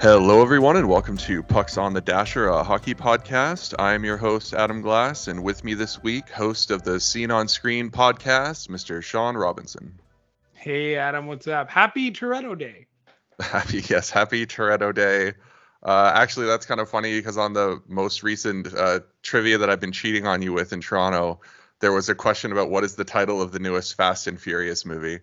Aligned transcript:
Hello, 0.00 0.40
everyone, 0.40 0.76
and 0.76 0.88
welcome 0.88 1.18
to 1.18 1.42
Pucks 1.42 1.76
on 1.76 1.92
the 1.92 2.00
Dasher, 2.00 2.48
a 2.48 2.64
hockey 2.64 2.94
podcast. 2.94 3.74
I'm 3.78 4.02
your 4.02 4.16
host, 4.16 4.54
Adam 4.54 4.80
Glass, 4.80 5.28
and 5.28 5.44
with 5.44 5.62
me 5.62 5.74
this 5.74 6.02
week, 6.02 6.30
host 6.30 6.70
of 6.70 6.82
the 6.82 6.98
Scene 6.98 7.30
on 7.30 7.48
Screen 7.48 7.90
podcast, 7.90 8.70
Mr. 8.70 9.02
Sean 9.02 9.36
Robinson. 9.36 10.00
Hey, 10.54 10.96
Adam, 10.96 11.26
what's 11.26 11.46
up? 11.46 11.68
Happy 11.68 12.10
Toretto 12.12 12.58
Day. 12.58 12.86
Happy, 13.40 13.82
yes, 13.90 14.08
happy 14.08 14.46
Toretto 14.46 14.94
Day. 14.94 15.34
Uh, 15.82 16.12
actually, 16.14 16.46
that's 16.46 16.64
kind 16.64 16.80
of 16.80 16.88
funny 16.88 17.18
because 17.18 17.36
on 17.36 17.52
the 17.52 17.82
most 17.86 18.22
recent 18.22 18.72
uh, 18.72 19.00
trivia 19.22 19.58
that 19.58 19.68
I've 19.68 19.80
been 19.80 19.92
cheating 19.92 20.26
on 20.26 20.40
you 20.40 20.54
with 20.54 20.72
in 20.72 20.80
Toronto, 20.80 21.42
there 21.80 21.92
was 21.92 22.08
a 22.08 22.14
question 22.14 22.52
about 22.52 22.70
what 22.70 22.84
is 22.84 22.96
the 22.96 23.04
title 23.04 23.42
of 23.42 23.52
the 23.52 23.58
newest 23.58 23.98
Fast 23.98 24.28
and 24.28 24.40
Furious 24.40 24.86
movie. 24.86 25.20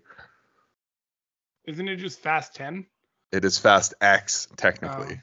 Isn't 1.66 1.88
it 1.88 1.96
just 1.96 2.20
Fast 2.20 2.54
10? 2.54 2.86
It 3.32 3.46
is 3.46 3.58
Fast 3.58 3.94
X, 4.02 4.48
technically. 4.58 5.22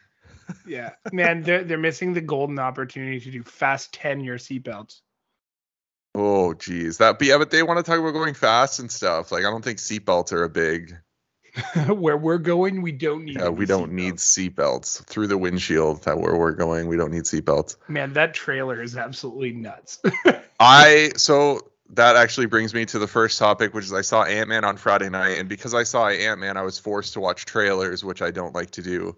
Oh. 0.49 0.55
Yeah, 0.67 0.91
man, 1.11 1.43
they're 1.43 1.65
they're 1.65 1.79
missing 1.79 2.13
the 2.13 2.21
golden 2.21 2.59
opportunity 2.59 3.19
to 3.21 3.31
do 3.31 3.43
Fast 3.43 3.95
10 3.95 4.21
your 4.21 4.37
seatbelts. 4.37 5.01
Oh, 6.15 6.55
geez, 6.55 6.99
that. 6.99 7.19
But 7.19 7.27
yeah, 7.27 7.39
but 7.39 7.51
they 7.51 7.63
want 7.63 7.79
to 7.79 7.83
talk 7.83 7.99
about 7.99 8.13
going 8.13 8.35
fast 8.35 8.79
and 8.79 8.91
stuff. 8.91 9.33
Like, 9.33 9.45
I 9.45 9.51
don't 9.51 9.65
think 9.65 9.79
seatbelts 9.79 10.33
are 10.33 10.45
a 10.45 10.49
big. 10.49 10.97
where 11.87 12.17
we're 12.17 12.39
going, 12.39 12.83
we 12.83 12.93
don't 12.93 13.25
need. 13.25 13.37
Yeah, 13.39 13.49
we 13.49 13.67
don't 13.67 13.93
need 13.93 14.15
seatbelts 14.15 15.05
through 15.07 15.29
the 15.29 15.39
windshield. 15.39 16.03
That 16.03 16.19
where 16.19 16.37
we're 16.37 16.53
going, 16.53 16.89
we 16.89 16.97
don't 16.97 17.13
need 17.13 17.25
seatbelts. 17.25 17.77
Man, 17.89 18.13
that 18.15 18.35
trailer 18.35 18.83
is 18.83 18.97
absolutely 18.97 19.53
nuts. 19.53 20.01
I 20.61 21.13
so 21.17 21.61
that 21.91 22.17
actually 22.17 22.47
brings 22.47 22.73
me 22.73 22.87
to 22.87 22.99
the 22.99 23.07
first 23.07 23.39
topic, 23.39 23.75
which 23.75 23.85
is 23.85 23.93
I 23.93 24.01
saw 24.01 24.25
Ant 24.25 24.49
Man 24.49 24.65
on 24.65 24.77
Friday 24.77 25.11
night, 25.11 25.39
and 25.39 25.49
because 25.49 25.75
I 25.75 25.83
saw 25.83 26.09
Ant 26.09 26.41
Man, 26.41 26.57
I 26.57 26.63
was 26.63 26.79
forced 26.79 27.13
to 27.15 27.21
watch 27.21 27.45
trailers, 27.45 28.05
which 28.05 28.23
I 28.23 28.31
don't 28.31 28.55
like 28.55 28.71
to 28.73 28.83
do. 28.83 29.17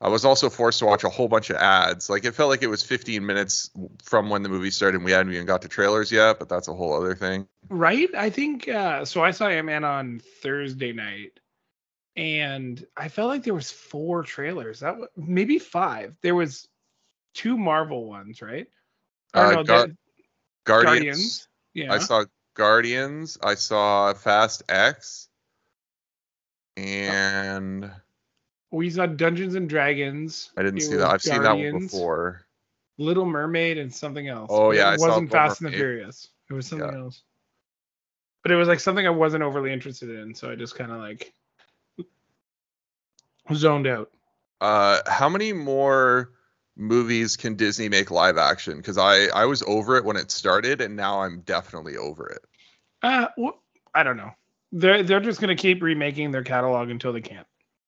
I 0.00 0.08
was 0.08 0.24
also 0.24 0.50
forced 0.50 0.80
to 0.80 0.86
watch 0.86 1.02
a 1.04 1.08
whole 1.08 1.28
bunch 1.28 1.50
of 1.50 1.56
ads. 1.56 2.10
Like 2.10 2.24
it 2.24 2.32
felt 2.34 2.50
like 2.50 2.62
it 2.62 2.68
was 2.68 2.82
15 2.82 3.24
minutes 3.24 3.70
from 4.02 4.28
when 4.28 4.42
the 4.42 4.48
movie 4.48 4.70
started, 4.70 4.96
and 4.96 5.04
we 5.04 5.12
hadn't 5.12 5.32
even 5.32 5.46
got 5.46 5.62
to 5.62 5.68
trailers 5.68 6.12
yet. 6.12 6.38
But 6.38 6.48
that's 6.48 6.68
a 6.68 6.74
whole 6.74 6.94
other 6.94 7.14
thing. 7.14 7.48
Right? 7.68 8.08
I 8.16 8.30
think 8.30 8.68
uh, 8.68 9.04
so. 9.04 9.22
I 9.22 9.32
saw 9.32 9.48
Ant 9.48 9.66
Man 9.66 9.82
on 9.82 10.20
Thursday 10.42 10.92
night, 10.92 11.40
and 12.16 12.84
I 12.96 13.08
felt 13.08 13.28
like 13.28 13.42
there 13.42 13.54
was 13.54 13.70
four 13.72 14.22
trailers. 14.22 14.80
That 14.80 14.98
was, 14.98 15.08
maybe 15.16 15.58
five. 15.58 16.14
There 16.22 16.34
was 16.34 16.68
two 17.34 17.56
Marvel 17.56 18.04
ones, 18.06 18.40
right? 18.40 18.66
Uh, 19.32 19.50
no, 19.50 19.64
Gar- 19.64 19.88
Guardians. 20.64 20.84
Guardians 20.84 21.48
yeah. 21.74 21.92
I 21.92 21.98
saw 21.98 22.24
Guardians. 22.54 23.36
I 23.42 23.54
saw 23.54 24.14
Fast 24.14 24.62
X. 24.68 25.28
And 26.76 27.84
oh, 27.84 27.90
we 28.70 28.90
saw 28.90 29.06
Dungeons 29.06 29.54
and 29.54 29.68
Dragons. 29.68 30.50
I 30.56 30.62
didn't 30.62 30.78
it 30.78 30.82
see 30.82 30.96
that. 30.96 31.08
I've 31.10 31.22
Guardians, 31.22 31.24
seen 31.24 31.42
that 31.42 31.56
one 31.56 31.82
before. 31.82 32.46
Little 32.98 33.26
Mermaid 33.26 33.78
and 33.78 33.92
something 33.92 34.28
else. 34.28 34.48
Oh 34.52 34.72
yeah, 34.72 34.92
it 34.92 35.00
I 35.00 35.06
wasn't 35.06 35.30
Fast 35.30 35.60
and 35.60 35.72
the 35.72 35.76
Furious. 35.76 36.28
It 36.50 36.54
was 36.54 36.66
something 36.66 36.88
yeah. 36.88 36.98
else. 36.98 37.22
But 38.42 38.52
it 38.52 38.56
was 38.56 38.68
like 38.68 38.80
something 38.80 39.06
I 39.06 39.10
wasn't 39.10 39.42
overly 39.42 39.72
interested 39.72 40.10
in, 40.10 40.34
so 40.34 40.50
I 40.50 40.54
just 40.54 40.76
kind 40.76 40.92
of 40.92 40.98
like 40.98 41.32
zoned 43.52 43.86
out. 43.86 44.10
Uh, 44.60 45.00
how 45.06 45.28
many 45.28 45.52
more 45.52 46.32
movies 46.76 47.36
can 47.36 47.54
Disney 47.54 47.88
make 47.88 48.10
live 48.10 48.36
action? 48.36 48.76
Because 48.76 48.98
I 48.98 49.26
I 49.26 49.46
was 49.46 49.62
over 49.66 49.96
it 49.96 50.04
when 50.04 50.16
it 50.16 50.30
started, 50.30 50.80
and 50.80 50.96
now 50.96 51.20
I'm 51.22 51.40
definitely 51.40 51.96
over 51.96 52.28
it. 52.28 52.44
Uh, 53.02 53.28
well, 53.36 53.62
I 53.94 54.02
don't 54.02 54.16
know. 54.16 54.30
They're 54.72 55.02
they're 55.02 55.20
just 55.20 55.40
gonna 55.40 55.56
keep 55.56 55.82
remaking 55.82 56.30
their 56.30 56.42
catalog 56.42 56.90
until 56.90 57.12
they 57.12 57.20
can't. 57.20 57.46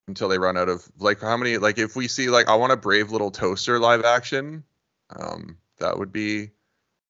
Until 0.08 0.28
they 0.28 0.38
run 0.38 0.56
out 0.56 0.68
of 0.68 0.86
like 0.98 1.20
how 1.20 1.36
many 1.36 1.58
like 1.58 1.78
if 1.78 1.96
we 1.96 2.08
see 2.08 2.28
like 2.28 2.48
I 2.48 2.54
want 2.54 2.72
a 2.72 2.76
Brave 2.76 3.10
Little 3.10 3.30
Toaster 3.30 3.78
live 3.78 4.04
action, 4.04 4.62
um 5.10 5.58
that 5.78 5.98
would 5.98 6.12
be 6.12 6.50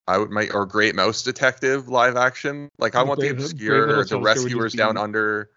I 0.09 0.19
would 0.19 0.31
make 0.31 0.55
or 0.55 0.67
Great 0.67 0.95
Mouse 0.95 1.23
Detective 1.23 1.89
live 1.89 2.17
action. 2.17 2.71
Like 2.79 2.95
I 2.95 3.03
want 3.03 3.21
Brave, 3.21 3.37
the 3.37 3.45
obscure 3.45 4.05
the 4.05 4.21
Rescuers 4.21 4.73
Down 4.73 4.97
Under 4.97 5.51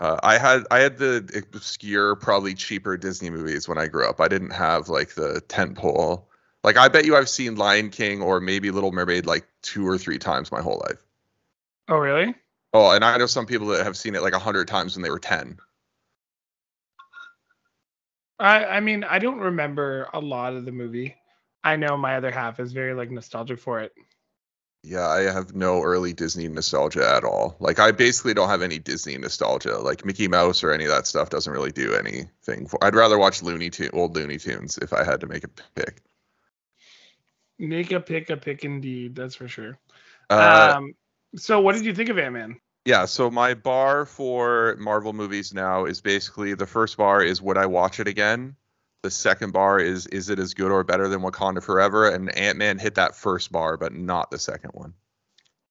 uh, 0.00 0.18
I 0.22 0.38
had 0.38 0.64
I 0.70 0.78
had 0.78 0.96
the 0.96 1.44
obscure, 1.52 2.16
probably 2.16 2.54
cheaper 2.54 2.96
Disney 2.96 3.28
movies 3.28 3.68
when 3.68 3.76
I 3.76 3.86
grew 3.86 4.08
up. 4.08 4.18
I 4.18 4.28
didn't 4.28 4.50
have 4.50 4.88
like 4.88 5.14
the 5.14 5.42
tent 5.42 5.76
pole. 5.76 6.26
Like 6.64 6.78
I 6.78 6.88
bet 6.88 7.04
you 7.04 7.16
I've 7.16 7.28
seen 7.28 7.56
Lion 7.56 7.90
King 7.90 8.22
or 8.22 8.40
maybe 8.40 8.70
Little 8.70 8.92
Mermaid 8.92 9.26
like 9.26 9.46
two 9.60 9.86
or 9.86 9.98
three 9.98 10.18
times 10.18 10.50
my 10.50 10.62
whole 10.62 10.82
life. 10.88 11.04
Oh 11.88 11.98
really? 11.98 12.34
Oh, 12.72 12.92
and 12.92 13.04
I 13.04 13.18
know 13.18 13.26
some 13.26 13.44
people 13.44 13.66
that 13.68 13.84
have 13.84 13.96
seen 13.96 14.14
it 14.14 14.22
like 14.22 14.32
a 14.32 14.38
hundred 14.38 14.68
times 14.68 14.96
when 14.96 15.02
they 15.02 15.10
were 15.10 15.18
ten. 15.18 15.58
I 18.38 18.64
I 18.64 18.80
mean 18.80 19.04
I 19.04 19.18
don't 19.18 19.40
remember 19.40 20.08
a 20.14 20.20
lot 20.20 20.54
of 20.54 20.64
the 20.64 20.72
movie. 20.72 21.14
I 21.62 21.76
know 21.76 21.98
my 21.98 22.16
other 22.16 22.30
half 22.30 22.58
is 22.58 22.72
very 22.72 22.94
like 22.94 23.10
nostalgic 23.10 23.58
for 23.58 23.80
it. 23.80 23.92
Yeah, 24.82 25.06
I 25.06 25.22
have 25.22 25.54
no 25.54 25.82
early 25.82 26.14
Disney 26.14 26.48
nostalgia 26.48 27.06
at 27.06 27.22
all. 27.22 27.56
Like 27.60 27.78
I 27.78 27.92
basically 27.92 28.32
don't 28.32 28.48
have 28.48 28.62
any 28.62 28.78
Disney 28.78 29.16
nostalgia. 29.18 29.78
Like 29.78 30.04
Mickey 30.06 30.26
Mouse 30.26 30.64
or 30.64 30.72
any 30.72 30.84
of 30.84 30.90
that 30.90 31.06
stuff 31.06 31.28
doesn't 31.28 31.52
really 31.52 31.72
do 31.72 31.94
anything 31.94 32.66
for. 32.66 32.82
I'd 32.82 32.94
rather 32.94 33.18
watch 33.18 33.42
Looney 33.42 33.68
Tune, 33.68 33.90
old 33.92 34.16
Looney 34.16 34.38
Tunes 34.38 34.78
if 34.78 34.92
I 34.92 35.04
had 35.04 35.20
to 35.20 35.26
make 35.26 35.44
a 35.44 35.48
pick. 35.48 36.02
Make 37.58 37.92
a 37.92 38.00
pick, 38.00 38.30
a 38.30 38.38
pick 38.38 38.64
indeed. 38.64 39.14
That's 39.14 39.34
for 39.34 39.48
sure. 39.48 39.78
Uh, 40.30 40.74
um, 40.76 40.94
so 41.36 41.60
what 41.60 41.74
did 41.74 41.84
you 41.84 41.94
think 41.94 42.08
of 42.08 42.18
Ant 42.18 42.32
Man? 42.32 42.56
Yeah, 42.86 43.04
so 43.04 43.30
my 43.30 43.52
bar 43.52 44.06
for 44.06 44.76
Marvel 44.78 45.12
movies 45.12 45.52
now 45.52 45.84
is 45.84 46.00
basically 46.00 46.54
the 46.54 46.66
first 46.66 46.96
bar 46.96 47.22
is 47.22 47.42
would 47.42 47.58
I 47.58 47.66
watch 47.66 48.00
it 48.00 48.08
again? 48.08 48.56
The 49.02 49.10
second 49.10 49.52
bar 49.52 49.78
is 49.78 50.06
is 50.06 50.28
it 50.28 50.38
as 50.38 50.54
good 50.54 50.70
or 50.70 50.84
better 50.84 51.08
than 51.08 51.20
Wakanda 51.20 51.62
Forever? 51.62 52.08
And 52.08 52.34
Ant 52.34 52.58
Man 52.58 52.78
hit 52.78 52.96
that 52.96 53.16
first 53.16 53.50
bar, 53.50 53.76
but 53.76 53.94
not 53.94 54.30
the 54.30 54.38
second 54.38 54.70
one. 54.74 54.94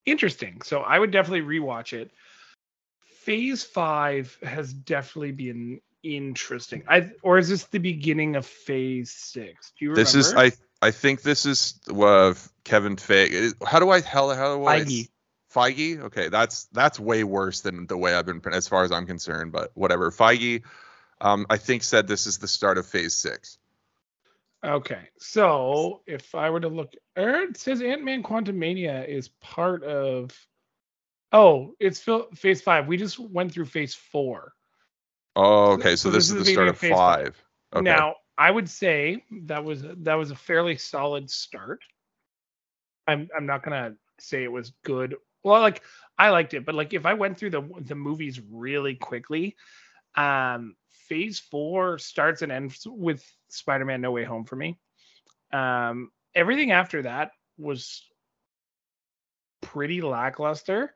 Interesting. 0.06 0.62
So 0.62 0.80
I 0.80 0.98
would 0.98 1.10
definitely 1.10 1.42
rewatch 1.42 1.92
it. 1.92 2.10
Phase 3.22 3.62
five 3.62 4.36
has 4.42 4.72
definitely 4.72 5.32
been 5.32 5.80
interesting. 6.02 6.82
I 6.88 7.10
or 7.22 7.38
is 7.38 7.48
this 7.48 7.64
the 7.64 7.78
beginning 7.78 8.36
of 8.36 8.46
Phase 8.46 9.12
six? 9.12 9.72
Do 9.78 9.84
you 9.84 9.90
remember? 9.90 10.00
This 10.00 10.14
is 10.14 10.34
I 10.34 10.52
I 10.82 10.90
think 10.90 11.22
this 11.22 11.46
is 11.46 11.78
uh, 11.88 12.34
Kevin 12.64 12.96
Feige. 12.96 13.52
How 13.64 13.78
do 13.78 13.90
I 13.90 14.00
hell 14.00 14.34
how 14.34 14.56
do 14.56 14.66
I 14.66 14.80
Feige. 14.80 15.08
Feige? 15.54 16.00
Okay, 16.04 16.28
that's 16.28 16.64
that's 16.72 16.98
way 16.98 17.22
worse 17.24 17.60
than 17.60 17.86
the 17.86 17.96
way 17.96 18.14
I've 18.14 18.26
been 18.26 18.40
as 18.52 18.66
far 18.66 18.84
as 18.84 18.90
I'm 18.90 19.06
concerned. 19.06 19.52
But 19.52 19.70
whatever. 19.74 20.10
Feige 20.10 20.62
um, 21.20 21.46
I 21.50 21.56
think 21.56 21.82
said 21.82 22.06
this 22.06 22.26
is 22.26 22.38
the 22.38 22.48
start 22.48 22.78
of 22.78 22.86
phase 22.86 23.14
six. 23.14 23.58
Okay, 24.64 25.08
so 25.18 26.02
if 26.06 26.34
I 26.34 26.50
were 26.50 26.60
to 26.60 26.68
look, 26.68 26.92
er, 27.16 27.42
it 27.42 27.56
says 27.56 27.80
Ant 27.80 28.04
Man 28.04 28.22
Quantumania 28.22 29.06
is 29.08 29.28
part 29.28 29.82
of. 29.84 30.32
Oh, 31.32 31.74
it's 31.78 32.04
phase 32.34 32.60
five. 32.60 32.86
We 32.86 32.96
just 32.96 33.18
went 33.18 33.52
through 33.52 33.66
phase 33.66 33.94
four. 33.94 34.52
Oh, 35.36 35.72
okay. 35.72 35.90
So, 35.90 36.08
so 36.08 36.10
this, 36.10 36.28
this, 36.28 36.40
is 36.40 36.44
the 36.46 36.52
start 36.52 36.68
of 36.68 36.78
five. 36.78 36.90
five. 36.90 37.44
Okay. 37.74 37.84
Now, 37.84 38.16
I 38.36 38.50
would 38.50 38.68
say 38.68 39.24
that 39.42 39.64
was 39.64 39.84
that 39.98 40.14
was 40.14 40.30
a 40.30 40.36
fairly 40.36 40.76
solid 40.76 41.30
start. 41.30 41.82
I'm 43.06 43.28
I'm 43.36 43.46
not 43.46 43.62
gonna 43.62 43.94
say 44.18 44.44
it 44.44 44.52
was 44.52 44.72
good. 44.84 45.14
Well, 45.42 45.60
like 45.60 45.82
I 46.18 46.30
liked 46.30 46.54
it, 46.54 46.66
but 46.66 46.74
like 46.74 46.92
if 46.92 47.06
I 47.06 47.14
went 47.14 47.38
through 47.38 47.50
the 47.50 47.62
the 47.80 47.94
movies 47.94 48.40
really 48.50 48.94
quickly, 48.94 49.56
um, 50.16 50.74
phase 51.10 51.40
four 51.40 51.98
starts 51.98 52.40
and 52.40 52.52
ends 52.52 52.86
with 52.86 53.22
Spider-Man 53.48 54.00
No 54.00 54.12
Way 54.12 54.24
Home 54.24 54.44
for 54.44 54.56
me. 54.56 54.78
Um, 55.52 56.10
everything 56.34 56.70
after 56.70 57.02
that 57.02 57.32
was 57.58 58.04
pretty 59.60 60.00
lackluster, 60.00 60.94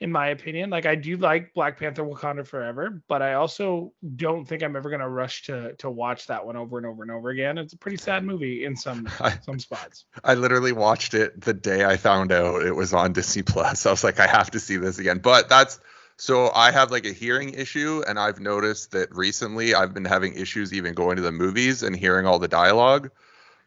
in 0.00 0.10
my 0.10 0.28
opinion. 0.28 0.68
Like 0.68 0.84
I 0.84 0.96
do 0.96 1.16
like 1.16 1.54
Black 1.54 1.78
Panther 1.78 2.02
Wakanda 2.02 2.44
Forever, 2.44 3.02
but 3.08 3.22
I 3.22 3.34
also 3.34 3.92
don't 4.16 4.44
think 4.46 4.64
I'm 4.64 4.74
ever 4.74 4.90
gonna 4.90 5.08
rush 5.08 5.44
to 5.44 5.74
to 5.76 5.88
watch 5.88 6.26
that 6.26 6.44
one 6.44 6.56
over 6.56 6.76
and 6.76 6.86
over 6.86 7.02
and 7.02 7.12
over 7.12 7.30
again. 7.30 7.56
It's 7.56 7.72
a 7.72 7.78
pretty 7.78 7.98
sad 7.98 8.24
movie 8.24 8.64
in 8.64 8.76
some 8.76 9.08
I, 9.20 9.38
some 9.42 9.60
spots. 9.60 10.06
I 10.24 10.34
literally 10.34 10.72
watched 10.72 11.14
it 11.14 11.40
the 11.40 11.54
day 11.54 11.84
I 11.84 11.96
found 11.96 12.32
out 12.32 12.62
it 12.62 12.74
was 12.74 12.92
on 12.92 13.12
Disney 13.12 13.42
Plus. 13.42 13.86
I 13.86 13.92
was 13.92 14.02
like, 14.02 14.18
I 14.18 14.26
have 14.26 14.50
to 14.50 14.60
see 14.60 14.76
this 14.76 14.98
again. 14.98 15.20
But 15.20 15.48
that's 15.48 15.78
so 16.22 16.52
I 16.54 16.70
have 16.70 16.92
like 16.92 17.04
a 17.04 17.12
hearing 17.12 17.52
issue, 17.52 18.04
and 18.06 18.16
I've 18.16 18.38
noticed 18.38 18.92
that 18.92 19.12
recently 19.12 19.74
I've 19.74 19.92
been 19.92 20.04
having 20.04 20.34
issues 20.34 20.72
even 20.72 20.94
going 20.94 21.16
to 21.16 21.22
the 21.22 21.32
movies 21.32 21.82
and 21.82 21.96
hearing 21.96 22.26
all 22.26 22.38
the 22.38 22.46
dialogue. 22.46 23.10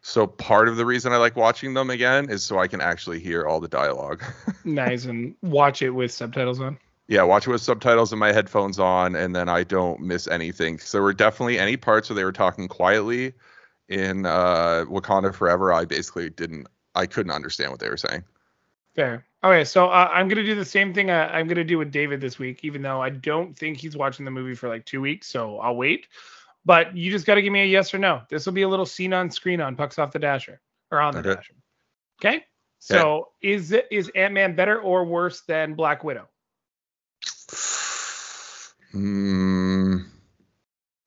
So 0.00 0.26
part 0.26 0.66
of 0.66 0.78
the 0.78 0.86
reason 0.86 1.12
I 1.12 1.18
like 1.18 1.36
watching 1.36 1.74
them 1.74 1.90
again 1.90 2.30
is 2.30 2.42
so 2.42 2.58
I 2.58 2.66
can 2.66 2.80
actually 2.80 3.20
hear 3.20 3.46
all 3.46 3.60
the 3.60 3.68
dialogue. 3.68 4.24
nice, 4.64 5.04
and 5.04 5.34
watch 5.42 5.82
it 5.82 5.90
with 5.90 6.10
subtitles 6.10 6.58
on. 6.58 6.78
Yeah, 7.08 7.24
watch 7.24 7.46
it 7.46 7.50
with 7.50 7.60
subtitles 7.60 8.10
and 8.10 8.20
my 8.20 8.32
headphones 8.32 8.78
on, 8.78 9.16
and 9.16 9.36
then 9.36 9.50
I 9.50 9.62
don't 9.62 10.00
miss 10.00 10.26
anything. 10.26 10.78
So 10.78 10.96
there 10.96 11.02
were 11.02 11.12
definitely 11.12 11.58
any 11.58 11.76
parts 11.76 12.08
where 12.08 12.16
they 12.16 12.24
were 12.24 12.32
talking 12.32 12.68
quietly 12.68 13.34
in 13.90 14.24
uh, 14.24 14.86
Wakanda 14.88 15.34
Forever. 15.34 15.74
I 15.74 15.84
basically 15.84 16.30
didn't, 16.30 16.68
I 16.94 17.04
couldn't 17.04 17.32
understand 17.32 17.70
what 17.70 17.80
they 17.80 17.90
were 17.90 17.98
saying. 17.98 18.24
Fair. 18.96 19.26
Okay, 19.44 19.62
so 19.62 19.88
uh, 19.88 20.10
I'm 20.12 20.26
gonna 20.26 20.42
do 20.42 20.54
the 20.54 20.64
same 20.64 20.92
thing 20.92 21.10
uh, 21.10 21.30
I'm 21.30 21.46
gonna 21.46 21.62
do 21.62 21.78
with 21.78 21.92
David 21.92 22.20
this 22.20 22.38
week, 22.38 22.64
even 22.64 22.82
though 22.82 23.00
I 23.00 23.10
don't 23.10 23.56
think 23.56 23.76
he's 23.76 23.96
watching 23.96 24.24
the 24.24 24.30
movie 24.30 24.54
for 24.54 24.68
like 24.68 24.84
two 24.86 25.00
weeks, 25.00 25.28
so 25.28 25.58
I'll 25.58 25.76
wait. 25.76 26.08
But 26.64 26.96
you 26.96 27.12
just 27.12 27.26
got 27.26 27.36
to 27.36 27.42
give 27.42 27.52
me 27.52 27.62
a 27.62 27.66
yes 27.66 27.94
or 27.94 27.98
no. 27.98 28.22
This 28.28 28.44
will 28.44 28.52
be 28.52 28.62
a 28.62 28.68
little 28.68 28.86
scene 28.86 29.12
on 29.12 29.30
screen 29.30 29.60
on 29.60 29.76
Pucks 29.76 30.00
Off 30.00 30.10
the 30.10 30.18
Dasher 30.18 30.60
or 30.90 31.00
on 31.00 31.14
the 31.14 31.20
Okay. 31.20 31.34
Dasher. 31.34 31.54
Okay. 32.20 32.44
So 32.80 33.28
is 33.40 33.70
it 33.70 33.86
is 33.90 34.10
Ant 34.16 34.34
Man 34.34 34.56
better 34.56 34.80
or 34.80 35.04
worse 35.04 35.42
than 35.42 35.74
Black 35.74 36.02
Widow? 36.02 36.28
Hmm. 38.90 39.98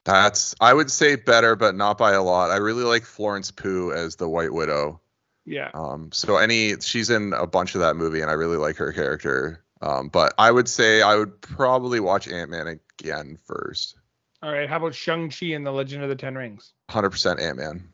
That's 0.04 0.54
I 0.60 0.72
would 0.72 0.90
say 0.90 1.16
better, 1.16 1.56
but 1.56 1.74
not 1.74 1.98
by 1.98 2.12
a 2.12 2.22
lot. 2.22 2.50
I 2.50 2.56
really 2.56 2.84
like 2.84 3.04
Florence 3.04 3.50
Pugh 3.50 3.92
as 3.92 4.16
the 4.16 4.28
White 4.28 4.52
Widow. 4.52 5.00
Yeah. 5.44 5.70
Um, 5.74 6.10
so 6.12 6.36
any 6.36 6.78
she's 6.80 7.10
in 7.10 7.32
a 7.32 7.46
bunch 7.46 7.74
of 7.74 7.80
that 7.80 7.96
movie, 7.96 8.20
and 8.20 8.30
I 8.30 8.34
really 8.34 8.56
like 8.56 8.76
her 8.76 8.92
character. 8.92 9.64
Um, 9.82 10.08
but 10.08 10.34
I 10.38 10.50
would 10.50 10.68
say 10.68 11.02
I 11.02 11.16
would 11.16 11.40
probably 11.40 12.00
watch 12.00 12.28
Ant 12.28 12.50
Man 12.50 12.66
again 12.66 13.38
first. 13.46 13.96
All 14.42 14.52
right. 14.52 14.68
How 14.68 14.76
about 14.76 14.94
Shang 14.94 15.30
Chi 15.30 15.46
and 15.46 15.66
the 15.66 15.70
Legend 15.70 16.02
of 16.02 16.08
the 16.08 16.16
Ten 16.16 16.34
Rings? 16.34 16.72
Hundred 16.90 17.10
percent 17.10 17.40
Ant 17.40 17.56
Man. 17.56 17.88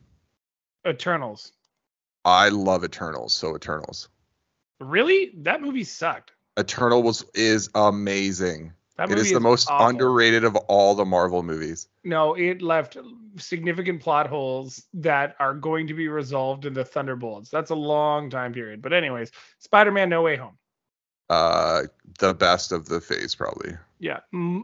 Eternals. 0.85 1.51
I 2.25 2.49
love 2.49 2.83
Eternals, 2.83 3.33
so 3.33 3.55
Eternals. 3.55 4.09
Really? 4.79 5.31
That 5.37 5.61
movie 5.61 5.83
sucked. 5.83 6.31
Eternal 6.57 7.03
was 7.03 7.23
is 7.33 7.69
amazing. 7.73 8.73
That 8.97 9.11
It 9.11 9.15
movie 9.17 9.27
is 9.27 9.33
the 9.33 9.39
most 9.39 9.69
awful. 9.69 9.87
underrated 9.87 10.43
of 10.43 10.55
all 10.55 10.95
the 10.95 11.05
Marvel 11.05 11.43
movies. 11.43 11.87
No, 12.03 12.33
it 12.33 12.61
left 12.63 12.97
significant 13.37 14.01
plot 14.01 14.27
holes 14.27 14.85
that 14.95 15.35
are 15.39 15.53
going 15.53 15.85
to 15.87 15.93
be 15.93 16.07
resolved 16.07 16.65
in 16.65 16.73
the 16.73 16.83
Thunderbolts. 16.83 17.49
That's 17.51 17.69
a 17.69 17.75
long 17.75 18.31
time 18.31 18.53
period. 18.53 18.81
But 18.81 18.93
anyways, 18.93 19.31
Spider-Man: 19.59 20.09
No 20.09 20.23
Way 20.23 20.35
Home. 20.37 20.57
Uh, 21.29 21.83
the 22.19 22.33
best 22.33 22.71
of 22.71 22.87
the 22.87 22.99
phase 22.99 23.35
probably. 23.35 23.73
Yeah. 23.99 24.19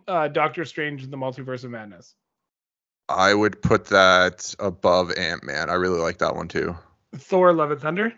Uh, 0.07 0.29
Doctor 0.29 0.65
Strange 0.65 1.03
and 1.03 1.13
the 1.13 1.17
Multiverse 1.17 1.63
of 1.63 1.71
Madness. 1.71 2.15
I 3.09 3.33
would 3.33 3.61
put 3.61 3.85
that 3.85 4.55
above 4.59 5.11
Ant 5.11 5.43
Man. 5.43 5.69
I 5.69 5.73
really 5.73 5.99
like 5.99 6.17
that 6.19 6.35
one 6.35 6.47
too. 6.47 6.75
Thor: 7.15 7.53
Love 7.53 7.69
and 7.69 7.81
Thunder. 7.81 8.13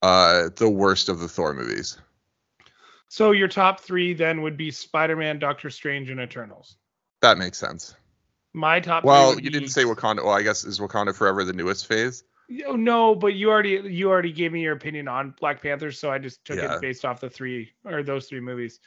Uh, 0.00 0.48
the 0.56 0.70
worst 0.70 1.08
of 1.10 1.20
the 1.20 1.28
Thor 1.28 1.52
movies. 1.52 1.98
So 3.14 3.30
your 3.30 3.46
top 3.46 3.78
three 3.78 4.12
then 4.12 4.42
would 4.42 4.56
be 4.56 4.72
Spider-Man, 4.72 5.38
Doctor 5.38 5.70
Strange, 5.70 6.10
and 6.10 6.18
Eternals. 6.18 6.78
That 7.22 7.38
makes 7.38 7.58
sense. 7.58 7.94
My 8.54 8.80
top. 8.80 9.04
three 9.04 9.08
Well, 9.08 9.38
you 9.38 9.50
didn't 9.50 9.68
say 9.68 9.84
Wakanda. 9.84 10.24
Well, 10.24 10.32
I 10.32 10.42
guess 10.42 10.64
is 10.64 10.80
Wakanda 10.80 11.14
Forever 11.14 11.44
the 11.44 11.52
newest 11.52 11.86
phase? 11.86 12.24
Oh, 12.66 12.74
no, 12.74 13.14
but 13.14 13.34
you 13.34 13.50
already 13.50 13.80
you 13.88 14.10
already 14.10 14.32
gave 14.32 14.50
me 14.50 14.62
your 14.62 14.72
opinion 14.72 15.06
on 15.06 15.32
Black 15.38 15.62
Panther, 15.62 15.92
so 15.92 16.10
I 16.10 16.18
just 16.18 16.44
took 16.44 16.56
Yeah. 16.56 16.74
it 16.74 16.80
based 16.80 17.04
off 17.04 17.20
the 17.20 17.30
three 17.30 17.70
or 17.84 18.02
those 18.02 18.28
three 18.28 18.40
movies. 18.40 18.80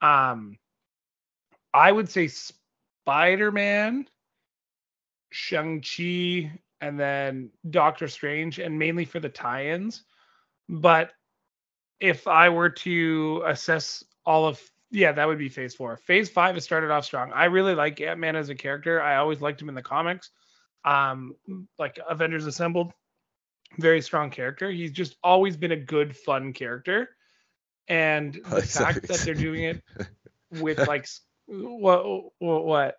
Um, 0.00 0.60
I 1.74 1.90
would 1.90 2.08
say 2.08 2.28
Spider-Man, 2.28 4.06
Shang-Chi, 5.32 6.52
and 6.80 7.00
then 7.00 7.50
Doctor 7.68 8.06
Strange, 8.06 8.60
and 8.60 8.78
mainly 8.78 9.06
for 9.06 9.18
the 9.18 9.28
tie-ins. 9.28 10.04
But 10.68 11.10
if 12.02 12.26
I 12.26 12.48
were 12.48 12.68
to 12.68 13.44
assess 13.46 14.04
all 14.26 14.46
of 14.46 14.60
yeah, 14.90 15.12
that 15.12 15.26
would 15.26 15.38
be 15.38 15.48
phase 15.48 15.74
four. 15.74 15.96
Phase 15.96 16.28
five 16.28 16.54
has 16.54 16.64
started 16.64 16.90
off 16.90 17.06
strong. 17.06 17.32
I 17.32 17.46
really 17.46 17.74
like 17.74 17.98
Ant-Man 18.02 18.36
as 18.36 18.50
a 18.50 18.54
character. 18.54 19.00
I 19.00 19.16
always 19.16 19.40
liked 19.40 19.62
him 19.62 19.70
in 19.70 19.74
the 19.74 19.82
comics. 19.82 20.28
Um, 20.84 21.36
like 21.78 21.98
Avengers 22.06 22.44
Assembled, 22.44 22.92
very 23.78 24.02
strong 24.02 24.28
character. 24.28 24.70
He's 24.70 24.90
just 24.90 25.16
always 25.22 25.56
been 25.56 25.72
a 25.72 25.76
good, 25.76 26.14
fun 26.14 26.52
character. 26.52 27.08
And 27.88 28.34
the 28.50 28.62
fact 28.62 29.08
that 29.08 29.20
they're 29.20 29.34
doing 29.34 29.62
it 29.62 29.82
with 30.60 30.86
like 30.86 31.08
what 31.46 32.04
what 32.38 32.64
what 32.64 32.96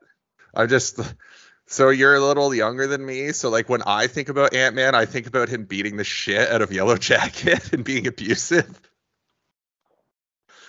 I 0.56 0.66
just 0.66 1.00
so 1.68 1.90
you're 1.90 2.16
a 2.16 2.20
little 2.20 2.56
younger 2.56 2.88
than 2.88 3.06
me. 3.06 3.34
So 3.34 3.50
like 3.50 3.70
when 3.70 3.84
I 3.84 4.08
think 4.08 4.30
about 4.30 4.56
Ant 4.56 4.76
Man, 4.76 4.96
I 4.96 5.06
think 5.06 5.28
about 5.28 5.50
him 5.50 5.66
beating 5.66 5.98
the 5.98 6.04
shit 6.04 6.50
out 6.50 6.62
of 6.62 6.72
Yellow 6.72 6.98
Jacket 6.98 7.72
and 7.74 7.84
being 7.84 8.08
abusive. 8.08 8.80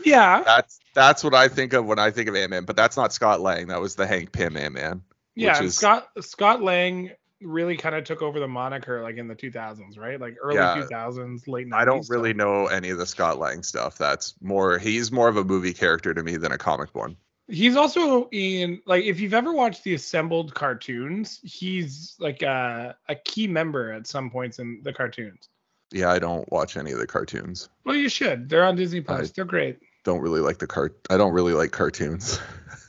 Yeah 0.04 0.42
That's 0.44 0.80
that's 0.94 1.24
what 1.24 1.34
I 1.34 1.48
think 1.48 1.72
of 1.72 1.84
when 1.86 1.98
I 1.98 2.10
think 2.10 2.28
of 2.28 2.36
Ant 2.36 2.50
Man. 2.50 2.64
But 2.64 2.76
that's 2.76 2.96
not 2.96 3.12
Scott 3.12 3.40
Lang. 3.40 3.66
That 3.68 3.80
was 3.80 3.94
the 3.96 4.06
Hank 4.06 4.32
Pym 4.32 4.56
Ant 4.56 4.74
Man. 4.74 5.02
yeah 5.34 5.62
is- 5.62 5.76
Scott 5.76 6.08
Scott 6.20 6.62
Lang 6.62 7.10
really 7.42 7.76
kind 7.76 7.94
of 7.94 8.04
took 8.04 8.22
over 8.22 8.40
the 8.40 8.48
moniker 8.48 9.02
like 9.02 9.16
in 9.16 9.28
the 9.28 9.34
2000s 9.34 9.98
right 9.98 10.18
like 10.18 10.34
early 10.40 10.54
Yeah. 10.56 10.82
2000s 10.90 11.46
late 11.46 11.66
90s 11.68 11.74
I 11.74 11.84
don't 11.84 12.08
really 12.08 12.32
know 12.32 12.68
any 12.68 12.88
of 12.88 12.96
the 12.98 13.04
Scott 13.06 13.38
Lang 13.38 13.62
stuff. 13.62 13.98
That's 13.98 14.34
more 14.40 14.78
he's 14.78 15.12
more 15.12 15.28
of 15.28 15.36
a 15.36 15.44
movie 15.44 15.74
character 15.74 16.14
to 16.14 16.22
me 16.22 16.36
than 16.36 16.52
a 16.52 16.58
comic 16.58 16.94
one. 16.94 17.16
He's 17.48 17.76
also 17.76 18.30
in 18.30 18.80
like 18.86 19.04
if 19.04 19.20
you've 19.20 19.34
ever 19.34 19.52
watched 19.52 19.84
the 19.84 19.92
assembled 19.92 20.54
cartoons, 20.54 21.40
he's 21.42 22.14
like 22.18 22.40
a, 22.40 22.96
a 23.10 23.14
key 23.16 23.46
member 23.46 23.92
at 23.92 24.06
some 24.06 24.30
points 24.30 24.58
in 24.58 24.80
the 24.82 24.94
cartoons. 24.94 25.50
Yeah, 25.92 26.10
I 26.10 26.18
don't 26.18 26.50
watch 26.50 26.78
any 26.78 26.92
of 26.92 26.98
the 26.98 27.06
cartoons. 27.06 27.68
Well, 27.84 27.96
you 27.96 28.08
should. 28.08 28.48
They're 28.48 28.64
on 28.64 28.76
Disney 28.76 29.02
Plus. 29.02 29.28
I- 29.28 29.32
They're 29.36 29.44
great. 29.44 29.78
Don't 30.04 30.20
really 30.20 30.40
like 30.40 30.58
the 30.58 30.66
cart. 30.66 30.96
I 31.10 31.16
don't 31.16 31.32
really 31.32 31.54
like 31.54 31.72
cartoons. 31.72 32.38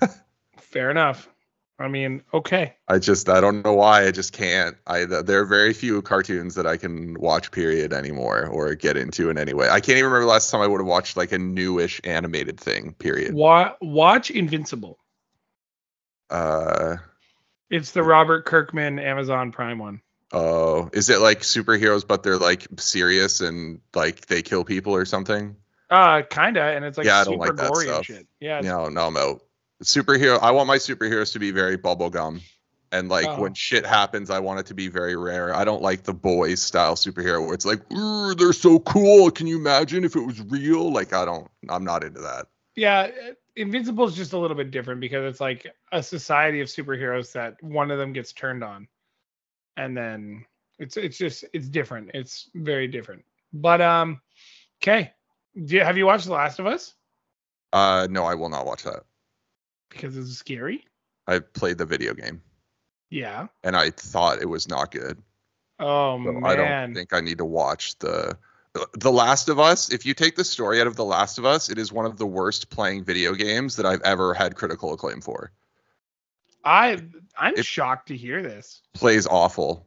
Fair 0.58 0.92
enough. 0.92 1.30
I 1.78 1.90
mean, 1.90 2.22
okay. 2.34 2.76
I 2.88 3.00
just 3.00 3.28
I 3.28 3.42
don't 3.42 3.64
know 3.66 3.74
why 3.74 4.06
I 4.06 4.12
just 4.12 4.32
can't. 4.32 4.78
I 4.88 5.04
there 5.04 5.42
are 5.42 5.46
very 5.46 5.74
few 5.74 6.02
cartoons 6.02 6.56
that 6.56 6.66
I 6.66 6.78
can 6.78 7.20
watch 7.20 7.52
period 7.52 7.92
anymore 7.92 8.48
or 8.48 8.76
get 8.76 8.96
into 8.96 9.30
in 9.30 9.38
any 9.38 9.54
way. 9.54 9.68
I 9.68 9.82
can't 9.82 9.98
even 9.98 10.06
remember 10.06 10.22
the 10.26 10.32
last 10.32 10.52
time 10.52 10.62
I 10.62 10.68
would 10.68 10.80
have 10.80 10.88
watched 10.88 11.18
like 11.18 11.34
a 11.34 11.38
newish 11.38 12.00
animated 12.06 12.60
thing. 12.60 12.94
Period. 12.94 13.34
Wa- 13.34 13.74
watch 13.82 14.32
Invincible. 14.32 15.00
Uh 16.30 16.98
It's 17.70 17.92
the 17.92 18.04
Robert 18.04 18.46
Kirkman 18.46 19.00
Amazon 19.00 19.52
Prime 19.52 19.80
one. 19.80 20.02
oh, 20.32 20.90
is 20.94 21.10
it 21.10 21.20
like 21.20 21.42
superheroes 21.42 22.08
but 22.08 22.24
they're 22.24 22.38
like 22.38 22.68
serious 22.78 23.42
and 23.42 23.82
like 23.94 24.26
they 24.28 24.42
kill 24.42 24.64
people 24.64 24.96
or 24.96 25.04
something? 25.06 25.58
Uh, 25.96 26.22
kinda, 26.24 26.62
and 26.62 26.84
it's 26.84 26.98
like 26.98 27.06
Yeah, 27.06 27.20
I 27.20 27.24
don't 27.24 27.36
super 27.36 27.48
like 27.48 27.56
that 27.58 27.75
stuff. 27.78 28.06
shit. 28.06 28.28
Yeah, 28.40 28.60
No, 28.62 28.90
no, 28.90 29.08
I'm 29.08 29.16
out. 29.18 29.42
Superhero. 29.84 30.40
I 30.42 30.52
want 30.52 30.68
my 30.68 30.78
superheroes 30.78 31.32
to 31.34 31.40
be 31.40 31.52
very 31.52 31.78
bubblegum. 31.78 32.42
And 32.92 33.10
like 33.10 33.28
Oh. 33.28 33.42
when 33.42 33.54
shit 33.54 33.86
happens, 33.86 34.30
I 34.30 34.40
want 34.40 34.60
it 34.60 34.66
to 34.68 34.74
be 34.74 34.88
very 34.88 35.16
rare. 35.16 35.54
I 35.54 35.64
don't 35.66 35.82
like 35.82 36.04
the 36.04 36.14
boys 36.14 36.62
style 36.62 36.96
superhero 36.96 37.44
where 37.46 37.54
it's 37.54 37.66
like, 37.66 37.82
"Ooh, 37.92 38.34
they're 38.36 38.54
so 38.54 38.80
cool. 38.80 39.32
Can 39.32 39.48
you 39.48 39.58
imagine 39.58 40.04
if 40.04 40.16
it 40.16 40.22
was 40.22 40.40
real? 40.42 40.92
Like 40.92 41.12
I 41.14 41.25
don't. 41.25 41.50
I'm 41.70 41.84
not 41.84 42.04
into 42.04 42.22
that. 42.22 42.48
yeah. 42.75 43.10
Invincible 43.58 44.06
is 44.06 44.16
just 44.18 44.34
a 44.34 44.38
little 44.38 44.58
bit 44.58 44.70
different 44.72 45.00
because 45.00 45.24
it's 45.25 45.40
like 45.40 45.66
a 45.94 46.04
society 46.04 46.60
of 46.60 46.68
superheroes 46.68 47.32
that 47.34 47.62
one 47.64 47.90
of 47.90 47.98
them 47.98 48.12
gets 48.12 48.34
turned 48.34 48.64
on, 48.66 48.88
and 49.78 49.96
then 49.96 50.46
it's 50.78 50.98
it's 50.98 51.18
just 51.18 51.46
it's 51.54 51.70
different. 51.70 52.12
It's 52.14 52.50
very 52.54 52.88
different. 52.88 53.24
But 53.54 53.80
um, 53.82 54.20
okay. 54.84 55.14
Do 55.56 55.76
you, 55.76 55.84
have 55.84 55.98
you 55.98 56.06
watched 56.06 56.26
The 56.26 56.34
Last 56.34 56.60
of 56.60 56.66
Us? 56.66 56.94
Uh, 57.74 58.08
no, 58.10 58.26
I 58.26 58.36
will 58.36 58.50
not 58.50 58.66
watch 58.66 58.84
that. 58.84 59.04
Because 59.90 60.18
it's 60.18 60.32
scary. 60.38 60.86
I 61.28 61.40
played 61.40 61.78
the 61.78 61.86
video 61.86 62.14
game 62.14 62.42
Yeah. 63.10 63.48
and 63.64 63.76
I 63.76 63.90
thought 63.92 64.42
it 64.42 64.50
was 64.50 64.68
not 64.68 64.92
good. 64.92 65.22
Oh 65.80 66.22
So 66.24 66.32
man. 66.34 66.44
I 66.46 66.56
don't 66.56 66.94
think 66.96 67.14
I 67.14 67.22
need 67.22 67.38
to 67.40 67.46
watch 67.46 67.98
the 68.00 68.38
The 68.94 69.12
Last 69.12 69.48
of 69.50 69.60
Us. 69.60 69.90
If 69.92 70.06
you 70.06 70.14
take 70.14 70.36
the 70.36 70.44
story 70.44 70.82
out 70.82 70.88
of 70.88 70.96
The 70.98 71.06
Last 71.06 71.38
of 71.38 71.46
Us, 71.46 71.70
it 71.70 71.78
is 71.78 71.92
one 71.92 72.06
of 72.06 72.18
the 72.18 72.26
worst 72.26 72.70
playing 72.70 73.04
video 73.06 73.34
games 73.34 73.78
that 73.78 73.86
I've 73.86 74.02
ever 74.02 74.34
had 74.34 74.56
critical 74.56 74.94
acclaim 74.94 75.22
for. 75.22 75.52
I 76.64 77.02
I'm 77.38 77.56
It- 77.56 77.66
shocked 77.66 78.10
to 78.10 78.18
hear 78.18 78.42
this. 78.44 78.82
plays 78.94 79.28
awful 79.28 79.86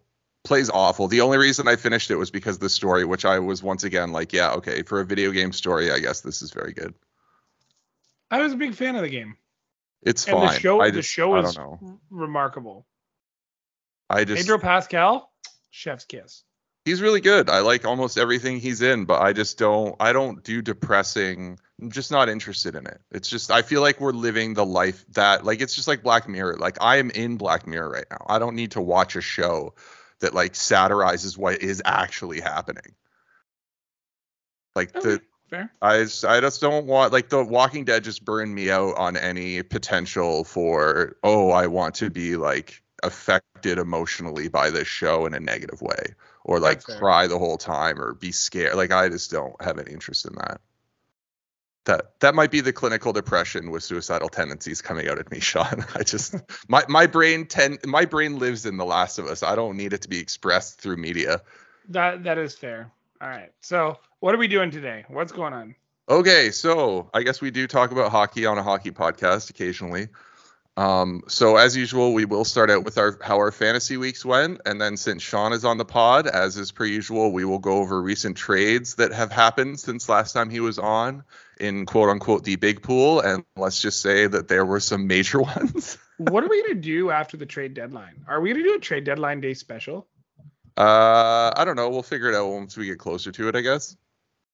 plays 0.49 0.69
awful. 0.71 1.07
The 1.07 1.21
only 1.21 1.39
reason 1.39 1.69
i 1.69 1.77
finished 1.77 2.11
it 2.11 2.17
was 2.17 2.31
because 2.33 2.59
the 2.59 2.69
story 2.71 3.05
which 3.05 3.25
i 3.25 3.39
was 3.39 3.63
once 3.63 3.85
again 3.85 4.11
like 4.11 4.33
yeah 4.33 4.53
okay 4.55 4.83
for 4.83 4.99
a 5.01 5.05
video 5.05 5.31
game 5.31 5.53
story 5.53 5.93
i 5.93 5.99
guess 6.01 6.23
this 6.23 6.43
is 6.43 6.51
very 6.51 6.73
good. 6.73 6.95
I 8.31 8.43
was 8.43 8.53
a 8.53 8.57
big 8.57 8.75
fan 8.75 8.97
of 8.97 9.03
the 9.03 9.09
game. 9.09 9.37
it's 10.03 10.27
And 10.27 10.37
fine. 10.37 10.47
the 10.55 10.59
show 10.61 10.81
I 10.81 10.91
the 10.91 11.03
show 11.03 11.37
is 11.37 11.57
remarkable. 12.11 12.87
i 14.11 14.25
just 14.25 14.43
Pedro 14.43 14.59
Pascal, 14.59 15.31
chef's 15.71 16.05
kiss. 16.05 16.45
he's 16.85 17.01
really 17.03 17.21
good. 17.21 17.49
I 17.51 17.61
like 17.61 17.85
almost 17.85 18.19
everything 18.19 18.59
he's 18.59 18.83
in 18.83 19.05
but 19.05 19.21
i 19.21 19.33
just 19.33 19.59
don't 19.59 19.95
i 20.01 20.13
don't 20.13 20.43
do 20.43 20.63
depressing 20.63 21.59
i'm 21.81 21.91
just 21.91 22.11
not 22.11 22.29
interested 22.29 22.75
in 22.75 22.87
it. 22.87 23.01
It's 23.13 23.29
just 23.29 23.51
i 23.51 23.63
feel 23.63 23.83
like 23.83 24.01
we're 24.01 24.13
living 24.29 24.55
the 24.55 24.65
life 24.67 25.05
that 25.13 25.45
like 25.45 25.61
it's 25.61 25.75
just 25.77 25.89
like 25.89 26.03
black 26.03 26.29
mirror. 26.29 26.57
Like 26.59 26.79
i 26.81 26.97
am 26.97 27.11
in 27.11 27.37
black 27.37 27.67
mirror 27.67 27.91
right 27.91 28.07
now. 28.11 28.25
I 28.29 28.39
don't 28.39 28.57
need 28.57 28.73
to 28.73 28.81
watch 28.81 29.15
a 29.17 29.21
show 29.21 29.75
that 30.21 30.35
like 30.35 30.55
satirizes 30.55 31.37
what 31.37 31.63
is 31.63 31.83
actually 31.85 32.41
happening 32.41 32.95
like 34.75 34.93
the 34.93 35.21
fair. 35.49 35.73
I 35.83 36.05
just, 36.05 36.25
I 36.25 36.41
just 36.41 36.61
don't 36.61 36.87
want 36.87 37.13
like 37.13 37.29
the 37.29 37.45
Walking 37.45 37.85
Dead 37.85 38.05
just 38.05 38.25
burned 38.25 38.55
me 38.55 38.71
out 38.71 38.97
on 38.97 39.17
any 39.17 39.63
potential 39.63 40.45
for 40.45 41.17
oh 41.23 41.51
I 41.51 41.67
want 41.67 41.97
to 41.97 42.11
be 42.11 42.37
like 42.37 42.83
affected 43.03 43.79
emotionally 43.79 44.49
by 44.49 44.71
this 44.71 44.89
show 44.89 45.27
in 45.27 45.35
a 45.35 45.41
negative 45.41 45.81
way 45.81 46.15
or 46.45 46.61
like 46.61 46.83
cry 46.83 47.27
the 47.27 47.39
whole 47.39 47.59
time 47.59 48.01
or 48.01 48.15
be 48.15 48.33
scared 48.33 48.75
like 48.75 48.93
I 48.93 49.09
just 49.09 49.31
don't 49.31 49.61
have 49.63 49.79
any 49.79 49.93
interest 49.93 50.27
in 50.27 50.35
that. 50.35 50.61
That 51.85 52.21
that 52.21 52.35
might 52.35 52.51
be 52.51 52.61
the 52.61 52.73
clinical 52.73 53.13
depression 53.13 53.71
with 53.71 53.83
suicidal 53.83 54.29
tendencies 54.29 54.83
coming 54.83 55.09
out 55.09 55.19
at 55.19 55.31
me, 55.31 55.41
Sean. 55.41 55.85
I 55.95 56.03
just 56.03 56.35
my 56.69 56.85
my 56.89 57.07
brain 57.07 57.47
ten 57.47 57.79
my 57.85 58.05
brain 58.05 58.39
lives 58.39 58.67
in 58.67 58.77
The 58.77 58.85
Last 58.85 59.19
of 59.19 59.27
Us. 59.27 59.43
I 59.43 59.55
don't 59.55 59.77
need 59.77 59.93
it 59.93 60.03
to 60.03 60.09
be 60.09 60.19
expressed 60.19 60.81
through 60.81 60.97
media. 60.97 61.41
That 61.89 62.25
that 62.25 62.39
is 62.39 62.55
fair. 62.55 62.91
All 63.21 63.29
right. 63.29 63.53
So 63.61 63.99
what 64.21 64.35
are 64.35 64.39
we 64.39 64.49
doing 64.49 64.71
today? 64.71 65.05
What's 65.09 65.33
going 65.33 65.53
on? 65.53 65.75
Okay, 66.09 66.51
so 66.53 67.11
I 67.13 67.23
guess 67.23 67.43
we 67.43 67.51
do 67.51 67.67
talk 67.67 67.93
about 67.93 68.11
hockey 68.11 68.47
on 68.47 68.57
a 68.57 68.63
hockey 68.63 68.91
podcast 68.91 69.51
occasionally. 69.51 70.09
Um, 70.79 71.25
so 71.27 71.57
as 71.57 71.77
usual, 71.77 72.13
we 72.15 72.25
will 72.25 72.45
start 72.45 72.71
out 72.71 72.85
with 72.85 72.99
our 72.99 73.19
how 73.21 73.39
our 73.39 73.51
fantasy 73.51 73.97
weeks 73.97 74.25
went, 74.25 74.61
and 74.65 74.81
then 74.81 74.97
since 74.97 75.25
Sean 75.25 75.53
is 75.53 75.65
on 75.65 75.77
the 75.77 75.85
pod, 75.85 76.29
as 76.29 76.57
is 76.57 76.71
per 76.71 76.85
usual, 76.85 77.33
we 77.33 77.45
will 77.45 77.59
go 77.59 77.79
over 77.79 78.01
recent 78.01 78.37
trades 78.37 78.95
that 78.95 79.13
have 79.13 79.33
happened 79.33 79.81
since 79.81 80.09
last 80.09 80.35
time 80.35 80.51
he 80.51 80.61
was 80.61 80.79
on 80.79 81.25
in 81.59 81.85
quote 81.85 82.11
unquote 82.11 82.45
the 82.45 82.55
big 82.55 82.81
pool, 82.81 83.19
and 83.19 83.45
let's 83.57 83.83
just 83.83 84.01
say 84.01 84.29
that 84.29 84.47
there 84.47 84.65
were 84.65 84.79
some 84.79 85.09
major 85.09 85.43
ones. 85.57 85.99
what 86.19 86.45
are 86.45 86.49
we 86.49 86.63
gonna 86.63 86.77
do 86.77 87.11
after 87.11 87.37
the 87.37 87.47
trade 87.47 87.75
deadline? 87.75 88.25
Are 88.29 88.41
we 88.41 88.53
gonna 88.53 88.63
do 88.63 88.77
a 88.77 88.79
trade 88.79 89.03
deadline 89.03 89.41
day 89.41 89.55
special? 89.55 90.07
Uh, 90.77 91.51
I 91.57 91.65
don't 91.65 91.75
know. 91.75 91.89
We'll 91.91 92.05
figure 92.05 92.29
it 92.29 92.37
out 92.37 92.47
once 92.51 92.77
we 92.77 92.87
get 92.87 93.01
closer 93.01 93.33
to 93.33 93.49
it, 93.49 93.57
I 93.57 93.63
guess. 93.63 93.97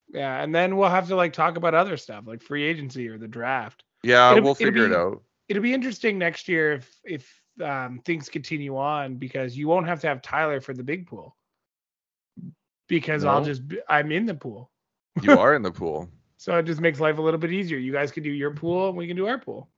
Yeah, 0.08 0.42
and 0.42 0.54
then 0.54 0.78
we'll 0.78 0.88
have 0.88 1.08
to 1.08 1.16
like 1.16 1.34
talk 1.34 1.58
about 1.58 1.74
other 1.74 1.98
stuff 1.98 2.24
like 2.26 2.40
free 2.40 2.62
agency 2.62 3.08
or 3.08 3.18
the 3.18 3.28
draft. 3.28 3.84
Yeah, 4.02 4.30
it'll, 4.30 4.44
we'll 4.44 4.54
figure 4.54 4.88
be, 4.88 4.94
it 4.94 4.98
out 4.98 5.22
it'll 5.48 5.62
be 5.62 5.74
interesting 5.74 6.18
next 6.18 6.48
year 6.48 6.72
if 6.72 6.96
if 7.04 7.40
um, 7.62 8.00
things 8.04 8.28
continue 8.28 8.76
on 8.76 9.16
because 9.16 9.56
you 9.56 9.68
won't 9.68 9.86
have 9.86 10.00
to 10.00 10.08
have 10.08 10.22
Tyler 10.22 10.60
for 10.60 10.74
the 10.74 10.82
big 10.82 11.06
pool 11.06 11.36
because 12.88 13.24
no. 13.24 13.30
I'll 13.30 13.44
just 13.44 13.66
be, 13.66 13.78
I'm 13.88 14.10
in 14.12 14.26
the 14.26 14.34
pool. 14.34 14.70
you 15.22 15.32
are 15.38 15.54
in 15.54 15.62
the 15.62 15.70
pool. 15.70 16.08
So 16.36 16.56
it 16.58 16.64
just 16.64 16.80
makes 16.80 17.00
life 17.00 17.18
a 17.18 17.22
little 17.22 17.38
bit 17.38 17.52
easier. 17.52 17.78
You 17.78 17.92
guys 17.92 18.10
can 18.10 18.22
do 18.22 18.30
your 18.30 18.50
pool 18.50 18.88
and 18.88 18.98
we 18.98 19.06
can 19.06 19.16
do 19.16 19.26
our 19.26 19.38
pool. 19.38 19.68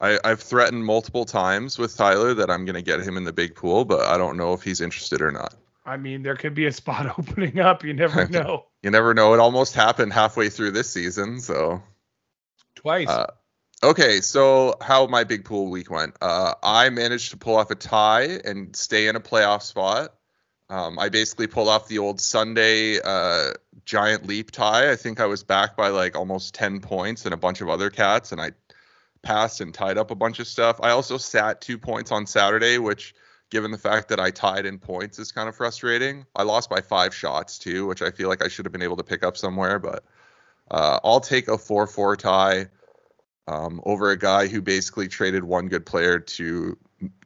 I, 0.00 0.18
I've 0.24 0.40
threatened 0.40 0.84
multiple 0.84 1.24
times 1.24 1.78
with 1.78 1.96
Tyler 1.96 2.34
that 2.34 2.50
I'm 2.50 2.64
going 2.64 2.74
to 2.74 2.82
get 2.82 3.00
him 3.00 3.16
in 3.16 3.24
the 3.24 3.32
big 3.32 3.54
pool, 3.54 3.84
but 3.84 4.00
I 4.00 4.16
don't 4.16 4.36
know 4.36 4.52
if 4.52 4.62
he's 4.62 4.80
interested 4.80 5.20
or 5.20 5.30
not. 5.30 5.54
I 5.86 5.96
mean, 5.96 6.22
there 6.22 6.34
could 6.34 6.54
be 6.54 6.66
a 6.66 6.72
spot 6.72 7.14
opening 7.18 7.60
up. 7.60 7.84
You 7.84 7.94
never 7.94 8.26
know. 8.30 8.66
you 8.82 8.90
never 8.90 9.14
know. 9.14 9.34
It 9.34 9.40
almost 9.40 9.74
happened 9.74 10.12
halfway 10.12 10.48
through 10.48 10.72
this 10.72 10.90
season, 10.90 11.40
so 11.40 11.82
twice. 12.74 13.08
Uh, 13.08 13.32
Okay, 13.82 14.20
so 14.20 14.74
how 14.80 15.06
my 15.06 15.24
big 15.24 15.44
pool 15.44 15.70
week 15.70 15.90
went. 15.90 16.16
Uh, 16.22 16.54
I 16.62 16.88
managed 16.90 17.30
to 17.32 17.36
pull 17.36 17.56
off 17.56 17.70
a 17.70 17.74
tie 17.74 18.40
and 18.44 18.74
stay 18.74 19.08
in 19.08 19.16
a 19.16 19.20
playoff 19.20 19.62
spot. 19.62 20.14
Um, 20.70 20.98
I 20.98 21.10
basically 21.10 21.46
pulled 21.46 21.68
off 21.68 21.88
the 21.88 21.98
old 21.98 22.20
Sunday 22.20 22.98
uh, 23.00 23.52
giant 23.84 24.26
leap 24.26 24.50
tie. 24.50 24.90
I 24.90 24.96
think 24.96 25.20
I 25.20 25.26
was 25.26 25.42
back 25.42 25.76
by 25.76 25.88
like 25.88 26.16
almost 26.16 26.54
10 26.54 26.80
points 26.80 27.26
and 27.26 27.34
a 27.34 27.36
bunch 27.36 27.60
of 27.60 27.68
other 27.68 27.90
cats, 27.90 28.32
and 28.32 28.40
I 28.40 28.52
passed 29.22 29.60
and 29.60 29.74
tied 29.74 29.98
up 29.98 30.10
a 30.10 30.14
bunch 30.14 30.38
of 30.38 30.46
stuff. 30.46 30.80
I 30.82 30.90
also 30.90 31.18
sat 31.18 31.60
two 31.60 31.78
points 31.78 32.10
on 32.12 32.26
Saturday, 32.26 32.78
which, 32.78 33.14
given 33.50 33.70
the 33.70 33.78
fact 33.78 34.08
that 34.08 34.20
I 34.20 34.30
tied 34.30 34.64
in 34.64 34.78
points, 34.78 35.18
is 35.18 35.32
kind 35.32 35.48
of 35.48 35.56
frustrating. 35.56 36.24
I 36.34 36.44
lost 36.44 36.70
by 36.70 36.80
five 36.80 37.14
shots 37.14 37.58
too, 37.58 37.86
which 37.86 38.00
I 38.00 38.10
feel 38.10 38.28
like 38.28 38.42
I 38.42 38.48
should 38.48 38.64
have 38.64 38.72
been 38.72 38.82
able 38.82 38.96
to 38.96 39.04
pick 39.04 39.22
up 39.22 39.36
somewhere, 39.36 39.78
but 39.78 40.04
uh, 40.70 41.00
I'll 41.04 41.20
take 41.20 41.48
a 41.48 41.58
4 41.58 41.86
4 41.86 42.16
tie 42.16 42.68
um, 43.46 43.80
over 43.84 44.10
a 44.10 44.18
guy 44.18 44.46
who 44.48 44.60
basically 44.62 45.08
traded 45.08 45.44
one 45.44 45.68
good 45.68 45.84
player 45.84 46.18
to 46.18 46.76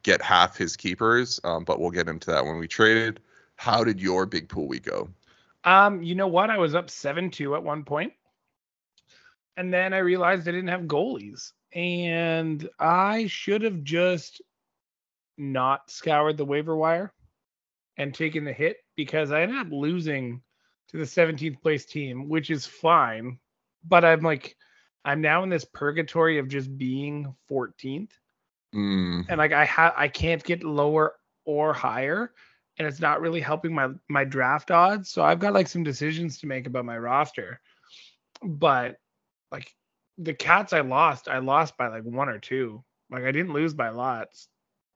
get 0.03 0.21
half 0.21 0.57
his 0.57 0.75
keepers. 0.75 1.39
Um, 1.43 1.63
but 1.63 1.79
we'll 1.79 1.91
get 1.91 2.07
into 2.07 2.31
that 2.31 2.45
when 2.45 2.57
we 2.57 2.67
traded. 2.67 3.19
How 3.55 3.83
did 3.83 3.99
your 4.01 4.25
big 4.25 4.49
pool 4.49 4.67
week 4.67 4.83
go? 4.83 5.09
Um, 5.63 6.01
you 6.01 6.15
know 6.15 6.27
what? 6.27 6.49
I 6.49 6.57
was 6.57 6.75
up 6.75 6.89
seven 6.89 7.29
two 7.29 7.55
at 7.55 7.63
one 7.63 7.83
point, 7.83 8.13
and 9.57 9.73
then 9.73 9.93
I 9.93 9.97
realized 9.97 10.47
I 10.47 10.51
didn't 10.51 10.69
have 10.69 10.83
goalies, 10.83 11.51
and 11.73 12.67
I 12.79 13.27
should 13.27 13.63
have 13.63 13.83
just 13.83 14.41
not 15.37 15.89
scoured 15.89 16.37
the 16.37 16.45
waiver 16.45 16.75
wire 16.75 17.13
and 17.97 18.13
taken 18.13 18.45
the 18.45 18.53
hit 18.53 18.77
because 18.95 19.31
I 19.31 19.41
ended 19.41 19.57
up 19.57 19.71
losing 19.71 20.41
to 20.89 20.97
the 20.97 21.03
17th 21.03 21.61
place 21.61 21.85
team, 21.85 22.29
which 22.29 22.49
is 22.49 22.65
fine. 22.65 23.39
But 23.83 24.03
I'm 24.05 24.21
like, 24.21 24.55
I'm 25.05 25.21
now 25.21 25.43
in 25.43 25.49
this 25.49 25.65
purgatory 25.65 26.39
of 26.39 26.47
just 26.47 26.77
being 26.77 27.35
14th. 27.49 28.11
Mm. 28.75 29.25
And 29.27 29.37
like 29.37 29.53
I 29.53 29.65
have 29.65 29.93
I 29.97 30.07
can't 30.07 30.43
get 30.43 30.63
lower 30.63 31.15
or 31.45 31.73
higher 31.73 32.31
and 32.77 32.87
it's 32.87 32.99
not 32.99 33.21
really 33.21 33.41
helping 33.41 33.73
my 33.73 33.89
my 34.07 34.23
draft 34.23 34.71
odds. 34.71 35.09
So 35.09 35.23
I've 35.23 35.39
got 35.39 35.53
like 35.53 35.67
some 35.67 35.83
decisions 35.83 36.39
to 36.39 36.47
make 36.47 36.67
about 36.67 36.85
my 36.85 36.97
roster. 36.97 37.59
But 38.41 38.97
like 39.51 39.73
the 40.17 40.33
cats 40.33 40.73
I 40.73 40.81
lost, 40.81 41.27
I 41.27 41.39
lost 41.39 41.77
by 41.77 41.87
like 41.87 42.03
one 42.03 42.29
or 42.29 42.39
two. 42.39 42.83
Like 43.09 43.23
I 43.23 43.31
didn't 43.31 43.53
lose 43.53 43.73
by 43.73 43.89
lots. 43.89 44.47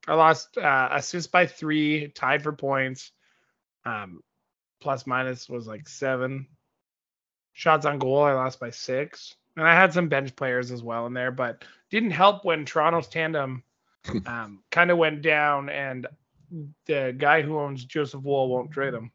I 0.07 0.15
lost 0.15 0.57
uh 0.57 0.89
assists 0.91 1.31
by 1.31 1.47
3, 1.47 2.09
tied 2.09 2.43
for 2.43 2.53
points. 2.53 3.11
Um 3.85 4.21
plus 4.81 5.07
minus 5.07 5.49
was 5.49 5.67
like 5.67 5.87
7. 5.87 6.47
Shots 7.53 7.85
on 7.85 7.99
goal 7.99 8.23
I 8.23 8.33
lost 8.33 8.59
by 8.59 8.69
6 8.69 9.35
and 9.55 9.67
I 9.67 9.73
had 9.73 9.93
some 9.93 10.09
bench 10.09 10.35
players 10.35 10.71
as 10.71 10.83
well 10.83 11.05
in 11.05 11.13
there, 11.13 11.31
but 11.31 11.63
didn't 11.89 12.11
help 12.11 12.45
when 12.45 12.65
Toronto's 12.65 13.07
tandem 13.07 13.63
um, 14.25 14.63
kind 14.71 14.91
of 14.91 14.97
went 14.97 15.21
down, 15.21 15.69
and 15.69 16.07
the 16.85 17.15
guy 17.17 17.41
who 17.41 17.59
owns 17.59 17.85
Joseph 17.85 18.21
Woll 18.23 18.49
won't 18.49 18.71
trade 18.71 18.93
him. 18.93 19.11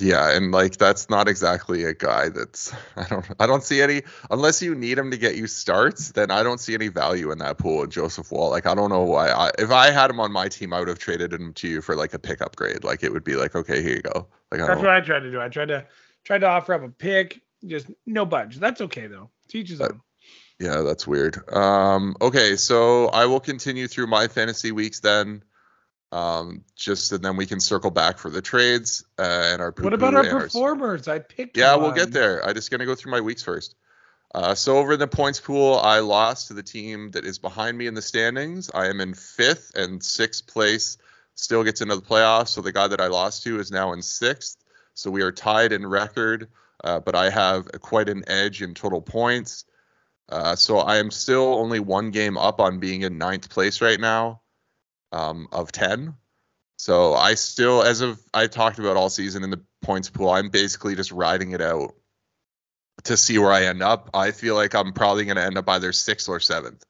Yeah, 0.00 0.36
and 0.36 0.50
like 0.50 0.76
that's 0.76 1.08
not 1.08 1.28
exactly 1.28 1.84
a 1.84 1.94
guy 1.94 2.28
that's 2.28 2.74
I 2.96 3.04
don't 3.04 3.24
I 3.38 3.46
don't 3.46 3.62
see 3.62 3.80
any 3.80 4.02
unless 4.28 4.60
you 4.60 4.74
need 4.74 4.98
him 4.98 5.12
to 5.12 5.16
get 5.16 5.36
you 5.36 5.46
starts, 5.46 6.12
then 6.12 6.32
I 6.32 6.42
don't 6.42 6.58
see 6.58 6.74
any 6.74 6.88
value 6.88 7.30
in 7.30 7.38
that 7.38 7.58
pool 7.58 7.84
of 7.84 7.90
Joseph 7.90 8.32
Woll. 8.32 8.50
Like 8.50 8.66
I 8.66 8.74
don't 8.74 8.90
know 8.90 9.02
why 9.02 9.30
I, 9.30 9.52
if 9.58 9.70
I 9.70 9.90
had 9.90 10.10
him 10.10 10.18
on 10.18 10.32
my 10.32 10.48
team, 10.48 10.72
I 10.72 10.80
would 10.80 10.88
have 10.88 10.98
traded 10.98 11.32
him 11.32 11.52
to 11.54 11.68
you 11.68 11.80
for 11.80 11.94
like 11.94 12.12
a 12.12 12.18
pick 12.18 12.40
upgrade. 12.40 12.82
Like 12.82 13.04
it 13.04 13.12
would 13.12 13.22
be 13.22 13.36
like, 13.36 13.54
okay, 13.54 13.82
here 13.82 13.94
you 13.94 14.02
go. 14.02 14.26
Like 14.50 14.60
that's 14.60 14.80
what 14.80 14.90
I 14.90 15.00
tried 15.00 15.20
to 15.20 15.30
do. 15.30 15.40
I 15.40 15.48
tried 15.48 15.68
to 15.68 15.86
tried 16.24 16.38
to 16.38 16.48
offer 16.48 16.74
up 16.74 16.82
a 16.82 16.88
pick, 16.88 17.40
just 17.66 17.90
no 18.06 18.26
budge. 18.26 18.56
That's 18.56 18.80
okay 18.82 19.06
though. 19.06 19.30
Teaches 19.48 19.78
them. 19.78 20.02
Yeah, 20.58 20.82
that's 20.82 21.06
weird. 21.06 21.52
Um, 21.52 22.16
okay, 22.20 22.56
so 22.56 23.08
I 23.08 23.26
will 23.26 23.40
continue 23.40 23.88
through 23.88 24.06
my 24.06 24.28
fantasy 24.28 24.72
weeks 24.72 25.00
then. 25.00 25.42
Um, 26.12 26.64
just 26.76 27.10
and 27.10 27.24
then 27.24 27.36
we 27.36 27.44
can 27.44 27.58
circle 27.58 27.90
back 27.90 28.18
for 28.18 28.30
the 28.30 28.40
trades 28.40 29.04
uh, 29.18 29.50
and 29.52 29.60
our. 29.60 29.74
What 29.76 29.94
about 29.94 30.14
our 30.14 30.24
performers? 30.24 31.08
I 31.08 31.18
picked. 31.18 31.56
Yeah, 31.56 31.74
one. 31.74 31.82
we'll 31.82 31.92
get 31.92 32.12
there. 32.12 32.44
I'm 32.44 32.54
just 32.54 32.70
gonna 32.70 32.86
go 32.86 32.94
through 32.94 33.10
my 33.12 33.20
weeks 33.20 33.42
first. 33.42 33.74
Uh, 34.32 34.54
so 34.54 34.78
over 34.78 34.94
in 34.94 34.98
the 34.98 35.06
points 35.08 35.40
pool, 35.40 35.78
I 35.78 36.00
lost 36.00 36.48
to 36.48 36.54
the 36.54 36.62
team 36.62 37.10
that 37.12 37.24
is 37.24 37.38
behind 37.38 37.78
me 37.78 37.86
in 37.86 37.94
the 37.94 38.02
standings. 38.02 38.70
I 38.72 38.88
am 38.88 39.00
in 39.00 39.14
fifth 39.14 39.72
and 39.76 40.02
sixth 40.02 40.46
place. 40.46 40.98
Still 41.36 41.64
gets 41.64 41.80
into 41.80 41.96
the 41.96 42.02
playoffs. 42.02 42.48
So 42.48 42.60
the 42.60 42.72
guy 42.72 42.86
that 42.86 43.00
I 43.00 43.08
lost 43.08 43.42
to 43.44 43.58
is 43.58 43.70
now 43.70 43.92
in 43.92 44.02
sixth. 44.02 44.56
So 44.94 45.10
we 45.10 45.22
are 45.22 45.32
tied 45.32 45.72
in 45.72 45.86
record 45.86 46.48
uh, 46.84 47.00
but 47.00 47.16
I 47.16 47.30
have 47.30 47.66
quite 47.80 48.08
an 48.08 48.24
edge 48.28 48.62
in 48.62 48.74
total 48.74 49.00
points. 49.00 49.64
Uh, 50.28 50.54
so 50.54 50.78
I 50.78 50.98
am 50.98 51.10
still 51.10 51.54
only 51.54 51.80
one 51.80 52.10
game 52.10 52.36
up 52.38 52.60
on 52.60 52.78
being 52.78 53.02
in 53.02 53.18
ninth 53.18 53.48
place 53.48 53.80
right 53.80 53.98
now 53.98 54.42
um, 55.10 55.48
of 55.50 55.72
10. 55.72 56.14
So 56.76 57.14
I 57.14 57.34
still, 57.34 57.82
as 57.82 58.02
of 58.02 58.20
I 58.34 58.46
talked 58.46 58.78
about 58.78 58.96
all 58.96 59.08
season 59.08 59.44
in 59.44 59.50
the 59.50 59.62
points 59.80 60.10
pool, 60.10 60.30
I'm 60.30 60.50
basically 60.50 60.94
just 60.94 61.10
riding 61.10 61.52
it 61.52 61.62
out 61.62 61.94
to 63.04 63.16
see 63.16 63.38
where 63.38 63.52
I 63.52 63.64
end 63.64 63.82
up. 63.82 64.10
I 64.12 64.30
feel 64.32 64.54
like 64.54 64.74
I'm 64.74 64.92
probably 64.92 65.24
going 65.24 65.36
to 65.36 65.44
end 65.44 65.56
up 65.56 65.68
either 65.68 65.92
sixth 65.92 66.28
or 66.28 66.40
seventh. 66.40 66.84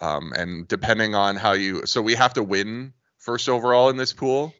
Um, 0.00 0.32
and 0.34 0.66
depending 0.66 1.14
on 1.14 1.36
how 1.36 1.52
you, 1.52 1.86
so 1.86 2.00
we 2.00 2.14
have 2.14 2.34
to 2.34 2.42
win 2.42 2.94
first 3.18 3.48
overall 3.48 3.90
in 3.90 3.96
this 3.96 4.12
pool. 4.12 4.54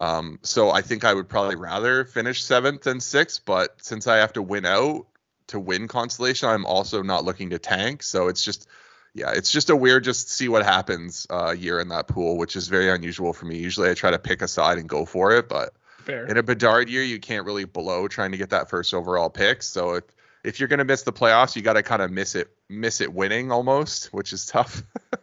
Um, 0.00 0.38
so 0.42 0.70
I 0.70 0.82
think 0.82 1.04
I 1.04 1.12
would 1.12 1.28
probably 1.28 1.56
rather 1.56 2.04
finish 2.04 2.44
seventh 2.44 2.82
than 2.82 3.00
sixth, 3.00 3.44
but 3.44 3.82
since 3.82 4.06
I 4.06 4.18
have 4.18 4.32
to 4.34 4.42
win 4.42 4.64
out 4.64 5.06
to 5.48 5.58
win 5.58 5.88
consolation, 5.88 6.48
I'm 6.48 6.66
also 6.66 7.02
not 7.02 7.24
looking 7.24 7.50
to 7.50 7.58
tank. 7.58 8.02
So 8.02 8.28
it's 8.28 8.44
just, 8.44 8.68
yeah, 9.14 9.32
it's 9.34 9.50
just 9.50 9.70
a 9.70 9.76
weird 9.76 10.04
just 10.04 10.30
see 10.30 10.48
what 10.48 10.64
happens 10.64 11.26
uh, 11.30 11.50
year 11.50 11.80
in 11.80 11.88
that 11.88 12.06
pool, 12.06 12.36
which 12.36 12.54
is 12.54 12.68
very 12.68 12.90
unusual 12.90 13.32
for 13.32 13.46
me. 13.46 13.58
Usually 13.58 13.90
I 13.90 13.94
try 13.94 14.10
to 14.12 14.18
pick 14.18 14.42
a 14.42 14.48
side 14.48 14.78
and 14.78 14.88
go 14.88 15.04
for 15.04 15.32
it, 15.32 15.48
but 15.48 15.72
Fair. 16.04 16.26
in 16.26 16.36
a 16.36 16.42
Bedard 16.42 16.88
year, 16.88 17.02
you 17.02 17.18
can't 17.18 17.44
really 17.44 17.64
blow 17.64 18.06
trying 18.06 18.30
to 18.32 18.38
get 18.38 18.50
that 18.50 18.70
first 18.70 18.94
overall 18.94 19.30
pick. 19.30 19.62
So 19.62 19.94
if 19.94 20.04
if 20.44 20.60
you're 20.60 20.68
gonna 20.68 20.84
miss 20.84 21.02
the 21.02 21.12
playoffs, 21.12 21.56
you 21.56 21.62
got 21.62 21.72
to 21.72 21.82
kind 21.82 22.00
of 22.00 22.12
miss 22.12 22.36
it, 22.36 22.48
miss 22.68 23.00
it 23.00 23.12
winning 23.12 23.50
almost, 23.50 24.06
which 24.14 24.32
is 24.32 24.46
tough. 24.46 24.82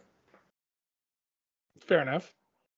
Fair 1.80 2.02
enough. 2.02 2.35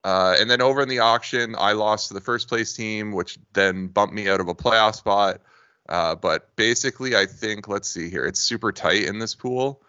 Uh, 0.08 0.36
and 0.40 0.50
then 0.50 0.62
over 0.62 0.80
in 0.80 0.88
the 0.88 1.00
auction, 1.00 1.54
I 1.58 1.72
lost 1.72 2.08
to 2.08 2.14
the 2.14 2.22
first 2.22 2.48
place 2.48 2.72
team, 2.72 3.12
which 3.12 3.38
then 3.52 3.88
bumped 3.88 4.14
me 4.14 4.26
out 4.26 4.40
of 4.40 4.48
a 4.48 4.54
playoff 4.54 4.94
spot. 4.94 5.42
Uh, 5.86 6.14
but 6.14 6.56
basically, 6.56 7.14
I 7.14 7.26
think 7.26 7.68
let's 7.68 7.90
see 7.90 8.08
here, 8.08 8.24
it's 8.24 8.40
super 8.40 8.72
tight 8.72 9.04
in 9.04 9.18
this 9.18 9.34
pool. 9.34 9.82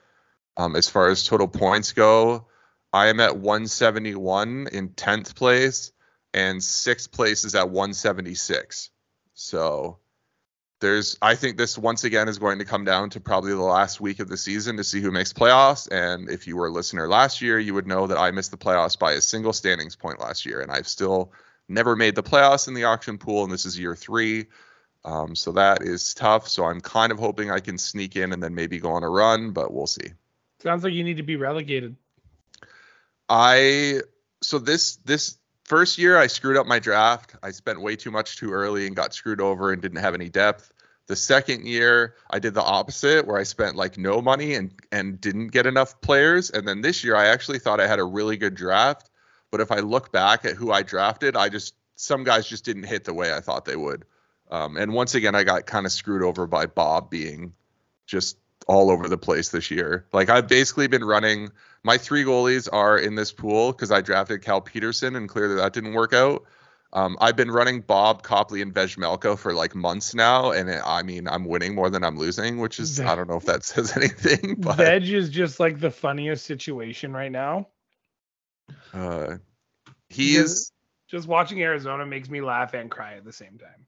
Um, 0.57 0.75
as 0.75 0.89
far 0.89 1.07
as 1.07 1.25
total 1.25 1.47
points 1.47 1.93
go, 1.93 2.47
I 2.91 3.07
am 3.07 3.21
at 3.21 3.37
171 3.37 4.67
in 4.73 4.89
10th 4.89 5.35
place, 5.35 5.93
and 6.33 6.61
sixth 6.61 7.13
place 7.13 7.45
is 7.45 7.55
at 7.55 7.69
176. 7.69 8.89
So 9.35 9.99
there's 10.79 11.17
I 11.21 11.35
think 11.35 11.57
this 11.57 11.77
once 11.77 12.03
again 12.03 12.27
is 12.27 12.39
going 12.39 12.59
to 12.59 12.65
come 12.65 12.85
down 12.85 13.09
to 13.11 13.19
probably 13.19 13.51
the 13.51 13.61
last 13.61 13.99
week 13.99 14.19
of 14.19 14.29
the 14.29 14.37
season 14.37 14.77
to 14.77 14.83
see 14.83 15.01
who 15.01 15.11
makes 15.11 15.33
playoffs. 15.33 15.89
And 15.91 16.29
if 16.29 16.47
you 16.47 16.55
were 16.55 16.67
a 16.67 16.71
listener 16.71 17.07
last 17.07 17.41
year, 17.41 17.59
you 17.59 17.73
would 17.73 17.87
know 17.87 18.07
that 18.07 18.17
I 18.17 18.31
missed 18.31 18.51
the 18.51 18.57
playoffs 18.57 18.97
by 18.97 19.13
a 19.13 19.21
single 19.21 19.53
standings 19.53 19.95
point 19.95 20.19
last 20.19 20.45
year, 20.45 20.61
and 20.61 20.71
I've 20.71 20.87
still 20.87 21.33
never 21.67 21.95
made 21.95 22.15
the 22.15 22.23
playoffs 22.23 22.67
in 22.67 22.73
the 22.73 22.85
auction 22.85 23.17
pool, 23.17 23.43
and 23.43 23.51
this 23.51 23.65
is 23.65 23.77
year 23.77 23.95
three. 23.95 24.47
Um, 25.05 25.35
so 25.35 25.53
that 25.53 25.81
is 25.81 26.13
tough. 26.13 26.47
So 26.47 26.65
I'm 26.65 26.81
kind 26.81 27.11
of 27.11 27.19
hoping 27.19 27.51
I 27.51 27.59
can 27.59 27.77
sneak 27.77 28.15
in 28.15 28.33
and 28.33 28.43
then 28.43 28.55
maybe 28.55 28.79
go 28.79 28.91
on 28.91 29.03
a 29.03 29.09
run, 29.09 29.51
but 29.51 29.73
we'll 29.73 29.87
see. 29.87 30.11
Sounds 30.61 30.83
like 30.83 30.93
you 30.93 31.03
need 31.03 31.17
to 31.17 31.23
be 31.23 31.37
relegated. 31.37 31.95
I 33.29 34.01
so 34.41 34.59
this 34.59 34.97
this 34.97 35.37
first 35.69 35.99
year 35.99 36.17
I 36.17 36.27
screwed 36.27 36.57
up 36.57 36.67
my 36.67 36.79
draft. 36.79 37.35
I 37.41 37.51
spent 37.51 37.79
way 37.79 37.95
too 37.95 38.11
much 38.11 38.37
too 38.37 38.51
early 38.51 38.87
and 38.87 38.95
got 38.95 39.13
screwed 39.13 39.39
over 39.39 39.71
and 39.71 39.81
didn't 39.81 39.99
have 39.99 40.15
any 40.15 40.27
depth. 40.27 40.73
The 41.07 41.15
second 41.15 41.65
year 41.65 42.15
I 42.29 42.39
did 42.39 42.53
the 42.53 42.63
opposite 42.63 43.25
where 43.25 43.37
I 43.37 43.43
spent 43.43 43.75
like 43.75 43.97
no 43.97 44.21
money 44.21 44.55
and 44.55 44.73
and 44.91 45.21
didn't 45.21 45.47
get 45.47 45.65
enough 45.65 46.01
players. 46.01 46.49
And 46.49 46.67
then 46.67 46.81
this 46.81 47.03
year 47.03 47.15
I 47.15 47.27
actually 47.27 47.59
thought 47.59 47.79
I 47.79 47.87
had 47.87 47.99
a 47.99 48.03
really 48.03 48.35
good 48.35 48.55
draft, 48.55 49.09
but 49.51 49.61
if 49.61 49.71
I 49.71 49.79
look 49.79 50.11
back 50.11 50.43
at 50.43 50.55
who 50.55 50.71
I 50.71 50.81
drafted, 50.81 51.37
I 51.37 51.49
just 51.49 51.75
some 51.95 52.23
guys 52.23 52.47
just 52.47 52.65
didn't 52.65 52.83
hit 52.83 53.05
the 53.05 53.13
way 53.13 53.33
I 53.33 53.39
thought 53.39 53.65
they 53.65 53.75
would. 53.75 54.05
Um, 54.51 54.77
and 54.77 54.93
once 54.93 55.15
again, 55.15 55.35
I 55.35 55.43
got 55.43 55.67
kind 55.67 55.85
of 55.85 55.91
screwed 55.91 56.23
over 56.23 56.47
by 56.47 56.65
Bob 56.65 57.09
being 57.09 57.53
just 58.07 58.37
all 58.67 58.89
over 58.91 59.07
the 59.07 59.17
place 59.17 59.49
this 59.49 59.71
year. 59.71 60.05
Like 60.13 60.29
I've 60.29 60.47
basically 60.47 60.87
been 60.87 61.03
running 61.03 61.49
my 61.83 61.97
three 61.97 62.23
goalies 62.23 62.67
are 62.71 62.97
in 62.97 63.15
this 63.15 63.31
pool 63.31 63.71
because 63.71 63.91
I 63.91 64.01
drafted 64.01 64.41
Cal 64.41 64.61
Petersen 64.61 65.15
and 65.15 65.29
clearly 65.29 65.55
that 65.55 65.73
didn't 65.73 65.93
work 65.93 66.13
out. 66.13 66.45
Um, 66.91 67.17
I've 67.21 67.35
been 67.35 67.51
running 67.51 67.81
Bob 67.81 68.23
Copley 68.23 68.63
and 68.63 68.73
Vejmelka 68.73 69.37
for 69.37 69.53
like 69.53 69.75
months 69.75 70.15
now, 70.15 70.51
and 70.51 70.69
it, 70.69 70.81
I 70.83 71.03
mean 71.03 71.27
I'm 71.27 71.45
winning 71.45 71.75
more 71.75 71.89
than 71.89 72.03
I'm 72.03 72.17
losing, 72.17 72.57
which 72.59 72.79
is 72.79 72.99
I 72.99 73.15
don't 73.15 73.29
know 73.29 73.37
if 73.37 73.45
that 73.45 73.63
says 73.65 73.95
anything. 73.95 74.55
But 74.57 74.77
Veg 74.77 75.07
is 75.07 75.29
just 75.29 75.59
like 75.59 75.79
the 75.79 75.91
funniest 75.91 76.45
situation 76.45 77.13
right 77.13 77.31
now. 77.31 77.67
Uh, 78.91 79.37
he's 80.09 80.41
just, 80.41 80.73
just 81.07 81.27
watching 81.27 81.61
Arizona 81.61 82.05
makes 82.05 82.29
me 82.29 82.41
laugh 82.41 82.73
and 82.73 82.89
cry 82.89 83.15
at 83.15 83.23
the 83.23 83.33
same 83.33 83.59
time. 83.59 83.85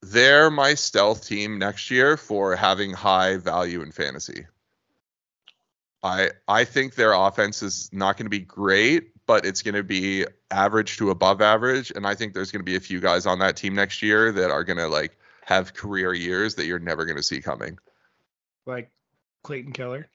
They're 0.00 0.50
my 0.50 0.74
stealth 0.74 1.26
team 1.26 1.58
next 1.58 1.90
year 1.90 2.16
for 2.16 2.56
having 2.56 2.92
high 2.92 3.36
value 3.36 3.82
in 3.82 3.92
fantasy. 3.92 4.46
I 6.02 6.30
I 6.46 6.64
think 6.64 6.94
their 6.94 7.12
offense 7.12 7.62
is 7.62 7.90
not 7.92 8.16
going 8.16 8.26
to 8.26 8.30
be 8.30 8.40
great, 8.40 9.12
but 9.26 9.44
it's 9.44 9.62
going 9.62 9.74
to 9.74 9.82
be 9.82 10.26
average 10.50 10.96
to 10.98 11.10
above 11.10 11.40
average, 11.40 11.90
and 11.94 12.06
I 12.06 12.14
think 12.14 12.34
there's 12.34 12.52
going 12.52 12.60
to 12.60 12.70
be 12.70 12.76
a 12.76 12.80
few 12.80 13.00
guys 13.00 13.26
on 13.26 13.40
that 13.40 13.56
team 13.56 13.74
next 13.74 14.02
year 14.02 14.30
that 14.32 14.50
are 14.50 14.64
going 14.64 14.78
to 14.78 14.88
like 14.88 15.18
have 15.44 15.74
career 15.74 16.12
years 16.14 16.56
that 16.56 16.66
you're 16.66 16.78
never 16.78 17.04
going 17.04 17.16
to 17.16 17.22
see 17.22 17.40
coming. 17.40 17.78
Like 18.66 18.90
Clayton 19.42 19.72
Keller. 19.72 20.08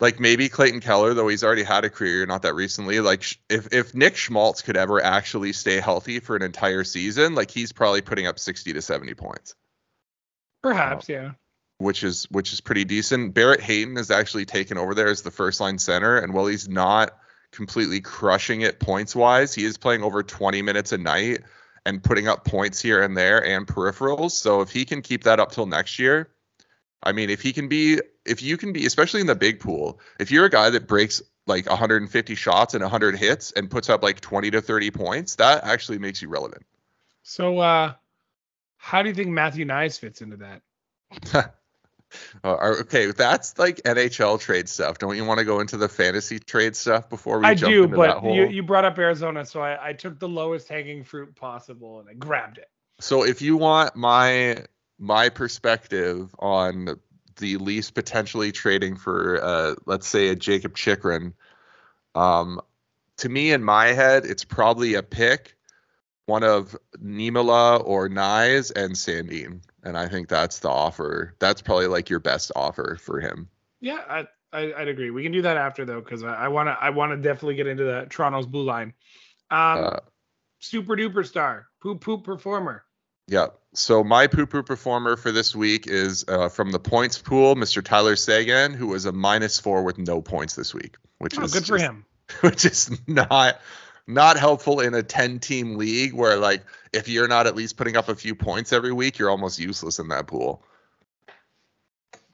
Like 0.00 0.18
maybe 0.18 0.48
Clayton 0.48 0.80
Keller, 0.80 1.14
though 1.14 1.28
he's 1.28 1.44
already 1.44 1.62
had 1.62 1.84
a 1.84 1.90
career 1.90 2.26
not 2.26 2.42
that 2.42 2.54
recently. 2.54 2.98
Like 2.98 3.38
if 3.48 3.72
if 3.72 3.94
Nick 3.94 4.16
Schmaltz 4.16 4.62
could 4.62 4.76
ever 4.76 5.00
actually 5.00 5.52
stay 5.52 5.78
healthy 5.80 6.18
for 6.18 6.34
an 6.34 6.42
entire 6.42 6.82
season, 6.82 7.36
like 7.36 7.52
he's 7.52 7.72
probably 7.72 8.02
putting 8.02 8.26
up 8.26 8.40
60 8.40 8.72
to 8.72 8.82
70 8.82 9.14
points. 9.14 9.54
Perhaps, 10.60 11.08
yeah 11.08 11.32
which 11.78 12.02
is 12.02 12.24
which 12.30 12.52
is 12.52 12.60
pretty 12.60 12.84
decent. 12.84 13.34
Barrett 13.34 13.60
Hayton 13.60 13.96
has 13.96 14.10
actually 14.10 14.44
taken 14.44 14.78
over 14.78 14.94
there 14.94 15.08
as 15.08 15.22
the 15.22 15.30
first 15.30 15.60
line 15.60 15.78
center, 15.78 16.18
and 16.18 16.32
while 16.32 16.46
he's 16.46 16.68
not 16.68 17.12
completely 17.52 18.00
crushing 18.00 18.62
it 18.62 18.80
points 18.80 19.14
wise, 19.14 19.54
he 19.54 19.64
is 19.64 19.76
playing 19.76 20.02
over 20.02 20.22
20 20.22 20.60
minutes 20.62 20.92
a 20.92 20.98
night 20.98 21.40
and 21.86 22.02
putting 22.02 22.28
up 22.28 22.44
points 22.44 22.80
here 22.80 23.02
and 23.02 23.16
there 23.16 23.44
and 23.44 23.66
peripherals. 23.66 24.32
So 24.32 24.60
if 24.60 24.70
he 24.70 24.84
can 24.84 25.02
keep 25.02 25.24
that 25.24 25.38
up 25.38 25.52
till 25.52 25.66
next 25.66 25.98
year, 25.98 26.30
I 27.02 27.12
mean, 27.12 27.30
if 27.30 27.42
he 27.42 27.52
can 27.52 27.68
be, 27.68 28.00
if 28.24 28.42
you 28.42 28.56
can 28.56 28.72
be, 28.72 28.86
especially 28.86 29.20
in 29.20 29.26
the 29.26 29.34
big 29.34 29.60
pool, 29.60 30.00
if 30.18 30.30
you're 30.30 30.46
a 30.46 30.50
guy 30.50 30.70
that 30.70 30.88
breaks 30.88 31.22
like 31.46 31.68
150 31.68 32.34
shots 32.34 32.74
and 32.74 32.82
100 32.82 33.16
hits 33.16 33.52
and 33.52 33.70
puts 33.70 33.90
up 33.90 34.02
like 34.02 34.20
20 34.20 34.50
to 34.52 34.62
30 34.62 34.90
points, 34.90 35.36
that 35.36 35.64
actually 35.64 35.98
makes 35.98 36.22
you 36.22 36.28
relevant. 36.28 36.64
So, 37.22 37.58
uh, 37.58 37.94
how 38.78 39.02
do 39.02 39.08
you 39.08 39.14
think 39.14 39.28
Matthew 39.28 39.64
Knies 39.64 39.98
fits 39.98 40.22
into 40.22 40.38
that? 40.38 41.54
Uh, 42.42 42.76
okay, 42.80 43.10
that's 43.10 43.58
like 43.58 43.82
NHL 43.82 44.40
trade 44.40 44.68
stuff. 44.68 44.98
Don't 44.98 45.16
you 45.16 45.24
want 45.24 45.38
to 45.38 45.44
go 45.44 45.60
into 45.60 45.76
the 45.76 45.88
fantasy 45.88 46.38
trade 46.38 46.76
stuff 46.76 47.08
before 47.08 47.38
we? 47.38 47.46
I 47.46 47.54
jump 47.54 47.72
do, 47.72 47.84
into 47.84 47.96
but 47.96 48.22
that 48.22 48.34
you 48.34 48.46
you 48.46 48.62
brought 48.62 48.84
up 48.84 48.98
Arizona, 48.98 49.44
so 49.44 49.60
I, 49.60 49.90
I 49.90 49.92
took 49.92 50.18
the 50.18 50.28
lowest 50.28 50.68
hanging 50.68 51.04
fruit 51.04 51.34
possible 51.34 52.00
and 52.00 52.08
I 52.08 52.14
grabbed 52.14 52.58
it. 52.58 52.68
So 53.00 53.24
if 53.24 53.42
you 53.42 53.56
want 53.56 53.96
my 53.96 54.64
my 54.98 55.28
perspective 55.28 56.34
on 56.38 57.00
the 57.36 57.56
least 57.56 57.94
potentially 57.94 58.52
trading 58.52 58.96
for, 58.96 59.42
uh, 59.42 59.74
let's 59.86 60.06
say 60.06 60.28
a 60.28 60.36
Jakob 60.36 60.76
Chychrun, 60.76 61.34
um, 62.14 62.60
to 63.18 63.28
me 63.28 63.52
in 63.52 63.62
my 63.62 63.86
head, 63.88 64.24
it's 64.24 64.44
probably 64.44 64.94
a 64.94 65.02
pick, 65.02 65.56
one 66.26 66.44
of 66.44 66.76
Niemela 67.02 67.82
or 67.84 68.08
Knies 68.08 68.72
and 68.74 68.94
Sandin 68.94 69.60
and 69.84 69.96
I 69.96 70.08
think 70.08 70.28
that's 70.28 70.58
the 70.60 70.70
offer. 70.70 71.34
That's 71.38 71.62
probably 71.62 71.86
like 71.86 72.10
your 72.10 72.20
best 72.20 72.52
offer 72.56 72.98
for 73.00 73.20
him. 73.20 73.48
Yeah, 73.80 74.00
I, 74.08 74.26
I 74.52 74.78
would 74.78 74.88
agree. 74.88 75.10
We 75.10 75.22
can 75.22 75.32
do 75.32 75.42
that 75.42 75.56
after 75.56 75.84
though, 75.84 76.00
because 76.00 76.22
I 76.24 76.48
want 76.48 76.68
to 76.68 76.72
I 76.72 76.90
want 76.90 77.12
to 77.12 77.16
definitely 77.16 77.56
get 77.56 77.66
into 77.66 77.84
the 77.84 78.06
Toronto's 78.08 78.46
blue 78.46 78.64
line. 78.64 78.94
Um, 79.50 79.84
uh, 79.84 79.96
super 80.60 80.96
duper 80.96 81.26
star, 81.26 81.66
poop 81.82 82.00
poop 82.00 82.24
performer. 82.24 82.84
Yeah. 83.26 83.48
So 83.74 84.04
my 84.04 84.26
poo 84.26 84.46
poo 84.46 84.62
performer 84.62 85.16
for 85.16 85.32
this 85.32 85.54
week 85.54 85.86
is 85.86 86.24
uh, 86.28 86.48
from 86.48 86.70
the 86.70 86.78
points 86.78 87.18
pool, 87.18 87.54
Mr. 87.56 87.82
Tyler 87.82 88.16
Seguin, 88.16 88.74
who 88.74 88.88
was 88.88 89.04
a 89.06 89.12
minus 89.12 89.58
four 89.58 89.82
with 89.82 89.98
no 89.98 90.22
points 90.22 90.54
this 90.54 90.72
week, 90.74 90.96
which 91.18 91.38
oh, 91.38 91.42
is 91.42 91.52
good 91.52 91.66
for 91.66 91.78
him. 91.78 92.06
Which 92.40 92.64
is 92.64 92.90
not 93.06 93.60
not 94.06 94.38
helpful 94.38 94.80
in 94.80 94.94
a 94.94 95.02
10 95.02 95.38
team 95.40 95.76
league 95.76 96.12
where 96.12 96.36
like 96.36 96.62
if 96.92 97.08
you're 97.08 97.28
not 97.28 97.46
at 97.46 97.56
least 97.56 97.76
putting 97.76 97.96
up 97.96 98.08
a 98.08 98.14
few 98.14 98.34
points 98.34 98.72
every 98.72 98.92
week, 98.92 99.18
you're 99.18 99.30
almost 99.30 99.58
useless 99.58 99.98
in 99.98 100.08
that 100.08 100.26
pool. 100.26 100.62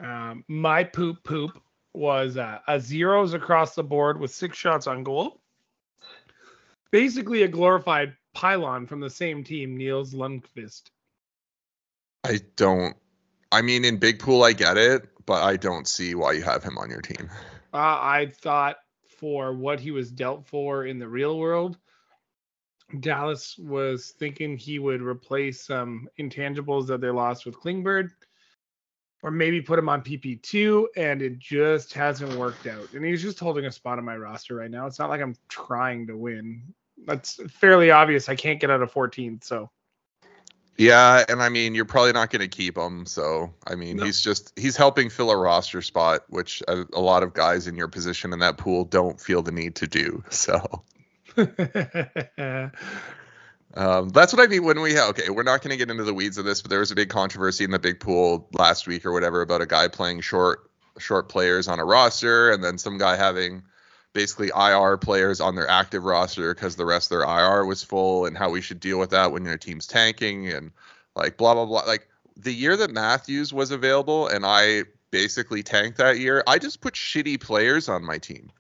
Um, 0.00 0.44
my 0.48 0.84
poop 0.84 1.22
poop 1.22 1.60
was 1.92 2.36
uh, 2.36 2.58
a 2.68 2.80
zeros 2.80 3.34
across 3.34 3.74
the 3.74 3.84
board 3.84 4.18
with 4.18 4.30
six 4.30 4.56
shots 4.56 4.86
on 4.86 5.04
goal. 5.04 5.40
Basically, 6.90 7.42
a 7.42 7.48
glorified 7.48 8.16
pylon 8.34 8.86
from 8.86 9.00
the 9.00 9.10
same 9.10 9.44
team, 9.44 9.76
Nils 9.76 10.14
Lundkvist. 10.14 10.90
I 12.24 12.40
don't. 12.56 12.96
I 13.52 13.62
mean, 13.62 13.84
in 13.84 13.98
big 13.98 14.18
pool, 14.18 14.42
I 14.42 14.52
get 14.52 14.76
it, 14.76 15.08
but 15.26 15.42
I 15.42 15.56
don't 15.56 15.86
see 15.86 16.14
why 16.14 16.32
you 16.32 16.42
have 16.42 16.62
him 16.62 16.78
on 16.78 16.90
your 16.90 17.00
team. 17.00 17.28
Uh, 17.72 17.76
I 17.76 18.32
thought 18.34 18.76
for 19.20 19.52
what 19.52 19.78
he 19.78 19.90
was 19.90 20.10
dealt 20.10 20.46
for 20.46 20.86
in 20.86 20.98
the 20.98 21.06
real 21.06 21.38
world. 21.38 21.76
Dallas 22.98 23.56
was 23.58 24.14
thinking 24.18 24.56
he 24.56 24.80
would 24.80 25.02
replace 25.02 25.64
some 25.64 26.08
intangibles 26.18 26.86
that 26.88 27.00
they 27.00 27.10
lost 27.10 27.46
with 27.46 27.60
Klingberg, 27.60 28.10
or 29.22 29.30
maybe 29.30 29.60
put 29.60 29.78
him 29.78 29.88
on 29.88 30.02
PP2, 30.02 30.86
and 30.96 31.22
it 31.22 31.38
just 31.38 31.92
hasn't 31.92 32.32
worked 32.34 32.66
out. 32.66 32.92
And 32.94 33.04
he's 33.04 33.22
just 33.22 33.38
holding 33.38 33.66
a 33.66 33.70
spot 33.70 33.98
on 33.98 34.04
my 34.04 34.16
roster 34.16 34.56
right 34.56 34.70
now. 34.70 34.86
It's 34.86 34.98
not 34.98 35.10
like 35.10 35.20
I'm 35.20 35.36
trying 35.48 36.06
to 36.08 36.16
win. 36.16 36.62
That's 37.04 37.38
fairly 37.52 37.90
obvious. 37.90 38.28
I 38.28 38.34
can't 38.34 38.58
get 38.58 38.70
out 38.70 38.82
of 38.82 38.92
14th, 38.92 39.44
so 39.44 39.70
yeah, 40.80 41.24
and 41.28 41.42
I 41.42 41.50
mean, 41.50 41.74
you're 41.74 41.84
probably 41.84 42.12
not 42.12 42.30
going 42.30 42.40
to 42.40 42.48
keep 42.48 42.78
him. 42.78 43.04
So, 43.04 43.52
I 43.66 43.74
mean, 43.74 43.98
no. 43.98 44.04
he's 44.04 44.20
just 44.20 44.58
he's 44.58 44.76
helping 44.76 45.10
fill 45.10 45.30
a 45.30 45.36
roster 45.36 45.82
spot, 45.82 46.24
which 46.28 46.62
a, 46.68 46.86
a, 46.94 47.00
lot 47.00 47.22
of 47.22 47.34
guys 47.34 47.66
in 47.66 47.76
your 47.76 47.88
position 47.88 48.32
in 48.32 48.38
that 48.38 48.56
pool 48.56 48.86
don't 48.86 49.20
feel 49.20 49.42
the 49.42 49.52
need 49.52 49.74
to 49.76 49.86
do. 49.86 50.24
So, 50.30 50.84
um, 53.74 54.08
that's 54.08 54.32
what 54.32 54.40
I 54.42 54.46
mean 54.46 54.64
when 54.64 54.80
we 54.80 54.94
have. 54.94 55.10
Okay, 55.10 55.28
we're 55.28 55.42
not 55.42 55.60
going 55.60 55.70
to 55.70 55.76
get 55.76 55.90
into 55.90 56.04
the 56.04 56.14
weeds 56.14 56.38
of 56.38 56.46
this, 56.46 56.62
but 56.62 56.70
there 56.70 56.80
was 56.80 56.90
a 56.90 56.94
big 56.94 57.10
controversy 57.10 57.64
in 57.64 57.70
the 57.70 57.78
big 57.78 58.00
pool 58.00 58.48
last 58.52 58.86
week 58.86 59.04
or 59.04 59.12
whatever 59.12 59.42
about 59.42 59.60
a 59.60 59.66
guy 59.66 59.88
playing 59.88 60.22
short 60.22 60.70
short 60.98 61.28
players 61.28 61.68
on 61.68 61.78
a 61.78 61.84
roster, 61.84 62.50
and 62.50 62.64
then 62.64 62.78
some 62.78 62.96
guy 62.96 63.16
having 63.16 63.62
basically 64.12 64.50
IR 64.56 64.96
players 64.96 65.40
on 65.40 65.54
their 65.54 65.68
active 65.68 66.04
roster 66.04 66.54
because 66.54 66.76
the 66.76 66.84
rest 66.84 67.10
of 67.10 67.18
their 67.18 67.28
IR 67.28 67.64
was 67.64 67.82
full, 67.82 68.26
and 68.26 68.36
how 68.36 68.50
we 68.50 68.60
should 68.60 68.80
deal 68.80 68.98
with 68.98 69.10
that 69.10 69.32
when 69.32 69.44
your 69.44 69.58
team's 69.58 69.86
tanking 69.86 70.48
and 70.48 70.72
like 71.14 71.36
blah 71.36 71.54
blah 71.54 71.66
blah. 71.66 71.82
Like 71.82 72.08
the 72.36 72.52
year 72.52 72.76
that 72.76 72.90
Matthews 72.90 73.52
was 73.52 73.70
available 73.70 74.28
and 74.28 74.44
I 74.46 74.84
basically 75.10 75.62
tanked 75.62 75.98
that 75.98 76.18
year, 76.18 76.42
I 76.46 76.58
just 76.58 76.80
put 76.80 76.94
shitty 76.94 77.40
players 77.40 77.88
on 77.88 78.04
my 78.04 78.18
team. 78.18 78.50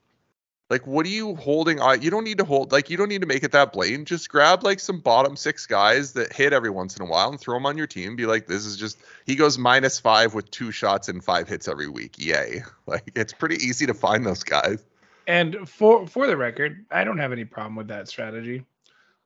Like, 0.68 0.86
what 0.86 1.04
are 1.04 1.10
you 1.10 1.34
holding 1.34 1.80
on? 1.80 2.00
You 2.00 2.10
don't 2.10 2.22
need 2.22 2.38
to 2.38 2.44
hold, 2.44 2.70
like, 2.70 2.90
you 2.90 2.96
don't 2.96 3.08
need 3.08 3.22
to 3.22 3.26
make 3.26 3.42
it 3.42 3.50
that 3.52 3.72
blatant. 3.72 4.06
Just 4.06 4.28
grab, 4.28 4.62
like, 4.62 4.78
some 4.78 5.00
bottom 5.00 5.34
six 5.34 5.66
guys 5.66 6.12
that 6.12 6.32
hit 6.32 6.52
every 6.52 6.70
once 6.70 6.96
in 6.96 7.02
a 7.02 7.06
while 7.06 7.28
and 7.28 7.40
throw 7.40 7.56
them 7.56 7.66
on 7.66 7.76
your 7.76 7.88
team. 7.88 8.14
Be 8.14 8.26
like, 8.26 8.46
this 8.46 8.64
is 8.64 8.76
just, 8.76 8.96
he 9.26 9.34
goes 9.34 9.58
minus 9.58 9.98
five 9.98 10.32
with 10.32 10.48
two 10.52 10.70
shots 10.70 11.08
and 11.08 11.24
five 11.24 11.48
hits 11.48 11.66
every 11.66 11.88
week. 11.88 12.16
Yay. 12.18 12.62
Like, 12.86 13.12
it's 13.14 13.32
pretty 13.32 13.54
easy 13.54 13.86
to 13.86 13.94
find 13.94 14.26
those 14.26 14.42
guys. 14.42 14.84
And 15.30 15.68
for 15.68 16.08
for 16.08 16.26
the 16.26 16.36
record, 16.36 16.86
I 16.90 17.04
don't 17.04 17.18
have 17.18 17.30
any 17.30 17.44
problem 17.44 17.76
with 17.76 17.86
that 17.86 18.08
strategy. 18.08 18.64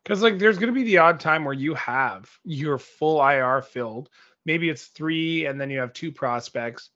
Because 0.03 0.21
like 0.21 0.39
there's 0.39 0.59
gonna 0.59 0.73
be 0.73 0.83
the 0.83 0.99
odd 0.99 1.19
time 1.19 1.47
where 1.47 1.55
you 1.55 1.73
have 1.77 2.31
your 2.45 2.77
full 2.77 3.27
IR 3.27 3.63
filled, 3.63 4.11
maybe 4.45 4.69
it's 4.69 4.85
three, 4.89 5.47
and 5.47 5.59
then 5.59 5.71
you 5.71 5.79
have 5.79 5.95
two 5.95 6.13
prospects, 6.13 6.91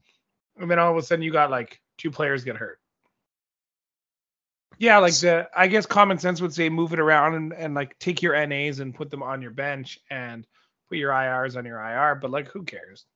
and 0.59 0.71
then 0.71 0.79
all 0.79 0.93
of 0.93 0.99
a 0.99 1.03
sudden 1.03 1.23
you 1.23 1.33
got 1.33 1.51
like 1.51 1.81
two 1.97 2.11
players 2.11 2.45
get 2.45 2.57
hurt. 2.57 2.81
Yeah, 4.77 4.99
like 4.99 5.15
the 5.15 5.49
I 5.57 5.69
guess 5.69 5.87
common 5.87 6.19
sense 6.19 6.43
would 6.43 6.53
say 6.53 6.69
move 6.69 6.93
it 6.93 7.01
around 7.01 7.35
and, 7.35 7.55
and 7.55 7.73
like 7.73 7.99
take 7.99 8.21
your 8.21 8.35
NAs 8.47 8.79
and 8.79 8.95
put 8.95 9.11
them 9.11 9.23
on 9.23 9.41
your 9.41 9.53
bench 9.53 10.01
and 10.11 10.47
put 10.91 10.99
your 10.99 11.13
IRs 11.13 11.57
on 11.57 11.65
your 11.65 11.81
IR, 11.81 12.17
but 12.17 12.31
like 12.31 12.49
who 12.49 12.63
cares? 12.63 13.07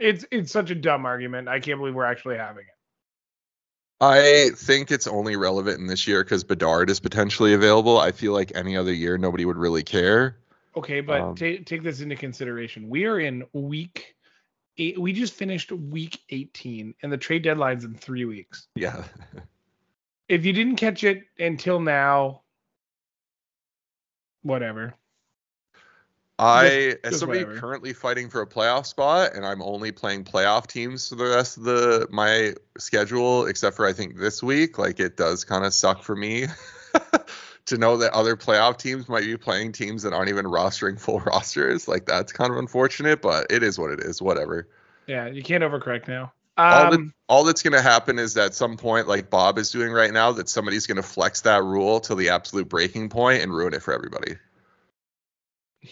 It's 0.00 0.24
it's 0.32 0.50
such 0.50 0.72
a 0.72 0.74
dumb 0.74 1.06
argument. 1.06 1.46
I 1.46 1.60
can't 1.60 1.78
believe 1.78 1.94
we're 1.94 2.04
actually 2.06 2.38
having 2.38 2.64
it. 2.64 2.77
I 4.00 4.50
think 4.54 4.90
it's 4.90 5.08
only 5.08 5.36
relevant 5.36 5.80
in 5.80 5.86
this 5.86 6.06
year 6.06 6.22
because 6.22 6.44
Bedard 6.44 6.88
is 6.88 7.00
potentially 7.00 7.54
available. 7.54 7.98
I 7.98 8.12
feel 8.12 8.32
like 8.32 8.52
any 8.54 8.76
other 8.76 8.92
year 8.92 9.18
nobody 9.18 9.44
would 9.44 9.56
really 9.56 9.82
care. 9.82 10.36
Okay, 10.76 11.00
but 11.00 11.20
um, 11.20 11.34
take 11.34 11.66
take 11.66 11.82
this 11.82 12.00
into 12.00 12.14
consideration. 12.14 12.88
We 12.88 13.06
are 13.06 13.18
in 13.18 13.44
week 13.52 14.14
eight. 14.76 14.98
We 15.00 15.12
just 15.12 15.34
finished 15.34 15.72
week 15.72 16.20
18, 16.30 16.94
and 17.02 17.12
the 17.12 17.18
trade 17.18 17.42
deadline's 17.42 17.84
in 17.84 17.94
three 17.94 18.24
weeks. 18.24 18.68
Yeah. 18.76 19.02
if 20.28 20.44
you 20.44 20.52
didn't 20.52 20.76
catch 20.76 21.02
it 21.02 21.24
until 21.38 21.80
now, 21.80 22.42
whatever. 24.42 24.94
I, 26.38 26.68
just, 26.68 26.98
as 27.04 27.18
somebody 27.18 27.40
whatever. 27.40 27.60
currently 27.60 27.92
fighting 27.92 28.30
for 28.30 28.42
a 28.42 28.46
playoff 28.46 28.86
spot, 28.86 29.34
and 29.34 29.44
I'm 29.44 29.60
only 29.60 29.90
playing 29.90 30.24
playoff 30.24 30.68
teams 30.68 31.08
for 31.08 31.16
the 31.16 31.24
rest 31.24 31.56
of 31.56 31.64
the 31.64 32.06
my 32.10 32.54
schedule, 32.78 33.46
except 33.46 33.76
for 33.76 33.86
I 33.86 33.92
think 33.92 34.16
this 34.16 34.42
week. 34.42 34.78
Like 34.78 35.00
it 35.00 35.16
does 35.16 35.44
kind 35.44 35.64
of 35.64 35.74
suck 35.74 36.02
for 36.04 36.14
me 36.14 36.46
to 37.66 37.76
know 37.76 37.96
that 37.96 38.12
other 38.12 38.36
playoff 38.36 38.78
teams 38.78 39.08
might 39.08 39.24
be 39.24 39.36
playing 39.36 39.72
teams 39.72 40.02
that 40.04 40.12
aren't 40.12 40.28
even 40.28 40.46
rostering 40.46 41.00
full 41.00 41.20
rosters. 41.26 41.88
Like 41.88 42.06
that's 42.06 42.32
kind 42.32 42.52
of 42.52 42.58
unfortunate, 42.58 43.20
but 43.20 43.46
it 43.50 43.64
is 43.64 43.78
what 43.78 43.90
it 43.90 44.00
is. 44.00 44.22
Whatever. 44.22 44.68
Yeah, 45.08 45.26
you 45.26 45.42
can't 45.42 45.64
overcorrect 45.64 46.06
now. 46.06 46.32
Um, 46.56 46.72
all, 46.72 46.90
that, 46.90 47.12
all 47.28 47.44
that's 47.44 47.62
going 47.62 47.74
to 47.74 47.82
happen 47.82 48.18
is 48.18 48.36
at 48.36 48.52
some 48.52 48.76
point, 48.76 49.06
like 49.06 49.30
Bob 49.30 49.58
is 49.58 49.70
doing 49.70 49.92
right 49.92 50.12
now, 50.12 50.32
that 50.32 50.48
somebody's 50.48 50.88
going 50.88 50.96
to 50.96 51.04
flex 51.04 51.42
that 51.42 51.62
rule 51.62 52.00
to 52.00 52.16
the 52.16 52.30
absolute 52.30 52.68
breaking 52.68 53.10
point 53.10 53.42
and 53.42 53.54
ruin 53.54 53.74
it 53.74 53.82
for 53.82 53.94
everybody. 53.94 54.36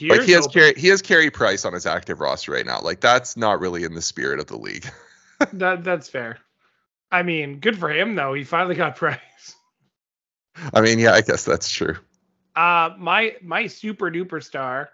Like 0.01 0.23
he 0.23 0.33
has 0.33 0.47
carry 0.49 0.75
he 0.77 0.89
has 0.89 1.01
Carey 1.01 1.31
Price 1.31 1.65
on 1.65 1.73
his 1.73 1.87
active 1.87 2.21
roster 2.21 2.53
right 2.53 2.67
now. 2.67 2.81
Like 2.81 3.01
that's 3.01 3.37
not 3.37 3.61
really 3.61 3.85
in 3.85 3.95
the 3.95 4.03
spirit 4.03 4.41
of 4.41 4.47
the 4.47 4.57
league. 4.57 4.89
that 5.53 5.85
that's 5.85 6.09
fair. 6.09 6.39
I 7.11 7.23
mean, 7.23 7.61
good 7.61 7.79
for 7.79 7.91
him 7.91 8.15
though. 8.15 8.35
He 8.35 8.45
finally 8.45 8.75
got 8.75 8.97
Price. 8.97 9.21
I 10.75 10.81
mean, 10.81 10.99
yeah, 10.99 11.13
I 11.13 11.21
guess 11.21 11.45
that's 11.45 11.71
true. 11.71 11.97
Uh, 12.55 12.91
my 12.99 13.37
my 13.43 13.67
super 13.67 14.11
duper 14.11 14.43
star, 14.43 14.91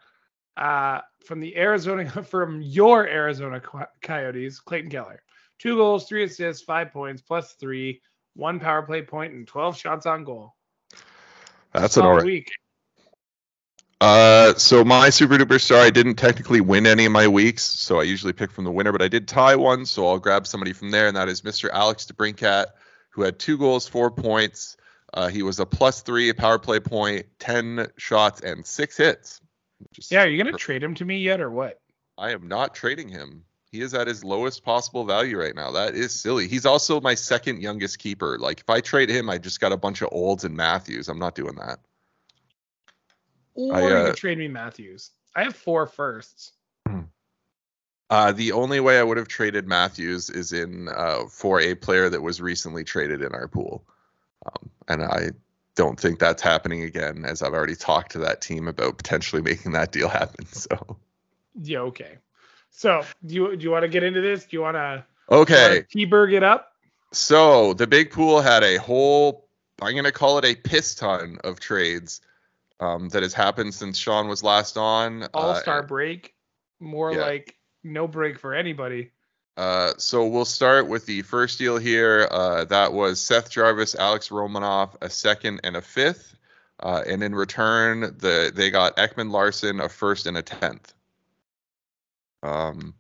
uh, 0.57 1.00
from 1.24 1.40
the 1.40 1.57
Arizona 1.57 2.11
from 2.24 2.61
your 2.61 3.07
Arizona 3.07 3.62
Coyotes, 4.02 4.61
Clayton 4.61 4.90
Keller. 4.90 5.22
Two 5.59 5.76
goals, 5.76 6.09
three 6.09 6.24
assists, 6.24 6.64
five 6.64 6.92
points, 6.92 7.22
plus 7.22 7.52
three, 7.52 8.02
one 8.35 8.59
power 8.59 8.83
play 8.83 9.02
point, 9.02 9.33
and 9.33 9.46
12 9.46 9.76
shots 9.76 10.07
on 10.07 10.24
goal. 10.24 10.57
That's 11.72 11.96
an 11.96 12.05
all 12.05 12.16
right. 12.16 12.24
week. 12.24 12.50
Uh, 14.03 14.53
so 14.55 14.85
my 14.85 15.11
super 15.11 15.38
duper 15.38 15.61
star, 15.61 15.79
I 15.79 15.91
didn't 15.91 16.17
technically 16.17 16.61
win 16.61 16.88
any 16.88 17.05
of 17.05 17.12
my 17.12 17.29
weeks, 17.29 17.62
so 17.62 18.01
I 18.01 18.03
usually 18.03 18.33
pick 18.33 18.51
from 18.51 18.65
the 18.65 18.71
winner, 18.73 18.91
but 18.91 19.01
I 19.01 19.07
did 19.07 19.29
tie 19.29 19.55
one, 19.55 19.87
so 19.87 20.09
I'll 20.09 20.19
grab 20.19 20.45
somebody 20.45 20.73
from 20.73 20.91
there, 20.91 21.07
and 21.07 21.17
that 21.17 21.29
is 21.29 21.43
Mr. 21.43 21.71
Alex 21.71 22.07
DeBrincat, 22.07 22.67
who 23.11 23.23
had 23.23 23.38
two 23.38 23.57
goals, 23.57 23.87
four 23.87 24.11
points. 24.11 24.77
Uh, 25.15 25.29
he 25.29 25.45
was 25.45 25.61
a 25.61 25.67
plus 25.67 26.03
three, 26.03 26.31
a 26.31 26.35
power 26.35 26.59
play 26.59 26.81
point, 26.81 27.27
ten 27.38 27.87
shots, 27.97 28.41
and 28.41 28.67
six 28.67 28.97
hits. 28.97 29.41
Yeah, 30.11 30.25
are 30.25 30.27
you 30.27 30.37
gonna 30.37 30.51
perfect. 30.51 30.65
trade 30.65 30.83
him 30.83 30.97
to 30.97 31.05
me 31.05 31.19
yet, 31.19 31.41
or 31.41 31.53
what? 31.53 31.81
I 32.19 32.33
am 32.33 32.49
not 32.49 32.75
trading 32.75 33.09
him. 33.09 33.45
He 33.71 33.83
is 33.83 33.95
at 33.95 34.09
his 34.09 34.25
lowest 34.25 34.65
possible 34.65 35.05
value 35.05 35.38
right 35.38 35.55
now. 35.55 35.71
That 35.71 35.95
is 35.95 36.12
silly. 36.12 36.49
He's 36.49 36.67
also 36.67 37.01
my 37.01 37.15
second 37.15 37.62
youngest 37.62 38.01
keeper. 38.01 38.37
Like 38.41 38.59
if 38.59 38.69
I 38.69 38.81
trade 38.81 39.11
him, 39.11 39.31
I 39.31 39.38
just 39.38 39.61
got 39.61 39.71
a 39.71 39.77
bunch 39.77 40.03
of 40.03 40.09
olds 40.11 40.43
and 40.43 40.57
Matthews. 40.57 41.09
I'm 41.09 41.21
not 41.21 41.37
doing 41.37 41.55
that. 41.55 41.79
Or 43.55 43.75
I, 43.75 43.83
uh, 43.83 43.99
you 43.99 44.07
could 44.07 44.17
trade 44.17 44.38
me 44.38 44.49
Matthews. 44.49 45.11
I 45.35 45.45
have 45.45 45.57
four 45.57 45.87
firsts. 45.87 46.53
Hmm. 46.87 47.01
Uh, 48.11 48.33
the 48.33 48.53
only 48.53 48.81
way 48.81 48.99
I 48.99 49.03
would 49.03 49.17
have 49.17 49.29
traded 49.29 49.67
Matthews 49.67 50.29
is 50.29 50.53
in 50.53 50.88
uh, 50.88 51.25
for 51.31 51.61
a 51.61 51.75
player 51.75 52.09
that 52.09 52.21
was 52.21 52.41
recently 52.41 52.85
traded 52.85 53.23
in 53.23 53.35
our 53.35 53.49
pool, 53.49 53.85
um, 54.47 54.71
and 54.88 55.03
I 55.03 55.31
don't 55.75 55.99
think 55.99 56.19
that's 56.19 56.43
happening 56.43 56.83
again. 56.83 57.25
As 57.25 57.43
I've 57.43 57.55
already 57.55 57.77
talked 57.77 58.12
to 58.12 58.19
that 58.19 58.43
team 58.43 58.69
about 58.69 58.99
potentially 58.99 59.43
making 59.51 59.73
that 59.73 59.93
deal 59.93 60.09
happen. 60.09 60.47
So 60.47 60.99
yeah, 61.61 61.81
okay. 61.81 62.19
So 62.71 63.03
do 63.25 63.35
you 63.35 63.57
do 63.57 63.65
you 63.65 63.71
want 63.71 63.85
to 63.85 63.88
get 63.88 64.03
into 64.03 64.21
this? 64.21 64.45
Do 64.45 64.57
you 64.57 64.62
want 64.62 64.77
to 64.77 65.05
okay 65.31 65.85
T-Berg 65.91 66.35
it 66.35 66.43
up? 66.43 66.73
So 67.12 67.75
the 67.75 67.87
big 67.87 68.11
pool 68.11 68.41
had 68.41 68.62
a 68.62 68.77
whole 68.77 69.47
I'm 69.81 69.95
gonna 69.97 70.12
call 70.12 70.38
it 70.38 70.45
a 70.45 70.55
piss 70.55 70.95
ton 70.95 71.38
of 71.45 71.61
trades 71.61 72.21
um, 72.83 73.09
that 73.11 73.23
has 73.23 73.33
happened 73.33 73.73
since 73.73 73.97
Sean 73.97 74.27
was 74.27 74.42
last 74.42 74.77
on. 74.77 75.29
All 75.33 75.55
Star 75.55 75.81
uh, 75.81 75.87
break, 75.87 76.35
more 76.81 77.12
yeah. 77.12 77.21
like 77.21 77.57
no 77.85 78.09
break 78.09 78.38
for 78.38 78.55
anybody. 78.55 79.12
Uh, 79.57 79.92
so 79.99 80.27
we'll 80.27 80.45
start 80.45 80.88
with 80.88 81.07
the 81.07 81.23
first 81.23 81.59
deal 81.59 81.79
here. 81.79 82.27
Uh, 82.31 82.64
that 82.64 82.92
was 82.92 83.21
Seth 83.21 83.51
Jarvis, 83.51 83.95
Alex 83.95 84.31
Romanov, 84.31 84.97
a 85.01 85.09
second 85.09 85.61
and 85.62 85.77
a 85.77 85.81
fifth. 85.81 86.35
Uh, 86.81 87.05
and 87.07 87.23
in 87.23 87.35
return, 87.35 88.01
the 88.18 88.51
they 88.53 88.71
got 88.71 88.97
Ekman 88.97 89.31
Larsson 89.31 89.81
a 89.81 89.88
first 89.88 90.27
and 90.27 90.37
a 90.37 90.42
tenth. 90.42 90.92
Um, 92.42 92.95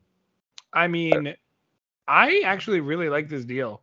I 0.72 0.86
mean, 0.86 1.34
I 2.06 2.42
actually 2.44 2.78
really 2.78 3.08
like 3.08 3.28
this 3.28 3.44
deal. 3.44 3.82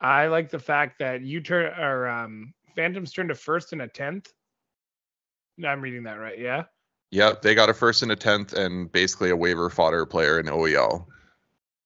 I 0.00 0.28
like 0.28 0.50
the 0.50 0.60
fact 0.60 1.00
that 1.00 1.22
you 1.22 1.40
turn 1.40 1.76
or 1.76 2.06
um, 2.06 2.54
Phantoms 2.76 3.12
turned 3.12 3.32
a 3.32 3.34
first 3.34 3.72
and 3.72 3.82
a 3.82 3.88
tenth. 3.88 4.32
I'm 5.62 5.80
reading 5.80 6.04
that 6.04 6.14
right. 6.14 6.38
Yeah. 6.38 6.64
Yep, 7.10 7.42
they 7.42 7.54
got 7.54 7.68
a 7.68 7.74
first 7.74 8.02
and 8.02 8.10
a 8.10 8.16
tenth, 8.16 8.52
and 8.54 8.90
basically 8.90 9.30
a 9.30 9.36
waiver 9.36 9.70
fodder 9.70 10.04
player 10.04 10.40
in 10.40 10.46
OEL. 10.46 11.06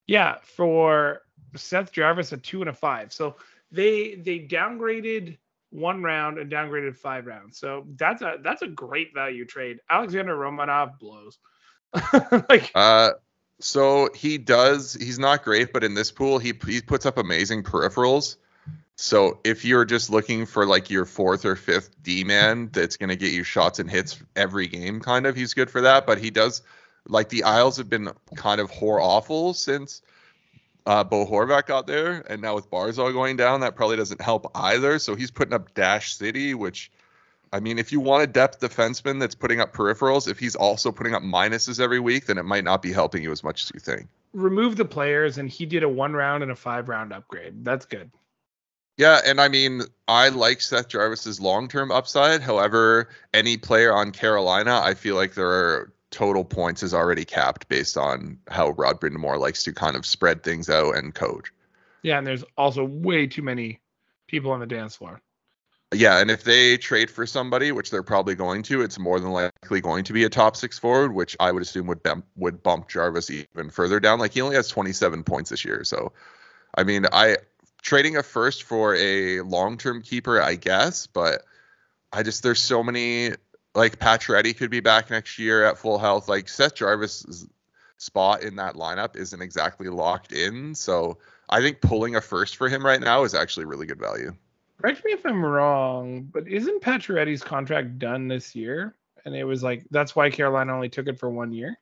Yeah, 0.06 0.36
for 0.42 1.22
Seth 1.54 1.92
Jarvis, 1.92 2.32
a 2.32 2.38
two 2.38 2.60
and 2.62 2.70
a 2.70 2.72
five. 2.72 3.12
So 3.12 3.36
they 3.70 4.14
they 4.14 4.38
downgraded 4.38 5.36
one 5.70 6.02
round 6.02 6.38
and 6.38 6.50
downgraded 6.50 6.96
five 6.96 7.26
rounds. 7.26 7.58
So 7.58 7.86
that's 7.96 8.22
a 8.22 8.36
that's 8.42 8.62
a 8.62 8.68
great 8.68 9.12
value 9.12 9.44
trade. 9.44 9.80
Alexander 9.90 10.34
Romanov 10.34 10.98
blows. 10.98 11.38
like 12.50 12.70
uh 12.74 13.12
so 13.60 14.08
he 14.14 14.38
does 14.38 14.94
he's 14.94 15.18
not 15.18 15.42
great 15.42 15.72
but 15.72 15.82
in 15.82 15.94
this 15.94 16.12
pool 16.12 16.38
he 16.38 16.52
he 16.66 16.82
puts 16.82 17.06
up 17.06 17.16
amazing 17.16 17.62
peripherals 17.62 18.36
so 19.00 19.38
if 19.44 19.64
you're 19.64 19.84
just 19.84 20.10
looking 20.10 20.44
for 20.44 20.66
like 20.66 20.90
your 20.90 21.04
fourth 21.04 21.44
or 21.44 21.54
fifth 21.54 22.02
D 22.02 22.24
man 22.24 22.68
that's 22.72 22.96
going 22.96 23.10
to 23.10 23.16
get 23.16 23.32
you 23.32 23.44
shots 23.44 23.78
and 23.78 23.88
hits 23.88 24.20
every 24.34 24.66
game 24.66 25.00
kind 25.00 25.26
of 25.26 25.36
he's 25.36 25.54
good 25.54 25.70
for 25.70 25.80
that 25.80 26.06
but 26.06 26.18
he 26.18 26.30
does 26.30 26.62
like 27.06 27.28
the 27.28 27.44
Isles 27.44 27.76
have 27.76 27.88
been 27.88 28.10
kind 28.34 28.60
of 28.60 28.70
whore 28.70 29.00
awful 29.00 29.54
since 29.54 30.02
uh, 30.86 31.04
Bo 31.04 31.26
Horvat 31.26 31.66
got 31.66 31.86
there, 31.86 32.24
and 32.30 32.40
now 32.40 32.54
with 32.54 32.70
Barzal 32.70 33.12
going 33.12 33.36
down, 33.36 33.60
that 33.60 33.76
probably 33.76 33.98
doesn't 33.98 34.22
help 34.22 34.50
either. 34.54 34.98
So 34.98 35.14
he's 35.14 35.30
putting 35.30 35.52
up 35.52 35.74
Dash 35.74 36.16
City, 36.16 36.54
which 36.54 36.90
I 37.52 37.60
mean, 37.60 37.78
if 37.78 37.92
you 37.92 38.00
want 38.00 38.22
a 38.22 38.26
depth 38.26 38.60
defenseman 38.60 39.20
that's 39.20 39.34
putting 39.34 39.60
up 39.60 39.74
peripherals, 39.74 40.28
if 40.28 40.38
he's 40.38 40.56
also 40.56 40.90
putting 40.90 41.14
up 41.14 41.22
minuses 41.22 41.78
every 41.78 42.00
week, 42.00 42.26
then 42.26 42.38
it 42.38 42.44
might 42.44 42.64
not 42.64 42.80
be 42.80 42.90
helping 42.90 43.22
you 43.22 43.32
as 43.32 43.44
much 43.44 43.64
as 43.64 43.70
you 43.74 43.80
think. 43.80 44.08
Remove 44.32 44.76
the 44.76 44.84
players, 44.86 45.36
and 45.36 45.48
he 45.50 45.66
did 45.66 45.82
a 45.82 45.88
one 45.88 46.14
round 46.14 46.42
and 46.42 46.52
a 46.52 46.56
five 46.56 46.88
round 46.88 47.12
upgrade. 47.12 47.64
That's 47.64 47.84
good. 47.84 48.10
Yeah, 48.98 49.20
and 49.24 49.40
I 49.40 49.48
mean, 49.48 49.82
I 50.08 50.28
like 50.28 50.60
Seth 50.60 50.88
Jarvis's 50.88 51.40
long 51.40 51.68
term 51.68 51.92
upside. 51.92 52.42
However, 52.42 53.08
any 53.32 53.56
player 53.56 53.94
on 53.94 54.10
Carolina, 54.10 54.80
I 54.82 54.94
feel 54.94 55.14
like 55.14 55.34
their 55.34 55.92
total 56.10 56.44
points 56.44 56.82
is 56.82 56.92
already 56.92 57.24
capped 57.24 57.68
based 57.68 57.96
on 57.96 58.38
how 58.48 58.70
Rod 58.70 59.00
Brind'Amour 59.00 59.38
likes 59.38 59.62
to 59.64 59.72
kind 59.72 59.94
of 59.94 60.04
spread 60.04 60.42
things 60.42 60.68
out 60.68 60.96
and 60.96 61.14
coach. 61.14 61.52
Yeah, 62.02 62.18
and 62.18 62.26
there's 62.26 62.44
also 62.56 62.84
way 62.84 63.28
too 63.28 63.42
many 63.42 63.80
people 64.26 64.50
on 64.50 64.58
the 64.58 64.66
dance 64.66 64.96
floor. 64.96 65.20
Yeah, 65.94 66.18
and 66.18 66.30
if 66.30 66.42
they 66.42 66.76
trade 66.76 67.08
for 67.10 67.24
somebody, 67.24 67.70
which 67.70 67.90
they're 67.90 68.02
probably 68.02 68.34
going 68.34 68.62
to, 68.64 68.82
it's 68.82 68.98
more 68.98 69.20
than 69.20 69.30
likely 69.30 69.80
going 69.80 70.04
to 70.04 70.12
be 70.12 70.24
a 70.24 70.28
top 70.28 70.56
six 70.56 70.78
forward, 70.78 71.14
which 71.14 71.36
I 71.38 71.52
would 71.52 71.62
assume 71.62 71.86
would 71.86 72.02
bump, 72.02 72.26
would 72.36 72.62
bump 72.64 72.88
Jarvis 72.88 73.30
even 73.30 73.70
further 73.70 74.00
down. 74.00 74.18
Like 74.18 74.34
he 74.34 74.40
only 74.40 74.56
has 74.56 74.68
27 74.68 75.22
points 75.22 75.50
this 75.50 75.64
year, 75.64 75.84
so 75.84 76.12
I 76.76 76.82
mean, 76.84 77.06
I 77.12 77.38
trading 77.82 78.16
a 78.16 78.22
first 78.22 78.64
for 78.64 78.94
a 78.94 79.40
long-term 79.40 80.02
keeper, 80.02 80.40
I 80.40 80.54
guess, 80.56 81.06
but 81.06 81.42
I 82.12 82.22
just 82.22 82.42
there's 82.42 82.62
so 82.62 82.82
many 82.82 83.30
like 83.74 83.98
Pacioretty 83.98 84.56
could 84.56 84.70
be 84.70 84.80
back 84.80 85.10
next 85.10 85.38
year 85.38 85.64
at 85.64 85.78
full 85.78 85.98
health. 85.98 86.28
Like 86.28 86.48
Seth 86.48 86.74
Jarvis' 86.74 87.46
spot 87.96 88.42
in 88.42 88.56
that 88.56 88.74
lineup 88.74 89.16
isn't 89.16 89.42
exactly 89.42 89.88
locked 89.88 90.32
in, 90.32 90.74
so 90.74 91.18
I 91.48 91.60
think 91.60 91.80
pulling 91.80 92.16
a 92.16 92.20
first 92.20 92.56
for 92.56 92.68
him 92.68 92.84
right 92.84 93.00
now 93.00 93.24
is 93.24 93.34
actually 93.34 93.66
really 93.66 93.86
good 93.86 94.00
value. 94.00 94.34
Correct 94.80 95.04
me 95.04 95.12
if 95.12 95.26
I'm 95.26 95.44
wrong, 95.44 96.22
but 96.32 96.46
isn't 96.46 96.82
Pacioretty's 96.82 97.42
contract 97.42 97.98
done 97.98 98.28
this 98.28 98.54
year? 98.54 98.94
And 99.24 99.34
it 99.34 99.44
was 99.44 99.62
like 99.62 99.84
that's 99.90 100.14
why 100.14 100.30
Carolina 100.30 100.74
only 100.74 100.88
took 100.88 101.08
it 101.08 101.18
for 101.18 101.28
one 101.28 101.52
year. 101.52 101.78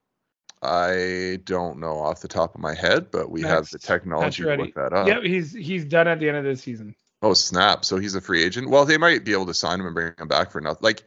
I 0.66 1.36
don't 1.44 1.78
know 1.78 1.98
off 1.98 2.20
the 2.20 2.28
top 2.28 2.54
of 2.54 2.60
my 2.60 2.74
head, 2.74 3.10
but 3.10 3.30
we 3.30 3.42
have 3.42 3.70
the 3.70 3.78
technology 3.78 4.42
to 4.42 4.56
look 4.56 4.74
that 4.74 4.92
up. 4.92 5.06
Yep, 5.06 5.22
he's 5.22 5.52
he's 5.52 5.84
done 5.84 6.08
at 6.08 6.20
the 6.20 6.28
end 6.28 6.36
of 6.36 6.44
this 6.44 6.62
season. 6.62 6.94
Oh 7.22 7.34
snap! 7.34 7.84
So 7.84 7.98
he's 7.98 8.14
a 8.14 8.20
free 8.20 8.42
agent. 8.42 8.68
Well, 8.68 8.84
they 8.84 8.98
might 8.98 9.24
be 9.24 9.32
able 9.32 9.46
to 9.46 9.54
sign 9.54 9.80
him 9.80 9.86
and 9.86 9.94
bring 9.94 10.12
him 10.18 10.28
back 10.28 10.50
for 10.50 10.60
nothing. 10.60 10.82
Like, 10.82 11.04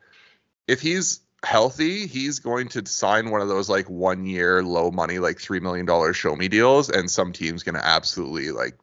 if 0.68 0.82
he's 0.82 1.22
healthy, 1.44 2.08
he's 2.08 2.40
going 2.40 2.68
to 2.70 2.86
sign 2.86 3.30
one 3.30 3.42
of 3.42 3.48
those 3.48 3.70
like 3.70 3.90
one 3.90 4.26
year 4.26 4.64
low 4.64 4.92
money, 4.92 5.20
like 5.20 5.40
three 5.40 5.60
million 5.60 5.86
dollar 5.86 6.14
show 6.14 6.36
me 6.36 6.48
deals, 6.48 6.90
and 6.90 7.10
some 7.10 7.32
team's 7.32 7.64
gonna 7.64 7.82
absolutely 7.84 8.52
like 8.52 8.78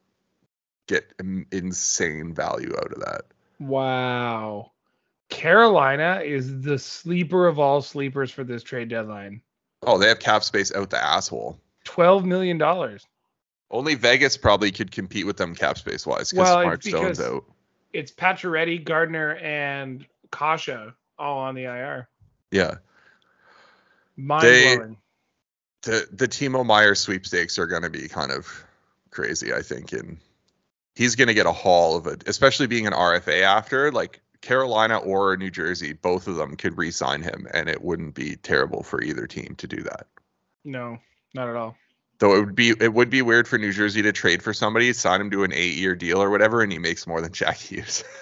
get 0.87 1.12
insane 1.51 2.33
value 2.35 2.73
out 2.77 2.93
of 2.93 3.01
that. 3.01 3.23
Wow. 3.59 4.73
Carolina 5.29 6.23
is 6.25 6.61
the 6.61 6.79
sleeper 6.79 7.49
of 7.49 7.59
all 7.59 7.83
sleepers 7.83 8.31
for 8.31 8.45
this 8.45 8.62
trade 8.62 8.89
deadline. 8.89 9.43
Oh, 9.83 9.99
they 9.99 10.09
have 10.09 10.19
cap 10.19 10.43
space 10.45 10.75
out 10.75 10.91
the 10.91 11.03
asshole. 11.03 11.59
Twelve 11.85 12.25
million 12.25 12.59
dollars. 12.59 13.07
Only 13.71 13.95
Vegas 13.95 14.37
probably 14.37 14.71
could 14.71 14.91
compete 14.91 15.27
with 15.27 15.37
them 15.37 15.55
cap 15.55 15.77
space 15.79 16.07
wise 16.07 16.31
because 16.31 16.45
Well, 16.49 16.62
Smart 16.62 16.75
it's 16.79 16.89
Stone's 16.89 17.19
because- 17.19 17.21
out. 17.21 17.45
It's 17.93 18.12
Pacioretty, 18.12 18.85
Gardiner, 18.85 19.37
and 19.37 20.05
Kasha 20.31 20.95
all 21.19 21.39
on 21.39 21.55
the 21.55 21.65
IR. 21.65 22.09
Yeah. 22.51 22.75
Mind 24.17 24.43
They- 24.45 24.77
blowing. 24.77 24.97
the 25.83 26.09
the 26.12 26.29
Timo 26.29 26.65
Meier 26.67 26.95
sweepstakes 26.95 27.59
are 27.59 27.67
going 27.67 27.83
to 27.83 27.91
be 27.91 28.09
kind 28.09 28.33
of 28.33 28.65
crazy, 29.11 29.53
I 29.55 29.62
think, 29.62 29.93
and 29.93 30.19
he's 30.95 31.15
going 31.17 31.29
to 31.29 31.35
get 31.35 31.47
a 31.47 31.53
haul 31.53 31.97
of 31.97 32.07
it, 32.07 32.25
especially 32.29 32.67
being 32.67 32.87
an 32.87 32.93
RFA 32.93 33.43
after. 33.43 33.91
Like 33.93 34.21
Carolina 34.40 34.99
or 34.99 35.37
New 35.37 35.51
Jersey, 35.51 35.92
both 35.92 36.29
of 36.29 36.37
them 36.37 36.57
could 36.57 36.77
re-sign 36.79 37.22
him, 37.22 37.46
and 37.53 37.68
it 37.68 37.83
wouldn't 37.83 38.14
be 38.14 38.37
terrible 38.37 38.83
for 38.83 39.03
either 39.03 39.27
team 39.27 39.55
to 39.57 39.66
do 39.66 39.83
that. 39.83 40.07
No, 40.64 40.99
not 41.35 41.49
at 41.49 41.57
all. 41.57 41.77
Though 42.18 42.35
it 42.37 42.40
would 42.40 42.55
be 42.55 42.70
it 42.81 42.94
would 42.94 43.11
be 43.11 43.20
weird 43.22 43.46
for 43.46 43.59
New 43.59 43.72
Jersey 43.72 44.01
to 44.03 44.12
trade 44.12 44.42
for 44.42 44.55
somebody, 44.55 44.92
sign 44.92 45.20
him 45.20 45.31
to 45.31 45.44
an 45.44 45.53
eight-year 45.53 45.94
deal 45.94 46.22
or 46.22 46.31
whatever, 46.31 46.62
and 46.62 46.72
he 46.72 46.79
makes 46.79 47.07
more 47.07 47.20
than 47.20 47.33
Jack 47.33 47.59
Hughes. 47.59 48.05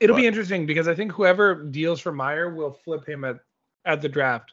It'll 0.00 0.16
be 0.16 0.26
interesting 0.26 0.66
because 0.66 0.88
I 0.88 0.94
think 0.94 1.12
whoever 1.12 1.54
deals 1.54 2.00
for 2.00 2.12
Meier 2.12 2.54
will 2.54 2.72
flip 2.72 3.08
him 3.08 3.24
at 3.24 3.38
at 3.86 4.02
the 4.02 4.08
draft. 4.08 4.52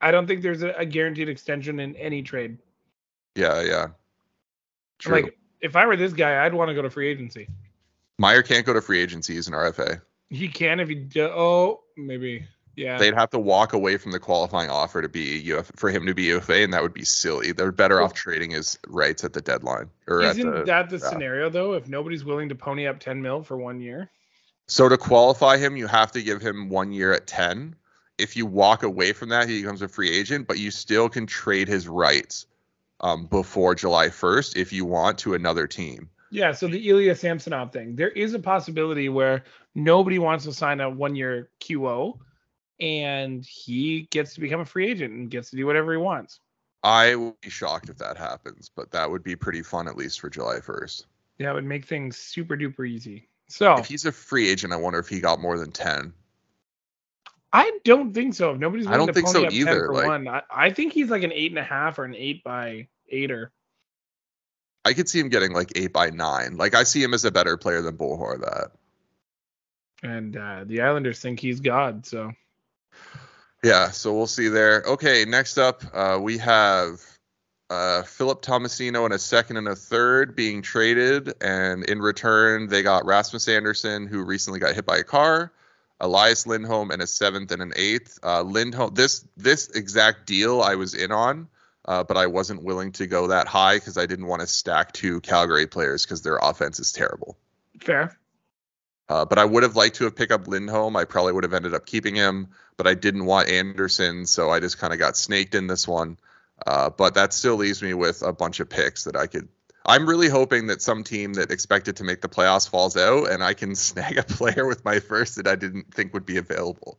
I 0.00 0.12
don't 0.12 0.28
think 0.28 0.42
there's 0.42 0.62
a, 0.62 0.70
a 0.70 0.86
guaranteed 0.86 1.28
extension 1.28 1.80
in 1.80 1.96
any 1.96 2.22
trade. 2.22 2.58
yeah, 3.34 3.60
yeah. 3.62 3.88
True. 4.98 5.22
Like 5.22 5.38
if 5.60 5.76
I 5.76 5.86
were 5.86 5.96
this 5.96 6.12
guy, 6.12 6.44
I'd 6.44 6.54
want 6.54 6.68
to 6.68 6.74
go 6.74 6.82
to 6.82 6.90
free 6.90 7.08
agency. 7.08 7.48
Meier 8.18 8.42
can't 8.42 8.66
go 8.66 8.72
to 8.72 8.80
free 8.80 9.00
agency; 9.00 9.34
he's 9.34 9.48
an 9.48 9.54
RFA. 9.54 10.00
He 10.30 10.48
can 10.48 10.80
if 10.80 10.88
he 10.88 10.94
do, 10.94 11.24
oh 11.26 11.80
maybe 11.96 12.44
yeah. 12.76 12.98
they'd 12.98 13.14
have 13.14 13.30
to 13.30 13.38
walk 13.38 13.72
away 13.72 13.96
from 13.96 14.12
the 14.12 14.18
qualifying 14.18 14.70
offer 14.70 15.00
to 15.02 15.08
be 15.08 15.52
UF 15.52 15.70
for 15.76 15.90
him 15.90 16.06
to 16.06 16.14
be 16.14 16.24
UFA, 16.24 16.62
and 16.62 16.72
that 16.72 16.82
would 16.82 16.94
be 16.94 17.04
silly. 17.04 17.52
They're 17.52 17.72
better 17.72 18.00
off 18.00 18.14
trading 18.14 18.50
his 18.50 18.78
rights 18.86 19.24
at 19.24 19.32
the 19.32 19.40
deadline 19.40 19.90
or 20.06 20.22
at 20.22 20.36
Isn't 20.36 20.50
the. 20.50 20.64
that 20.64 20.90
the 20.90 20.98
draft. 20.98 21.12
scenario 21.12 21.48
though? 21.48 21.74
If 21.74 21.88
nobody's 21.88 22.24
willing 22.24 22.48
to 22.50 22.54
pony 22.54 22.86
up 22.86 23.00
10 23.00 23.22
mil 23.22 23.42
for 23.42 23.56
one 23.56 23.80
year, 23.80 24.10
So 24.66 24.88
to 24.88 24.98
qualify 24.98 25.56
him, 25.56 25.76
you 25.76 25.86
have 25.86 26.12
to 26.12 26.22
give 26.22 26.40
him 26.42 26.68
one 26.68 26.92
year 26.92 27.12
at 27.12 27.26
ten. 27.26 27.74
If 28.18 28.36
you 28.36 28.46
walk 28.46 28.82
away 28.82 29.12
from 29.12 29.28
that, 29.30 29.48
he 29.48 29.62
becomes 29.62 29.80
a 29.80 29.88
free 29.88 30.10
agent, 30.10 30.48
but 30.48 30.58
you 30.58 30.70
still 30.72 31.08
can 31.08 31.26
trade 31.26 31.68
his 31.68 31.86
rights 31.86 32.46
um, 33.00 33.26
before 33.26 33.76
July 33.76 34.10
first 34.10 34.56
if 34.56 34.72
you 34.72 34.84
want 34.84 35.18
to 35.18 35.34
another 35.34 35.66
team. 35.68 36.10
Yeah. 36.30 36.52
So 36.52 36.68
the 36.68 36.88
Ilya 36.88 37.14
Samsonov 37.14 37.72
thing, 37.72 37.96
there 37.96 38.10
is 38.10 38.34
a 38.34 38.38
possibility 38.38 39.08
where 39.08 39.44
nobody 39.74 40.18
wants 40.18 40.44
to 40.44 40.52
sign 40.52 40.80
a 40.80 40.88
one 40.90 41.16
year 41.16 41.50
QO, 41.60 42.18
and 42.80 43.44
he 43.44 44.08
gets 44.10 44.34
to 44.34 44.40
become 44.40 44.60
a 44.60 44.64
free 44.64 44.90
agent 44.90 45.12
and 45.14 45.30
gets 45.30 45.50
to 45.50 45.56
do 45.56 45.66
whatever 45.66 45.92
he 45.92 45.98
wants. 45.98 46.40
I 46.82 47.16
would 47.16 47.40
be 47.40 47.50
shocked 47.50 47.88
if 47.88 47.98
that 47.98 48.16
happens, 48.16 48.70
but 48.74 48.90
that 48.92 49.10
would 49.10 49.24
be 49.24 49.34
pretty 49.34 49.62
fun 49.62 49.88
at 49.88 49.96
least 49.96 50.20
for 50.20 50.30
July 50.30 50.60
first. 50.60 51.06
Yeah, 51.38 51.50
it 51.50 51.54
would 51.54 51.64
make 51.64 51.86
things 51.86 52.16
super 52.16 52.56
duper 52.56 52.88
easy. 52.88 53.28
So 53.48 53.76
If 53.78 53.86
he's 53.86 54.04
a 54.04 54.12
free 54.12 54.48
agent, 54.48 54.72
I 54.72 54.76
wonder 54.76 54.98
if 54.98 55.08
he 55.08 55.20
got 55.20 55.40
more 55.40 55.58
than 55.58 55.72
ten. 55.72 56.12
I 57.52 57.78
don't 57.84 58.12
think 58.12 58.34
so. 58.34 58.52
If 58.52 58.58
nobody's 58.58 58.86
I 58.86 58.96
don't 58.96 59.06
to 59.06 59.12
think 59.12 59.28
so 59.28 59.48
either, 59.48 59.92
like- 59.92 60.06
one, 60.06 60.28
I, 60.28 60.42
I 60.50 60.70
think 60.70 60.92
he's 60.92 61.08
like 61.10 61.22
an 61.22 61.32
eight 61.32 61.50
and 61.50 61.58
a 61.58 61.64
half 61.64 61.98
or 61.98 62.04
an 62.04 62.14
eight 62.14 62.44
by 62.44 62.88
eighter. 63.08 63.52
I 64.88 64.94
could 64.94 65.08
see 65.08 65.20
him 65.20 65.28
getting 65.28 65.52
like 65.52 65.72
eight 65.76 65.92
by 65.92 66.08
nine. 66.08 66.56
Like 66.56 66.74
I 66.74 66.84
see 66.84 67.02
him 67.02 67.12
as 67.12 67.24
a 67.24 67.30
better 67.30 67.58
player 67.58 67.82
than 67.82 67.96
Bull 67.96 68.16
Horvat. 68.16 68.70
And 70.02 70.36
uh, 70.36 70.64
the 70.64 70.80
Islanders 70.80 71.20
think 71.20 71.40
he's 71.40 71.60
God. 71.60 72.06
So 72.06 72.32
Yeah, 73.62 73.90
so 73.90 74.14
we'll 74.14 74.26
see 74.26 74.48
there. 74.48 74.82
Okay, 74.86 75.24
next 75.24 75.58
up, 75.58 75.82
uh, 75.92 76.18
we 76.20 76.38
have 76.38 77.02
uh, 77.70 78.02
Philip 78.04 78.40
Tomasino 78.40 79.04
and 79.04 79.12
a 79.12 79.18
second 79.18 79.56
and 79.56 79.68
a 79.68 79.74
third 79.74 80.36
being 80.36 80.62
traded, 80.62 81.34
and 81.42 81.84
in 81.84 82.00
return, 82.00 82.68
they 82.68 82.82
got 82.82 83.04
Rasmus 83.04 83.48
Andersson, 83.48 84.06
who 84.06 84.24
recently 84.24 84.60
got 84.60 84.74
hit 84.74 84.86
by 84.86 84.98
a 84.98 85.04
car, 85.04 85.52
Elias 86.00 86.46
Lindholm, 86.46 86.90
and 86.90 87.02
a 87.02 87.06
seventh 87.06 87.50
and 87.50 87.60
an 87.60 87.72
eighth. 87.76 88.18
Uh, 88.22 88.42
Lindholm, 88.42 88.94
this 88.94 89.26
this 89.36 89.68
exact 89.70 90.26
deal 90.26 90.62
I 90.62 90.76
was 90.76 90.94
in 90.94 91.10
on, 91.10 91.48
uh, 91.88 92.04
but 92.04 92.18
I 92.18 92.26
wasn't 92.26 92.62
willing 92.62 92.92
to 92.92 93.06
go 93.06 93.28
that 93.28 93.48
high 93.48 93.76
because 93.76 93.96
I 93.96 94.04
didn't 94.04 94.26
want 94.26 94.42
to 94.42 94.46
stack 94.46 94.92
two 94.92 95.22
Calgary 95.22 95.66
players 95.66 96.04
because 96.04 96.20
their 96.20 96.36
offense 96.36 96.78
is 96.78 96.92
terrible. 96.92 97.38
fair. 97.80 98.14
Uh, 99.08 99.24
but 99.24 99.38
I 99.38 99.46
would 99.46 99.62
have 99.62 99.74
liked 99.74 99.96
to 99.96 100.04
have 100.04 100.14
picked 100.14 100.30
up 100.30 100.46
Lindholm. 100.46 100.94
I 100.96 101.06
probably 101.06 101.32
would 101.32 101.44
have 101.44 101.54
ended 101.54 101.72
up 101.72 101.86
keeping 101.86 102.14
him, 102.14 102.48
but 102.76 102.86
I 102.86 102.92
didn't 102.92 103.24
want 103.24 103.48
Andersson, 103.48 104.26
so 104.26 104.50
I 104.50 104.60
just 104.60 104.76
kind 104.76 104.92
of 104.92 104.98
got 104.98 105.16
snaked 105.16 105.54
in 105.54 105.66
this 105.66 105.88
one. 105.88 106.18
Uh, 106.66 106.90
but 106.90 107.14
that 107.14 107.32
still 107.32 107.56
leaves 107.56 107.82
me 107.82 107.94
with 107.94 108.20
a 108.20 108.34
bunch 108.34 108.60
of 108.60 108.68
picks 108.68 109.04
that 109.04 109.16
I 109.16 109.26
could. 109.26 109.48
I'm 109.86 110.06
really 110.06 110.28
hoping 110.28 110.66
that 110.66 110.82
some 110.82 111.04
team 111.04 111.32
that 111.34 111.50
expected 111.50 111.96
to 111.96 112.04
make 112.04 112.20
the 112.20 112.28
playoffs 112.28 112.68
falls 112.68 112.98
out, 112.98 113.30
and 113.30 113.42
I 113.42 113.54
can 113.54 113.74
snag 113.74 114.18
a 114.18 114.24
player 114.24 114.66
with 114.66 114.84
my 114.84 115.00
first 115.00 115.36
that 115.36 115.48
I 115.48 115.56
didn't 115.56 115.94
think 115.94 116.12
would 116.12 116.26
be 116.26 116.36
available. 116.36 116.98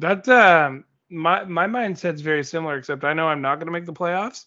That 0.00 0.28
um 0.28 0.84
my 1.10 1.44
my 1.44 1.66
mindset's 1.66 2.20
very 2.20 2.44
similar, 2.44 2.76
except 2.76 3.04
I 3.04 3.12
know 3.12 3.28
I'm 3.28 3.42
not 3.42 3.58
gonna 3.58 3.70
make 3.70 3.86
the 3.86 3.92
playoffs, 3.92 4.46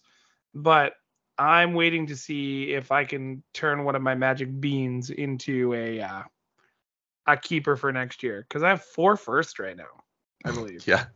but 0.54 0.94
I'm 1.38 1.74
waiting 1.74 2.06
to 2.06 2.16
see 2.16 2.72
if 2.72 2.92
I 2.92 3.04
can 3.04 3.42
turn 3.52 3.84
one 3.84 3.96
of 3.96 4.02
my 4.02 4.14
magic 4.14 4.60
beans 4.60 5.10
into 5.10 5.74
a 5.74 6.00
uh, 6.00 6.22
a 7.26 7.36
keeper 7.36 7.76
for 7.76 7.92
next 7.92 8.22
year. 8.22 8.44
Because 8.48 8.62
I 8.62 8.68
have 8.70 8.82
four 8.82 9.16
first 9.16 9.58
right 9.58 9.76
now, 9.76 10.04
I 10.44 10.50
believe. 10.54 10.86
Yeah, 10.86 11.06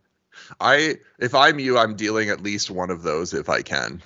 I 0.61 0.97
if 1.19 1.35
I'm 1.35 1.59
you, 1.59 1.79
I'm 1.79 1.95
dealing 1.97 2.31
at 2.31 2.43
least 2.43 2.71
one 2.71 2.91
of 2.91 3.03
those 3.03 3.35
if 3.35 3.49
I 3.49 3.63
can. 3.63 4.03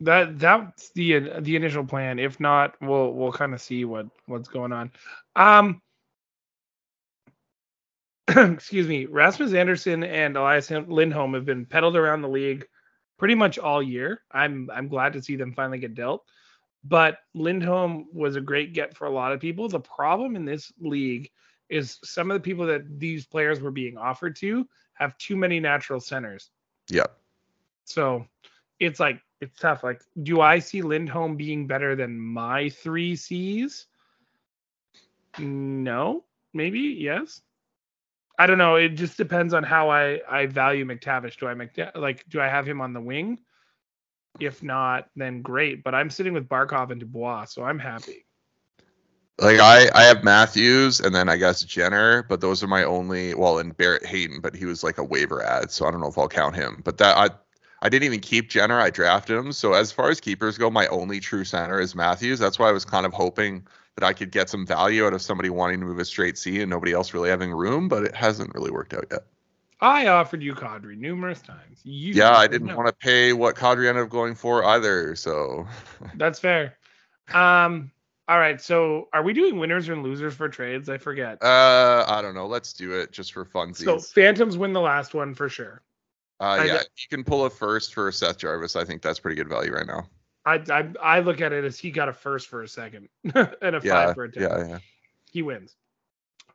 That 0.00 0.38
that's 0.38 0.90
the 0.90 1.40
the 1.40 1.56
initial 1.56 1.84
plan. 1.84 2.18
If 2.18 2.38
not, 2.38 2.74
we'll 2.80 3.12
we'll 3.12 3.32
kind 3.32 3.52
of 3.52 3.60
see 3.60 3.84
what 3.84 4.06
what's 4.26 4.48
going 4.48 4.72
on. 4.72 4.92
Um 5.36 5.82
excuse 8.36 8.86
me, 8.86 9.06
Rasmus 9.06 9.54
Andersson 9.54 10.04
and 10.04 10.36
Elias 10.36 10.70
Lindholm 10.70 11.34
have 11.34 11.46
been 11.46 11.64
peddled 11.64 11.96
around 11.96 12.22
the 12.22 12.28
league 12.28 12.66
pretty 13.18 13.34
much 13.34 13.58
all 13.58 13.82
year. 13.82 14.22
I'm 14.32 14.70
I'm 14.72 14.88
glad 14.88 15.14
to 15.14 15.22
see 15.22 15.36
them 15.36 15.52
finally 15.54 15.78
get 15.78 15.94
dealt. 15.94 16.24
But 16.84 17.18
Lindholm 17.34 18.06
was 18.12 18.36
a 18.36 18.40
great 18.40 18.72
get 18.72 18.96
for 18.96 19.06
a 19.06 19.10
lot 19.10 19.32
of 19.32 19.40
people. 19.40 19.68
The 19.68 19.80
problem 19.80 20.36
in 20.36 20.44
this 20.44 20.72
league 20.80 21.30
is 21.68 21.98
some 22.04 22.30
of 22.30 22.34
the 22.34 22.40
people 22.40 22.66
that 22.66 22.98
these 22.98 23.26
players 23.26 23.60
were 23.60 23.70
being 23.70 23.96
offered 23.96 24.36
to 24.36 24.66
have 24.94 25.16
too 25.18 25.36
many 25.36 25.60
natural 25.60 26.00
centers. 26.00 26.50
Yep. 26.90 27.18
So 27.84 28.26
it's 28.78 29.00
like 29.00 29.20
it's 29.40 29.58
tough. 29.58 29.84
Like, 29.84 30.02
do 30.22 30.40
I 30.40 30.58
see 30.58 30.82
Lindholm 30.82 31.36
being 31.36 31.66
better 31.66 31.96
than 31.96 32.18
my 32.18 32.68
three 32.68 33.16
C's? 33.16 33.86
No, 35.38 36.24
maybe 36.52 36.80
yes. 36.80 37.42
I 38.38 38.46
don't 38.46 38.58
know. 38.58 38.76
It 38.76 38.90
just 38.90 39.16
depends 39.16 39.52
on 39.52 39.64
how 39.64 39.90
I 39.90 40.20
I 40.28 40.46
value 40.46 40.84
McTavish. 40.84 41.38
Do 41.38 41.48
I 41.48 41.54
make 41.54 41.70
like 41.94 42.24
do 42.28 42.40
I 42.40 42.46
have 42.46 42.66
him 42.66 42.80
on 42.80 42.92
the 42.92 43.00
wing? 43.00 43.40
If 44.38 44.62
not, 44.62 45.08
then 45.16 45.42
great. 45.42 45.82
But 45.82 45.94
I'm 45.94 46.10
sitting 46.10 46.32
with 46.32 46.48
Barkov 46.48 46.90
and 46.90 47.00
Dubois, 47.00 47.46
so 47.46 47.64
I'm 47.64 47.78
happy. 47.78 48.24
Like 49.40 49.60
I, 49.60 49.88
I 49.94 50.04
have 50.04 50.24
Matthews 50.24 50.98
and 51.00 51.14
then 51.14 51.28
I 51.28 51.36
guess 51.36 51.62
Jenner, 51.62 52.24
but 52.24 52.40
those 52.40 52.62
are 52.62 52.66
my 52.68 52.84
only. 52.84 53.34
Well, 53.34 53.58
and 53.58 53.76
Barrett 53.76 54.06
Hayton, 54.06 54.40
but 54.40 54.54
he 54.54 54.64
was 54.64 54.82
like 54.82 54.98
a 54.98 55.04
waiver 55.04 55.42
ad, 55.42 55.70
so 55.70 55.86
I 55.86 55.90
don't 55.90 56.00
know 56.00 56.08
if 56.08 56.18
I'll 56.18 56.28
count 56.28 56.56
him. 56.56 56.80
But 56.84 56.98
that 56.98 57.16
I, 57.16 57.30
I 57.82 57.88
didn't 57.88 58.04
even 58.04 58.20
keep 58.20 58.50
Jenner. 58.50 58.80
I 58.80 58.90
drafted 58.90 59.36
him. 59.36 59.52
So 59.52 59.74
as 59.74 59.92
far 59.92 60.10
as 60.10 60.20
keepers 60.20 60.58
go, 60.58 60.70
my 60.70 60.86
only 60.88 61.20
true 61.20 61.44
center 61.44 61.80
is 61.80 61.94
Matthews. 61.94 62.38
That's 62.38 62.58
why 62.58 62.68
I 62.68 62.72
was 62.72 62.84
kind 62.84 63.06
of 63.06 63.12
hoping 63.12 63.66
that 63.98 64.06
I 64.06 64.12
could 64.12 64.30
get 64.30 64.48
some 64.48 64.64
value 64.64 65.04
out 65.06 65.12
of 65.12 65.20
somebody 65.20 65.50
wanting 65.50 65.80
to 65.80 65.86
move 65.86 65.98
a 65.98 66.04
straight 66.04 66.38
C 66.38 66.60
and 66.60 66.70
nobody 66.70 66.92
else 66.92 67.12
really 67.12 67.30
having 67.30 67.50
room, 67.50 67.88
but 67.88 68.04
it 68.04 68.14
hasn't 68.14 68.54
really 68.54 68.70
worked 68.70 68.94
out 68.94 69.06
yet. 69.10 69.22
I 69.80 70.06
offered 70.06 70.40
you 70.40 70.54
Kadri 70.54 70.96
numerous 70.96 71.40
times. 71.42 71.80
You 71.82 72.14
Yeah, 72.14 72.36
I 72.36 72.46
didn't 72.46 72.68
no. 72.68 72.76
want 72.76 72.86
to 72.86 72.92
pay 72.92 73.32
what 73.32 73.56
Kadri 73.56 73.88
ended 73.88 74.04
up 74.04 74.10
going 74.10 74.36
for 74.36 74.64
either. 74.64 75.16
So 75.16 75.66
That's 76.14 76.38
fair. 76.38 76.76
Um. 77.34 77.90
All 78.28 78.38
right. 78.38 78.60
So, 78.60 79.08
are 79.12 79.22
we 79.22 79.32
doing 79.32 79.58
winners 79.58 79.88
and 79.88 80.02
losers 80.02 80.34
for 80.34 80.48
trades? 80.48 80.88
I 80.88 80.98
forget. 80.98 81.42
uh, 81.42 82.04
I 82.06 82.20
don't 82.22 82.34
know. 82.34 82.46
Let's 82.46 82.74
do 82.74 82.92
it 82.92 83.10
just 83.10 83.32
for 83.32 83.44
funsies. 83.44 83.84
So, 83.84 83.98
Phantoms 83.98 84.56
win 84.56 84.72
the 84.74 84.80
last 84.80 85.12
one 85.14 85.34
for 85.34 85.48
sure. 85.48 85.82
Uh, 86.38 86.44
I 86.44 86.64
yeah, 86.64 86.72
th- 86.74 86.86
you 86.98 87.08
can 87.16 87.24
pull 87.24 87.46
a 87.46 87.50
first 87.50 87.94
for 87.94 88.12
Seth 88.12 88.38
Jarvis. 88.38 88.76
I 88.76 88.84
think 88.84 89.02
that's 89.02 89.18
pretty 89.18 89.34
good 89.34 89.48
value 89.48 89.72
right 89.72 89.86
now. 89.86 90.06
I, 90.48 90.62
I 90.70 90.92
I 91.02 91.20
look 91.20 91.40
at 91.40 91.52
it 91.52 91.64
as 91.64 91.78
he 91.78 91.90
got 91.90 92.08
a 92.08 92.12
first 92.12 92.48
for 92.48 92.62
a 92.62 92.68
second 92.68 93.08
and 93.34 93.76
a 93.76 93.80
Yeah, 93.82 94.06
five 94.06 94.14
for 94.14 94.24
a 94.24 94.32
ten. 94.32 94.42
yeah, 94.42 94.66
yeah. 94.68 94.78
He 95.30 95.42
wins. 95.42 95.76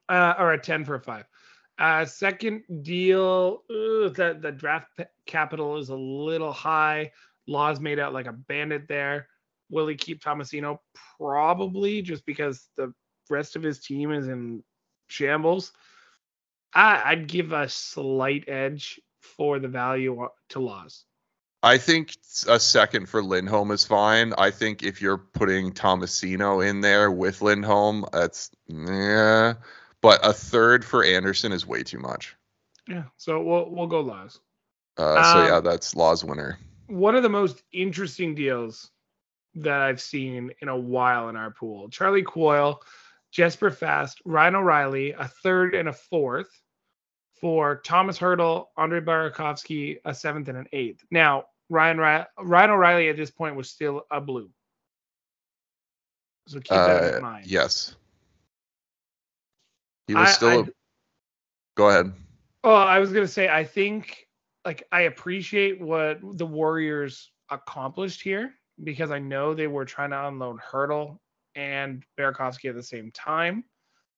Uh, 0.09 0.33
or 0.39 0.53
a 0.53 0.59
ten 0.59 0.83
for 0.83 0.95
a 0.95 0.99
five. 0.99 1.25
Uh, 1.77 2.05
second 2.05 2.63
deal, 2.83 3.63
ugh, 3.69 4.15
the 4.15 4.37
the 4.41 4.51
draft 4.51 4.99
capital 5.25 5.77
is 5.77 5.89
a 5.89 5.95
little 5.95 6.51
high. 6.51 7.11
Laws 7.47 7.79
made 7.79 7.99
out 7.99 8.13
like 8.13 8.27
a 8.27 8.33
bandit 8.33 8.87
there. 8.87 9.27
Will 9.69 9.87
he 9.87 9.95
keep 9.95 10.23
Tomasino? 10.23 10.79
Probably, 11.19 12.01
just 12.01 12.25
because 12.25 12.69
the 12.77 12.93
rest 13.29 13.55
of 13.55 13.63
his 13.63 13.79
team 13.79 14.11
is 14.11 14.27
in 14.27 14.63
shambles. 15.07 15.71
I, 16.73 17.01
I'd 17.05 17.27
give 17.27 17.51
a 17.53 17.69
slight 17.69 18.45
edge 18.47 18.99
for 19.21 19.59
the 19.59 19.67
value 19.67 20.27
to 20.49 20.59
Laws. 20.59 21.05
I 21.63 21.77
think 21.77 22.17
a 22.49 22.59
second 22.59 23.07
for 23.07 23.23
Lindholm 23.23 23.71
is 23.71 23.85
fine. 23.85 24.33
I 24.37 24.51
think 24.51 24.83
if 24.83 25.01
you're 25.01 25.17
putting 25.17 25.71
Tomasino 25.71 26.67
in 26.67 26.81
there 26.81 27.09
with 27.09 27.41
Lindholm, 27.41 28.05
that's 28.11 28.51
yeah. 28.67 29.53
But 30.01 30.19
a 30.27 30.33
third 30.33 30.83
for 30.83 31.05
Andersson 31.05 31.53
is 31.53 31.65
way 31.65 31.81
too 31.83 31.99
much. 31.99 32.35
Yeah, 32.87 33.03
so 33.15 33.41
we'll 33.41 33.69
we'll 33.71 33.87
go 33.87 34.01
Laws. 34.01 34.41
Uh, 34.97 35.23
so 35.33 35.39
Um, 35.39 35.47
yeah, 35.47 35.59
that's 35.61 35.95
Law's 35.95 36.23
winner. 36.25 36.59
one 36.87 37.15
of 37.15 37.23
the 37.23 37.29
most 37.29 37.63
interesting 37.71 38.35
deals 38.35 38.91
that 39.55 39.79
I've 39.79 40.01
seen 40.01 40.51
in 40.61 40.67
a 40.67 40.77
while 40.77 41.29
in 41.29 41.37
our 41.37 41.51
pool. 41.51 41.87
Charlie 41.89 42.23
Coyle, 42.23 42.81
Jesper 43.31 43.71
Fast, 43.71 44.21
Ryan 44.25 44.55
O'Reilly, 44.55 45.11
a 45.13 45.27
third 45.29 45.75
and 45.75 45.87
a 45.87 45.93
fourth 45.93 46.49
for 47.39 47.77
Tomas 47.77 48.19
Hertl, 48.19 48.67
Andre 48.75 48.99
Burakovsky, 48.99 49.99
a 50.03 50.13
seventh 50.13 50.49
and 50.49 50.57
an 50.57 50.67
eighth. 50.73 51.05
Now, 51.09 51.45
Ryan 51.73 51.97
Ryan 51.97 52.69
O'Reilly 52.71 53.09
at 53.09 53.17
this 53.17 53.31
point 53.31 53.55
was 53.55 53.69
still 53.69 54.05
a 54.11 54.21
blue. 54.21 54.49
So 56.47 56.59
keep 56.59 56.69
that 56.69 57.13
Uh, 57.13 57.17
in 57.17 57.21
mind. 57.23 57.47
yes. 57.47 57.95
He 60.07 60.13
was 60.13 60.29
I- 60.29 60.31
still. 60.31 60.59
a 60.59 60.63
I- 60.63 60.69
Go 61.75 61.89
ahead. 61.89 62.13
Oh, 62.63 62.73
I 62.75 62.99
was 62.99 63.11
gonna 63.11 63.27
say 63.27 63.49
I 63.49 63.63
think 63.63 64.27
like 64.63 64.83
I 64.91 65.01
appreciate 65.01 65.81
what 65.81 66.19
the 66.37 66.45
Warriors 66.45 67.31
accomplished 67.49 68.21
here 68.21 68.53
because 68.83 69.09
I 69.11 69.19
know 69.19 69.53
they 69.53 69.67
were 69.67 69.85
trying 69.85 70.11
to 70.11 70.27
unload 70.27 70.59
Hertl 70.59 71.19
and 71.55 72.03
Burakovsky 72.17 72.69
at 72.69 72.75
the 72.75 72.83
same 72.83 73.11
time. 73.11 73.63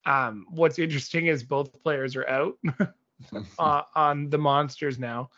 Um, 0.06 0.46
what's 0.50 0.78
interesting 0.80 1.28
is 1.28 1.44
both 1.44 1.82
players 1.82 2.16
are 2.16 2.28
out 2.28 2.58
uh, 3.60 3.82
on 3.96 4.30
the 4.30 4.38
monsters 4.38 5.00
now, 5.00 5.30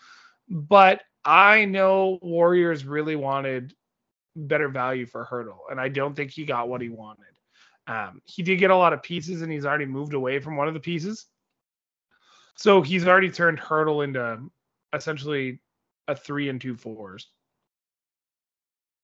but 0.50 1.02
I 1.28 1.66
know 1.66 2.20
Warriors 2.22 2.86
really 2.86 3.18
wanted 3.18 3.74
better 4.34 4.70
value 4.70 5.06
for 5.06 5.26
Hertl, 5.26 5.58
and 5.70 5.80
I 5.80 5.90
don't 5.90 6.16
think 6.16 6.32
he 6.32 6.46
got 6.46 6.70
what 6.70 6.80
he 6.80 6.88
wanted. 6.88 7.26
Um, 7.86 8.22
he 8.24 8.44
did 8.44 8.60
get 8.60 8.72
a 8.72 8.76
lot 8.76 8.94
of 8.94 9.04
pieces, 9.04 9.42
and 9.42 9.52
he's 9.52 9.66
already 9.66 9.86
moved 9.86 10.14
away 10.14 10.40
from 10.40 10.56
one 10.56 10.70
of 10.70 10.74
the 10.74 10.80
pieces. 10.80 11.26
So 12.56 12.82
he's 12.82 13.06
already 13.06 13.30
turned 13.30 13.60
Hertl 13.60 14.06
into 14.06 14.50
essentially 14.94 15.60
a 16.08 16.16
three 16.16 16.48
and 16.48 16.62
two 16.62 16.78
fours. 16.78 17.28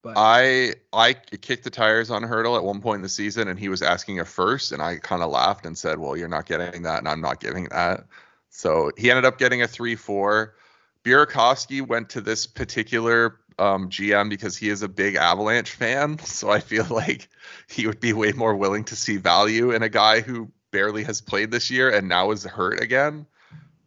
But 0.02 0.14
I 0.18 0.76
I 0.94 1.14
kicked 1.14 1.66
the 1.66 1.70
tires 1.70 2.10
on 2.10 2.24
Hertl 2.24 2.58
at 2.58 2.64
one 2.64 2.82
point 2.82 2.98
in 2.98 3.04
the 3.04 3.10
season, 3.10 3.50
and 3.50 3.60
he 3.60 3.68
was 3.68 3.82
asking 3.82 4.22
a 4.22 4.26
first, 4.26 4.72
and 4.72 4.82
I 4.82 4.98
kind 4.98 5.24
of 5.24 5.30
laughed 5.30 5.66
and 5.66 5.78
said, 5.78 6.00
"Well, 6.00 6.16
you're 6.16 6.30
not 6.30 6.46
getting 6.46 6.84
that, 6.84 7.00
and 7.00 7.08
I'm 7.08 7.22
not 7.22 7.42
giving 7.42 7.66
that." 7.66 8.06
So 8.50 8.92
he 8.98 9.10
ended 9.12 9.26
up 9.26 9.38
getting 9.38 9.62
a 9.62 9.68
three-four. 9.68 10.56
Burakovsky 11.04 11.86
went 11.86 12.10
to 12.12 12.22
this 12.22 12.48
particular 12.48 13.40
um, 13.60 13.90
GM 13.90 14.30
because 14.30 14.58
he 14.58 14.70
is 14.70 14.82
a 14.82 14.88
big 14.88 15.16
Avalanche 15.16 15.72
fan, 15.72 16.18
so 16.20 16.50
I 16.50 16.60
feel 16.60 16.86
like 16.90 17.30
he 17.70 17.88
would 17.88 18.00
be 18.00 18.14
way 18.14 18.32
more 18.32 18.56
willing 18.56 18.84
to 18.86 18.96
see 18.96 19.18
value 19.18 19.72
in 19.72 19.84
a 19.84 19.90
guy 19.90 20.22
who 20.22 20.52
barely 20.72 21.04
has 21.04 21.22
played 21.22 21.52
this 21.52 21.70
year 21.70 21.90
and 21.90 22.08
now 22.08 22.32
is 22.32 22.44
hurt 22.44 22.82
again. 22.82 23.28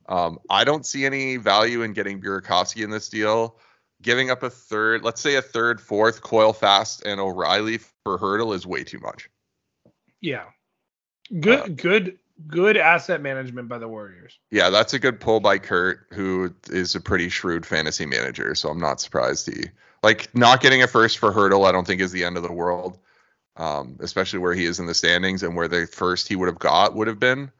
Um, 0.08 0.38
I 0.48 0.64
don't 0.64 0.86
see 0.86 1.04
any 1.04 1.36
value 1.36 1.82
in 1.82 1.92
getting 1.92 2.20
Burakovsky 2.20 2.84
in 2.84 2.90
this 2.90 3.08
deal 3.08 3.58
giving 4.02 4.30
up 4.30 4.42
a 4.42 4.50
third, 4.50 5.02
let's 5.02 5.20
say 5.20 5.36
a 5.36 5.42
third, 5.42 5.80
fourth, 5.80 6.20
Coyle 6.20 6.52
Fast 6.52 7.04
and 7.04 7.20
O'Reilly 7.20 7.78
for 8.04 8.18
Hertl 8.18 8.54
is 8.54 8.66
way 8.66 8.84
too 8.84 9.00
much. 9.00 9.28
yeah, 10.20 10.44
good, 11.40 11.60
Uh, 11.60 11.68
good, 11.68 12.18
good 12.46 12.76
asset 12.76 13.20
management 13.20 13.68
by 13.68 13.78
the 13.78 13.88
Warriors. 13.88 14.38
Yeah, 14.50 14.70
that's 14.70 14.94
a 14.94 14.98
good 14.98 15.20
pull 15.20 15.40
by 15.40 15.58
Kurt, 15.58 16.06
who 16.12 16.54
is 16.68 16.94
a 16.94 17.00
pretty 17.00 17.28
shrewd 17.28 17.66
fantasy 17.66 18.06
manager. 18.06 18.54
So 18.54 18.68
I'm 18.68 18.80
not 18.80 19.00
surprised 19.00 19.46
he 19.46 19.70
like 20.02 20.34
not 20.34 20.60
getting 20.60 20.82
a 20.82 20.86
first 20.86 21.18
for 21.18 21.32
Hertl. 21.32 21.66
I 21.66 21.72
don't 21.72 21.86
think 21.86 22.00
is 22.00 22.12
the 22.12 22.24
end 22.24 22.36
of 22.36 22.42
the 22.42 22.52
world, 22.52 22.98
um, 23.56 23.96
especially 24.00 24.38
where 24.38 24.54
he 24.54 24.64
is 24.64 24.78
in 24.78 24.86
the 24.86 24.94
standings 24.94 25.42
and 25.42 25.56
where 25.56 25.68
the 25.68 25.86
first 25.86 26.28
he 26.28 26.36
would 26.36 26.48
have 26.48 26.58
got 26.58 26.94
would 26.94 27.08
have 27.08 27.18
been. 27.18 27.50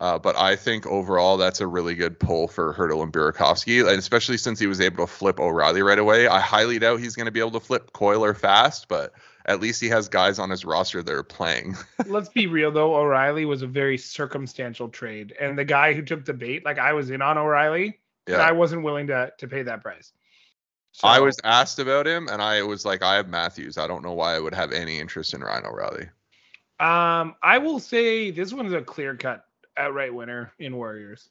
Uh, 0.00 0.18
but 0.18 0.36
I 0.36 0.56
think 0.56 0.86
overall 0.86 1.36
that's 1.36 1.60
a 1.60 1.66
really 1.66 1.94
good 1.94 2.18
pull 2.18 2.48
for 2.48 2.74
Hertl 2.74 3.02
and 3.02 3.12
Burakovsky, 3.12 3.80
and 3.88 3.98
especially 3.98 4.36
since 4.36 4.58
he 4.58 4.66
was 4.66 4.80
able 4.80 5.06
to 5.06 5.12
flip 5.12 5.38
O'Reilly 5.38 5.82
right 5.82 5.98
away. 5.98 6.26
I 6.26 6.40
highly 6.40 6.78
doubt 6.78 7.00
he's 7.00 7.14
going 7.14 7.26
to 7.26 7.32
be 7.32 7.40
able 7.40 7.52
to 7.52 7.60
flip 7.60 7.92
Coiler 7.92 8.34
fast, 8.34 8.88
but 8.88 9.12
at 9.46 9.60
least 9.60 9.80
he 9.80 9.88
has 9.88 10.08
guys 10.08 10.38
on 10.38 10.50
his 10.50 10.64
roster 10.64 11.02
that 11.02 11.12
are 11.12 11.22
playing. 11.22 11.76
Let's 12.06 12.28
be 12.28 12.46
real 12.46 12.70
though, 12.70 12.96
O'Reilly 12.96 13.44
was 13.44 13.62
a 13.62 13.66
very 13.66 13.98
circumstantial 13.98 14.88
trade, 14.88 15.34
and 15.40 15.58
the 15.58 15.64
guy 15.64 15.92
who 15.92 16.02
took 16.02 16.24
the 16.24 16.34
bait, 16.34 16.64
like 16.64 16.78
I 16.78 16.92
was 16.92 17.10
in 17.10 17.20
on 17.22 17.38
O'Reilly, 17.38 17.98
and 18.26 18.36
I 18.36 18.52
wasn't 18.52 18.82
willing 18.82 19.06
to 19.08 19.32
to 19.38 19.48
pay 19.48 19.62
that 19.62 19.82
price. 19.82 20.12
I 21.02 21.18
was 21.20 21.36
asked 21.42 21.80
about 21.80 22.06
him, 22.06 22.28
and 22.28 22.40
I 22.40 22.62
was 22.62 22.84
like, 22.84 23.02
I 23.02 23.16
have 23.16 23.28
Matthews. 23.28 23.78
I 23.78 23.88
don't 23.88 24.04
know 24.04 24.12
why 24.12 24.36
I 24.36 24.38
would 24.40 24.54
have 24.54 24.70
any 24.70 25.00
interest 25.00 25.34
in 25.34 25.42
Ryan 25.42 25.66
O'Reilly. 25.66 26.08
Um, 26.78 27.34
I 27.42 27.58
will 27.58 27.80
say 27.80 28.30
this 28.30 28.52
one's 28.52 28.72
a 28.72 28.80
clear 28.80 29.16
cut 29.16 29.44
outright 29.76 30.14
winner 30.14 30.52
in 30.60 30.76
Warriors. 30.76 31.28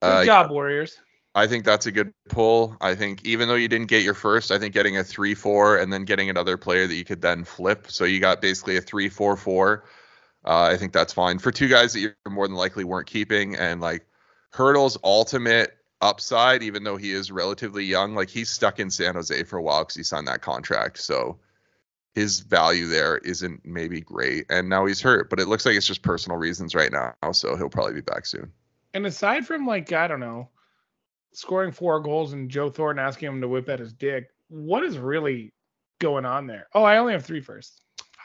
Good 0.00 0.08
Uh, 0.08 0.24
job, 0.24 0.50
Warriors. 0.50 0.98
I 1.34 1.46
think 1.48 1.64
that's 1.64 1.86
a 1.86 1.92
good 1.92 2.14
pull. 2.28 2.76
I 2.80 2.94
think 2.94 3.24
even 3.24 3.48
though 3.48 3.56
you 3.56 3.66
didn't 3.66 3.88
get 3.88 4.04
your 4.04 4.14
first, 4.14 4.52
I 4.52 4.58
think 4.58 4.72
getting 4.72 4.96
a 4.96 5.04
three 5.04 5.34
four 5.34 5.78
and 5.78 5.92
then 5.92 6.04
getting 6.04 6.30
another 6.30 6.56
player 6.56 6.86
that 6.86 6.94
you 6.94 7.04
could 7.04 7.22
then 7.22 7.44
flip. 7.44 7.90
So 7.90 8.04
you 8.04 8.20
got 8.20 8.40
basically 8.40 8.76
a 8.76 8.80
three 8.80 9.08
four 9.08 9.36
four. 9.36 9.84
Uh, 10.44 10.68
I 10.72 10.76
think 10.76 10.92
that's 10.92 11.12
fine 11.12 11.38
for 11.38 11.50
two 11.50 11.68
guys 11.68 11.92
that 11.94 12.00
you're 12.00 12.14
more 12.28 12.46
than 12.46 12.56
likely 12.56 12.84
weren't 12.84 13.06
keeping. 13.06 13.56
And 13.56 13.80
like 13.80 14.06
Hertl's 14.50 14.96
ultimate 15.02 15.76
upside, 16.00 16.62
even 16.62 16.84
though 16.84 16.96
he 16.96 17.10
is 17.12 17.32
relatively 17.32 17.84
young, 17.84 18.14
like 18.14 18.28
he's 18.28 18.50
stuck 18.50 18.78
in 18.78 18.90
San 18.90 19.14
Jose 19.14 19.42
for 19.44 19.56
a 19.56 19.62
while 19.62 19.80
because 19.80 19.96
he 19.96 20.02
signed 20.02 20.28
that 20.28 20.42
contract. 20.42 20.98
So 20.98 21.38
his 22.14 22.40
value 22.40 22.86
there 22.86 23.18
isn't 23.18 23.64
maybe 23.64 24.00
great. 24.00 24.46
And 24.50 24.68
now 24.68 24.86
he's 24.86 25.00
hurt, 25.00 25.30
but 25.30 25.40
it 25.40 25.48
looks 25.48 25.66
like 25.66 25.74
it's 25.74 25.86
just 25.86 26.02
personal 26.02 26.38
reasons 26.38 26.74
right 26.74 26.92
now. 26.92 27.14
So 27.32 27.56
he'll 27.56 27.70
probably 27.70 27.94
be 27.94 28.02
back 28.02 28.26
soon. 28.26 28.52
And 28.92 29.06
aside 29.06 29.46
from 29.46 29.66
like 29.66 29.92
I 29.92 30.06
don't 30.06 30.20
know, 30.20 30.48
scoring 31.34 31.72
four 31.72 32.00
goals 32.00 32.32
and 32.32 32.50
Joe 32.50 32.70
Thornton 32.70 33.04
asking 33.04 33.28
him 33.28 33.40
to 33.40 33.48
whip 33.48 33.68
at 33.68 33.78
his 33.78 33.92
dick, 33.92 34.28
what 34.48 34.84
is 34.84 34.98
really 34.98 35.52
going 36.00 36.24
on 36.24 36.46
there? 36.46 36.66
Oh, 36.74 36.82
I 36.82 36.98
only 36.98 37.12
have 37.12 37.24
three 37.24 37.40
first. 37.40 37.80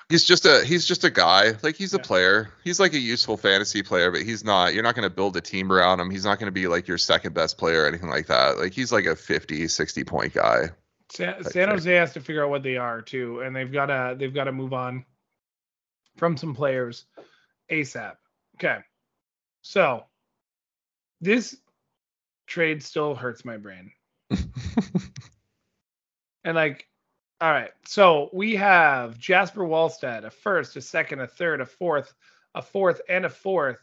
He's 0.10 0.24
just 0.24 0.48
a 0.48 0.65
he's 0.65 0.86
just 0.86 1.04
a 1.04 1.12
guy. 1.12 1.54
Like 1.62 1.76
he's 1.76 1.93
a 1.93 2.00
player. 2.00 2.50
He's 2.63 2.80
like 2.80 2.93
a 2.93 3.00
useful 3.00 3.38
fantasy 3.38 3.84
player, 3.84 4.10
but 4.10 4.23
he's 4.23 4.44
not. 4.44 4.73
You're 4.73 4.81
not 4.81 4.96
going 4.96 5.08
to 5.08 5.15
build 5.15 5.38
a 5.38 5.42
team 5.42 5.71
around 5.71 6.00
him. 6.00 6.10
He's 6.10 6.25
not 6.25 6.40
going 6.40 6.48
to 6.48 6.52
be 6.52 6.67
like 6.67 6.88
your 6.88 6.98
second 6.98 7.36
best 7.36 7.60
player 7.60 7.84
or 7.84 7.88
anything 7.88 8.10
like 8.10 8.25
that. 8.25 8.58
Like 8.58 8.73
he's 8.73 8.92
like 8.92 9.06
a 9.06 9.15
50, 9.15 9.67
60 9.67 10.04
point 10.06 10.34
guy. 10.34 10.69
San, 11.12 11.44
San. 11.44 11.69
Jose 11.69 11.94
has 11.94 12.13
to 12.13 12.21
figure 12.21 12.44
out 12.44 12.50
what 12.50 12.63
they 12.63 12.77
are 12.77 13.02
too, 13.02 13.42
and 13.42 13.56
they've 13.56 13.71
got 13.71 13.88
to 13.88 14.15
they've 14.17 14.34
got 14.34 14.46
to 14.46 14.52
move 14.52 14.73
on 14.73 15.06
from 16.17 16.38
some 16.38 16.56
players 16.56 17.06
ASAP. 17.71 18.15
Okay, 18.56 18.79
so 19.62 20.06
this 21.21 21.56
trade 22.50 22.83
still 22.83 23.15
hurts 23.15 23.45
my 23.45 23.56
brain, 23.58 23.91
and 26.43 26.56
like, 26.56 26.87
all 27.39 27.52
right, 27.52 27.71
so 27.85 28.29
we 28.33 28.56
have 28.58 29.17
Jesper 29.17 29.62
Wallstedt, 29.62 30.25
a 30.25 30.29
first, 30.29 30.75
a 30.75 30.81
second, 30.81 31.21
a 31.21 31.27
third, 31.27 31.62
a 31.62 31.65
fourth, 31.65 32.13
a 32.56 32.62
fourth, 32.62 33.00
and 33.08 33.25
a 33.25 33.29
fourth. 33.29 33.79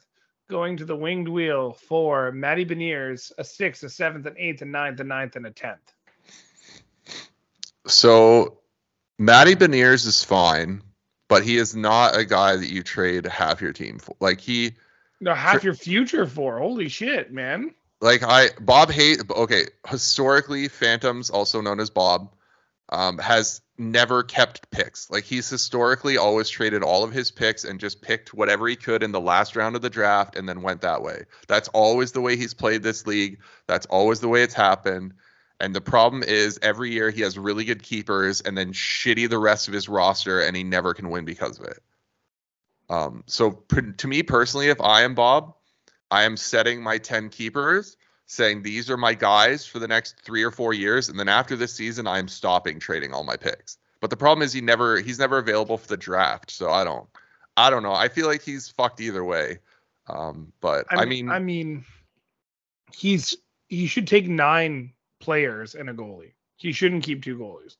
Going 0.48 0.76
to 0.76 0.84
the 0.84 0.94
winged 0.94 1.26
wheel 1.26 1.72
for 1.72 2.30
Matty 2.30 2.64
Beniers, 2.64 3.32
a 3.36 3.42
sixth, 3.42 3.82
a 3.82 3.88
seventh, 3.88 4.26
an 4.26 4.36
eighth, 4.38 4.62
a 4.62 4.64
ninth, 4.64 5.00
a 5.00 5.04
ninth, 5.04 5.34
and 5.34 5.44
a 5.44 5.50
tenth. 5.50 5.92
So 7.88 8.58
Matty 9.18 9.56
Beniers 9.56 10.06
is 10.06 10.22
fine, 10.22 10.82
but 11.28 11.42
he 11.42 11.56
is 11.56 11.74
not 11.74 12.16
a 12.16 12.24
guy 12.24 12.56
that 12.56 12.70
you 12.70 12.82
trade 12.82 13.26
half 13.26 13.60
your 13.60 13.72
team 13.72 13.98
for. 13.98 14.14
Like 14.20 14.40
he 14.40 14.74
No, 15.20 15.34
half 15.34 15.64
your 15.64 15.74
future 15.74 16.26
for. 16.26 16.58
Holy 16.58 16.88
shit, 16.88 17.32
man. 17.32 17.74
Like 18.00 18.22
I 18.22 18.50
Bob 18.60 18.90
hate 18.90 19.22
okay, 19.30 19.66
historically 19.88 20.68
Phantoms 20.68 21.30
also 21.30 21.60
known 21.60 21.80
as 21.80 21.90
Bob 21.90 22.34
um, 22.90 23.18
has 23.18 23.62
never 23.78 24.22
kept 24.22 24.70
picks. 24.70 25.10
Like 25.10 25.24
he's 25.24 25.48
historically 25.48 26.16
always 26.16 26.48
traded 26.48 26.82
all 26.82 27.04
of 27.04 27.12
his 27.12 27.30
picks 27.30 27.64
and 27.64 27.80
just 27.80 28.00
picked 28.00 28.32
whatever 28.32 28.68
he 28.68 28.76
could 28.76 29.02
in 29.02 29.12
the 29.12 29.20
last 29.20 29.56
round 29.56 29.76
of 29.76 29.82
the 29.82 29.90
draft 29.90 30.36
and 30.36 30.48
then 30.48 30.62
went 30.62 30.82
that 30.82 31.02
way. 31.02 31.24
That's 31.48 31.68
always 31.68 32.12
the 32.12 32.20
way 32.20 32.36
he's 32.36 32.54
played 32.54 32.82
this 32.82 33.06
league. 33.06 33.40
That's 33.66 33.86
always 33.86 34.20
the 34.20 34.28
way 34.28 34.42
it's 34.42 34.54
happened. 34.54 35.14
And 35.58 35.74
the 35.74 35.80
problem 35.80 36.22
is 36.22 36.58
every 36.62 36.92
year 36.92 37.10
he 37.10 37.22
has 37.22 37.38
really 37.38 37.64
good 37.64 37.82
keepers 37.82 38.40
and 38.42 38.56
then 38.56 38.72
shitty 38.72 39.28
the 39.28 39.38
rest 39.38 39.68
of 39.68 39.74
his 39.74 39.88
roster 39.88 40.40
and 40.40 40.54
he 40.56 40.62
never 40.62 40.94
can 40.94 41.08
win 41.08 41.24
because 41.24 41.58
of 41.58 41.66
it. 41.66 41.82
Um, 42.88 43.24
so 43.26 43.64
to 43.98 44.06
me 44.06 44.22
personally, 44.22 44.68
if 44.68 44.80
I 44.80 45.02
am 45.02 45.14
Bob, 45.14 45.55
I 46.10 46.24
am 46.24 46.36
setting 46.36 46.82
my 46.82 46.98
10 46.98 47.30
keepers 47.30 47.96
saying 48.26 48.62
these 48.62 48.90
are 48.90 48.96
my 48.96 49.14
guys 49.14 49.64
for 49.64 49.78
the 49.78 49.88
next 49.88 50.20
three 50.20 50.42
or 50.42 50.50
four 50.50 50.74
years, 50.74 51.08
and 51.08 51.18
then 51.18 51.28
after 51.28 51.56
this 51.56 51.72
season, 51.72 52.06
I'm 52.06 52.28
stopping 52.28 52.78
trading 52.78 53.14
all 53.14 53.24
my 53.24 53.36
picks. 53.36 53.78
But 54.00 54.10
the 54.10 54.16
problem 54.16 54.44
is 54.44 54.52
he 54.52 54.60
never 54.60 55.00
he's 55.00 55.18
never 55.18 55.38
available 55.38 55.78
for 55.78 55.88
the 55.88 55.96
draft, 55.96 56.50
so 56.50 56.70
I 56.70 56.84
don't 56.84 57.08
I 57.56 57.70
don't 57.70 57.82
know. 57.82 57.92
I 57.92 58.08
feel 58.08 58.26
like 58.26 58.42
he's 58.42 58.68
fucked 58.68 59.00
either 59.00 59.24
way. 59.24 59.58
Um, 60.08 60.52
but 60.60 60.86
I, 60.90 61.02
I 61.02 61.04
mean 61.06 61.30
I 61.30 61.38
mean 61.38 61.84
he's 62.94 63.34
he 63.68 63.86
should 63.86 64.06
take 64.06 64.28
nine 64.28 64.92
players 65.20 65.74
and 65.74 65.88
a 65.88 65.94
goalie. 65.94 66.32
He 66.56 66.72
shouldn't 66.72 67.04
keep 67.04 67.22
two 67.22 67.38
goalies. 67.38 67.76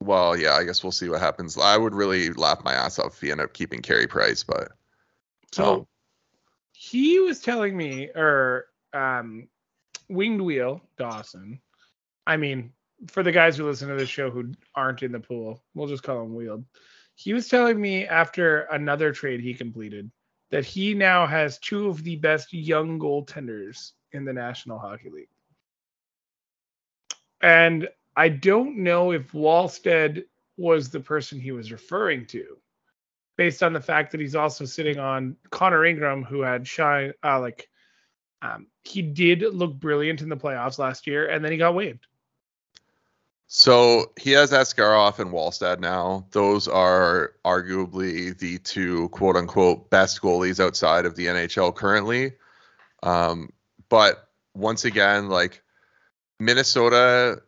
Well, 0.00 0.36
yeah, 0.36 0.52
I 0.54 0.64
guess 0.64 0.82
we'll 0.82 0.92
see 0.92 1.08
what 1.08 1.20
happens. 1.20 1.58
I 1.58 1.76
would 1.76 1.94
really 1.94 2.32
laugh 2.32 2.62
my 2.62 2.72
ass 2.72 2.98
off 2.98 3.14
if 3.14 3.20
he 3.20 3.32
ended 3.32 3.46
up 3.46 3.52
keeping 3.52 3.82
Carey 3.82 4.06
Price, 4.06 4.44
but 4.44 4.68
so 5.50 5.74
um, 5.74 5.86
he 6.80 7.18
was 7.18 7.40
telling 7.40 7.76
me, 7.76 8.08
or 8.14 8.66
um, 8.92 9.48
Winged 10.08 10.40
Wheel 10.40 10.80
Dawson. 10.96 11.60
I 12.24 12.36
mean, 12.36 12.72
for 13.08 13.24
the 13.24 13.32
guys 13.32 13.56
who 13.56 13.66
listen 13.66 13.88
to 13.88 13.96
this 13.96 14.08
show 14.08 14.30
who 14.30 14.52
aren't 14.76 15.02
in 15.02 15.10
the 15.10 15.18
pool, 15.18 15.60
we'll 15.74 15.88
just 15.88 16.04
call 16.04 16.22
him 16.22 16.36
Wheeled. 16.36 16.64
He 17.16 17.34
was 17.34 17.48
telling 17.48 17.80
me 17.80 18.06
after 18.06 18.60
another 18.70 19.10
trade 19.10 19.40
he 19.40 19.54
completed 19.54 20.08
that 20.52 20.64
he 20.64 20.94
now 20.94 21.26
has 21.26 21.58
two 21.58 21.88
of 21.88 22.04
the 22.04 22.14
best 22.14 22.52
young 22.52 22.96
goaltenders 22.96 23.94
in 24.12 24.24
the 24.24 24.32
National 24.32 24.78
Hockey 24.78 25.10
League. 25.10 25.28
And 27.42 27.88
I 28.14 28.28
don't 28.28 28.76
know 28.76 29.10
if 29.10 29.32
Wallstedt 29.32 30.22
was 30.56 30.90
the 30.90 31.00
person 31.00 31.40
he 31.40 31.50
was 31.50 31.72
referring 31.72 32.24
to, 32.26 32.56
based 33.38 33.62
on 33.62 33.72
the 33.72 33.80
fact 33.80 34.10
that 34.10 34.20
he's 34.20 34.34
also 34.34 34.66
sitting 34.66 34.98
on 34.98 35.36
Connor 35.50 35.86
Ingram, 35.86 36.24
who 36.24 36.42
had 36.42 36.66
shine 36.66 37.14
uh, 37.24 37.40
like 37.40 37.70
um, 38.42 38.66
he 38.82 39.00
did 39.00 39.42
look 39.54 39.74
brilliant 39.74 40.20
in 40.20 40.28
the 40.28 40.36
playoffs 40.36 40.78
last 40.78 41.06
year, 41.06 41.26
and 41.26 41.42
then 41.42 41.52
he 41.52 41.56
got 41.56 41.74
waived. 41.74 42.06
So 43.46 44.12
he 44.20 44.32
has 44.32 44.52
Askarov 44.52 45.18
and 45.20 45.30
Wallstedt 45.30 45.78
now. 45.78 46.26
Those 46.32 46.68
are 46.68 47.32
arguably 47.46 48.36
the 48.36 48.58
two 48.58 49.08
quote 49.08 49.36
unquote 49.36 49.88
best 49.88 50.20
goalies 50.20 50.60
outside 50.60 51.06
of 51.06 51.16
the 51.16 51.26
NHL 51.26 51.74
currently. 51.74 52.34
Um, 53.02 53.50
but 53.88 54.28
once 54.54 54.84
again, 54.84 55.28
like 55.28 55.62
Minnesota, 56.40 57.40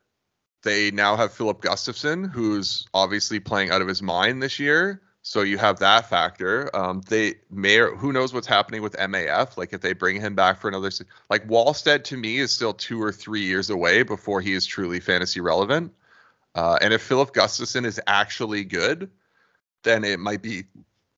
they 0.63 0.91
now 0.93 1.17
have 1.17 1.35
Filip 1.35 1.61
Gustavsson, 1.61 2.31
who's 2.31 2.87
obviously 2.95 3.41
playing 3.41 3.71
out 3.71 3.83
of 3.83 3.89
his 3.89 4.01
mind 4.01 4.43
this 4.43 4.59
year. 4.59 5.03
So 5.23 5.43
you 5.43 5.59
have 5.59 5.81
that 5.81 6.09
factor. 6.09 6.75
Um, 6.75 7.03
they 7.09 7.35
may 7.51 7.79
or 7.79 7.95
who 7.95 8.13
knows 8.13 8.33
what's 8.33 8.47
happening 8.47 8.83
with 8.83 8.97
MAF. 8.97 9.57
Like 9.57 9.73
if 9.73 9.81
they 9.81 9.93
bring 9.93 10.21
him 10.21 10.35
back 10.35 10.61
for 10.61 10.69
another, 10.69 10.91
like 11.29 11.47
Wallstedt 11.47 12.05
to 12.05 12.17
me 12.17 12.39
is 12.39 12.53
still 12.53 12.73
two 12.73 13.03
or 13.03 13.13
three 13.13 13.43
years 13.43 13.69
away 13.69 14.03
before 14.03 14.41
he 14.41 14.55
is 14.55 14.65
truly 14.65 15.01
fantasy 15.01 15.41
relevant. 15.41 15.93
Uh, 16.55 16.79
and 16.81 16.95
if 16.95 17.03
Filip 17.03 17.35
Gustavsson 17.35 17.85
is 17.85 18.01
actually 18.07 18.65
good, 18.65 19.11
then 19.83 20.05
it 20.05 20.19
might 20.19 20.43
be, 20.43 20.65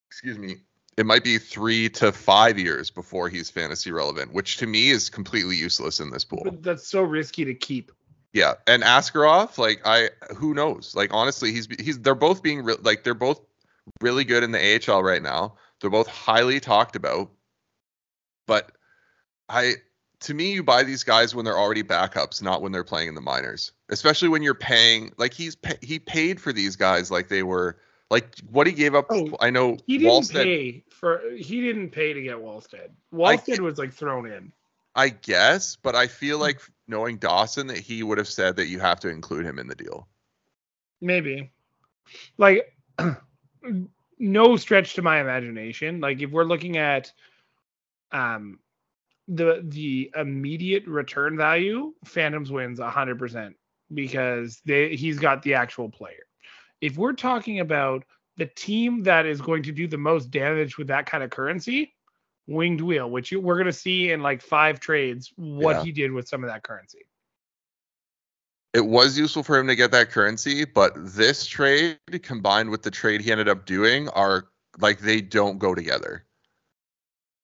excuse 0.08 0.36
me, 0.36 0.56
it 0.96 1.06
might 1.06 1.24
be 1.24 1.38
three 1.38 1.88
to 1.88 2.12
five 2.12 2.58
years 2.58 2.90
before 2.90 3.28
he's 3.28 3.50
fantasy 3.50 3.92
relevant, 3.92 4.32
which 4.32 4.58
to 4.58 4.66
me 4.66 4.90
is 4.90 5.08
completely 5.08 5.56
useless 5.56 6.00
in 6.00 6.10
this 6.10 6.24
pool. 6.24 6.42
But 6.44 6.62
that's 6.62 6.86
so 6.86 7.02
risky 7.02 7.44
to 7.46 7.54
keep. 7.54 7.92
Yeah, 8.32 8.54
and 8.66 8.82
Askarov, 8.82 9.58
like 9.58 9.82
I, 9.84 10.10
who 10.36 10.54
knows? 10.54 10.94
Like 10.94 11.12
honestly, 11.12 11.52
he's 11.52 11.68
he's 11.78 11.98
they're 12.00 12.14
both 12.14 12.42
being 12.42 12.64
re- 12.64 12.76
like 12.82 13.04
they're 13.04 13.14
both 13.14 13.40
really 14.00 14.24
good 14.24 14.42
in 14.42 14.52
the 14.52 14.80
AHL 14.88 15.02
right 15.02 15.22
now. 15.22 15.54
They're 15.80 15.90
both 15.90 16.08
highly 16.08 16.60
talked 16.60 16.96
about. 16.96 17.30
But 18.46 18.72
I 19.48 19.74
to 20.20 20.34
me 20.34 20.52
you 20.52 20.62
buy 20.62 20.82
these 20.84 21.04
guys 21.04 21.34
when 21.34 21.44
they're 21.44 21.58
already 21.58 21.82
backups, 21.82 22.42
not 22.42 22.62
when 22.62 22.72
they're 22.72 22.84
playing 22.84 23.08
in 23.08 23.14
the 23.14 23.20
minors. 23.20 23.72
Especially 23.88 24.28
when 24.28 24.42
you're 24.42 24.54
paying 24.54 25.12
like 25.16 25.34
he's 25.34 25.56
he 25.80 25.98
paid 25.98 26.40
for 26.40 26.52
these 26.52 26.76
guys 26.76 27.10
like 27.10 27.28
they 27.28 27.42
were 27.42 27.78
like 28.10 28.38
what 28.50 28.66
he 28.66 28.72
gave 28.72 28.94
up. 28.94 29.06
Oh, 29.10 29.36
I 29.40 29.50
know 29.50 29.78
he 29.86 29.98
didn't 29.98 30.30
pay 30.30 30.84
for 30.90 31.22
he 31.36 31.60
didn't 31.60 31.90
pay 31.90 32.12
to 32.12 32.22
get 32.22 32.36
Wallstedt. 32.36 32.90
Wallstedt 33.12 33.60
was 33.60 33.78
like 33.78 33.92
thrown 33.92 34.26
in. 34.26 34.52
I 34.94 35.08
guess, 35.08 35.76
but 35.76 35.96
I 35.96 36.06
feel 36.06 36.38
like 36.38 36.60
knowing 36.86 37.16
Dawson 37.16 37.68
that 37.68 37.78
he 37.78 38.02
would 38.02 38.18
have 38.18 38.28
said 38.28 38.56
that 38.56 38.66
you 38.66 38.78
have 38.78 39.00
to 39.00 39.08
include 39.08 39.46
him 39.46 39.58
in 39.58 39.66
the 39.66 39.74
deal. 39.74 40.06
Maybe. 41.00 41.50
Like 42.36 42.76
no 44.18 44.56
stretch 44.56 44.94
to 44.94 45.02
my 45.02 45.20
imagination. 45.20 46.00
Like 46.00 46.20
if 46.22 46.30
we're 46.30 46.44
looking 46.44 46.76
at 46.76 47.12
um 48.12 48.58
the 49.28 49.64
the 49.66 50.10
immediate 50.16 50.86
return 50.86 51.36
value, 51.36 51.94
Phantoms 52.04 52.50
wins 52.50 52.78
100% 52.78 53.54
because 53.92 54.60
they 54.64 54.94
he's 54.96 55.18
got 55.18 55.42
the 55.42 55.54
actual 55.54 55.88
player. 55.88 56.26
If 56.80 56.96
we're 56.96 57.12
talking 57.12 57.60
about 57.60 58.04
the 58.36 58.46
team 58.46 59.02
that 59.04 59.26
is 59.26 59.40
going 59.40 59.62
to 59.64 59.72
do 59.72 59.86
the 59.86 59.98
most 59.98 60.30
damage 60.30 60.78
with 60.78 60.88
that 60.88 61.06
kind 61.06 61.22
of 61.22 61.30
currency, 61.30 61.94
Winged 62.46 62.80
Wheel, 62.80 63.10
which 63.10 63.30
you, 63.30 63.40
we're 63.40 63.56
going 63.56 63.66
to 63.66 63.72
see 63.72 64.10
in 64.10 64.22
like 64.22 64.42
five 64.42 64.80
trades 64.80 65.32
what 65.36 65.76
yeah. 65.76 65.84
he 65.84 65.92
did 65.92 66.12
with 66.12 66.28
some 66.28 66.42
of 66.42 66.50
that 66.50 66.62
currency 66.62 67.06
it 68.74 68.86
was 68.86 69.18
useful 69.18 69.42
for 69.42 69.58
him 69.58 69.66
to 69.66 69.76
get 69.76 69.90
that 69.90 70.10
currency, 70.10 70.64
but 70.64 70.92
this 70.96 71.46
trade 71.46 71.98
combined 72.22 72.70
with 72.70 72.82
the 72.82 72.90
trade 72.90 73.20
he 73.20 73.30
ended 73.30 73.48
up 73.48 73.66
doing 73.66 74.08
are 74.10 74.48
like 74.80 75.00
they 75.00 75.20
don't 75.20 75.58
go 75.58 75.74
together. 75.74 76.24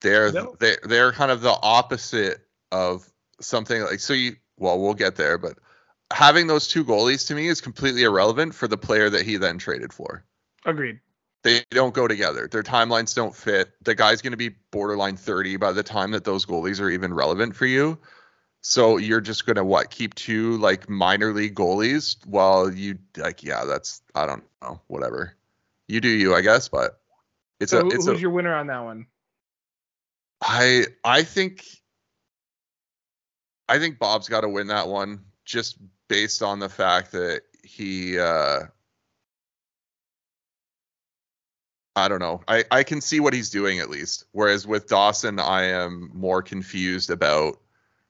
They're 0.00 0.32
no. 0.32 0.56
they 0.58 0.76
they're 0.84 1.12
kind 1.12 1.30
of 1.30 1.40
the 1.40 1.56
opposite 1.62 2.38
of 2.72 3.08
something 3.40 3.82
like 3.82 4.00
so 4.00 4.14
you 4.14 4.36
well 4.56 4.80
we'll 4.80 4.94
get 4.94 5.16
there, 5.16 5.38
but 5.38 5.58
having 6.12 6.46
those 6.46 6.68
two 6.68 6.84
goalies 6.84 7.26
to 7.28 7.34
me 7.34 7.48
is 7.48 7.60
completely 7.60 8.04
irrelevant 8.04 8.54
for 8.54 8.68
the 8.68 8.78
player 8.78 9.10
that 9.10 9.26
he 9.26 9.36
then 9.36 9.58
traded 9.58 9.92
for. 9.92 10.24
Agreed. 10.64 11.00
They 11.44 11.62
don't 11.70 11.94
go 11.94 12.08
together. 12.08 12.48
Their 12.48 12.62
timelines 12.62 13.14
don't 13.14 13.34
fit. 13.34 13.70
The 13.82 13.94
guy's 13.94 14.22
going 14.22 14.32
to 14.32 14.36
be 14.36 14.56
borderline 14.72 15.16
30 15.16 15.56
by 15.56 15.72
the 15.72 15.82
time 15.82 16.10
that 16.12 16.24
those 16.24 16.44
goalies 16.44 16.80
are 16.80 16.90
even 16.90 17.14
relevant 17.14 17.54
for 17.54 17.66
you. 17.66 17.98
So 18.68 18.98
you're 18.98 19.22
just 19.22 19.46
gonna 19.46 19.64
what 19.64 19.88
keep 19.88 20.14
two 20.14 20.58
like 20.58 20.90
minor 20.90 21.32
league 21.32 21.54
goalies 21.54 22.18
while 22.26 22.70
you 22.70 22.98
like 23.16 23.42
yeah 23.42 23.64
that's 23.64 24.02
I 24.14 24.26
don't 24.26 24.44
know 24.60 24.78
whatever 24.88 25.34
you 25.86 26.02
do 26.02 26.08
you 26.10 26.34
I 26.34 26.42
guess 26.42 26.68
but 26.68 27.00
it's 27.60 27.70
so 27.70 27.80
a 27.80 27.86
it's 27.86 28.04
who's 28.04 28.08
a, 28.08 28.20
your 28.20 28.28
winner 28.28 28.54
on 28.54 28.66
that 28.66 28.80
one? 28.80 29.06
I 30.42 30.84
I 31.02 31.22
think 31.22 31.64
I 33.70 33.78
think 33.78 33.98
Bob's 33.98 34.28
got 34.28 34.42
to 34.42 34.50
win 34.50 34.66
that 34.66 34.86
one 34.86 35.24
just 35.46 35.78
based 36.08 36.42
on 36.42 36.58
the 36.58 36.68
fact 36.68 37.12
that 37.12 37.44
he 37.64 38.18
uh 38.18 38.64
I 41.96 42.08
don't 42.08 42.20
know. 42.20 42.42
I 42.46 42.64
I 42.70 42.82
can 42.82 43.00
see 43.00 43.18
what 43.18 43.32
he's 43.32 43.48
doing 43.48 43.78
at 43.78 43.88
least. 43.88 44.26
Whereas 44.32 44.66
with 44.66 44.88
Dawson 44.88 45.38
I 45.38 45.62
am 45.62 46.10
more 46.12 46.42
confused 46.42 47.08
about 47.08 47.60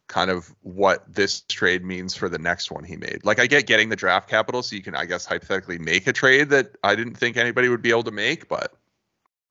kind 0.08 0.30
of 0.30 0.54
what 0.62 1.04
this 1.12 1.42
trade 1.42 1.84
means 1.84 2.14
for 2.14 2.28
the 2.28 2.38
next 2.38 2.70
one 2.70 2.82
he 2.82 2.96
made. 2.96 3.20
Like 3.24 3.38
I 3.38 3.46
get 3.46 3.66
getting 3.66 3.90
the 3.90 3.96
draft 3.96 4.28
capital 4.28 4.62
so 4.62 4.74
you 4.74 4.82
can 4.82 4.96
I 4.96 5.04
guess 5.04 5.26
hypothetically 5.26 5.78
make 5.78 6.06
a 6.06 6.12
trade 6.12 6.48
that 6.50 6.76
I 6.82 6.96
didn't 6.96 7.14
think 7.14 7.36
anybody 7.36 7.68
would 7.68 7.82
be 7.82 7.90
able 7.90 8.04
to 8.04 8.10
make, 8.10 8.48
but 8.48 8.74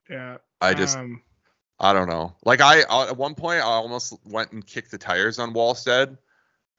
yeah. 0.10 0.38
I 0.60 0.74
just 0.74 0.98
um, 0.98 1.22
I 1.80 1.94
don't 1.94 2.10
know. 2.10 2.36
Like 2.44 2.60
I 2.60 2.82
at 2.82 3.16
one 3.16 3.36
point 3.36 3.60
I 3.60 3.66
almost 3.66 4.18
went 4.26 4.52
and 4.52 4.66
kicked 4.66 4.92
the 4.92 4.98
tires 4.98 5.40
on 5.40 5.54
Wallstedt. 5.54 6.18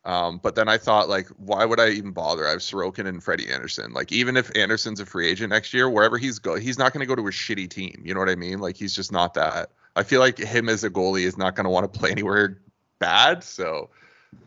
Um, 0.05 0.41
but 0.43 0.55
then 0.55 0.69
I 0.69 0.79
thought 0.79 1.09
like 1.09 1.29
why 1.37 1.65
would 1.65 1.79
I 1.79 1.91
even 1.91 2.11
bother? 2.11 2.47
I 2.47 2.51
have 2.51 2.61
Sorokin 2.61 3.07
and 3.07 3.23
Freddie 3.23 3.49
Andersen. 3.49 3.93
Like 3.93 4.11
even 4.11 4.37
if 4.37 4.55
Andersen's 4.57 4.99
a 4.99 5.07
free 5.07 5.29
agent 5.29 5.51
next 5.51 5.73
year, 5.73 5.89
wherever 5.89 6.19
he's 6.19 6.41
go 6.41 6.57
he's 6.57 6.79
not 6.79 6.93
going 6.93 7.01
to 7.01 7.07
go 7.07 7.15
to 7.15 7.29
a 7.29 7.31
shitty 7.31 7.71
team. 7.71 8.03
You 8.05 8.13
know 8.13 8.21
what 8.21 8.29
I 8.29 8.35
mean? 8.35 8.59
Like 8.59 8.77
he's 8.77 8.95
just 8.95 9.13
not 9.13 9.35
that. 9.35 9.71
I 9.95 10.03
feel 10.03 10.21
like 10.21 10.39
him 10.39 10.69
as 10.69 10.83
a 10.83 10.91
goalie 10.91 11.23
is 11.23 11.37
not 11.37 11.55
going 11.55 11.65
to 11.65 11.71
want 11.71 11.93
to 11.93 11.99
play 11.99 12.11
anywhere 12.11 12.61
bad. 12.99 13.45
So 13.45 13.91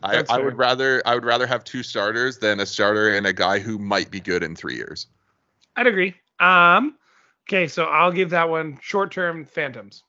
I, 0.02 0.24
I 0.28 0.38
would 0.38 0.56
rather 0.56 1.02
I 1.04 1.14
would 1.14 1.24
rather 1.24 1.46
have 1.46 1.64
two 1.64 1.82
starters 1.82 2.38
than 2.38 2.60
a 2.60 2.66
starter 2.66 3.14
and 3.14 3.26
a 3.26 3.32
guy 3.32 3.58
who 3.58 3.78
might 3.78 4.10
be 4.10 4.20
good 4.20 4.42
in 4.42 4.56
three 4.56 4.76
years. 4.76 5.06
I'd 5.76 5.86
agree. 5.86 6.14
Um, 6.38 6.96
okay, 7.48 7.68
so 7.68 7.84
I'll 7.84 8.12
give 8.12 8.30
that 8.30 8.48
one 8.48 8.78
short 8.82 9.12
term 9.12 9.44
Phantoms, 9.44 10.02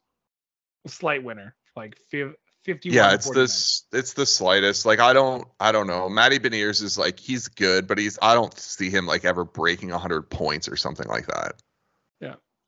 slight 0.87 1.23
winner, 1.23 1.55
like 1.75 1.97
51. 2.09 2.37
Yeah, 2.83 3.13
it's 3.13 3.25
49. 3.25 3.43
this 3.43 3.83
it's 3.91 4.13
the 4.13 4.25
slightest. 4.25 4.85
Like 4.85 4.99
I 4.99 5.13
don't 5.13 5.47
I 5.59 5.71
don't 5.71 5.87
know. 5.87 6.09
Matty 6.09 6.39
Beniers 6.39 6.81
is 6.81 6.97
like 6.97 7.19
he's 7.19 7.47
good, 7.47 7.87
but 7.87 7.97
he's 7.97 8.17
I 8.21 8.33
don't 8.33 8.57
see 8.57 8.89
him 8.89 9.05
like 9.05 9.25
ever 9.25 9.43
breaking 9.43 9.89
100 9.89 10.29
points 10.29 10.67
or 10.67 10.75
something 10.75 11.07
like 11.07 11.27
that. 11.27 11.53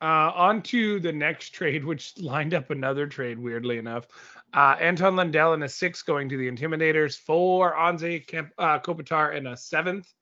Uh, 0.06 0.32
on 0.36 0.62
to 0.62 1.00
the 1.00 1.12
next 1.12 1.50
trade, 1.50 1.84
which 1.84 2.14
lined 2.20 2.54
up 2.54 2.70
another 2.70 3.08
trade, 3.08 3.40
weirdly 3.40 3.80
enough. 3.80 4.06
Uh, 4.54 4.76
Anton 4.80 5.16
Lundell 5.16 5.54
and 5.54 5.64
a 5.64 5.70
six 5.70 6.04
going 6.04 6.30
to 6.30 6.38
the 6.38 6.48
Intimidators 6.48 7.18
for 7.18 7.74
Anze 7.74 8.28
Kemp, 8.28 8.52
uh, 8.60 8.78
Kopitar 8.78 9.36
and 9.36 9.48
a 9.48 9.58
seventh. 9.58 10.14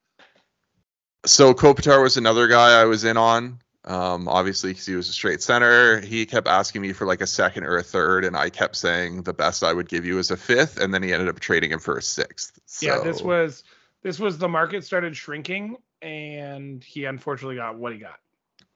So 1.25 1.53
Kopitar 1.53 2.01
was 2.01 2.15
another 2.15 2.47
guy 2.47 2.79
I 2.79 2.86
was 2.86 3.03
in 3.03 3.17
on. 3.17 3.59
Um, 3.84 4.29
obviously, 4.29 4.71
because 4.71 4.86
he 4.86 4.95
was 4.95 5.09
a 5.09 5.11
straight 5.11 5.41
center. 5.41 5.99
He 5.99 6.25
kept 6.25 6.47
asking 6.47 6.81
me 6.81 6.93
for 6.93 7.05
like 7.05 7.19
a 7.19 7.27
second 7.27 7.65
or 7.65 7.75
a 7.75 7.84
third, 7.84 8.23
and 8.23 8.38
I 8.38 8.49
kept 8.49 8.77
saying 8.77 9.23
the 9.23 9.34
best 9.34 9.65
I 9.65 9.73
would 9.73 9.89
give 9.89 10.05
you 10.05 10.17
is 10.17 10.31
a 10.31 10.38
fifth, 10.38 10.79
and 10.79 10.93
then 10.93 11.03
he 11.03 11.11
ended 11.11 11.27
up 11.27 11.41
trading 11.41 11.73
him 11.73 11.79
for 11.79 11.97
a 11.97 12.01
sixth. 12.01 12.57
So, 12.65 12.86
Yeah, 12.86 13.03
this 13.03 13.21
was 13.21 13.65
this 14.01 14.17
was 14.17 14.38
the 14.38 14.47
market 14.47 14.86
started 14.86 15.17
shrinking, 15.17 15.75
and 16.01 16.81
he 16.81 17.03
unfortunately 17.03 17.57
got 17.57 17.77
what 17.77 17.91
he 17.91 17.99
got. 17.99 18.22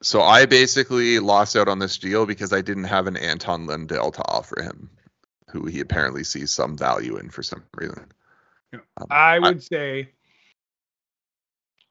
So 0.02 0.22
I 0.22 0.46
basically 0.46 1.18
lost 1.18 1.56
out 1.56 1.68
on 1.68 1.78
this 1.78 1.98
deal 1.98 2.24
because 2.26 2.52
I 2.52 2.60
didn't 2.60 2.84
have 2.84 3.06
an 3.06 3.16
Anton 3.16 3.66
Lundell 3.66 4.12
to 4.12 4.22
offer 4.26 4.62
him, 4.62 4.90
who 5.50 5.66
he 5.66 5.80
apparently 5.80 6.24
sees 6.24 6.52
some 6.52 6.76
value 6.76 7.16
in 7.16 7.30
for 7.30 7.42
some 7.42 7.64
reason. 7.74 8.06
Um, 8.72 9.06
I 9.10 9.38
would 9.38 9.62
say 9.62 10.10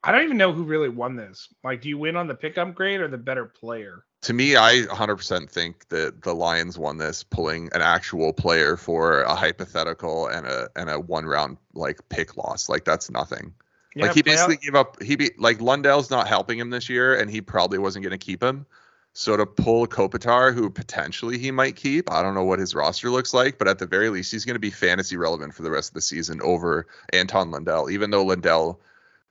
I 0.02 0.12
don't 0.12 0.24
even 0.24 0.38
know 0.38 0.52
who 0.52 0.62
really 0.62 0.88
won 0.88 1.16
this. 1.16 1.48
Like, 1.64 1.82
do 1.82 1.88
you 1.88 1.98
win 1.98 2.16
on 2.16 2.28
the 2.28 2.34
pickup 2.34 2.74
grade 2.74 3.00
or 3.00 3.08
the 3.08 3.18
better 3.18 3.44
player? 3.44 4.04
to 4.22 4.32
me, 4.32 4.56
I 4.56 4.82
100% 4.88 5.48
think 5.48 5.88
that 5.88 6.22
the 6.22 6.34
Lions 6.34 6.76
won 6.76 6.98
this, 6.98 7.22
pulling 7.22 7.70
an 7.72 7.82
actual 7.82 8.32
player 8.32 8.76
for 8.76 9.22
a 9.22 9.34
hypothetical 9.34 10.26
and 10.26 10.46
a 10.46 10.68
and 10.74 10.90
a 10.90 10.98
one 10.98 11.24
round 11.24 11.56
like 11.74 12.00
pick 12.08 12.36
loss. 12.36 12.68
Like 12.68 12.84
that's 12.84 13.10
nothing. 13.10 13.54
Like 13.96 14.14
he 14.14 14.22
play 14.22 14.34
out- 14.34 14.48
basically 14.48 14.56
gave 14.56 14.74
up. 14.74 15.02
He 15.02 15.16
be 15.16 15.30
like 15.38 15.60
Lundell's 15.60 16.10
not 16.10 16.28
helping 16.28 16.58
him 16.58 16.70
this 16.70 16.88
year, 16.88 17.14
and 17.14 17.30
he 17.30 17.40
probably 17.40 17.78
wasn't 17.78 18.04
going 18.04 18.18
to 18.18 18.24
keep 18.24 18.42
him. 18.42 18.66
So 19.14 19.36
to 19.36 19.46
pull 19.46 19.86
Kopitar, 19.86 20.54
who 20.54 20.70
potentially 20.70 21.38
he 21.38 21.50
might 21.50 21.74
keep, 21.74 22.08
I 22.08 22.22
don't 22.22 22.34
know 22.34 22.44
what 22.44 22.60
his 22.60 22.74
roster 22.74 23.10
looks 23.10 23.34
like, 23.34 23.58
but 23.58 23.66
at 23.66 23.78
the 23.80 23.86
very 23.86 24.10
least, 24.10 24.30
he's 24.30 24.44
going 24.44 24.54
to 24.54 24.60
be 24.60 24.70
fantasy 24.70 25.16
relevant 25.16 25.54
for 25.54 25.62
the 25.62 25.72
rest 25.72 25.90
of 25.90 25.94
the 25.94 26.00
season 26.00 26.40
over 26.40 26.86
Anton 27.12 27.50
Lundell. 27.50 27.90
Even 27.90 28.10
though 28.10 28.24
Lundell, 28.24 28.80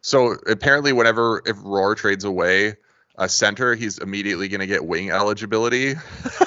so 0.01 0.35
apparently, 0.47 0.91
whenever 0.91 1.41
if 1.45 1.55
Roar 1.63 1.95
trades 1.95 2.25
away 2.25 2.75
a 3.17 3.29
center, 3.29 3.75
he's 3.75 3.97
immediately 3.97 4.47
going 4.47 4.59
to 4.59 4.67
get 4.67 4.85
wing 4.85 5.11
eligibility. 5.11 5.93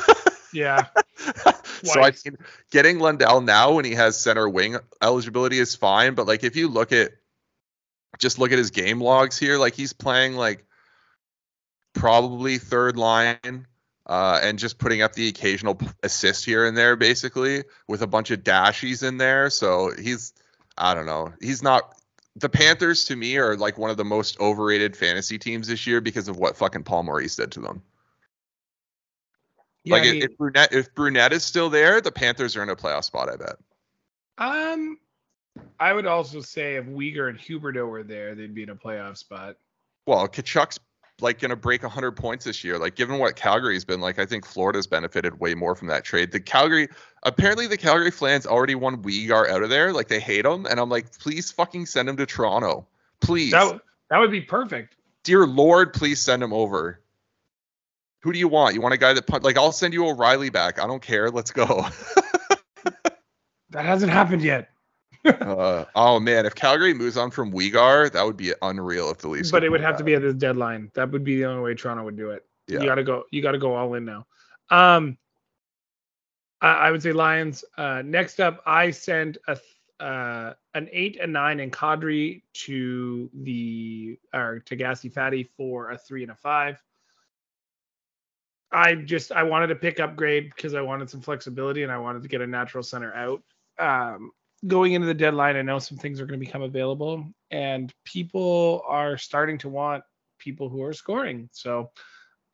yeah, 0.53 0.87
so 1.83 2.01
I 2.03 2.13
mean, 2.25 2.37
getting 2.71 2.99
Lundell 2.99 3.41
now 3.41 3.73
when 3.73 3.85
he 3.85 3.95
has 3.95 4.21
center 4.21 4.49
wing 4.49 4.77
eligibility 5.01 5.59
is 5.59 5.75
fine, 5.75 6.15
but 6.15 6.27
like 6.27 6.45
if 6.45 6.57
you 6.57 6.69
look 6.69 6.93
at 6.93 7.13
just 8.21 8.39
look 8.39 8.53
at 8.53 8.59
his 8.59 8.71
game 8.71 9.01
logs 9.01 9.39
here, 9.39 9.59
like 9.59 9.75
he's 9.75 9.93
playing 9.93 10.37
like 10.37 10.65
probably 11.95 12.59
third 12.59 12.97
line 12.97 13.67
uh, 14.07 14.41
and 14.43 14.59
just 14.59 14.79
putting 14.79 15.03
up 15.03 15.15
the 15.15 15.29
occasional 15.29 15.79
assist 16.03 16.45
here 16.45 16.67
and 16.67 16.77
there, 16.77 16.97
basically 16.97 17.65
with 17.89 18.03
a 18.03 18.07
bunch 18.07 18.31
of 18.31 18.41
dashies 18.41 19.07
in 19.07 19.17
there. 19.17 19.51
So 19.51 19.93
he's 19.99 20.33
I 20.79 20.95
don't 20.95 21.07
know, 21.07 21.33
he's 21.41 21.63
not. 21.63 21.95
The 22.37 22.49
Panthers 22.49 23.07
to 23.07 23.17
me 23.17 23.39
are 23.39 23.57
like 23.57 23.77
one 23.77 23.91
of 23.91 23.97
the 23.97 24.05
most 24.05 24.39
overrated 24.39 24.97
fantasy 24.97 25.39
teams 25.39 25.67
this 25.67 25.87
year 25.87 26.01
because 26.01 26.29
of 26.29 26.37
what 26.39 26.57
fucking 26.57 26.85
Paul 26.85 27.03
Maurice 27.03 27.37
did 27.37 27.53
to 27.53 27.61
them. 27.61 27.83
yeah. 29.85 29.95
like 29.95 30.03
I 30.05 30.13
mean, 30.13 30.23
if 30.23 30.39
Brunette 30.39 30.73
if 30.73 30.95
Brunette 30.95 31.33
is 31.33 31.43
still 31.43 31.71
there, 31.71 32.01
the 32.01 32.13
Panthers 32.13 32.57
are 32.57 32.63
in 32.63 32.69
a 32.69 32.77
playoff 32.77 33.05
spot. 33.05 33.29
I 33.29 33.37
bet. 33.37 33.57
um, 34.39 34.99
I 35.79 35.93
would 35.93 36.07
also 36.07 36.41
say 36.41 36.77
if 36.77 36.87
Weegar 36.87 37.29
and 37.29 37.39
Huberdeau 37.39 37.89
were 37.89 38.03
there, 38.03 38.35
they'd 38.35 38.55
be 38.55 38.63
in 38.63 38.71
a 38.71 38.75
playoff 38.75 39.17
spot. 39.17 39.57
Well, 40.07 40.27
Tkachuk's 40.29 40.79
like 41.21 41.39
going 41.39 41.51
to 41.51 41.57
break 41.57 41.83
100 41.83 42.13
points 42.13 42.45
this 42.45 42.65
year. 42.65 42.79
Like 42.79 42.95
given 42.95 43.19
what 43.19 43.37
Calgary's 43.37 43.85
been 43.85 44.01
like, 44.01 44.19
I 44.19 44.27
think 44.27 44.47
Florida's 44.47 44.87
benefited 44.87 45.39
way 45.39 45.55
more 45.55 45.75
from 45.75 45.89
that 45.89 46.05
trade. 46.05 46.33
The 46.33 46.41
Calgary 46.41 46.89
apparently 47.23 47.67
the 47.67 47.77
Calgary 47.77 48.11
Flames 48.11 48.47
already 48.47 48.75
won 48.75 49.03
Weegar 49.03 49.49
out 49.49 49.63
of 49.63 49.71
there. 49.71 49.93
Like 49.93 50.09
they 50.09 50.21
hate 50.21 50.45
him, 50.45 50.67
and 50.67 50.81
I'm 50.81 50.89
like, 50.89 51.19
please 51.19 51.51
fucking 51.51 51.87
send 51.87 52.09
him 52.09 52.17
to 52.17 52.27
Toronto, 52.27 52.87
please. 53.21 53.53
That 53.53 53.81
that 54.09 54.19
would 54.19 54.31
be 54.31 54.41
perfect. 54.41 54.97
Dear 55.23 55.47
Lord, 55.47 55.93
please 55.93 56.21
send 56.21 56.43
him 56.43 56.53
over. 56.53 57.01
Who 58.23 58.33
do 58.33 58.39
you 58.39 58.49
want? 58.49 58.75
You 58.75 58.81
want 58.81 58.95
a 58.95 58.99
guy 58.99 59.13
that 59.13 59.27
punt? 59.27 59.45
Like 59.45 59.59
I'll 59.59 59.73
send 59.73 59.95
you 59.95 60.07
O'Reilly 60.07 60.51
back. 60.51 60.79
I 60.81 60.87
don't 60.87 61.03
care. 61.03 61.31
Let's 61.31 61.51
go. 61.51 61.87
That 63.71 63.85
hasn't 63.85 64.13
happened 64.13 64.43
yet. 64.43 64.69
Uh, 65.25 65.85
oh 65.95 66.19
man, 66.19 66.47
if 66.47 66.55
Calgary 66.55 66.95
moves 66.95 67.17
on 67.17 67.31
from 67.31 67.53
Weegar, 67.53 68.11
that 68.13 68.25
would 68.25 68.37
be 68.37 68.53
unreal 68.63 69.11
if 69.11 69.19
the 69.19 69.29
Leafs. 69.29 69.51
but 69.51 69.63
it 69.65 69.69
would 69.71 69.81
have 69.83 69.97
to 69.99 70.05
be 70.05 70.15
at 70.15 70.23
this 70.23 70.35
deadline. 70.35 70.91
That 70.95 71.11
would 71.11 71.25
be 71.25 71.37
the 71.37 71.45
only 71.45 71.63
way 71.63 71.75
Toronto 71.75 72.05
would 72.05 72.17
do 72.17 72.31
it. 72.31 72.47
Yeah. 72.67 72.81
You 72.81 72.87
gotta 72.87 73.05
go. 73.05 73.25
You 73.31 73.43
gotta 73.43 73.59
go 73.59 73.75
all 73.75 73.95
in 73.95 74.05
now. 74.05 74.27
Um, 74.71 75.19
I, 76.61 76.73
I 76.73 76.91
would 76.91 77.03
say 77.03 77.13
Lions. 77.13 77.65
Uh, 77.77 78.03
next 78.05 78.41
up, 78.41 78.63
I 78.67 78.91
sent 78.93 79.37
a 79.49 79.57
th- 79.57 79.67
uh 79.99 80.55
an 80.75 80.89
eight 80.93 81.19
and 81.21 81.33
nine 81.33 81.61
in 81.61 81.71
Kadri 81.71 82.43
to 82.55 83.29
the 83.35 84.19
or 84.33 84.61
to 84.67 84.77
Gassy 84.77 85.11
Fatty 85.11 85.45
for 85.57 85.91
a 85.91 85.99
three 85.99 86.23
and 86.23 86.33
a 86.33 86.37
five. 86.37 86.83
I 88.73 88.95
just 88.95 89.33
I 89.33 89.43
wanted 89.43 89.67
to 89.69 89.75
pick 89.75 90.01
upgrade 90.01 90.53
because 90.55 90.75
I 90.75 90.81
wanted 90.81 91.11
some 91.11 91.21
flexibility 91.21 91.83
and 91.83 91.91
I 91.93 91.99
wanted 91.99 92.23
to 92.23 92.29
get 92.29 92.41
a 92.41 92.47
natural 92.47 92.83
center 92.85 93.13
out. 93.13 93.43
Um, 93.79 94.31
going 94.67 94.93
into 94.93 95.07
the 95.07 95.15
deadline, 95.15 95.57
I 95.57 95.63
know 95.63 95.79
some 95.79 95.99
things 95.99 96.21
are 96.21 96.27
going 96.27 96.39
to 96.39 96.45
become 96.45 96.63
available, 96.63 97.25
and 97.51 97.93
people 98.05 98.83
are 98.87 99.17
starting 99.17 99.59
to 99.59 99.69
want 99.69 100.05
people 100.39 100.69
who 100.69 100.83
are 100.83 100.93
scoring. 100.93 101.49
So 101.53 101.91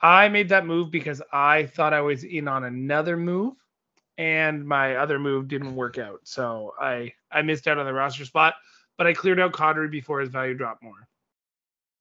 I 0.00 0.28
made 0.28 0.50
that 0.50 0.66
move 0.66 0.90
because 0.90 1.22
I 1.32 1.66
thought 1.66 1.92
I 1.92 2.00
was 2.02 2.24
in 2.24 2.48
on 2.48 2.64
another 2.64 3.16
move, 3.16 3.54
and 4.18 4.66
my 4.66 4.96
other 4.96 5.18
move 5.18 5.48
didn't 5.48 5.74
work 5.74 5.98
out. 5.98 6.20
So 6.24 6.74
I 6.80 7.12
I 7.30 7.42
missed 7.42 7.66
out 7.66 7.78
on 7.78 7.86
the 7.86 7.92
roster 7.92 8.24
spot, 8.24 8.54
but 8.96 9.06
I 9.06 9.12
cleared 9.12 9.40
out 9.40 9.52
Kadri 9.52 9.90
before 9.90 10.20
his 10.20 10.30
value 10.30 10.54
dropped 10.54 10.82
more. 10.82 11.08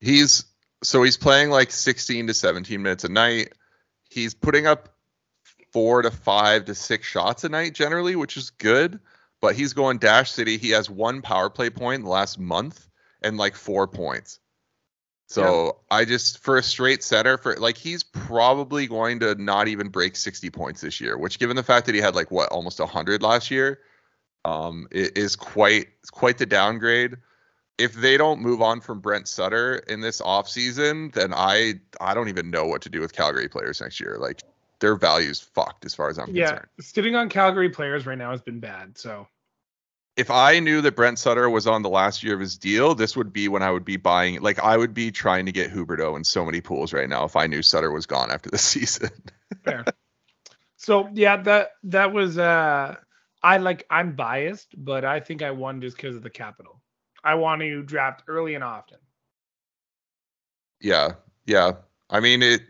He's 0.02 0.46
so 0.84 1.02
he's 1.04 1.18
playing 1.18 1.50
like 1.50 1.72
16 1.72 2.28
to 2.28 2.34
17 2.34 2.82
minutes 2.82 3.04
a 3.04 3.10
night. 3.10 3.54
He's 4.10 4.34
putting 4.34 4.68
up 4.68 4.90
four 5.72 6.02
to 6.02 6.12
five 6.12 6.66
to 6.66 6.76
six 6.76 7.08
shots 7.08 7.44
a 7.44 7.50
night 7.50 7.74
generally, 7.74 8.16
which 8.16 8.38
is 8.38 8.50
good. 8.52 9.00
But 9.42 9.56
he's 9.56 9.74
going 9.74 10.00
Dash 10.00 10.32
City. 10.32 10.58
He 10.58 10.72
has 10.72 10.90
one 10.90 11.22
power 11.22 11.50
play 11.50 11.70
point 11.70 12.00
in 12.00 12.04
the 12.04 12.10
last 12.10 12.40
month 12.40 12.88
and 13.22 13.38
like 13.38 13.56
four 13.56 13.88
points. 13.88 14.40
So 15.28 15.78
I 15.90 16.06
just 16.06 16.40
for 16.40 16.58
a 16.58 16.64
straight 16.64 17.04
center 17.04 17.38
for 17.38 17.56
like 17.56 17.78
he's 17.78 18.04
probably 18.04 18.86
going 18.86 19.20
to 19.22 19.34
not 19.36 19.68
even 19.68 19.90
break 19.90 20.16
60 20.16 20.52
points 20.52 20.82
this 20.82 21.02
year, 21.02 21.18
which 21.18 21.40
given 21.40 21.56
the 21.56 21.64
fact 21.64 21.88
that 21.88 21.96
he 21.96 22.02
had 22.02 22.16
like 22.16 22.30
what 22.30 22.50
almost 22.50 22.80
100 22.80 23.24
last 23.24 23.50
year, 23.50 23.80
um, 24.46 24.88
it 24.92 25.18
is 25.18 25.36
quite 25.36 25.88
quite 26.12 26.38
the 26.38 26.46
downgrade 26.46 27.18
if 27.78 27.94
they 27.94 28.18
don't 28.18 28.42
move 28.42 28.62
on 28.62 28.80
from 28.80 29.00
Brent 29.00 29.28
Sutter 29.28 29.76
in 29.76 30.02
this 30.02 30.22
offseason, 30.22 31.14
then 31.14 31.34
I 31.34 31.76
I 32.00 32.14
don't 32.14 32.30
even 32.30 32.50
know 32.50 32.66
what 32.66 32.82
to 32.84 32.90
do 32.90 33.02
with 33.02 33.14
Calgary 33.14 33.50
players 33.50 33.82
next 33.82 34.00
year. 34.00 34.18
Like 34.20 34.44
their 34.80 34.96
value's 34.96 35.40
fucked 35.40 35.86
as 35.86 35.96
far 35.96 36.10
as 36.10 36.18
I'm 36.20 36.32
Yeah, 36.32 36.48
concerned. 36.50 36.70
sitting 36.80 37.16
on 37.16 37.30
Calgary 37.30 37.70
players 37.70 38.06
right 38.06 38.18
now 38.18 38.32
has 38.32 38.42
been 38.42 38.60
bad. 38.60 38.98
So 38.98 39.28
If 40.18 40.32
I 40.32 40.60
knew 40.60 40.82
that 40.82 40.96
Brent 40.96 41.20
Sutter 41.20 41.50
was 41.50 41.68
on 41.68 41.82
the 41.82 41.90
last 41.90 42.24
year 42.24 42.34
of 42.36 42.40
his 42.40 42.58
deal, 42.58 42.96
this 42.96 43.16
would 43.18 43.34
be 43.34 43.48
when 43.50 43.62
I 43.64 43.72
would 43.72 43.86
be 43.86 43.98
buying 43.98 44.42
like 44.42 44.60
I 44.60 44.78
would 44.78 44.94
be 44.94 45.12
trying 45.12 45.46
to 45.46 45.52
get 45.52 45.72
Huberdeau 45.72 46.16
in 46.16 46.24
so 46.24 46.46
many 46.46 46.62
pools 46.62 46.94
right 46.94 47.10
now 47.10 47.26
if 47.26 47.36
I 47.36 47.48
knew 47.48 47.62
Sutter 47.62 47.92
was 47.92 48.06
gone 48.06 48.32
after 48.32 48.50
the 48.50 48.58
season. 48.72 49.10
fair. 49.64 49.90
so 50.78 51.10
yeah, 51.14 51.38
that 51.44 51.72
that 51.84 52.14
was 52.14 52.38
uh 52.38 52.96
I 53.44 53.58
like 53.58 53.86
I'm 53.90 54.16
biased, 54.16 54.74
but 54.78 55.06
I 55.06 55.20
think 55.20 55.42
I 55.42 55.52
won 55.52 55.82
just 55.82 55.98
because 55.98 56.16
of 56.16 56.24
the 56.24 56.30
capital. 56.30 56.82
I 57.24 57.36
want 57.36 57.62
to 57.62 57.84
draft 57.84 58.24
early 58.28 58.56
and 58.56 58.64
often. 58.64 59.00
Yeah, 60.82 61.16
yeah. 61.46 61.74
I 62.10 62.20
mean 62.20 62.42
it. 62.44 62.62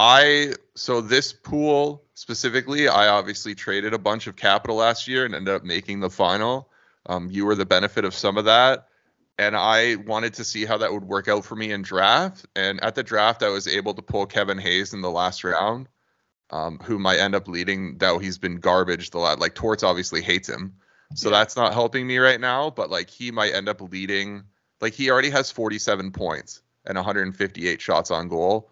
I 0.00 0.54
so 0.76 1.02
this 1.02 1.30
pool 1.34 2.02
specifically, 2.14 2.88
I 2.88 3.08
obviously 3.08 3.54
traded 3.54 3.92
a 3.92 3.98
bunch 3.98 4.26
of 4.26 4.34
capital 4.34 4.76
last 4.76 5.06
year 5.06 5.26
and 5.26 5.34
ended 5.34 5.54
up 5.54 5.62
making 5.62 6.00
the 6.00 6.08
final. 6.08 6.70
Um, 7.04 7.28
you 7.30 7.44
were 7.44 7.54
the 7.54 7.66
benefit 7.66 8.06
of 8.06 8.14
some 8.14 8.38
of 8.38 8.46
that, 8.46 8.88
and 9.38 9.54
I 9.54 9.96
wanted 9.96 10.32
to 10.34 10.44
see 10.44 10.64
how 10.64 10.78
that 10.78 10.90
would 10.90 11.04
work 11.04 11.28
out 11.28 11.44
for 11.44 11.54
me 11.54 11.70
in 11.70 11.82
draft. 11.82 12.46
And 12.56 12.82
at 12.82 12.94
the 12.94 13.02
draft, 13.02 13.42
I 13.42 13.50
was 13.50 13.68
able 13.68 13.92
to 13.92 14.00
pull 14.00 14.24
Kevin 14.24 14.56
Hayes 14.58 14.94
in 14.94 15.02
the 15.02 15.10
last 15.10 15.44
round, 15.44 15.86
um, 16.48 16.78
who 16.82 16.98
might 16.98 17.18
end 17.18 17.34
up 17.34 17.46
leading. 17.46 17.98
Though 17.98 18.18
he's 18.18 18.38
been 18.38 18.56
garbage 18.56 19.10
the 19.10 19.18
lot. 19.18 19.38
Like 19.38 19.54
Torts 19.54 19.82
obviously 19.82 20.22
hates 20.22 20.48
him, 20.48 20.76
so 21.14 21.28
Yeah. 21.28 21.38
that's 21.40 21.56
not 21.56 21.74
helping 21.74 22.06
me 22.06 22.16
right 22.16 22.40
now. 22.40 22.70
But 22.70 22.88
like 22.88 23.10
he 23.10 23.30
might 23.32 23.52
end 23.52 23.68
up 23.68 23.82
leading. 23.82 24.44
Like 24.80 24.94
he 24.94 25.10
already 25.10 25.28
has 25.28 25.50
47 25.50 26.10
points 26.12 26.62
and 26.86 26.96
158 26.96 27.82
shots 27.82 28.10
on 28.10 28.28
goal. 28.28 28.70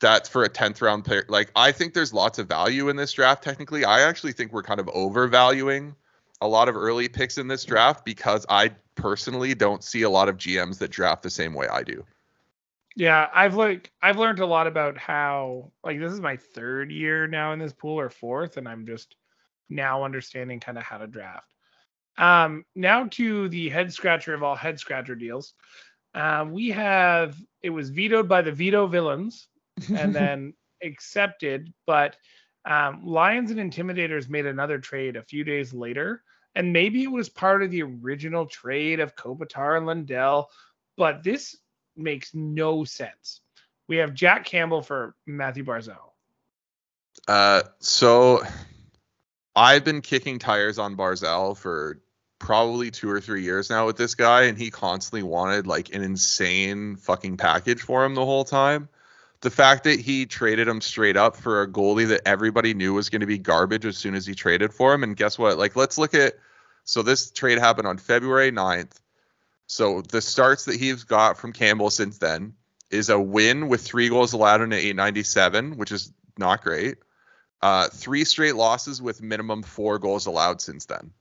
That's 0.00 0.28
for 0.28 0.44
a 0.44 0.48
10th 0.48 0.82
round 0.82 1.04
player. 1.04 1.24
Like 1.28 1.50
I 1.54 1.70
think 1.72 1.94
there's 1.94 2.12
lots 2.12 2.38
of 2.38 2.48
value 2.48 2.88
in 2.88 2.96
this 2.96 3.12
draft 3.12 3.44
technically. 3.44 3.84
I 3.84 4.00
actually 4.00 4.32
think 4.32 4.52
we're 4.52 4.62
kind 4.62 4.80
of 4.80 4.88
overvaluing 4.88 5.94
a 6.40 6.48
lot 6.48 6.68
of 6.68 6.76
early 6.76 7.08
picks 7.08 7.38
in 7.38 7.46
this 7.46 7.64
draft 7.64 8.04
because 8.04 8.46
I 8.48 8.70
personally 8.94 9.54
don't 9.54 9.84
see 9.84 10.02
a 10.02 10.10
lot 10.10 10.28
of 10.28 10.36
GMs 10.36 10.78
that 10.78 10.90
draft 10.90 11.22
the 11.22 11.30
same 11.30 11.54
way 11.54 11.68
I 11.68 11.82
do. 11.82 12.04
Yeah, 12.96 13.28
I've 13.32 13.54
like 13.54 13.92
I've 14.02 14.18
learned 14.18 14.40
a 14.40 14.46
lot 14.46 14.66
about 14.66 14.98
how 14.98 15.70
like 15.84 16.00
this 16.00 16.12
is 16.12 16.20
my 16.20 16.36
third 16.36 16.90
year 16.90 17.26
now 17.26 17.52
in 17.52 17.58
this 17.58 17.72
pool 17.72 18.00
or 18.00 18.10
fourth 18.10 18.56
and 18.56 18.66
I'm 18.68 18.86
just 18.86 19.14
now 19.68 20.02
understanding 20.02 20.60
kind 20.60 20.78
of 20.78 20.84
how 20.84 20.98
to 20.98 21.06
draft. 21.06 21.52
Um 22.18 22.64
now 22.74 23.06
to 23.12 23.48
the 23.50 23.68
head 23.68 23.92
scratcher 23.92 24.34
of 24.34 24.42
all 24.42 24.56
head 24.56 24.80
scratcher 24.80 25.14
deals. 25.14 25.54
Um, 26.12 26.50
we 26.50 26.70
have 26.70 27.36
it 27.62 27.70
was 27.70 27.90
vetoed 27.90 28.28
by 28.28 28.42
the 28.42 28.50
veto 28.50 28.88
villains 28.88 29.46
and 29.88 30.14
then 30.14 30.54
accepted, 30.82 31.72
but 31.86 32.16
um, 32.64 33.04
Lions 33.04 33.50
and 33.50 33.58
Intimidators 33.60 34.28
made 34.28 34.46
another 34.46 34.78
trade 34.78 35.16
a 35.16 35.22
few 35.22 35.44
days 35.44 35.72
later, 35.72 36.22
and 36.54 36.72
maybe 36.72 37.02
it 37.02 37.10
was 37.10 37.28
part 37.28 37.62
of 37.62 37.70
the 37.70 37.82
original 37.82 38.46
trade 38.46 39.00
of 39.00 39.16
Kopitar 39.16 39.76
and 39.76 39.86
Lundell, 39.86 40.50
but 40.96 41.22
this 41.22 41.56
makes 41.96 42.34
no 42.34 42.84
sense. 42.84 43.40
We 43.88 43.96
have 43.96 44.14
Jack 44.14 44.44
Campbell 44.44 44.82
for 44.82 45.14
Matthew 45.26 45.64
Barzal. 45.64 46.12
Uh, 47.26 47.62
so 47.80 48.42
I've 49.54 49.84
been 49.84 50.00
kicking 50.00 50.38
tires 50.38 50.78
on 50.78 50.96
Barzal 50.96 51.56
for 51.56 52.00
probably 52.38 52.90
two 52.90 53.10
or 53.10 53.20
three 53.20 53.42
years 53.42 53.70
now 53.70 53.86
with 53.86 53.96
this 53.96 54.14
guy, 54.14 54.44
and 54.44 54.58
he 54.58 54.70
constantly 54.70 55.22
wanted 55.22 55.66
like 55.66 55.94
an 55.94 56.02
insane 56.02 56.96
fucking 56.96 57.36
package 57.36 57.82
for 57.82 58.04
him 58.04 58.14
the 58.14 58.24
whole 58.24 58.44
time. 58.44 58.88
The 59.40 59.50
fact 59.50 59.84
that 59.84 60.00
he 60.00 60.26
traded 60.26 60.68
him 60.68 60.80
straight 60.80 61.16
up 61.16 61.36
for 61.36 61.62
a 61.62 61.68
goalie 61.68 62.08
that 62.08 62.22
everybody 62.26 62.74
knew 62.74 62.94
was 62.94 63.08
going 63.08 63.20
to 63.20 63.26
be 63.26 63.38
garbage 63.38 63.86
as 63.86 63.96
soon 63.96 64.14
as 64.14 64.26
he 64.26 64.34
traded 64.34 64.74
for 64.74 64.92
him. 64.92 65.02
And 65.02 65.16
guess 65.16 65.38
what? 65.38 65.56
Like, 65.56 65.76
let's 65.76 65.96
look 65.96 66.14
at 66.14 66.34
so 66.84 67.02
this 67.02 67.30
trade 67.30 67.58
happened 67.58 67.86
on 67.86 67.98
February 67.98 68.50
9th. 68.50 68.92
So 69.66 70.02
the 70.02 70.20
starts 70.20 70.64
that 70.64 70.76
he's 70.76 71.04
got 71.04 71.38
from 71.38 71.52
Campbell 71.52 71.90
since 71.90 72.18
then 72.18 72.54
is 72.90 73.08
a 73.08 73.20
win 73.20 73.68
with 73.68 73.82
three 73.82 74.08
goals 74.08 74.32
allowed 74.32 74.62
in 74.62 74.72
897, 74.72 75.76
which 75.76 75.92
is 75.92 76.12
not 76.36 76.62
great. 76.62 76.98
Uh, 77.62 77.88
three 77.88 78.24
straight 78.24 78.56
losses 78.56 79.00
with 79.00 79.22
minimum 79.22 79.62
four 79.62 79.98
goals 79.98 80.26
allowed 80.26 80.60
since 80.60 80.86
then. 80.86 81.12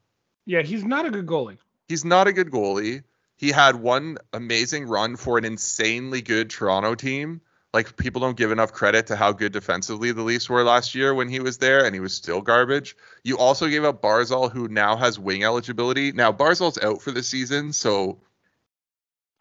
Yeah, 0.46 0.64
he's 0.64 0.84
not 0.84 1.06
a 1.06 1.12
good 1.12 1.28
goalie. 1.28 1.60
He's 1.88 2.06
not 2.06 2.28
a 2.28 2.34
good 2.34 2.50
goalie. 2.50 3.04
He 3.36 3.50
had 3.50 3.76
one 3.76 4.18
amazing 4.34 4.88
run 4.88 5.16
for 5.16 5.38
an 5.38 5.46
insanely 5.46 6.22
good 6.22 6.50
Toronto 6.50 6.96
team. 6.96 7.42
Like 7.74 7.98
people 7.98 8.22
don't 8.22 8.38
give 8.38 8.52
enough 8.52 8.74
credit 8.74 9.08
to 9.08 9.16
how 9.16 9.32
good 9.32 9.52
defensively 9.54 10.12
the 10.12 10.24
Leafs 10.24 10.50
were 10.50 10.64
last 10.64 10.96
year 10.96 11.14
when 11.14 11.30
he 11.30 11.40
was 11.40 11.60
there, 11.60 11.86
and 11.86 11.94
he 11.94 12.00
was 12.00 12.14
still 12.14 12.42
garbage. 12.42 12.96
You 13.24 13.38
also 13.38 13.68
gave 13.68 13.84
up 13.84 14.02
Barzal, 14.02 14.52
who 14.52 14.68
now 14.68 14.96
has 14.96 15.20
wing 15.20 15.44
eligibility. 15.44 16.12
Now 16.12 16.32
Barzal's 16.32 16.80
out 16.80 17.02
for 17.02 17.12
the 17.12 17.22
season, 17.22 17.74
so 17.74 18.22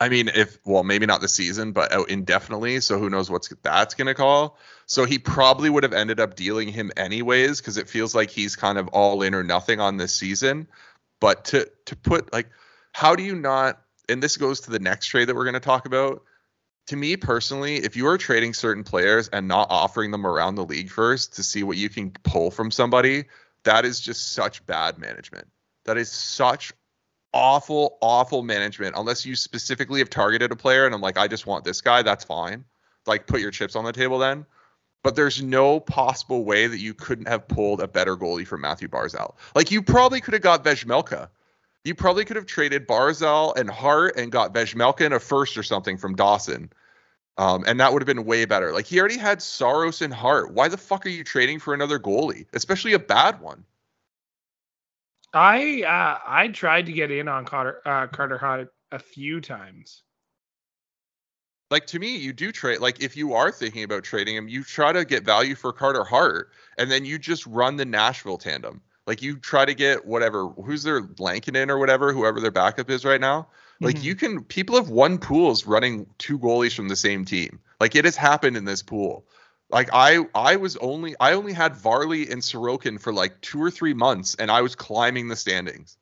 I 0.00 0.08
mean, 0.08 0.28
if 0.28 0.58
well, 0.64 0.84
maybe 0.84 1.06
not 1.06 1.20
the 1.20 1.28
season, 1.28 1.72
but 1.72 1.92
out 1.92 2.10
indefinitely. 2.10 2.80
So 2.80 2.98
who 2.98 3.10
knows 3.10 3.30
what's 3.30 3.48
that's 3.62 3.94
gonna 3.94 4.14
call. 4.14 4.58
So 4.86 5.04
he 5.04 5.18
probably 5.18 5.70
would 5.70 5.82
have 5.82 5.92
ended 5.92 6.20
up 6.20 6.36
dealing 6.36 6.68
him 6.68 6.92
anyways, 6.96 7.60
because 7.60 7.78
it 7.78 7.88
feels 7.88 8.14
like 8.14 8.30
he's 8.30 8.54
kind 8.56 8.78
of 8.78 8.88
all 8.88 9.22
in 9.22 9.34
or 9.34 9.42
nothing 9.42 9.80
on 9.80 9.96
this 9.96 10.14
season. 10.14 10.68
But 11.20 11.46
to 11.46 11.68
to 11.86 11.96
put 11.96 12.32
like, 12.32 12.48
how 12.92 13.16
do 13.16 13.22
you 13.22 13.34
not? 13.34 13.80
And 14.08 14.22
this 14.22 14.36
goes 14.36 14.60
to 14.60 14.70
the 14.70 14.78
next 14.78 15.06
trade 15.06 15.28
that 15.28 15.34
we're 15.34 15.44
to 15.54 15.60
talk 15.60 15.86
about. 15.86 16.22
To 16.89 16.97
me 16.97 17.16
personally, 17.16 17.76
if 17.76 17.97
you 17.97 18.07
are 18.07 18.16
trading 18.16 18.55
certain 18.55 18.82
players 18.82 19.28
and 19.28 19.47
not 19.47 19.66
offering 19.70 20.11
them 20.11 20.26
around 20.26 20.55
the 20.55 20.64
league 20.64 20.91
first 20.91 21.36
to 21.36 21.43
see 21.43 21.62
what 21.62 21.76
you 21.76 21.91
can 21.91 22.11
pull 22.11 22.51
from 22.51 22.70
somebody, 22.70 23.24
that 23.64 23.84
is 23.84 24.01
just 24.01 24.32
such 24.32 24.64
bad 24.64 24.99
management. 24.99 25.47
That 25.84 25.99
is 25.99 26.11
such 26.11 26.72
awful, 27.34 27.99
awful 28.01 28.43
management. 28.43 28.95
Unless 28.97 29.26
you 29.26 29.36
specifically 29.36 29.99
have 29.99 30.09
targeted 30.09 30.51
a 30.51 30.57
player 30.57 30.86
and 30.86 30.95
I'm 30.95 31.03
like, 31.03 31.18
I 31.18 31.28
just 31.28 31.47
want 31.47 31.64
this 31.64 31.82
guy, 31.82 32.01
that's 32.01 32.24
fine. 32.24 32.64
Like, 33.07 33.26
put 33.26 33.41
your 33.41 33.51
chips 33.51 33.76
on 33.76 33.84
the 33.84 33.93
table 33.93 34.18
then 34.18 34.47
but 35.03 35.16
there's 35.16 35.43
no 35.43 35.80
possible 35.80 36.45
way 36.45 36.66
that 36.66 36.78
you 36.78 36.93
couldn't 36.93 37.28
have 37.28 37.47
pulled 37.49 37.80
a 37.80 37.89
better 37.89 38.16
goalie 38.16 38.47
for 38.47 38.59
Matthew 38.59 38.89
Barzal. 38.89 39.34
Like 39.55 39.70
you 39.70 39.82
probably 39.82 40.20
could 40.20 40.34
have 40.34 40.43
got 40.43 40.64
Vejmelka. 40.64 41.28
You 41.84 41.94
probably 41.94 42.24
could 42.24 42.36
have 42.36 42.46
traded 42.46 42.86
Barzal 42.86 43.56
and 43.56 43.70
Hart 43.70 44.16
and 44.16 44.30
got 44.30 44.52
Vejmelka 44.52 45.02
in 45.02 45.12
a 45.12 45.20
first 45.20 45.56
or 45.56 45.62
something 45.62 45.96
from 45.96 46.14
Dawson. 46.14 46.70
Um, 47.38 47.64
and 47.66 47.78
that 47.78 47.92
would 47.92 48.02
have 48.02 48.06
been 48.06 48.24
way 48.24 48.44
better. 48.44 48.72
Like 48.72 48.86
he 48.86 48.98
already 48.98 49.16
had 49.16 49.40
Saros 49.40 50.02
and 50.02 50.12
Hart. 50.12 50.52
Why 50.52 50.68
the 50.68 50.76
fuck 50.76 51.06
are 51.06 51.10
you 51.10 51.22
trading 51.22 51.60
for 51.60 51.72
another 51.72 51.98
goalie, 51.98 52.46
especially 52.52 52.94
a 52.94 52.98
bad 52.98 53.40
one? 53.40 53.64
I 55.32 55.82
uh, 55.82 56.18
I 56.26 56.48
tried 56.48 56.86
to 56.86 56.92
get 56.92 57.10
in 57.10 57.28
on 57.28 57.44
Carter 57.44 57.80
uh, 57.86 58.06
Carter 58.08 58.38
Hart 58.38 58.72
a 58.90 58.98
few 58.98 59.40
times 59.40 60.02
like 61.70 61.86
to 61.88 61.98
me, 61.98 62.16
you 62.16 62.32
do 62.32 62.52
trade. 62.52 62.80
Like 62.80 63.02
if 63.02 63.16
you 63.16 63.34
are 63.34 63.52
thinking 63.52 63.84
about 63.84 64.04
trading 64.04 64.36
him, 64.36 64.48
you 64.48 64.64
try 64.64 64.92
to 64.92 65.04
get 65.04 65.24
value 65.24 65.54
for 65.54 65.72
Carter 65.72 66.04
Hart, 66.04 66.50
and 66.78 66.90
then 66.90 67.04
you 67.04 67.18
just 67.18 67.46
run 67.46 67.76
the 67.76 67.84
Nashville 67.84 68.38
tandem. 68.38 68.80
Like 69.09 69.22
you 69.22 69.38
try 69.38 69.64
to 69.64 69.74
get 69.74 70.04
whatever 70.04 70.48
who's 70.48 70.82
their 70.82 71.00
Lankinen 71.18 71.70
or 71.70 71.78
whatever, 71.78 72.12
whoever 72.12 72.42
their 72.42 72.50
backup 72.50 72.90
is 72.90 73.06
right 73.06 73.20
now. 73.20 73.48
Like 73.80 73.96
mm-hmm. 73.96 74.04
you 74.04 74.14
can 74.14 74.44
people 74.44 74.76
have 74.76 74.90
won 74.90 75.16
pools 75.16 75.66
running 75.66 76.06
two 76.18 76.38
goalies 76.38 76.76
from 76.76 76.88
the 76.88 76.94
same 76.94 77.24
team. 77.24 77.59
Like 77.80 77.96
it 77.96 78.04
has 78.04 78.16
happened 78.16 78.59
in 78.59 78.66
this 78.66 78.82
pool. 78.82 79.24
Like 79.70 79.88
I 79.94 80.26
I 80.34 80.56
was 80.56 80.76
only 80.76 81.16
I 81.18 81.32
only 81.32 81.54
had 81.54 81.74
Varley 81.74 82.30
and 82.30 82.42
Sorokin 82.42 83.00
for 83.00 83.11
like 83.11 83.40
two 83.40 83.62
or 83.62 83.70
three 83.70 83.94
months 83.94 84.34
and 84.38 84.50
I 84.50 84.61
was 84.61 84.74
climbing 84.74 85.28
the 85.28 85.36
standings. 85.36 85.96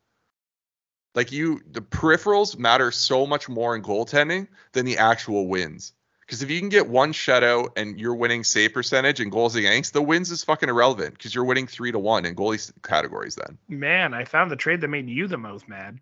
Like 1.14 1.30
you, 1.30 1.61
the 1.70 1.82
peripherals 1.82 2.59
matter 2.59 2.90
so 2.90 3.24
much 3.24 3.48
more 3.48 3.76
in 3.76 3.82
goaltending 3.82 4.48
than 4.72 4.84
the 4.84 4.98
actual 4.98 5.46
wins. 5.46 5.92
Because 6.26 6.42
if 6.42 6.50
you 6.50 6.58
can 6.58 6.68
get 6.68 6.88
one 6.88 7.12
shutout 7.12 7.70
and 7.76 8.00
you're 8.00 8.14
winning 8.14 8.42
save 8.42 8.74
percentage 8.74 9.20
and 9.20 9.30
goals 9.30 9.54
against, 9.54 9.92
the 9.92 10.02
wins 10.02 10.30
is 10.32 10.42
fucking 10.42 10.68
irrelevant 10.68 11.12
because 11.12 11.34
you're 11.34 11.44
winning 11.44 11.68
three 11.68 11.92
to 11.92 11.98
one 11.98 12.24
in 12.24 12.34
goalie 12.34 12.72
categories. 12.82 13.36
Then, 13.36 13.56
man, 13.68 14.12
I 14.12 14.24
found 14.24 14.50
the 14.50 14.56
trade 14.56 14.80
that 14.80 14.88
made 14.88 15.08
you 15.08 15.28
the 15.28 15.38
most 15.38 15.68
mad. 15.68 16.00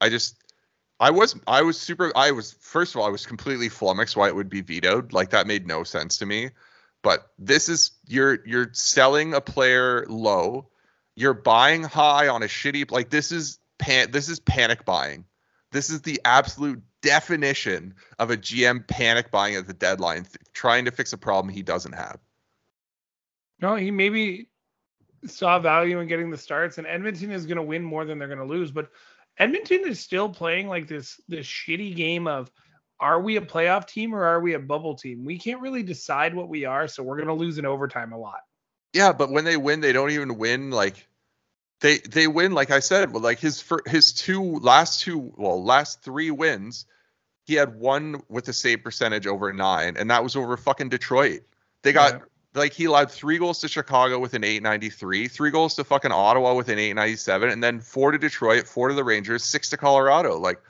I 0.00 0.08
just, 0.08 0.36
I 0.98 1.10
was, 1.10 1.36
I 1.46 1.62
was 1.62 1.80
super. 1.80 2.12
I 2.16 2.32
was 2.32 2.52
first 2.60 2.94
of 2.94 3.00
all, 3.00 3.06
I 3.06 3.10
was 3.10 3.24
completely 3.24 3.68
flummoxed 3.68 4.16
why 4.16 4.26
it 4.26 4.34
would 4.34 4.50
be 4.50 4.62
vetoed. 4.62 5.12
Like 5.12 5.30
that 5.30 5.46
made 5.46 5.66
no 5.66 5.84
sense 5.84 6.18
to 6.18 6.26
me. 6.26 6.50
But 7.02 7.30
this 7.38 7.68
is 7.68 7.92
you're 8.08 8.44
you're 8.44 8.70
selling 8.72 9.32
a 9.32 9.40
player 9.40 10.04
low 10.08 10.68
you're 11.18 11.34
buying 11.34 11.82
high 11.82 12.28
on 12.28 12.44
a 12.44 12.46
shitty 12.46 12.88
like 12.92 13.10
this 13.10 13.32
is 13.32 13.58
pan 13.78 14.12
this 14.12 14.28
is 14.28 14.38
panic 14.38 14.84
buying. 14.84 15.24
This 15.72 15.90
is 15.90 16.02
the 16.02 16.20
absolute 16.24 16.80
definition 17.02 17.94
of 18.18 18.30
a 18.30 18.36
GM 18.36 18.86
panic 18.86 19.30
buying 19.30 19.54
at 19.54 19.66
the 19.66 19.74
deadline, 19.74 20.24
th- 20.24 20.36
trying 20.52 20.84
to 20.86 20.90
fix 20.90 21.12
a 21.12 21.18
problem 21.18 21.52
he 21.52 21.62
doesn't 21.62 21.92
have. 21.92 22.18
No, 23.60 23.74
he 23.74 23.90
maybe 23.90 24.48
saw 25.26 25.58
value 25.58 25.98
in 26.00 26.08
getting 26.08 26.30
the 26.30 26.38
starts, 26.38 26.78
and 26.78 26.86
Edmonton 26.86 27.32
is 27.32 27.46
going 27.46 27.56
to 27.56 27.62
win 27.62 27.82
more 27.82 28.04
than 28.04 28.18
they're 28.18 28.28
going 28.28 28.38
to 28.38 28.44
lose. 28.44 28.70
But 28.70 28.90
Edmonton 29.38 29.82
is 29.86 30.00
still 30.00 30.28
playing 30.28 30.68
like 30.68 30.88
this 30.88 31.20
this 31.28 31.46
shitty 31.46 31.94
game 31.96 32.26
of 32.26 32.50
are 33.00 33.20
we 33.20 33.36
a 33.36 33.40
playoff 33.40 33.86
team 33.86 34.14
or 34.14 34.24
are 34.24 34.40
we 34.40 34.54
a 34.54 34.58
bubble 34.58 34.94
team? 34.94 35.24
We 35.24 35.38
can't 35.38 35.60
really 35.60 35.82
decide 35.82 36.34
what 36.34 36.48
we 36.48 36.64
are, 36.64 36.88
so 36.88 37.02
we're 37.02 37.16
going 37.16 37.28
to 37.28 37.34
lose 37.34 37.58
in 37.58 37.66
overtime 37.66 38.12
a 38.12 38.18
lot. 38.18 38.40
Yeah, 38.92 39.12
but 39.12 39.30
when 39.30 39.44
they 39.44 39.56
win, 39.56 39.80
they 39.80 39.92
don't 39.92 40.10
even 40.10 40.38
win 40.38 40.70
like 40.70 41.07
they 41.80 41.98
they 41.98 42.26
win 42.26 42.52
like 42.52 42.70
I 42.70 42.80
said, 42.80 43.12
but 43.12 43.22
like 43.22 43.38
his 43.38 43.64
his 43.86 44.12
two 44.12 44.42
last 44.58 45.00
two 45.00 45.32
well 45.36 45.62
last 45.62 46.02
three 46.02 46.30
wins, 46.30 46.86
he 47.44 47.54
had 47.54 47.78
one 47.78 48.22
with 48.28 48.48
a 48.48 48.52
save 48.52 48.82
percentage 48.82 49.26
over 49.26 49.52
nine, 49.52 49.96
and 49.96 50.10
that 50.10 50.22
was 50.22 50.34
over 50.34 50.56
fucking 50.56 50.88
Detroit. 50.88 51.42
They 51.82 51.92
got 51.92 52.14
yeah. 52.14 52.20
like 52.54 52.72
he 52.72 52.86
allowed 52.86 53.12
three 53.12 53.38
goals 53.38 53.60
to 53.60 53.68
Chicago 53.68 54.18
with 54.18 54.34
an 54.34 54.42
893, 54.42 55.28
three 55.28 55.50
goals 55.50 55.76
to 55.76 55.84
fucking 55.84 56.10
Ottawa 56.10 56.54
with 56.54 56.68
an 56.68 56.78
897, 56.78 57.48
and 57.50 57.62
then 57.62 57.80
four 57.80 58.10
to 58.10 58.18
Detroit, 58.18 58.66
four 58.66 58.88
to 58.88 58.94
the 58.94 59.04
Rangers, 59.04 59.44
six 59.44 59.70
to 59.70 59.76
Colorado. 59.76 60.36
Like 60.38 60.60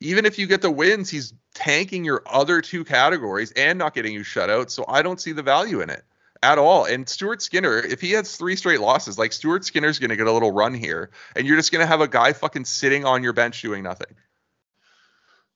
even 0.00 0.24
if 0.24 0.38
you 0.38 0.46
get 0.46 0.62
the 0.62 0.70
wins, 0.70 1.10
he's 1.10 1.34
tanking 1.54 2.04
your 2.04 2.22
other 2.26 2.60
two 2.60 2.84
categories 2.84 3.52
and 3.52 3.78
not 3.78 3.94
getting 3.94 4.12
you 4.12 4.22
shut 4.22 4.50
out. 4.50 4.70
So 4.70 4.84
I 4.86 5.02
don't 5.02 5.20
see 5.20 5.32
the 5.32 5.42
value 5.42 5.80
in 5.80 5.90
it 5.90 6.04
at 6.44 6.58
all. 6.58 6.84
And 6.84 7.08
Stuart 7.08 7.42
Skinner, 7.42 7.78
if 7.78 8.00
he 8.00 8.12
has 8.12 8.36
three 8.36 8.54
straight 8.54 8.80
losses, 8.80 9.18
like 9.18 9.32
Stuart 9.32 9.64
Skinner's 9.64 9.98
going 9.98 10.10
to 10.10 10.16
get 10.16 10.26
a 10.26 10.32
little 10.32 10.52
run 10.52 10.74
here, 10.74 11.10
and 11.34 11.46
you're 11.46 11.56
just 11.56 11.72
going 11.72 11.80
to 11.80 11.86
have 11.86 12.02
a 12.02 12.08
guy 12.08 12.32
fucking 12.32 12.66
sitting 12.66 13.04
on 13.04 13.22
your 13.22 13.32
bench 13.32 13.62
doing 13.62 13.82
nothing. 13.82 14.14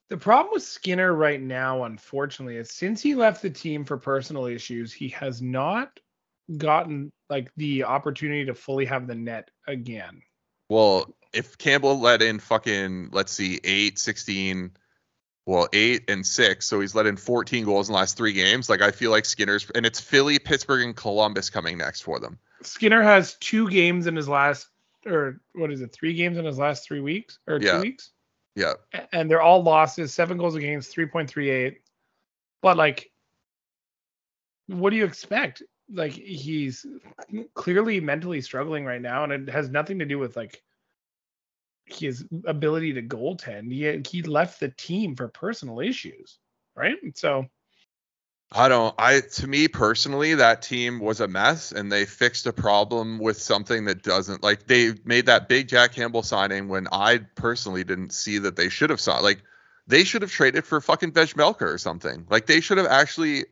The 0.08 0.16
problem 0.16 0.54
with 0.54 0.62
Skinner 0.62 1.12
right 1.12 1.40
now, 1.40 1.84
unfortunately, 1.84 2.56
is 2.56 2.72
since 2.72 3.02
he 3.02 3.14
left 3.14 3.42
the 3.42 3.50
team 3.50 3.84
for 3.84 3.98
personal 3.98 4.46
issues, 4.46 4.92
he 4.92 5.10
has 5.10 5.42
not 5.42 6.00
gotten 6.56 7.12
like 7.28 7.52
the 7.58 7.84
opportunity 7.84 8.46
to 8.46 8.54
fully 8.54 8.86
have 8.86 9.06
the 9.06 9.14
net 9.14 9.50
again. 9.66 10.22
Well, 10.70 11.14
if 11.34 11.58
Campbell 11.58 12.00
let 12.00 12.22
in 12.22 12.38
fucking, 12.38 13.10
let's 13.12 13.32
see, 13.32 13.60
8, 13.62 13.98
16, 13.98 14.70
well, 15.48 15.66
eight 15.72 16.04
and 16.10 16.26
six. 16.26 16.66
So 16.66 16.78
he's 16.78 16.94
let 16.94 17.06
in 17.06 17.16
14 17.16 17.64
goals 17.64 17.88
in 17.88 17.94
the 17.94 17.98
last 17.98 18.18
three 18.18 18.34
games. 18.34 18.68
Like 18.68 18.82
I 18.82 18.90
feel 18.90 19.10
like 19.10 19.24
Skinner's, 19.24 19.66
and 19.74 19.86
it's 19.86 19.98
Philly, 19.98 20.38
Pittsburgh, 20.38 20.82
and 20.84 20.94
Columbus 20.94 21.48
coming 21.48 21.78
next 21.78 22.02
for 22.02 22.20
them. 22.20 22.38
Skinner 22.62 23.00
has 23.02 23.34
two 23.40 23.70
games 23.70 24.06
in 24.06 24.14
his 24.14 24.28
last, 24.28 24.68
or 25.06 25.40
what 25.54 25.72
is 25.72 25.80
it, 25.80 25.90
three 25.90 26.12
games 26.12 26.36
in 26.36 26.44
his 26.44 26.58
last 26.58 26.84
three 26.84 27.00
weeks 27.00 27.38
or 27.46 27.58
Yeah. 27.62 27.76
two 27.76 27.80
weeks, 27.80 28.10
Yeah. 28.56 28.74
and 29.12 29.30
they're 29.30 29.40
all 29.40 29.62
losses. 29.62 30.12
Seven 30.12 30.36
goals 30.36 30.54
against, 30.54 30.94
3.38. 30.94 31.78
But 32.60 32.76
like, 32.76 33.10
what 34.66 34.90
do 34.90 34.96
you 34.96 35.06
expect? 35.06 35.62
Like 35.90 36.12
he's 36.12 36.84
clearly 37.54 38.00
mentally 38.00 38.42
struggling 38.42 38.84
right 38.84 39.00
now, 39.00 39.24
and 39.24 39.32
it 39.32 39.48
has 39.50 39.70
nothing 39.70 39.98
to 40.00 40.04
do 40.04 40.18
with 40.18 40.36
like 40.36 40.62
his 41.92 42.24
ability 42.46 42.94
to 42.94 43.02
goaltend. 43.02 43.72
He 43.72 44.00
he 44.08 44.22
left 44.22 44.60
the 44.60 44.68
team 44.68 45.16
for 45.16 45.28
personal 45.28 45.80
issues, 45.80 46.38
right? 46.76 46.96
So 47.14 47.46
I 48.50 48.68
don't. 48.68 48.94
I 48.98 49.20
to 49.20 49.46
me 49.46 49.68
personally, 49.68 50.34
that 50.34 50.62
team 50.62 51.00
was 51.00 51.20
a 51.20 51.28
mess, 51.28 51.70
and 51.72 51.92
they 51.92 52.06
fixed 52.06 52.46
a 52.46 52.52
problem 52.52 53.18
with 53.18 53.40
something 53.40 53.84
that 53.84 54.02
doesn't 54.02 54.42
like 54.42 54.66
they 54.66 54.94
made 55.04 55.26
that 55.26 55.48
big 55.48 55.68
Jack 55.68 55.92
Campbell 55.92 56.22
signing 56.22 56.68
when 56.68 56.88
I 56.90 57.18
personally 57.34 57.84
didn't 57.84 58.12
see 58.12 58.38
that 58.38 58.56
they 58.56 58.70
should 58.70 58.90
have 58.90 59.00
saw 59.00 59.18
like 59.18 59.42
they 59.86 60.04
should 60.04 60.22
have 60.22 60.30
traded 60.30 60.64
for 60.64 60.80
fucking 60.80 61.12
Vejmelka 61.12 61.62
or 61.62 61.78
something. 61.78 62.26
Like 62.30 62.46
they 62.46 62.60
should 62.60 62.78
have 62.78 62.86
actually 62.86 63.44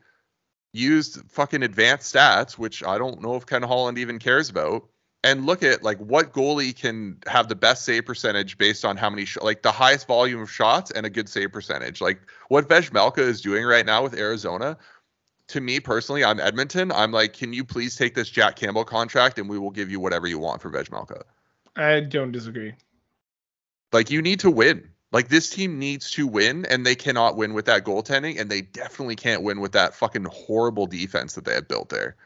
used 0.73 1.21
fucking 1.29 1.63
advanced 1.63 2.13
stats, 2.13 2.53
which 2.53 2.83
I 2.83 2.97
don't 2.97 3.21
know 3.21 3.35
if 3.35 3.45
Ken 3.45 3.63
Holland 3.63 3.99
even 3.99 4.17
cares 4.19 4.49
about, 4.49 4.87
and 5.27 5.45
look 5.45 5.61
at 5.61 5.83
like 5.83 5.97
what 5.97 6.31
goalie 6.31 6.73
can 6.73 7.17
have 7.27 7.49
the 7.49 7.55
best 7.55 7.83
save 7.83 8.05
percentage 8.05 8.57
based 8.57 8.85
on 8.85 8.95
how 8.95 9.09
many 9.09 9.25
sh- 9.25 9.37
like 9.41 9.61
the 9.61 9.71
highest 9.71 10.07
volume 10.07 10.41
of 10.41 10.49
shots 10.49 10.89
and 10.91 11.05
a 11.05 11.09
good 11.09 11.27
save 11.27 11.51
percentage. 11.51 11.99
Like 11.99 12.21
what 12.47 12.69
Vejmelka 12.69 13.19
is 13.19 13.41
doing 13.41 13.65
right 13.65 13.85
now 13.85 14.03
with 14.03 14.13
Arizona. 14.13 14.77
To 15.49 15.61
me 15.61 15.81
personally, 15.81 16.23
I'm 16.23 16.39
Edmonton. 16.39 16.93
I'm 16.93 17.11
like, 17.11 17.33
can 17.33 17.51
you 17.51 17.65
please 17.65 17.95
take 17.97 18.15
this 18.15 18.29
Jack 18.29 18.55
Campbell 18.55 18.85
contract 18.85 19.37
and 19.37 19.49
we 19.49 19.59
will 19.59 19.71
give 19.71 19.91
you 19.91 19.99
whatever 19.99 20.27
you 20.27 20.39
want 20.39 20.61
for 20.61 20.69
Vejmelka. 20.69 21.23
I 21.75 21.99
don't 21.99 22.31
disagree. 22.31 22.73
Like 23.91 24.09
you 24.09 24.21
need 24.21 24.39
to 24.41 24.49
win. 24.49 24.89
Like 25.11 25.27
this 25.27 25.49
team 25.49 25.79
needs 25.79 26.11
to 26.11 26.27
win, 26.27 26.65
and 26.65 26.85
they 26.85 26.95
cannot 26.95 27.37
win 27.37 27.53
with 27.53 27.65
that 27.65 27.85
goaltending, 27.85 28.39
and 28.39 28.49
they 28.49 28.61
definitely 28.61 29.15
can't 29.15 29.41
win 29.41 29.61
with 29.61 29.71
that 29.71 29.95
fucking 29.95 30.25
horrible 30.25 30.85
defense 30.85 31.33
that 31.35 31.45
they 31.45 31.53
have 31.53 31.69
built 31.69 31.87
there. 31.87 32.17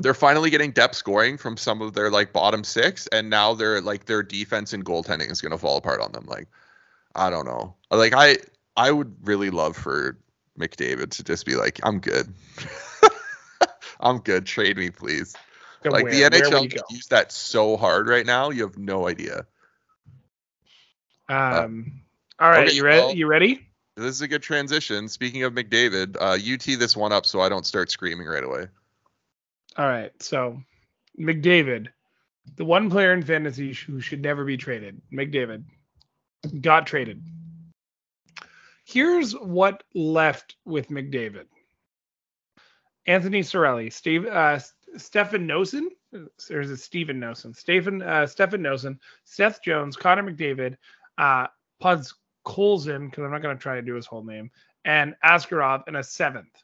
They're 0.00 0.14
finally 0.14 0.50
getting 0.50 0.70
depth 0.70 0.94
scoring 0.94 1.36
from 1.38 1.56
some 1.56 1.82
of 1.82 1.92
their 1.92 2.10
like 2.10 2.32
bottom 2.32 2.62
six, 2.64 3.06
and 3.08 3.28
now 3.28 3.54
they're 3.54 3.80
like 3.80 4.04
their 4.06 4.22
defense 4.22 4.72
and 4.72 4.84
goaltending 4.84 5.30
is 5.30 5.40
gonna 5.40 5.58
fall 5.58 5.76
apart 5.76 6.00
on 6.00 6.12
them. 6.12 6.24
Like, 6.26 6.48
I 7.14 7.30
don't 7.30 7.46
know. 7.46 7.74
Like 7.90 8.14
I 8.16 8.38
I 8.76 8.92
would 8.92 9.14
really 9.26 9.50
love 9.50 9.76
for 9.76 10.16
McDavid 10.58 11.10
to 11.10 11.24
just 11.24 11.46
be 11.46 11.56
like, 11.56 11.80
I'm 11.82 11.98
good. 11.98 12.32
I'm 14.00 14.18
good. 14.18 14.46
Trade 14.46 14.76
me, 14.76 14.90
please. 14.90 15.34
Like 15.84 16.04
where- 16.04 16.12
the 16.12 16.22
NHL 16.22 16.70
could 16.70 16.82
use 16.90 17.06
that 17.08 17.32
so 17.32 17.76
hard 17.76 18.08
right 18.08 18.26
now. 18.26 18.50
You 18.50 18.62
have 18.62 18.78
no 18.78 19.08
idea. 19.08 19.46
Um, 21.28 22.00
all 22.38 22.50
right, 22.50 22.66
okay, 22.68 22.76
you 22.76 22.84
ready? 22.84 23.00
well- 23.00 23.14
you 23.14 23.26
ready? 23.26 23.64
This 23.96 24.14
is 24.14 24.20
a 24.22 24.28
good 24.28 24.42
transition. 24.44 25.08
Speaking 25.08 25.42
of 25.42 25.54
McDavid, 25.54 26.16
uh, 26.20 26.34
you 26.40 26.56
tee 26.56 26.76
this 26.76 26.96
one 26.96 27.10
up 27.12 27.26
so 27.26 27.40
I 27.40 27.48
don't 27.48 27.66
start 27.66 27.90
screaming 27.90 28.28
right 28.28 28.44
away. 28.44 28.68
All 29.78 29.86
right. 29.86 30.12
So 30.20 30.60
McDavid, 31.18 31.88
the 32.56 32.64
one 32.64 32.90
player 32.90 33.12
in 33.12 33.22
fantasy 33.22 33.72
who 33.72 34.00
should 34.00 34.22
never 34.22 34.44
be 34.44 34.56
traded, 34.56 35.00
McDavid, 35.12 35.64
got 36.60 36.86
traded. 36.86 37.22
Here's 38.84 39.32
what 39.32 39.84
left 39.94 40.56
with 40.64 40.88
McDavid. 40.88 41.44
Anthony 43.06 43.40
Cirelli, 43.40 43.92
Steve, 43.92 44.26
uh, 44.26 44.58
Stefan 44.96 45.46
Noesen, 45.46 45.86
or 46.50 46.60
is 46.60 46.70
it 46.70 46.78
Steven 46.78 47.20
Noesen? 47.20 47.54
Stephen, 47.54 48.02
uh, 48.02 48.26
Noesen, 48.26 48.98
Seth 49.24 49.62
Jones, 49.62 49.96
Connor 49.96 50.22
McDavid, 50.22 50.76
uh, 51.18 51.46
Puds 51.80 52.14
Colson, 52.44 53.08
because 53.08 53.24
I'm 53.24 53.30
not 53.30 53.42
going 53.42 53.56
to 53.56 53.62
try 53.62 53.76
to 53.76 53.82
do 53.82 53.94
his 53.94 54.06
whole 54.06 54.24
name, 54.24 54.50
and 54.84 55.14
Askarov 55.24 55.84
and 55.86 55.96
a 55.96 56.02
seventh. 56.02 56.62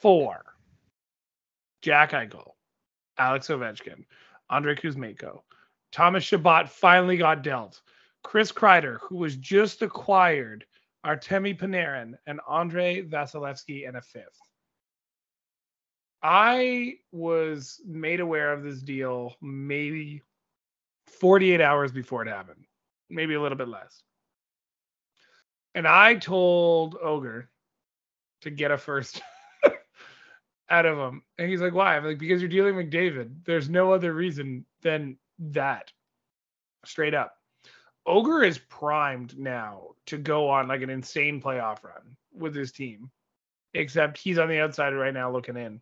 Four. 0.00 0.44
Jack 1.82 2.12
Eichel, 2.12 2.52
Alex 3.18 3.48
Ovechkin, 3.48 4.04
Andrei 4.50 4.74
Kuzmenko, 4.74 5.40
Thomas 5.92 6.24
Chabot 6.24 6.68
finally 6.68 7.16
got 7.16 7.42
dealt. 7.42 7.80
Chris 8.22 8.52
Kreider, 8.52 8.98
who 9.00 9.16
was 9.16 9.36
just 9.36 9.82
acquired, 9.82 10.64
Artemi 11.06 11.58
Panarin, 11.58 12.14
and 12.26 12.40
Andrei 12.48 13.02
Vasilevskiy 13.02 13.88
in 13.88 13.96
a 13.96 14.02
fifth. 14.02 14.38
I 16.22 16.96
was 17.12 17.80
made 17.86 18.20
aware 18.20 18.52
of 18.52 18.62
this 18.62 18.82
deal 18.82 19.34
maybe 19.40 20.22
48 21.06 21.60
hours 21.62 21.92
before 21.92 22.22
it 22.22 22.28
happened, 22.28 22.66
maybe 23.08 23.34
a 23.34 23.40
little 23.40 23.56
bit 23.56 23.68
less. 23.68 24.02
And 25.74 25.88
I 25.88 26.16
told 26.16 26.96
Ogre 27.00 27.48
to 28.42 28.50
get 28.50 28.70
a 28.70 28.76
first 28.76 29.22
out 30.70 30.86
of 30.86 30.98
him. 30.98 31.22
And 31.38 31.48
he's 31.48 31.60
like, 31.60 31.74
why? 31.74 31.96
I'm 31.96 32.04
like, 32.04 32.18
because 32.18 32.40
you're 32.40 32.48
dealing 32.48 32.76
with 32.76 32.90
David. 32.90 33.44
There's 33.44 33.68
no 33.68 33.92
other 33.92 34.12
reason 34.12 34.64
than 34.82 35.16
that. 35.38 35.92
Straight 36.84 37.14
up. 37.14 37.36
Ogre 38.06 38.42
is 38.42 38.58
primed 38.58 39.38
now 39.38 39.90
to 40.06 40.16
go 40.16 40.48
on 40.48 40.68
like 40.68 40.82
an 40.82 40.90
insane 40.90 41.40
playoff 41.40 41.84
run 41.84 42.16
with 42.32 42.54
his 42.54 42.72
team. 42.72 43.10
Except 43.74 44.18
he's 44.18 44.38
on 44.38 44.48
the 44.48 44.60
outside 44.60 44.90
right 44.90 45.14
now 45.14 45.30
looking 45.30 45.56
in. 45.56 45.80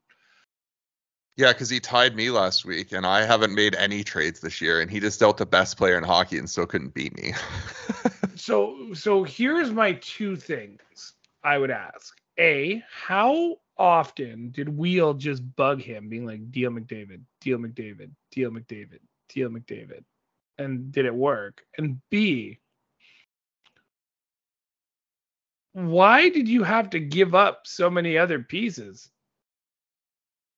Yeah, 1.36 1.52
because 1.52 1.70
he 1.70 1.78
tied 1.78 2.16
me 2.16 2.30
last 2.30 2.64
week, 2.64 2.90
and 2.90 3.06
I 3.06 3.24
haven't 3.24 3.54
made 3.54 3.76
any 3.76 4.02
trades 4.02 4.40
this 4.40 4.60
year, 4.60 4.80
and 4.80 4.90
he 4.90 4.98
just 4.98 5.20
dealt 5.20 5.36
the 5.36 5.46
best 5.46 5.76
player 5.76 5.96
in 5.96 6.02
hockey 6.02 6.36
and 6.36 6.50
still 6.50 6.66
couldn't 6.66 6.94
beat 6.94 7.16
me. 7.16 7.32
So 8.38 8.94
so 8.94 9.24
here's 9.24 9.70
my 9.72 9.92
two 9.94 10.36
things 10.36 11.14
I 11.42 11.58
would 11.58 11.70
ask. 11.70 12.16
A, 12.38 12.82
how 12.90 13.56
often 13.78 14.50
did 14.50 14.68
Wheel 14.68 15.14
just 15.14 15.42
bug 15.56 15.80
him, 15.80 16.08
being 16.08 16.26
like, 16.26 16.50
deal 16.50 16.70
McDavid, 16.70 17.20
deal 17.40 17.58
McDavid, 17.58 18.10
deal 18.30 18.50
McDavid, 18.50 19.00
deal 19.28 19.48
McDavid? 19.48 20.04
And 20.58 20.90
did 20.90 21.06
it 21.06 21.14
work? 21.14 21.62
And 21.76 22.00
B, 22.10 22.58
why 25.72 26.28
did 26.28 26.48
you 26.48 26.64
have 26.64 26.90
to 26.90 26.98
give 26.98 27.34
up 27.34 27.62
so 27.66 27.88
many 27.88 28.18
other 28.18 28.40
pieces? 28.40 29.10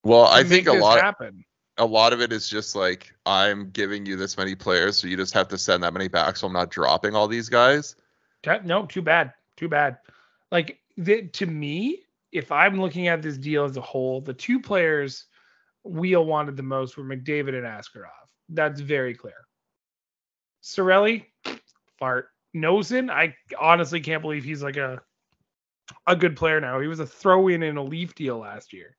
well, 0.02 0.24
I 0.24 0.42
think 0.44 0.66
a 0.66 0.72
lot 0.72 1.00
happen? 1.00 1.44
a 1.76 1.84
lot 1.84 2.12
of 2.12 2.20
it 2.20 2.32
is 2.32 2.48
just 2.48 2.74
like 2.74 3.12
I'm 3.26 3.70
giving 3.70 4.06
you 4.06 4.16
this 4.16 4.36
many 4.36 4.54
players, 4.54 4.98
so 4.98 5.08
you 5.08 5.16
just 5.16 5.34
have 5.34 5.48
to 5.48 5.58
send 5.58 5.82
that 5.82 5.92
many 5.92 6.08
back, 6.08 6.36
so 6.36 6.46
I'm 6.46 6.52
not 6.52 6.70
dropping 6.70 7.14
all 7.14 7.28
these 7.28 7.48
guys. 7.48 7.96
No, 8.64 8.86
too 8.86 9.02
bad. 9.02 9.32
Too 9.56 9.68
bad. 9.68 9.98
Like 10.50 10.78
the, 10.96 11.22
to 11.28 11.46
me, 11.46 12.02
if 12.32 12.52
I'm 12.52 12.80
looking 12.80 13.08
at 13.08 13.22
this 13.22 13.36
deal 13.36 13.64
as 13.64 13.76
a 13.76 13.80
whole, 13.80 14.20
the 14.20 14.34
two 14.34 14.60
players 14.60 15.26
Wheel 15.84 16.24
wanted 16.24 16.56
the 16.56 16.62
most 16.62 16.96
were 16.96 17.04
McDavid 17.04 17.54
and 17.54 17.66
Askarov. 17.66 18.10
That's 18.48 18.80
very 18.80 19.14
clear. 19.14 19.46
Cirelli, 20.62 21.24
fart. 21.98 22.28
Noesen, 22.54 23.10
I 23.10 23.34
honestly 23.60 24.00
can't 24.00 24.22
believe 24.22 24.44
he's 24.44 24.62
like 24.62 24.76
a 24.76 25.00
a 26.06 26.16
good 26.16 26.36
player 26.36 26.60
now. 26.60 26.80
He 26.80 26.88
was 26.88 27.00
a 27.00 27.06
throw-in 27.06 27.62
in 27.62 27.76
a 27.76 27.82
Leaf 27.82 28.14
deal 28.14 28.38
last 28.38 28.72
year. 28.72 28.96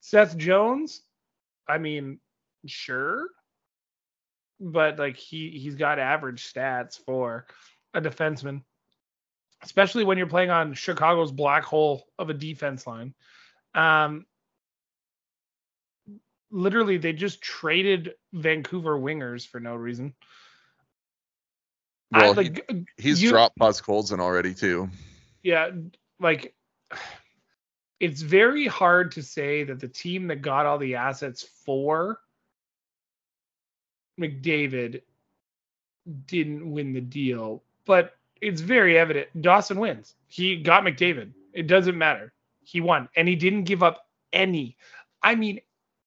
Seth 0.00 0.36
Jones, 0.36 1.02
I 1.66 1.78
mean, 1.78 2.20
sure, 2.66 3.28
but 4.60 4.98
like 4.98 5.16
he 5.16 5.50
he's 5.50 5.74
got 5.76 5.98
average 5.98 6.52
stats 6.52 6.98
for 7.04 7.46
a 7.94 8.00
defenseman, 8.00 8.62
especially 9.64 10.04
when 10.04 10.18
you're 10.18 10.26
playing 10.26 10.50
on 10.50 10.74
Chicago's 10.74 11.32
black 11.32 11.64
hole 11.64 12.06
of 12.18 12.30
a 12.30 12.34
defense 12.34 12.86
line. 12.86 13.14
Um, 13.74 14.26
literally, 16.50 16.98
they 16.98 17.12
just 17.12 17.40
traded 17.42 18.14
Vancouver 18.32 18.98
wingers 18.98 19.46
for 19.46 19.58
no 19.60 19.74
reason. 19.74 20.14
I, 22.12 22.30
Well, 22.30 22.34
he- 22.44 22.86
he's 22.96 23.22
you- 23.22 23.30
dropped 23.30 23.56
Buzz 23.56 23.80
Colson 23.80 24.20
already 24.20 24.54
too. 24.54 24.88
yeah, 25.42 25.70
like 26.20 26.54
it's 28.00 28.20
very 28.22 28.66
hard 28.66 29.12
to 29.12 29.22
say 29.22 29.64
that 29.64 29.80
the 29.80 29.88
team 29.88 30.26
that 30.28 30.42
got 30.42 30.66
all 30.66 30.78
the 30.78 30.96
assets 30.96 31.42
for 31.64 32.20
McDavid 34.20 35.02
didn't 36.26 36.70
win 36.70 36.92
the 36.92 37.00
deal, 37.00 37.64
but 37.86 38.14
it's 38.44 38.60
very 38.60 38.98
evident 38.98 39.28
Dawson 39.40 39.78
wins. 39.78 40.14
He 40.28 40.56
got 40.56 40.84
McDavid. 40.84 41.32
It 41.52 41.66
doesn't 41.66 41.96
matter. 41.96 42.32
He 42.62 42.80
won 42.80 43.08
and 43.16 43.26
he 43.26 43.36
didn't 43.36 43.64
give 43.64 43.82
up 43.82 44.06
any. 44.32 44.76
I 45.22 45.34
mean 45.34 45.60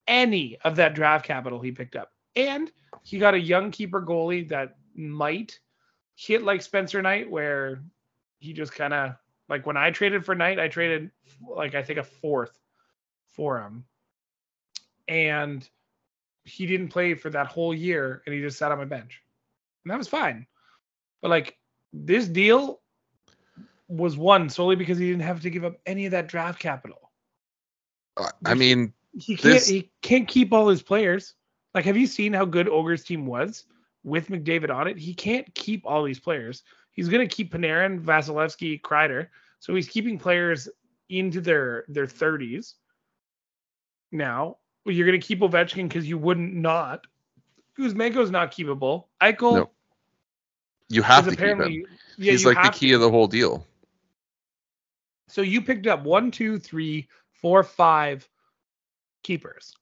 any 0.07 0.57
of 0.63 0.75
that 0.75 0.93
draft 0.93 1.25
capital 1.25 1.59
he 1.59 1.71
picked 1.71 1.95
up. 1.95 2.11
And 2.35 2.71
he 3.03 3.17
got 3.17 3.33
a 3.33 3.39
young 3.39 3.71
keeper 3.71 4.01
goalie 4.01 4.47
that 4.49 4.77
might 4.95 5.59
hit 6.15 6.43
like 6.43 6.61
Spencer 6.61 7.01
Knight 7.01 7.29
where 7.29 7.81
he 8.39 8.53
just 8.53 8.73
kind 8.73 8.93
of 8.93 9.15
like 9.49 9.65
when 9.65 9.77
I 9.77 9.91
traded 9.91 10.25
for 10.25 10.35
Knight, 10.35 10.59
I 10.59 10.67
traded 10.67 11.09
like 11.49 11.73
I 11.73 11.81
think 11.81 11.99
a 11.99 12.03
fourth 12.03 12.57
for 13.25 13.59
him. 13.59 13.85
And 15.07 15.67
he 16.43 16.65
didn't 16.65 16.89
play 16.89 17.15
for 17.15 17.29
that 17.31 17.47
whole 17.47 17.73
year 17.73 18.21
and 18.25 18.35
he 18.35 18.41
just 18.41 18.57
sat 18.57 18.71
on 18.71 18.77
my 18.77 18.85
bench. 18.85 19.23
And 19.83 19.91
that 19.91 19.97
was 19.97 20.07
fine. 20.07 20.45
But 21.21 21.29
like 21.29 21.57
this 21.93 22.27
deal 22.27 22.81
was 23.87 24.17
won 24.17 24.49
solely 24.49 24.75
because 24.75 24.97
he 24.97 25.09
didn't 25.09 25.23
have 25.23 25.41
to 25.41 25.49
give 25.49 25.63
up 25.63 25.77
any 25.85 26.05
of 26.05 26.11
that 26.11 26.27
draft 26.27 26.59
capital. 26.59 27.11
Uh, 28.17 28.29
I 28.45 28.53
mean, 28.53 28.93
he 29.13 29.35
can't 29.35 29.53
this... 29.53 29.67
he 29.67 29.91
can't 30.01 30.27
keep 30.27 30.51
all 30.53 30.67
his 30.67 30.81
players. 30.81 31.35
Like, 31.73 31.85
have 31.85 31.97
you 31.97 32.07
seen 32.07 32.33
how 32.33 32.45
good 32.45 32.67
Ogre's 32.67 33.03
team 33.03 33.25
was 33.25 33.65
with 34.03 34.29
McDavid 34.29 34.73
on 34.73 34.87
it? 34.87 34.97
He 34.97 35.13
can't 35.13 35.53
keep 35.55 35.85
all 35.85 36.03
these 36.03 36.19
players. 36.19 36.63
He's 36.91 37.09
gonna 37.09 37.27
keep 37.27 37.53
Panarin, 37.53 38.01
Vasilevskiy, 38.01 38.81
Kreider. 38.81 39.27
So 39.59 39.75
he's 39.75 39.87
keeping 39.87 40.17
players 40.17 40.67
into 41.09 41.41
their 41.41 41.85
their 41.87 42.07
30s. 42.07 42.73
Now 44.11 44.57
you're 44.85 45.05
gonna 45.05 45.19
keep 45.19 45.41
Ovechkin 45.41 45.87
because 45.87 46.07
you 46.07 46.17
wouldn't 46.17 46.53
not. 46.53 47.05
Kuzmenko's 47.77 48.31
not 48.31 48.51
keepable. 48.51 49.05
Eichel. 49.21 49.53
No. 49.53 49.69
You 50.89 51.01
have 51.01 51.25
to 51.25 51.35
keep 51.35 51.39
him. 51.39 51.85
Yeah, 52.17 52.31
he's 52.31 52.45
like 52.45 52.61
the 52.63 52.77
key 52.77 52.89
to. 52.89 52.95
of 52.95 53.01
the 53.01 53.09
whole 53.09 53.27
deal. 53.27 53.65
So 55.27 55.41
you 55.41 55.61
picked 55.61 55.87
up 55.87 56.03
one, 56.03 56.31
two, 56.31 56.57
three, 56.57 57.09
four, 57.41 57.63
five 57.63 58.27
keepers. 59.23 59.73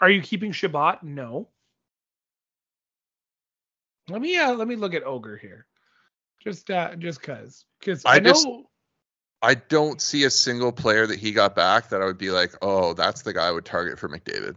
Are 0.00 0.10
you 0.10 0.20
keeping 0.20 0.52
Chabot? 0.52 1.02
No. 1.02 1.48
Let 4.08 4.20
me 4.20 4.36
uh, 4.36 4.54
let 4.54 4.68
me 4.68 4.76
look 4.76 4.94
at 4.94 5.04
Ogre 5.04 5.36
here. 5.36 5.66
Just 6.42 6.70
uh 6.70 6.94
just 6.96 7.22
cause. 7.22 7.64
Because 7.80 8.04
I, 8.04 8.16
I 8.16 8.18
know 8.18 8.32
just, 8.32 8.48
I 9.42 9.54
don't 9.54 10.00
see 10.00 10.24
a 10.24 10.30
single 10.30 10.72
player 10.72 11.06
that 11.06 11.18
he 11.18 11.32
got 11.32 11.54
back 11.54 11.88
that 11.90 12.02
I 12.02 12.04
would 12.04 12.18
be 12.18 12.30
like, 12.30 12.52
oh, 12.62 12.94
that's 12.94 13.22
the 13.22 13.32
guy 13.32 13.48
I 13.48 13.50
would 13.50 13.64
target 13.64 13.98
for 13.98 14.08
McDavid. 14.08 14.56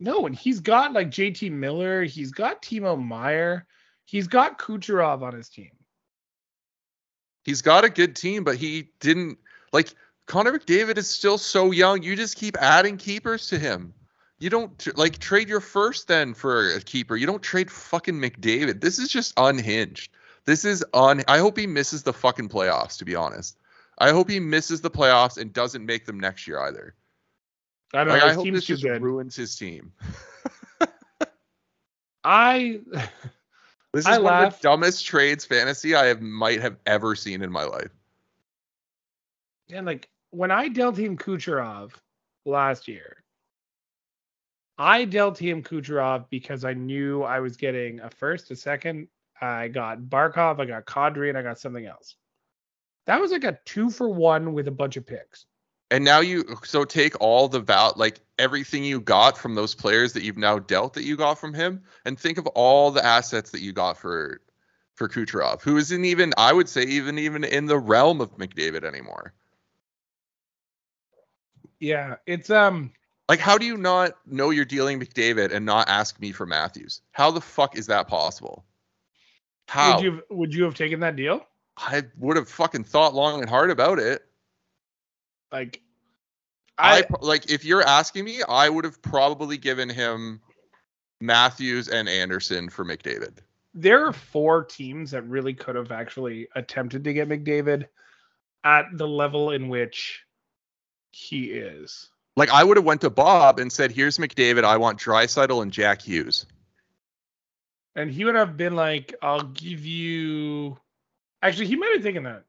No, 0.00 0.26
and 0.26 0.34
he's 0.34 0.60
got 0.60 0.92
like 0.92 1.10
JT 1.10 1.52
Miller, 1.52 2.02
he's 2.02 2.32
got 2.32 2.62
Timo 2.62 3.00
Meier, 3.00 3.66
he's 4.04 4.26
got 4.26 4.58
Kucherov 4.58 5.22
on 5.22 5.34
his 5.34 5.48
team. 5.48 5.70
He's 7.44 7.62
got 7.62 7.84
a 7.84 7.90
good 7.90 8.14
team, 8.14 8.44
but 8.44 8.56
he 8.56 8.88
didn't 9.00 9.38
like 9.72 9.94
Connor 10.26 10.58
McDavid 10.58 10.96
is 10.96 11.08
still 11.08 11.38
so 11.38 11.70
young. 11.72 12.02
You 12.02 12.14
just 12.14 12.36
keep 12.36 12.56
adding 12.60 12.96
keepers 12.96 13.48
to 13.48 13.58
him. 13.58 13.92
You 14.38 14.50
don't 14.50 14.96
like 14.96 15.18
trade 15.18 15.48
your 15.48 15.60
first 15.60 16.08
then 16.08 16.34
for 16.34 16.74
a 16.74 16.80
keeper. 16.80 17.16
You 17.16 17.26
don't 17.26 17.42
trade 17.42 17.70
fucking 17.70 18.14
McDavid. 18.14 18.80
This 18.80 18.98
is 18.98 19.08
just 19.08 19.32
unhinged. 19.36 20.12
This 20.44 20.64
is 20.64 20.84
on. 20.92 21.22
I 21.28 21.38
hope 21.38 21.56
he 21.56 21.66
misses 21.66 22.02
the 22.02 22.12
fucking 22.12 22.48
playoffs. 22.48 22.98
To 22.98 23.04
be 23.04 23.14
honest, 23.14 23.56
I 23.98 24.10
hope 24.10 24.28
he 24.28 24.40
misses 24.40 24.80
the 24.80 24.90
playoffs 24.90 25.38
and 25.38 25.52
doesn't 25.52 25.86
make 25.86 26.06
them 26.06 26.18
next 26.18 26.48
year 26.48 26.60
either. 26.60 26.94
I 27.94 28.04
don't 28.04 28.08
like, 28.08 28.22
know. 28.22 28.28
I 28.28 28.32
hope 28.32 28.50
this 28.50 28.64
just 28.64 28.82
good. 28.82 29.02
ruins 29.02 29.36
his 29.36 29.56
team. 29.56 29.92
I. 32.24 32.80
This 33.92 34.06
is 34.06 34.16
I 34.16 34.18
one 34.18 34.44
of 34.44 34.54
the 34.54 34.62
dumbest 34.62 35.04
trades 35.04 35.44
fantasy 35.44 35.94
I 35.94 36.06
have 36.06 36.22
might 36.22 36.60
have 36.60 36.76
ever 36.86 37.14
seen 37.14 37.42
in 37.42 37.52
my 37.52 37.64
life. 37.64 37.90
And 39.70 39.86
like 39.86 40.08
when 40.30 40.50
I 40.50 40.68
dealt 40.68 40.96
him 40.96 41.16
Kucherov 41.16 41.92
last 42.46 42.88
year, 42.88 43.22
I 44.78 45.04
dealt 45.04 45.38
him 45.38 45.62
Kucherov 45.62 46.24
because 46.30 46.64
I 46.64 46.72
knew 46.72 47.22
I 47.22 47.40
was 47.40 47.56
getting 47.56 48.00
a 48.00 48.08
first, 48.08 48.50
a 48.50 48.56
second. 48.56 49.08
I 49.40 49.68
got 49.68 49.98
Barkov, 50.00 50.60
I 50.60 50.64
got 50.64 50.86
Kadri, 50.86 51.28
and 51.28 51.36
I 51.36 51.42
got 51.42 51.58
something 51.58 51.84
else. 51.84 52.16
That 53.06 53.20
was 53.20 53.32
like 53.32 53.44
a 53.44 53.58
two 53.66 53.90
for 53.90 54.08
one 54.08 54.54
with 54.54 54.68
a 54.68 54.72
bunch 54.72 54.96
of 54.96 55.06
picks. 55.06 55.46
And 55.92 56.06
now 56.06 56.20
you 56.20 56.56
so 56.64 56.86
take 56.86 57.20
all 57.20 57.48
the 57.48 57.60
val 57.60 57.92
like 57.96 58.18
everything 58.38 58.82
you 58.82 58.98
got 58.98 59.36
from 59.36 59.54
those 59.54 59.74
players 59.74 60.14
that 60.14 60.22
you've 60.22 60.38
now 60.38 60.58
dealt 60.58 60.94
that 60.94 61.04
you 61.04 61.18
got 61.18 61.38
from 61.38 61.52
him, 61.52 61.82
and 62.06 62.18
think 62.18 62.38
of 62.38 62.46
all 62.46 62.90
the 62.90 63.04
assets 63.04 63.50
that 63.50 63.60
you 63.60 63.74
got 63.74 63.98
for 63.98 64.40
for 64.94 65.06
Kucherov, 65.06 65.60
who 65.60 65.76
isn't 65.76 66.04
even 66.06 66.32
I 66.38 66.54
would 66.54 66.70
say 66.70 66.80
even 66.84 67.18
even 67.18 67.44
in 67.44 67.66
the 67.66 67.78
realm 67.78 68.22
of 68.22 68.34
McDavid 68.38 68.84
anymore. 68.84 69.34
Yeah, 71.78 72.16
it's 72.26 72.48
um 72.48 72.90
like 73.28 73.40
how 73.40 73.58
do 73.58 73.66
you 73.66 73.76
not 73.76 74.12
know 74.24 74.48
you're 74.48 74.64
dealing 74.64 74.98
McDavid 74.98 75.52
and 75.52 75.66
not 75.66 75.90
ask 75.90 76.18
me 76.18 76.32
for 76.32 76.46
Matthews? 76.46 77.02
How 77.12 77.30
the 77.30 77.42
fuck 77.42 77.76
is 77.76 77.86
that 77.88 78.08
possible? 78.08 78.64
How 79.68 79.96
would 79.96 80.04
you 80.04 80.22
would 80.30 80.54
you 80.54 80.64
have 80.64 80.74
taken 80.74 81.00
that 81.00 81.16
deal? 81.16 81.46
I 81.76 82.04
would 82.16 82.38
have 82.38 82.48
fucking 82.48 82.84
thought 82.84 83.12
long 83.12 83.42
and 83.42 83.50
hard 83.50 83.70
about 83.70 83.98
it. 83.98 84.26
Like, 85.52 85.80
I, 86.78 87.00
I 87.00 87.04
like 87.20 87.50
if 87.50 87.64
you're 87.64 87.86
asking 87.86 88.24
me, 88.24 88.42
I 88.48 88.68
would 88.68 88.84
have 88.84 89.00
probably 89.02 89.58
given 89.58 89.88
him 89.88 90.40
Matthews 91.20 91.88
and 91.88 92.08
Andersen 92.08 92.70
for 92.70 92.84
McDavid. 92.84 93.38
There 93.74 94.06
are 94.06 94.12
four 94.12 94.64
teams 94.64 95.10
that 95.12 95.22
really 95.22 95.54
could 95.54 95.76
have 95.76 95.92
actually 95.92 96.48
attempted 96.54 97.04
to 97.04 97.12
get 97.12 97.28
McDavid 97.28 97.86
at 98.64 98.86
the 98.92 99.06
level 99.06 99.50
in 99.50 99.68
which 99.68 100.24
he 101.10 101.52
is. 101.52 102.10
Like 102.36 102.50
I 102.50 102.64
would 102.64 102.78
have 102.78 102.86
went 102.86 103.02
to 103.02 103.10
Bob 103.10 103.58
and 103.58 103.70
said, 103.70 103.92
"Here's 103.92 104.18
McDavid. 104.18 104.64
I 104.64 104.78
want 104.78 104.98
Draisaitl 104.98 105.62
and 105.62 105.70
Jack 105.70 106.02
Hughes." 106.02 106.46
And 107.94 108.10
he 108.10 108.24
would 108.24 108.34
have 108.34 108.56
been 108.56 108.74
like, 108.74 109.14
"I'll 109.20 109.42
give 109.42 109.84
you." 109.84 110.78
Actually, 111.42 111.66
he 111.66 111.76
might 111.76 111.92
have 111.94 112.02
taken 112.02 112.22
that. 112.22 112.44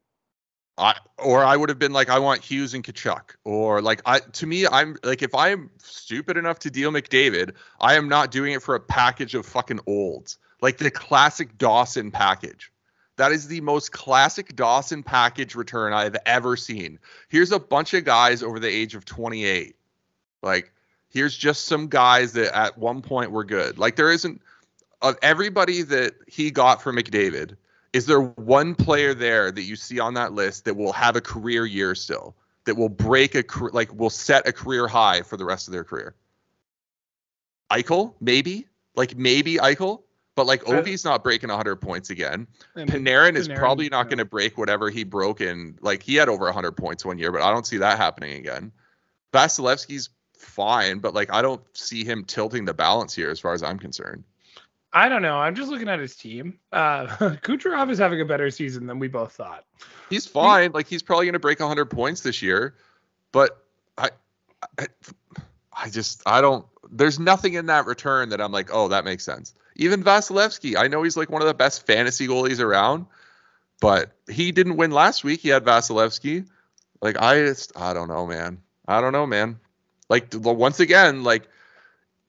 I 0.76 0.96
or 1.18 1.44
I 1.44 1.56
would 1.56 1.68
have 1.68 1.78
been 1.78 1.92
like, 1.92 2.08
I 2.08 2.18
want 2.18 2.42
Hughes 2.42 2.74
and 2.74 2.82
Tkachuk, 2.82 3.36
or 3.44 3.80
like 3.80 4.02
I 4.06 4.18
to 4.18 4.46
me, 4.46 4.66
I'm 4.66 4.96
like 5.04 5.22
if 5.22 5.34
I'm 5.34 5.70
stupid 5.78 6.36
enough 6.36 6.58
to 6.60 6.70
deal 6.70 6.90
McDavid, 6.90 7.52
I 7.80 7.94
am 7.94 8.08
not 8.08 8.30
doing 8.30 8.52
it 8.52 8.62
for 8.62 8.74
a 8.74 8.80
package 8.80 9.34
of 9.34 9.46
fucking 9.46 9.80
olds, 9.86 10.38
like 10.60 10.78
the 10.78 10.90
classic 10.90 11.56
Dawson 11.58 12.10
package. 12.10 12.72
That 13.16 13.30
is 13.30 13.46
the 13.46 13.60
most 13.60 13.92
classic 13.92 14.56
Dawson 14.56 15.04
package 15.04 15.54
return 15.54 15.92
I've 15.92 16.16
ever 16.26 16.56
seen. 16.56 16.98
Here's 17.28 17.52
a 17.52 17.60
bunch 17.60 17.94
of 17.94 18.04
guys 18.04 18.42
over 18.42 18.58
the 18.58 18.68
age 18.68 18.96
of 18.96 19.04
28. 19.04 19.76
Like, 20.42 20.72
here's 21.10 21.36
just 21.36 21.66
some 21.66 21.86
guys 21.86 22.32
that 22.32 22.56
at 22.56 22.76
one 22.76 23.02
point 23.02 23.30
were 23.30 23.44
good. 23.44 23.78
Like, 23.78 23.94
there 23.94 24.10
isn't 24.10 24.42
of 25.00 25.16
everybody 25.22 25.82
that 25.82 26.14
he 26.26 26.50
got 26.50 26.82
for 26.82 26.92
McDavid 26.92 27.56
is 27.94 28.06
there 28.06 28.20
one 28.20 28.74
player 28.74 29.14
there 29.14 29.52
that 29.52 29.62
you 29.62 29.76
see 29.76 30.00
on 30.00 30.14
that 30.14 30.32
list 30.32 30.64
that 30.64 30.74
will 30.76 30.92
have 30.92 31.14
a 31.14 31.20
career 31.20 31.64
year 31.64 31.94
still 31.94 32.34
that 32.64 32.76
will 32.76 32.88
break 32.88 33.36
a 33.36 33.44
like 33.72 33.94
will 33.94 34.10
set 34.10 34.46
a 34.48 34.52
career 34.52 34.88
high 34.88 35.22
for 35.22 35.36
the 35.36 35.44
rest 35.44 35.68
of 35.68 35.72
their 35.72 35.84
career? 35.84 36.14
Eichel, 37.70 38.14
maybe, 38.20 38.66
like 38.96 39.16
maybe 39.16 39.56
Eichel, 39.56 40.02
but 40.34 40.44
like 40.44 40.64
Ovi's 40.64 41.04
not 41.04 41.22
breaking 41.22 41.50
100 41.50 41.76
points 41.76 42.10
again. 42.10 42.48
Panarin, 42.76 43.36
is 43.36 43.48
probably 43.48 43.88
not 43.88 44.08
going 44.08 44.18
to 44.18 44.24
break 44.24 44.58
whatever 44.58 44.90
he 44.90 45.04
broke 45.04 45.40
in. 45.40 45.78
Like 45.80 46.02
he 46.02 46.16
had 46.16 46.28
over 46.28 46.46
100 46.46 46.72
points 46.72 47.04
one 47.04 47.18
year, 47.18 47.30
but 47.30 47.42
I 47.42 47.52
don't 47.52 47.66
see 47.66 47.78
that 47.78 47.96
happening 47.96 48.36
again. 48.38 48.72
Vasilevskiy's 49.32 50.10
fine, 50.36 50.98
but 50.98 51.14
like 51.14 51.32
I 51.32 51.42
don't 51.42 51.62
see 51.74 52.04
him 52.04 52.24
tilting 52.24 52.64
the 52.64 52.74
balance 52.74 53.14
here 53.14 53.30
as 53.30 53.38
far 53.38 53.52
as 53.52 53.62
I'm 53.62 53.78
concerned. 53.78 54.24
I 54.94 55.08
don't 55.08 55.22
know. 55.22 55.36
I'm 55.36 55.56
just 55.56 55.70
looking 55.70 55.88
at 55.88 55.98
his 55.98 56.14
team. 56.14 56.60
Uh, 56.72 57.06
Kucherov 57.42 57.90
is 57.90 57.98
having 57.98 58.20
a 58.20 58.24
better 58.24 58.48
season 58.50 58.86
than 58.86 59.00
we 59.00 59.08
both 59.08 59.32
thought. 59.32 59.64
He's 60.08 60.24
fine. 60.24 60.70
Like 60.70 60.86
he's 60.86 61.02
probably 61.02 61.26
going 61.26 61.32
to 61.32 61.40
break 61.40 61.58
100 61.58 61.86
points 61.86 62.20
this 62.20 62.40
year, 62.40 62.76
but 63.32 63.64
I, 63.98 64.10
I, 64.78 64.86
I 65.76 65.90
just 65.90 66.22
I 66.26 66.40
don't. 66.40 66.64
There's 66.92 67.18
nothing 67.18 67.54
in 67.54 67.66
that 67.66 67.86
return 67.86 68.28
that 68.28 68.40
I'm 68.40 68.52
like, 68.52 68.70
oh, 68.72 68.86
that 68.88 69.04
makes 69.04 69.24
sense. 69.24 69.52
Even 69.74 70.04
Vasilevskiy, 70.04 70.76
I 70.76 70.86
know 70.86 71.02
he's 71.02 71.16
like 71.16 71.28
one 71.28 71.42
of 71.42 71.48
the 71.48 71.54
best 71.54 71.84
fantasy 71.84 72.28
goalies 72.28 72.60
around, 72.60 73.06
but 73.80 74.12
he 74.30 74.52
didn't 74.52 74.76
win 74.76 74.92
last 74.92 75.24
week. 75.24 75.40
He 75.40 75.48
had 75.48 75.64
Vasilevskiy. 75.64 76.46
Like 77.02 77.20
I 77.20 77.40
just 77.40 77.72
I 77.76 77.94
don't 77.94 78.06
know, 78.08 78.26
man. 78.26 78.62
I 78.86 79.00
don't 79.00 79.12
know, 79.12 79.26
man. 79.26 79.58
Like 80.08 80.32
once 80.34 80.78
again, 80.78 81.24
like 81.24 81.48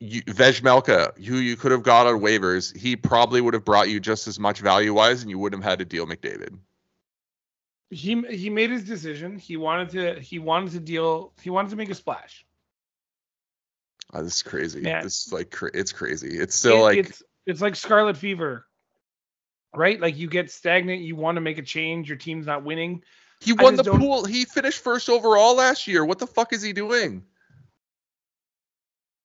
you, 0.06 0.22
Vejmelka, 0.24 1.18
who 1.24 1.38
you 1.38 1.56
could 1.56 1.72
have 1.72 1.84
got 1.84 2.08
on 2.08 2.20
waivers, 2.22 2.76
he 2.76 2.96
probably 2.96 3.42
would 3.42 3.54
have 3.54 3.66
brought 3.66 3.90
you 3.90 4.00
just 4.00 4.28
as 4.28 4.40
much 4.40 4.60
value 4.60 4.94
wise, 4.94 5.22
and 5.22 5.30
you 5.30 5.40
wouldn't 5.40 5.64
have 5.64 5.70
had 5.70 5.80
to 5.80 5.86
deal 5.86 6.06
McDavid. 6.06 6.58
He 7.90 8.22
he 8.30 8.50
made 8.50 8.72
his 8.72 8.84
decision. 8.84 9.38
He 9.38 9.58
wanted 9.58 9.90
to 9.90 10.20
he 10.20 10.40
wanted 10.40 10.72
to 10.72 10.80
deal. 10.80 11.34
He 11.42 11.50
wanted 11.50 11.70
to 11.70 11.76
make 11.76 11.90
a 11.90 11.96
splash. 11.96 12.46
Oh, 14.14 14.24
this 14.24 14.38
is 14.38 14.44
crazy. 14.44 14.82
Man. 14.82 15.04
This 15.04 15.28
is 15.28 15.34
like 15.34 15.56
it's 15.74 15.92
crazy. 15.92 16.38
It's 16.38 16.56
still 16.56 16.78
it, 16.78 16.82
like 16.82 16.98
it's 16.98 17.24
it's 17.46 17.62
like 17.62 17.76
scarlet 17.76 18.18
fever, 18.18 18.66
right? 19.74 20.00
Like 20.00 20.18
you 20.18 20.28
get 20.28 20.52
stagnant. 20.52 21.02
You 21.02 21.16
want 21.16 21.36
to 21.36 21.42
make 21.42 21.58
a 21.58 21.64
change. 21.64 22.10
Your 22.10 22.18
team's 22.18 22.46
not 22.46 22.64
winning. 22.64 23.04
He 23.40 23.54
won 23.54 23.76
the 23.76 23.84
don't... 23.84 24.00
pool. 24.00 24.26
He 24.26 24.46
finished 24.46 24.84
first 24.84 25.10
overall 25.10 25.56
last 25.56 25.88
year. 25.88 26.04
What 26.04 26.20
the 26.20 26.28
fuck 26.28 26.54
is 26.54 26.62
he 26.62 26.74
doing? 26.74 27.24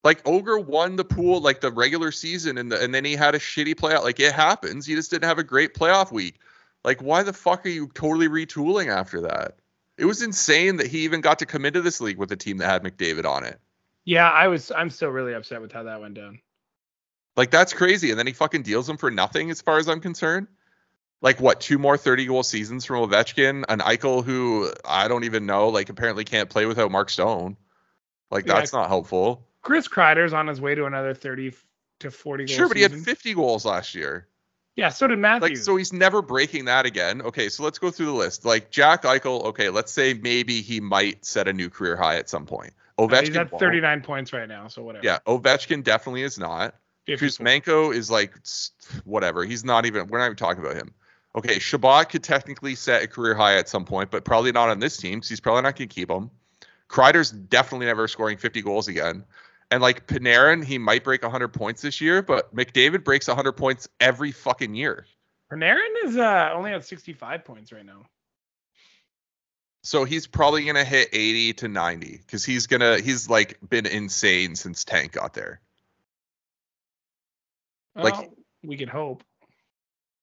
Like 0.03 0.27
Ogre 0.27 0.59
won 0.59 0.97
the 0.97 1.05
pool 1.05 1.41
like 1.41 1.61
the 1.61 1.71
regular 1.71 2.11
season 2.11 2.57
and 2.57 2.73
the, 2.73 2.83
and 2.83 2.95
then 2.95 3.05
he 3.05 3.17
had 3.17 3.35
a 3.35 3.39
shitty 3.39 3.75
playoff. 3.75 4.03
Like 4.03 4.19
it 4.19 4.33
happens. 4.33 4.87
He 4.87 4.95
just 4.95 5.11
didn't 5.11 5.29
have 5.29 5.39
a 5.39 5.45
great 5.45 5.75
playoff 5.75 6.11
week. 6.11 6.37
Like 6.85 7.03
why 7.03 7.23
the 7.23 7.33
fuck 7.33 7.67
are 7.67 7.71
you 7.71 7.89
totally 7.89 8.29
retooling 8.29 8.89
after 8.89 9.21
that? 9.23 9.57
It 9.99 10.07
was 10.07 10.23
insane 10.23 10.77
that 10.77 10.87
he 10.87 11.01
even 11.01 11.21
got 11.21 11.41
to 11.41 11.47
come 11.47 11.67
into 11.67 11.83
this 11.83 12.01
league 12.01 12.17
with 12.17 12.33
a 12.33 12.37
team 12.37 12.57
that 12.59 12.71
had 12.71 12.83
McDavid 12.83 13.27
on 13.27 13.45
it. 13.45 13.61
Yeah, 14.07 14.31
I 14.31 14.49
was. 14.49 14.73
I'm 14.75 14.89
still 14.89 15.11
really 15.11 15.35
upset 15.35 15.61
with 15.61 15.73
how 15.73 15.83
that 15.83 16.01
went 16.01 16.15
down. 16.15 16.41
Like 17.37 17.51
that's 17.51 17.75
crazy. 17.75 18.11
And 18.11 18.19
then 18.19 18.27
he 18.27 18.33
fucking 18.33 18.63
deals 18.63 18.89
him 18.89 18.97
for 18.97 19.11
nothing, 19.11 19.51
as 19.51 19.61
far 19.61 19.79
as 19.79 19.89
I'm 19.89 20.01
concerned. 20.01 20.49
Like 21.21 21.39
what? 21.39 21.61
Two 21.61 21.79
more 21.79 21.99
30 21.99 22.27
goal 22.27 22.43
seasons 22.43 22.87
from 22.87 23.07
Ovechkin, 23.07 23.65
an 23.69 23.81
Eichel 23.81 24.25
who 24.25 24.73
I 24.85 25.09
don't 25.09 25.25
even 25.25 25.45
know. 25.45 25.69
Like 25.69 25.91
apparently 25.91 26.25
can't 26.25 26.49
play 26.49 26.65
without 26.65 26.91
Mark 26.91 27.11
Stone. 27.11 27.57
Like 28.31 28.47
Yeah, 28.47 28.55
that's 28.55 28.73
not 28.73 28.89
helpful. 28.89 29.47
Chris 29.63 29.89
Kreider's 29.89 30.33
on 30.33 30.47
his 30.47 30.61
way 30.61 30.75
to 30.75 30.87
another 30.87 31.15
30 31.15 31.53
to 32.01 32.11
40 32.11 32.45
goals. 32.45 32.57
Sure, 32.57 32.69
but 32.69 32.77
he 32.77 32.83
had 32.83 32.95
50 32.95 33.35
goals 33.35 33.65
last 33.65 33.95
year. 33.95 34.27
Yeah, 34.77 34.89
so 34.89 35.07
did 35.07 35.19
Matthews. 35.19 35.51
Like 35.51 35.57
so 35.59 35.77
he's 35.77 35.93
never 35.93 36.23
breaking 36.23 36.67
that 36.67 36.87
again. 36.87 37.21
Okay, 37.23 37.49
so 37.49 37.63
let's 37.63 37.79
go 37.79 37.91
through 37.91 38.07
the 38.07 38.13
list. 38.13 38.45
Like 38.45 38.71
Jack 38.71 39.03
Eichel. 39.03 39.45
Okay, 39.47 39.69
let's 39.69 39.93
say 39.93 40.15
maybe 40.15 40.63
he 40.63 40.81
might 40.81 41.25
set 41.25 41.49
a 41.49 41.53
new 41.53 41.69
career 41.69 41.97
high 41.97 42.17
at 42.17 42.31
some 42.31 42.47
point. 42.47 42.73
Uh, 42.99 43.03
Ovechkin. 43.03 43.27
he's 43.27 43.37
at 43.37 43.53
won't. 43.53 43.61
39 43.61 44.01
points 44.03 44.33
right 44.33 44.49
now, 44.49 44.69
so 44.69 44.83
whatever. 44.83 45.05
Yeah, 45.05 45.19
Ovechkin 45.27 45.83
definitely 45.83 46.23
is 46.23 46.39
not. 46.39 46.77
54. 47.07 47.47
Kuzmenko 47.47 47.95
is 47.95 48.11
like 48.11 48.35
whatever. 49.05 49.45
He's 49.45 49.65
not 49.65 49.87
even. 49.87 50.07
We're 50.07 50.19
not 50.19 50.27
even 50.27 50.37
talking 50.37 50.63
about 50.65 50.77
him. 50.77 50.95
Okay, 51.37 51.59
Chabot 51.59 52.09
could 52.09 52.25
technically 52.25 52.75
set 52.75 53.03
a 53.03 53.07
career 53.07 53.35
high 53.35 53.57
at 53.57 53.69
some 53.69 53.85
point, 53.85 54.11
but 54.11 54.25
probably 54.25 54.53
not 54.53 54.69
on 54.69 54.79
this 54.79 54.97
team 54.97 55.19
because 55.19 55.29
he's 55.29 55.41
probably 55.41 55.63
not 55.63 55.77
going 55.77 55.89
to 55.89 55.95
keep 55.95 56.11
him. 56.11 56.31
Kreider's 56.89 57.31
definitely 57.31 57.87
never 57.87 58.09
scoring 58.09 58.37
50 58.37 58.63
goals 58.63 58.89
again. 58.89 59.25
And 59.71 59.81
like 59.81 60.07
Panarin, 60.07 60.65
he 60.65 60.79
might 60.79 61.05
break 61.05 61.23
100 61.23 61.49
points 61.49 61.83
this 61.83 62.01
year, 62.01 62.23
but 62.23 62.55
McDavid 62.55 63.05
breaks 63.05 63.29
100 63.29 63.53
points 63.53 63.89
every 64.01 64.33
fucking 64.33 64.75
year. 64.75 65.07
Panarin 65.53 66.05
is 66.05 66.17
uh, 66.17 66.51
only 66.55 66.73
at 66.73 66.85
65 66.85 67.45
points 67.45 67.73
right 67.73 67.85
now. 67.85 68.07
So 69.83 70.05
he's 70.05 70.27
probably 70.27 70.65
going 70.65 70.77
to 70.77 70.85
hit 70.85 71.09
80 71.13 71.53
to 71.55 71.69
90 71.69 72.19
because 72.19 72.45
he's 72.45 72.67
going 72.67 72.81
to, 72.81 73.01
he's 73.03 73.29
like 73.31 73.59
been 73.67 73.87
insane 73.87 74.57
since 74.57 74.85
Tank 74.85 75.13
got 75.13 75.35
there. 75.35 75.61
Like- 77.95 78.31
we 78.63 78.77
can 78.77 78.89
hope. 78.89 79.23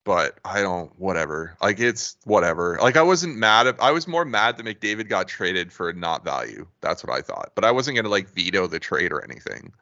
But 0.08 0.40
I 0.46 0.62
don't 0.62 0.90
whatever. 0.98 1.58
Like 1.62 1.82
it's 1.82 2.16
whatever. 2.24 2.80
Like 2.82 2.96
I 2.96 3.02
wasn't 3.02 3.36
mad 3.36 3.68
at 3.68 3.76
I 3.82 3.92
was 3.92 4.08
more 4.08 4.24
mad 4.24 4.56
that 4.56 4.66
McDavid 4.66 5.10
got 5.10 5.28
traded 5.28 5.74
for 5.74 5.92
not 5.92 6.24
value. 6.24 6.66
That's 6.80 7.04
what 7.04 7.14
I 7.14 7.22
thought. 7.22 7.52
But 7.56 7.66
I 7.66 7.72
wasn't 7.72 7.98
gonna 7.98 8.08
like 8.08 8.30
veto 8.30 8.68
the 8.68 8.80
trade 8.80 9.12
or 9.12 9.22
anything. 9.22 9.74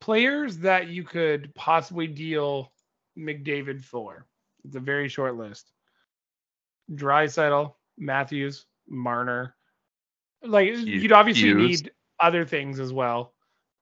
Players 0.00 0.58
that 0.58 0.88
you 0.88 1.04
could 1.04 1.54
possibly 1.54 2.08
deal 2.08 2.72
McDavid 3.16 3.84
for. 3.84 4.26
It's 4.64 4.74
a 4.74 4.80
very 4.80 5.08
short 5.08 5.36
list. 5.36 5.70
Draisaitl, 6.92 7.74
Matthews, 7.96 8.66
Marner. 8.88 9.54
Like 10.42 10.70
Hugh- 10.70 10.86
you'd 10.86 11.12
obviously 11.12 11.50
Hughes. 11.50 11.82
need 11.82 11.92
other 12.18 12.44
things 12.44 12.80
as 12.80 12.92
well. 12.92 13.32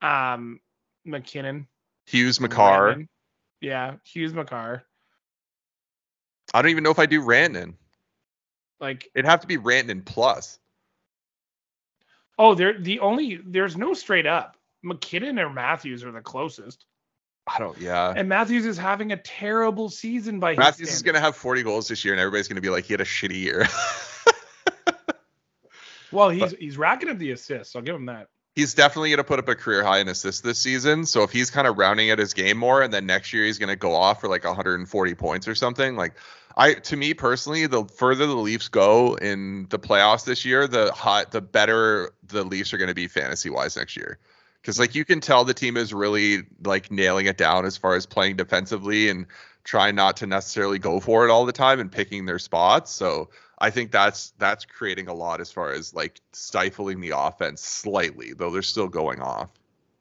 Um, 0.03 0.61
MacKinnon, 1.07 1.69
Hughes 2.05 2.39
Makar. 2.39 3.07
Yeah, 3.63 3.95
Hughes 4.05 4.35
Makar. 4.35 4.85
I 6.55 6.63
don't 6.63 6.71
even 6.71 6.85
know 6.85 6.91
if 6.91 6.99
I 6.99 7.07
do 7.07 7.23
Rantanen. 7.23 7.75
Like, 8.81 9.11
It'd 9.15 9.27
have 9.27 9.41
to 9.41 9.47
be 9.47 9.59
Rantanen 9.59 10.05
plus. 10.05 10.59
oh, 12.39 12.55
there 12.55 12.79
the 12.79 13.01
only 13.01 13.41
there's 13.45 13.77
no 13.77 13.95
straight 13.95 14.27
up. 14.27 14.57
MacKinnon 14.83 15.39
or 15.39 15.51
Matthews 15.51 16.05
are 16.05 16.13
the 16.13 16.21
closest. 16.21 16.85
I 17.47 17.59
don't 17.59 17.79
yeah. 17.79 18.13
And 18.15 18.29
Matthews 18.29 18.67
is 18.67 18.77
having 18.79 19.13
a 19.13 19.17
terrible 19.17 19.89
season 19.89 20.39
by 20.39 20.51
his 20.51 20.59
Matthews 20.59 20.93
is 20.93 21.03
gonna 21.03 21.21
have 21.21 21.35
40 21.35 21.63
goals 21.63 21.89
this 21.89 22.05
year 22.05 22.15
and 22.15 22.21
everybody's 22.21 22.47
gonna 22.47 22.61
be 22.61 22.71
like 22.71 22.85
he 22.85 22.93
had 22.93 23.01
a 23.01 23.05
shitty 23.05 23.39
year. 23.39 23.67
Well, 26.11 26.31
he's 26.31 26.53
he's 26.53 26.79
racking 26.79 27.11
up 27.11 27.19
the 27.19 27.33
assists. 27.33 27.77
I'll 27.77 27.83
give 27.83 27.95
him 27.95 28.07
that. 28.07 28.29
He's 28.59 28.75
definitely 28.75 29.11
going 29.11 29.19
to 29.19 29.25
put 29.25 29.39
up 29.39 29.49
a 29.49 29.55
career 29.55 29.85
high 29.85 30.01
in 30.01 30.09
assists 30.09 30.41
this 30.41 30.59
season. 30.59 31.07
So 31.07 31.23
if 31.23 31.31
he's 31.31 31.49
kind 31.49 31.69
of 31.69 31.79
rounding 31.79 32.11
out 32.11 32.19
his 32.19 32.35
game 32.35 32.59
more, 32.59 32.83
and 32.83 32.93
then 32.93 33.07
next 33.07 33.33
year 33.33 33.45
he's 33.45 33.57
going 33.57 33.69
to 33.69 33.77
go 33.77 33.95
off 33.95 34.21
for 34.21 34.29
like 34.29 34.43
140 34.43 35.15
points 35.15 35.47
or 35.47 35.55
something, 35.55 35.95
like 35.95 36.15
I, 36.57 36.75
to 36.75 36.97
me 36.97 37.15
personally, 37.15 37.69
the 37.69 37.85
further 37.85 38.27
the 38.27 38.35
Leafs 38.35 38.67
go 38.67 39.15
in 39.15 39.69
the 39.71 39.79
playoffs 39.79 40.25
this 40.25 40.45
year, 40.45 40.67
the 40.67 40.91
hot, 40.91 41.31
the 41.31 41.41
better 41.41 42.11
the 42.27 42.43
Leafs 42.43 42.75
are 42.75 42.79
going 42.79 42.89
to 42.89 42.97
be 42.97 43.07
fantasy 43.07 43.49
wise 43.49 43.77
next 43.77 43.97
year. 43.97 44.19
Because 44.61 44.81
like 44.81 44.97
you 44.97 45.05
can 45.05 45.21
tell 45.21 45.45
the 45.45 45.55
team 45.55 45.77
is 45.77 45.95
really 45.95 46.43
like 46.65 46.91
nailing 46.91 47.27
it 47.27 47.39
down 47.39 47.65
as 47.65 47.77
far 47.77 47.95
as 47.95 48.07
playing 48.07 48.35
defensively 48.35 49.09
and 49.09 49.27
trying 49.69 49.95
not 49.95 50.17
to 50.17 50.27
necessarily 50.27 50.79
go 50.79 50.99
for 50.99 51.27
it 51.27 51.31
all 51.31 51.45
the 51.45 51.53
time 51.53 51.79
and 51.79 51.93
picking 51.93 52.25
their 52.25 52.39
spots. 52.39 52.91
So 52.91 53.29
I 53.59 53.69
think 53.69 53.91
that's 53.93 54.33
that's 54.39 54.65
creating 54.65 55.09
a 55.09 55.13
lot 55.13 55.43
as 55.43 55.53
far 55.53 55.73
as 55.73 55.93
like 55.93 56.23
stifling 56.33 57.03
the 57.03 57.13
offense 57.15 57.61
slightly, 57.61 58.33
though 58.33 58.51
they're 58.51 58.63
still 58.63 58.89
going 58.89 59.21
off. 59.21 59.51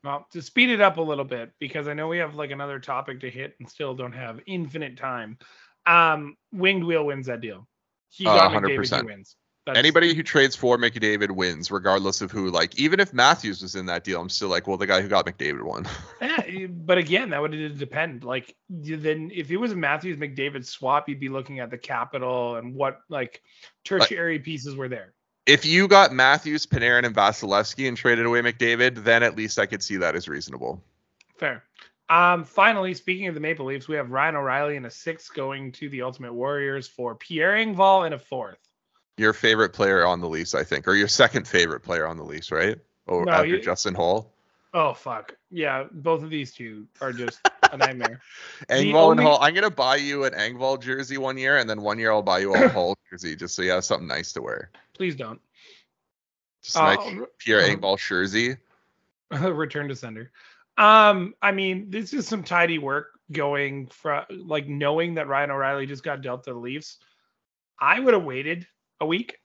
Well, 0.05 0.26
to 0.32 0.41
speed 0.41 0.70
it 0.70 0.80
up 0.80 0.95
a 0.97 1.01
little 1.01 1.26
bit, 1.26 1.51
because 1.59 1.89
I 1.89 1.93
know 1.93 2.07
we 2.07 2.20
have 2.20 2.36
like 2.36 2.51
another 2.51 2.80
topic 2.80 3.20
to 3.22 3.30
hit 3.30 3.55
and 3.59 3.70
still 3.70 3.93
don't 3.93 4.13
have 4.13 4.39
infinite 4.45 4.95
time. 4.95 5.38
Um, 5.86 6.38
Winged 6.53 6.86
Wheel 6.86 7.05
wins 7.05 7.28
that 7.28 7.41
deal. 7.41 7.68
He 8.09 8.26
Uh, 8.26 8.36
got 8.38 8.51
McDavid, 8.51 8.80
100%. 8.80 8.99
he 9.01 9.05
wins. 9.05 9.36
That's- 9.68 9.78
Anybody 9.78 10.15
who 10.15 10.24
trades 10.24 10.55
for 10.55 10.78
McDavid 10.78 11.30
wins, 11.32 11.70
regardless 11.70 12.22
of 12.22 12.32
who. 12.32 12.49
Like 12.49 12.80
even 12.80 12.99
if 12.99 13.13
Matthews 13.13 13.61
was 13.61 13.76
in 13.76 13.86
that 13.88 14.03
deal, 14.03 14.20
I'm 14.20 14.30
still 14.30 14.47
like, 14.49 14.65
well, 14.65 14.78
the 14.78 14.88
guy 14.88 15.01
who 15.01 15.07
got 15.07 15.26
McDavid 15.26 15.61
won. 15.61 15.86
Yeah, 16.22 16.68
but 16.68 16.97
again, 16.97 17.30
that 17.32 17.41
would 17.41 17.78
depend. 17.78 18.24
Like 18.24 18.55
then, 18.70 19.30
if 19.34 19.51
it 19.51 19.57
was 19.57 19.72
a 19.74 19.76
Matthews 19.76 20.18
McDavid 20.18 20.65
swap, 20.65 21.07
you'd 21.09 21.20
be 21.20 21.30
looking 21.30 21.59
at 21.59 21.70
the 21.70 21.78
capital 21.78 22.55
and 22.55 22.74
what 22.74 23.01
like 23.09 23.43
tertiary 23.84 24.39
pieces 24.39 24.76
were 24.76 24.88
there. 24.88 25.13
if 25.45 25.65
you 25.65 25.88
got 25.88 26.11
Matthews, 26.13 26.65
Panarin, 26.65 27.05
and 27.05 27.15
Vasilevskiy 27.15 27.88
and 27.88 27.97
traded 27.97 28.26
away 28.26 28.41
McDavid, 28.41 29.03
then 29.03 29.24
at 29.24 29.36
least 29.36 29.59
I 29.59 29.65
could 29.65 29.84
see 29.84 29.97
that 29.97 30.15
as 30.15 30.28
reasonable. 30.28 30.82
Fair. 31.38 31.63
Um, 32.09 32.45
finally, 32.45 32.93
speaking 32.93 33.28
of 33.28 33.34
the 33.34 33.41
Maple 33.41 33.65
Leafs, 33.65 33.88
we 33.89 33.97
have 33.97 34.09
Ryan 34.11 34.38
O'Reilly 34.38 34.78
in 34.78 34.86
a 34.86 34.89
sixth 34.89 35.34
going 35.34 35.74
to 35.74 35.89
the 35.89 36.01
Ultimate 36.03 36.34
Warriors 36.34 36.88
for 36.88 37.15
Pierre 37.15 37.53
Engvall 37.53 38.07
in 38.07 38.13
a 38.13 38.20
fourth. 38.20 38.57
Your 39.18 39.34
favorite 39.34 39.74
player 39.74 40.05
on 40.05 40.22
the 40.22 40.30
Leafs, 40.30 40.53
I 40.53 40.63
think, 40.63 40.88
or 40.88 40.93
your 40.93 41.07
second 41.07 41.47
favorite 41.47 41.82
player 41.82 42.05
on 42.07 42.18
the 42.18 42.24
Leafs, 42.24 42.51
right? 42.51 42.78
Or 43.07 43.26
No, 43.26 43.32
after 43.32 43.47
you- 43.47 43.61
Justin 43.61 43.95
Holl. 43.95 44.32
Oh 44.74 44.93
fuck. 44.93 45.36
Yeah, 45.49 45.86
both 45.91 46.22
of 46.24 46.30
these 46.30 46.53
two 46.53 46.86
are 47.01 47.11
just 47.13 47.39
a 47.72 47.78
nightmare. 47.78 48.20
Engvall 48.70 49.11
and 49.11 49.20
Holl. 49.20 49.39
I'm 49.41 49.55
gonna 49.55 49.72
buy 49.72 49.95
you 49.95 50.26
an 50.26 50.34
Engvall 50.34 50.80
jersey 50.82 51.18
one 51.18 51.38
year, 51.38 51.57
and 51.57 51.70
then 51.70 51.82
one 51.82 51.97
year 51.97 52.11
I'll 52.11 52.22
buy 52.22 52.39
you 52.39 52.53
a 52.53 52.68
Holl 52.70 52.95
jersey 53.09 53.36
just 53.36 53.55
so 53.55 53.61
you 53.63 53.72
have 53.72 53.86
something 53.86 54.07
nice 54.07 54.34
to 54.34 54.41
wear. 54.41 54.70
Please 54.93 55.15
don't. 55.15 55.39
Just 56.61 56.78
Uh, 56.78 56.97
Pierre 57.39 57.61
uh, 57.61 57.68
Engvall 57.70 57.97
jersey. 57.97 58.57
return 59.32 59.88
to 59.88 59.95
sender. 59.95 60.32
Um, 60.78 61.34
I 61.41 61.53
mean, 61.53 61.89
this 61.89 62.13
is 62.13 62.28
some 62.28 62.43
tidy 62.43 62.78
work 62.78 63.20
going 63.32 63.88
from 63.88 64.26
like 64.30 64.68
knowing 64.68 65.15
that 65.15 65.28
Ryan 65.28 65.51
O'Reilly 65.51 65.86
just 65.88 66.03
got 66.03 66.22
dealt 66.22 66.43
to 66.43 66.53
the 66.53 66.59
Leafs. 66.59 66.97
I 67.80 67.99
would 67.99 68.13
have 68.13 68.24
waited 68.24 68.68
a 69.00 69.06
week. 69.06 69.38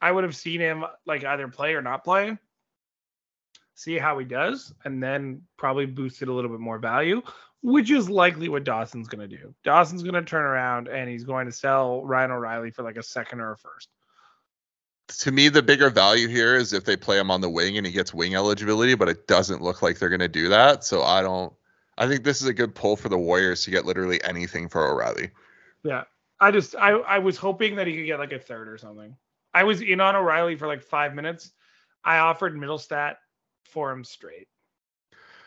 I 0.00 0.12
would 0.12 0.24
have 0.24 0.36
seen 0.36 0.60
him 0.60 0.84
like 1.06 1.24
either 1.24 1.48
play 1.48 1.74
or 1.74 1.82
not 1.82 2.04
play, 2.04 2.36
see 3.74 3.98
how 3.98 4.18
he 4.18 4.24
does, 4.24 4.72
and 4.84 5.02
then 5.02 5.42
probably 5.56 5.86
boosted 5.86 6.28
a 6.28 6.32
little 6.32 6.50
bit 6.50 6.60
more 6.60 6.78
value, 6.78 7.22
which 7.62 7.90
is 7.90 8.08
likely 8.08 8.48
what 8.48 8.64
Dawson's 8.64 9.08
going 9.08 9.28
to 9.28 9.36
do. 9.36 9.54
Dawson's 9.64 10.02
going 10.02 10.14
to 10.14 10.22
turn 10.22 10.44
around 10.44 10.88
and 10.88 11.08
he's 11.08 11.24
going 11.24 11.46
to 11.46 11.52
sell 11.52 12.04
Ryan 12.04 12.30
O'Reilly 12.30 12.70
for 12.70 12.82
like 12.82 12.96
a 12.96 13.02
second 13.02 13.40
or 13.40 13.52
a 13.52 13.56
first. 13.56 13.88
To 15.20 15.32
me, 15.32 15.48
the 15.48 15.62
bigger 15.62 15.90
value 15.90 16.28
here 16.28 16.54
is 16.54 16.72
if 16.72 16.84
they 16.84 16.96
play 16.96 17.18
him 17.18 17.30
on 17.30 17.40
the 17.40 17.48
wing 17.48 17.78
and 17.78 17.86
he 17.86 17.92
gets 17.92 18.12
wing 18.12 18.34
eligibility, 18.34 18.94
but 18.94 19.08
it 19.08 19.26
doesn't 19.26 19.62
look 19.62 19.80
like 19.80 19.98
they're 19.98 20.10
gonna 20.10 20.28
do 20.28 20.50
that. 20.50 20.84
So 20.84 21.02
I 21.02 21.22
don't. 21.22 21.52
I 21.96 22.06
think 22.06 22.24
this 22.24 22.42
is 22.42 22.46
a 22.46 22.52
good 22.52 22.74
pull 22.74 22.94
for 22.94 23.08
the 23.08 23.18
Warriors 23.18 23.64
to 23.64 23.70
get 23.70 23.86
literally 23.86 24.22
anything 24.22 24.68
for 24.68 24.86
O'Reilly. 24.86 25.30
Yeah. 25.82 26.04
I 26.40 26.50
just 26.50 26.76
I 26.76 26.90
I 26.90 27.18
was 27.18 27.36
hoping 27.36 27.76
that 27.76 27.86
he 27.86 27.96
could 27.96 28.06
get 28.06 28.18
like 28.18 28.32
a 28.32 28.38
third 28.38 28.68
or 28.68 28.78
something. 28.78 29.16
I 29.52 29.64
was 29.64 29.80
in 29.80 30.00
on 30.00 30.14
O'Reilly 30.14 30.56
for 30.56 30.66
like 30.66 30.82
five 30.82 31.14
minutes. 31.14 31.50
I 32.04 32.18
offered 32.18 32.54
Mittelstadt 32.54 33.16
for 33.64 33.90
him 33.90 34.04
straight. 34.04 34.48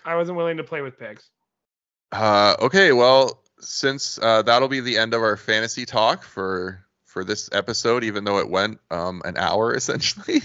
I 0.04 0.16
wasn't 0.16 0.38
willing 0.38 0.58
to 0.58 0.64
play 0.64 0.82
with 0.82 1.00
picks. 1.00 1.30
Uh, 2.12 2.56
okay, 2.60 2.92
well, 2.92 3.42
since 3.60 4.20
uh, 4.22 4.42
that'll 4.42 4.68
be 4.68 4.80
the 4.80 4.98
end 4.98 5.14
of 5.14 5.22
our 5.22 5.38
fantasy 5.38 5.86
talk 5.86 6.24
for 6.24 6.86
for 7.06 7.24
this 7.24 7.50
episode, 7.52 8.04
even 8.04 8.24
though 8.24 8.40
it 8.40 8.50
went 8.50 8.80
um, 8.90 9.22
an 9.26 9.38
hour 9.38 9.74
essentially. 9.76 10.42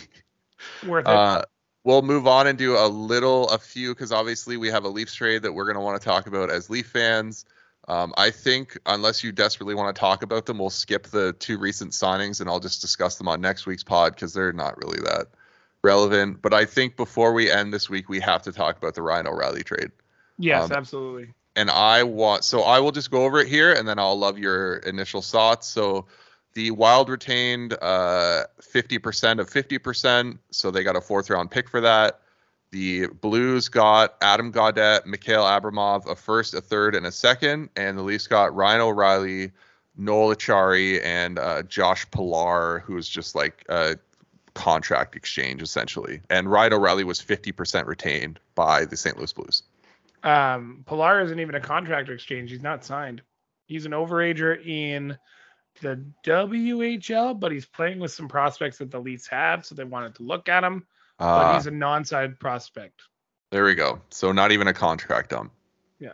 Worth 0.86 1.06
it. 1.06 1.08
Uh, 1.08 1.42
we'll 1.84 2.02
move 2.02 2.26
on 2.26 2.46
and 2.46 2.58
do 2.58 2.76
a 2.76 2.86
little, 2.86 3.48
a 3.48 3.58
few, 3.58 3.94
because 3.94 4.12
obviously 4.12 4.56
we 4.56 4.68
have 4.68 4.84
a 4.84 4.88
Leafs 4.88 5.14
trade 5.14 5.42
that 5.42 5.52
we're 5.52 5.64
going 5.64 5.76
to 5.76 5.80
want 5.80 6.00
to 6.00 6.04
talk 6.04 6.26
about 6.26 6.50
as 6.50 6.68
Leaf 6.68 6.88
fans. 6.88 7.44
Um, 7.88 8.12
I 8.16 8.30
think 8.30 8.78
unless 8.86 9.22
you 9.22 9.30
desperately 9.30 9.74
want 9.74 9.94
to 9.94 10.00
talk 10.00 10.22
about 10.22 10.46
them, 10.46 10.58
we'll 10.58 10.70
skip 10.70 11.06
the 11.06 11.32
two 11.34 11.56
recent 11.58 11.92
signings 11.92 12.40
and 12.40 12.50
I'll 12.50 12.60
just 12.60 12.80
discuss 12.80 13.16
them 13.16 13.28
on 13.28 13.40
next 13.40 13.66
week's 13.66 13.84
pod 13.84 14.14
because 14.14 14.32
they're 14.32 14.52
not 14.52 14.76
really 14.78 14.98
that 15.04 15.26
relevant. 15.82 16.42
But 16.42 16.52
I 16.52 16.64
think 16.64 16.96
before 16.96 17.32
we 17.32 17.50
end 17.50 17.72
this 17.72 17.88
week, 17.88 18.08
we 18.08 18.18
have 18.20 18.42
to 18.42 18.52
talk 18.52 18.76
about 18.76 18.94
the 18.94 19.02
Ryan 19.02 19.28
O'Reilly 19.28 19.62
trade. 19.62 19.92
Yes, 20.38 20.64
Um, 20.64 20.72
absolutely. 20.72 21.32
and 21.54 21.70
I 21.70 22.02
want 22.02 22.44
so 22.44 22.62
I 22.62 22.80
will 22.80 22.92
just 22.92 23.10
go 23.10 23.24
over 23.24 23.38
it 23.38 23.46
here 23.48 23.72
and 23.72 23.86
then 23.86 23.98
I'll 23.98 24.18
love 24.18 24.36
your 24.38 24.76
initial 24.78 25.22
thoughts. 25.22 25.68
So 25.68 26.06
the 26.54 26.72
Wild 26.72 27.08
retained 27.08 27.72
uh 27.80 28.44
50% 28.60 29.38
of 29.40 29.48
50%, 29.48 30.38
so 30.50 30.70
they 30.70 30.82
got 30.82 30.96
a 30.96 31.00
fourth 31.00 31.30
round 31.30 31.50
pick 31.52 31.68
for 31.68 31.80
that. 31.82 32.20
The 32.76 33.06
Blues 33.06 33.70
got 33.70 34.16
Adam 34.20 34.52
Gaudette, 34.52 35.06
Mikhail 35.06 35.44
Abramov, 35.44 36.06
a 36.06 36.14
first, 36.14 36.52
a 36.52 36.60
third, 36.60 36.94
and 36.94 37.06
a 37.06 37.10
second, 37.10 37.70
and 37.74 37.96
the 37.96 38.02
Leafs 38.02 38.26
got 38.26 38.54
Ryan 38.54 38.82
O'Reilly, 38.82 39.50
Noel 39.96 40.36
Acciari, 40.36 41.02
and 41.02 41.38
uh, 41.38 41.62
Josh 41.62 42.06
Pillar, 42.10 42.80
who's 42.80 43.08
just 43.08 43.34
like 43.34 43.64
a 43.70 43.96
contract 44.52 45.16
exchange 45.16 45.62
essentially. 45.62 46.20
And 46.28 46.50
Ryan 46.50 46.74
O'Reilly 46.74 47.04
was 47.04 47.18
50% 47.18 47.86
retained 47.86 48.40
by 48.54 48.84
the 48.84 48.98
St. 48.98 49.16
Louis 49.16 49.32
Blues. 49.32 49.62
Um, 50.22 50.84
Pillar 50.86 51.22
isn't 51.22 51.40
even 51.40 51.54
a 51.54 51.60
contract 51.60 52.10
exchange. 52.10 52.50
He's 52.50 52.60
not 52.60 52.84
signed. 52.84 53.22
He's 53.64 53.86
an 53.86 53.92
overager 53.92 54.62
in 54.66 55.16
the 55.80 56.04
WHL, 56.24 57.40
but 57.40 57.52
he's 57.52 57.64
playing 57.64 58.00
with 58.00 58.10
some 58.10 58.28
prospects 58.28 58.76
that 58.78 58.90
the 58.90 59.00
Leafs 59.00 59.28
have, 59.28 59.64
so 59.64 59.74
they 59.74 59.84
wanted 59.84 60.14
to 60.16 60.24
look 60.24 60.50
at 60.50 60.62
him. 60.62 60.86
But 61.18 61.24
Uh, 61.24 61.54
he's 61.54 61.66
a 61.66 61.70
non-side 61.70 62.38
prospect. 62.38 63.02
There 63.50 63.64
we 63.64 63.74
go. 63.74 64.00
So 64.10 64.32
not 64.32 64.52
even 64.52 64.68
a 64.68 64.74
contract 64.74 65.30
dump. 65.30 65.52
Yeah. 65.98 66.12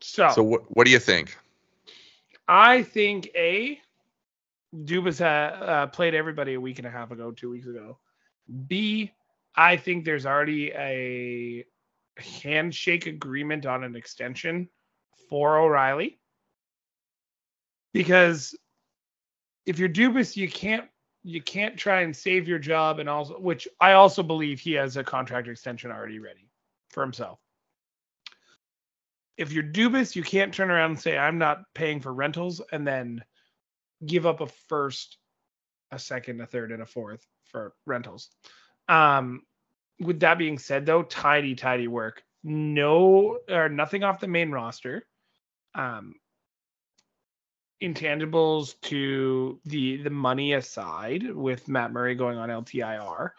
So, 0.00 0.30
So 0.30 0.42
what 0.42 0.62
what 0.76 0.84
do 0.84 0.90
you 0.90 0.98
think? 0.98 1.36
I 2.48 2.82
think 2.82 3.28
a 3.36 3.80
Dubas 4.74 5.18
ha, 5.18 5.64
uh, 5.64 5.86
played 5.86 6.14
everybody 6.14 6.54
a 6.54 6.60
week 6.60 6.78
and 6.78 6.86
a 6.86 6.90
half 6.90 7.10
ago, 7.10 7.30
two 7.30 7.50
weeks 7.50 7.66
ago. 7.66 7.98
B, 8.66 9.12
I 9.54 9.76
think 9.76 10.04
there's 10.04 10.26
already 10.26 10.72
a 10.72 11.64
handshake 12.18 13.06
agreement 13.06 13.66
on 13.66 13.84
an 13.84 13.96
extension 13.96 14.68
for 15.28 15.58
O'Reilly. 15.58 16.18
Because 17.92 18.54
if 19.66 19.78
you're 19.78 19.88
Dubas, 19.88 20.36
you 20.36 20.48
can't 20.48 20.88
you 21.28 21.42
can't 21.42 21.76
try 21.76 22.00
and 22.00 22.16
save 22.16 22.48
your 22.48 22.58
job 22.58 23.00
and 23.00 23.08
also 23.08 23.38
which 23.38 23.68
I 23.78 23.92
also 23.92 24.22
believe 24.22 24.60
he 24.60 24.72
has 24.72 24.96
a 24.96 25.04
contract 25.04 25.46
extension 25.46 25.90
already 25.90 26.18
ready 26.18 26.48
for 26.88 27.02
himself. 27.02 27.38
If 29.36 29.52
you're 29.52 29.62
Dubas, 29.62 30.16
you 30.16 30.22
can't 30.22 30.54
turn 30.54 30.70
around 30.70 30.92
and 30.92 31.00
say 31.00 31.18
I'm 31.18 31.36
not 31.36 31.62
paying 31.74 32.00
for 32.00 32.14
rentals 32.14 32.62
and 32.72 32.86
then 32.86 33.22
give 34.04 34.24
up 34.24 34.40
a 34.40 34.46
first, 34.68 35.18
a 35.90 35.98
second, 35.98 36.40
a 36.40 36.46
third, 36.46 36.72
and 36.72 36.82
a 36.82 36.86
fourth 36.86 37.24
for 37.44 37.74
rentals. 37.84 38.30
Um, 38.88 39.42
with 40.00 40.20
that 40.20 40.38
being 40.38 40.58
said, 40.58 40.86
though, 40.86 41.02
tidy, 41.02 41.54
tidy 41.54 41.88
work. 41.88 42.22
No, 42.42 43.38
or 43.50 43.68
nothing 43.68 44.02
off 44.02 44.20
the 44.20 44.28
main 44.28 44.50
roster. 44.50 45.06
Um, 45.74 46.14
intangibles 47.82 48.80
to 48.82 49.60
the 49.64 49.98
the 49.98 50.10
money 50.10 50.54
aside, 50.54 51.30
with 51.30 51.68
Matt 51.68 51.92
Murray 51.92 52.14
going 52.14 52.38
on 52.38 52.48
LTIR, 52.48 53.30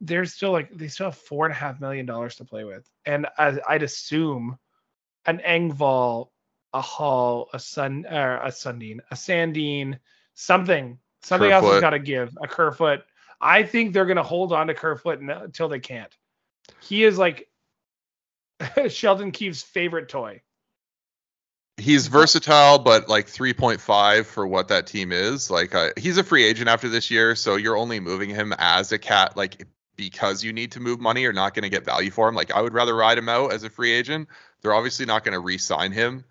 there's 0.00 0.34
still 0.34 0.52
like 0.52 0.70
they 0.72 0.88
still 0.88 1.06
have 1.06 1.16
four 1.16 1.46
and 1.46 1.52
a 1.52 1.56
half 1.56 1.80
million 1.80 2.06
dollars 2.06 2.36
to 2.36 2.44
play 2.44 2.64
with, 2.64 2.88
and 3.06 3.26
I, 3.38 3.58
I'd 3.68 3.82
assume 3.82 4.58
an 5.26 5.40
Engvall, 5.46 6.28
a 6.72 6.80
Holl, 6.80 7.48
a 7.52 7.58
Sun, 7.58 8.06
or 8.10 8.36
a 8.36 8.48
Sundin, 8.48 9.00
a 9.10 9.14
Sandine, 9.14 9.98
something, 10.34 10.98
something 11.22 11.50
else 11.50 11.64
has 11.64 11.80
got 11.80 11.90
to 11.90 11.98
give. 11.98 12.36
A 12.42 12.48
Kerfoot. 12.48 13.02
I 13.40 13.62
think 13.62 13.92
they're 13.92 14.06
gonna 14.06 14.22
hold 14.22 14.52
on 14.52 14.66
to 14.68 14.74
Kerfoot 14.74 15.20
until 15.20 15.68
they 15.68 15.80
can't. 15.80 16.14
He 16.80 17.04
is 17.04 17.18
like 17.18 17.48
Sheldon 18.88 19.32
Keefe's 19.32 19.62
favorite 19.62 20.08
toy. 20.08 20.42
He's 21.82 22.06
versatile, 22.06 22.78
but 22.78 23.08
like 23.08 23.26
3.5 23.26 24.24
for 24.24 24.46
what 24.46 24.68
that 24.68 24.86
team 24.86 25.10
is. 25.10 25.50
Like 25.50 25.74
uh, 25.74 25.90
he's 25.96 26.16
a 26.16 26.22
free 26.22 26.44
agent 26.44 26.68
after 26.68 26.88
this 26.88 27.10
year, 27.10 27.34
so 27.34 27.56
you're 27.56 27.76
only 27.76 27.98
moving 27.98 28.30
him 28.30 28.54
as 28.58 28.92
a 28.92 28.98
cat, 28.98 29.36
like 29.36 29.66
because 29.96 30.44
you 30.44 30.52
need 30.52 30.72
to 30.72 30.80
move 30.80 31.00
money. 31.00 31.22
You're 31.22 31.32
not 31.32 31.54
going 31.54 31.64
to 31.64 31.68
get 31.68 31.84
value 31.84 32.12
for 32.12 32.28
him. 32.28 32.36
Like 32.36 32.52
I 32.52 32.62
would 32.62 32.72
rather 32.72 32.94
ride 32.94 33.18
him 33.18 33.28
out 33.28 33.52
as 33.52 33.64
a 33.64 33.70
free 33.70 33.90
agent. 33.90 34.28
They're 34.60 34.74
obviously 34.74 35.06
not 35.06 35.24
going 35.24 35.32
to 35.32 35.40
re-sign 35.40 35.90
him 35.90 36.24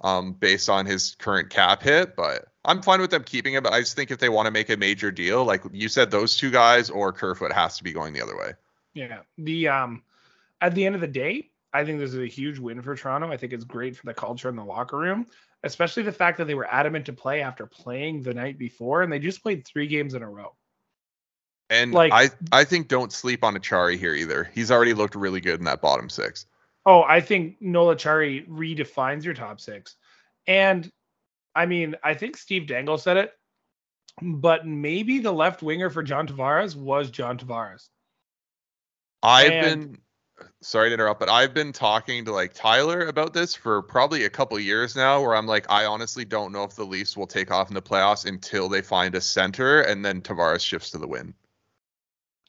um, 0.00 0.32
based 0.32 0.70
on 0.70 0.86
his 0.86 1.14
current 1.16 1.50
cap 1.50 1.82
hit, 1.82 2.16
but 2.16 2.46
I'm 2.64 2.80
fine 2.80 3.00
with 3.00 3.10
them 3.10 3.22
keeping 3.22 3.52
him. 3.52 3.62
But 3.62 3.74
I 3.74 3.80
just 3.80 3.96
think 3.96 4.10
if 4.10 4.18
they 4.18 4.30
want 4.30 4.46
to 4.46 4.50
make 4.50 4.70
a 4.70 4.78
major 4.78 5.10
deal, 5.10 5.44
like 5.44 5.62
you 5.72 5.88
said, 5.88 6.10
those 6.10 6.36
two 6.36 6.50
guys 6.50 6.88
or 6.88 7.12
Kerfoot 7.12 7.52
has 7.52 7.76
to 7.76 7.84
be 7.84 7.92
going 7.92 8.14
the 8.14 8.22
other 8.22 8.36
way. 8.36 8.52
Yeah. 8.94 9.20
The 9.36 9.68
um 9.68 10.02
at 10.60 10.74
the 10.74 10.86
end 10.86 10.94
of 10.94 11.00
the 11.02 11.06
day, 11.06 11.50
I 11.76 11.84
think 11.84 11.98
this 11.98 12.14
is 12.14 12.20
a 12.20 12.26
huge 12.26 12.58
win 12.58 12.80
for 12.82 12.96
Toronto. 12.96 13.30
I 13.30 13.36
think 13.36 13.52
it's 13.52 13.64
great 13.64 13.96
for 13.96 14.06
the 14.06 14.14
culture 14.14 14.48
in 14.48 14.56
the 14.56 14.64
locker 14.64 14.96
room, 14.96 15.26
especially 15.62 16.02
the 16.04 16.12
fact 16.12 16.38
that 16.38 16.46
they 16.46 16.54
were 16.54 16.66
adamant 16.72 17.06
to 17.06 17.12
play 17.12 17.42
after 17.42 17.66
playing 17.66 18.22
the 18.22 18.32
night 18.34 18.58
before 18.58 19.02
and 19.02 19.12
they 19.12 19.18
just 19.18 19.42
played 19.42 19.66
3 19.66 19.86
games 19.86 20.14
in 20.14 20.22
a 20.22 20.30
row. 20.30 20.54
And 21.68 21.92
Like- 21.92 22.12
I, 22.12 22.30
I 22.52 22.64
think 22.64 22.88
don't 22.88 23.12
sleep 23.12 23.44
on 23.44 23.54
Acciari 23.56 23.98
here 23.98 24.14
either. 24.14 24.44
He's 24.54 24.70
already 24.70 24.94
looked 24.94 25.14
really 25.16 25.40
good 25.40 25.58
in 25.58 25.64
that 25.66 25.82
bottom 25.82 26.08
six. 26.08 26.46
Oh, 26.86 27.02
I 27.02 27.20
think 27.20 27.56
Noel 27.60 27.94
Acciari 27.96 28.48
redefines 28.48 29.24
your 29.24 29.34
top 29.34 29.60
6. 29.60 29.96
And 30.46 30.90
I 31.54 31.66
mean, 31.66 31.96
I 32.04 32.14
think 32.14 32.36
Steve 32.36 32.66
Dangle 32.68 32.96
said 32.96 33.16
it, 33.16 33.32
but 34.22 34.66
maybe 34.66 35.18
the 35.18 35.32
left 35.32 35.62
winger 35.62 35.90
for 35.90 36.02
John 36.02 36.28
Tavares 36.28 36.76
was 36.76 37.10
John 37.10 37.36
Tavares. 37.38 37.88
I've 39.22 39.50
And- 39.50 39.92
been 39.92 40.00
sorry 40.60 40.90
to 40.90 40.94
interrupt, 40.94 41.20
but 41.20 41.28
I've 41.28 41.54
been 41.54 41.72
talking 41.72 42.24
to 42.24 42.32
like 42.32 42.52
Tyler 42.54 43.06
about 43.06 43.32
this 43.32 43.54
for 43.54 43.82
probably 43.82 44.24
a 44.24 44.30
couple 44.30 44.58
years 44.58 44.96
now 44.96 45.20
where 45.20 45.34
I'm 45.34 45.46
like, 45.46 45.66
I 45.70 45.84
honestly 45.86 46.24
don't 46.24 46.52
know 46.52 46.64
if 46.64 46.74
the 46.74 46.84
Leafs 46.84 47.16
will 47.16 47.26
take 47.26 47.50
off 47.50 47.68
in 47.68 47.74
the 47.74 47.82
playoffs 47.82 48.26
until 48.26 48.68
they 48.68 48.82
find 48.82 49.14
a 49.14 49.20
center 49.20 49.82
and 49.82 50.04
then 50.04 50.20
Tavares 50.20 50.60
shifts 50.60 50.90
to 50.90 50.98
the 50.98 51.08
win. 51.08 51.34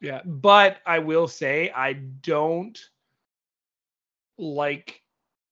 Yeah, 0.01 0.21
but 0.25 0.77
I 0.85 0.99
will 0.99 1.27
say 1.27 1.71
I 1.75 1.93
don't 1.93 2.77
like 4.37 5.01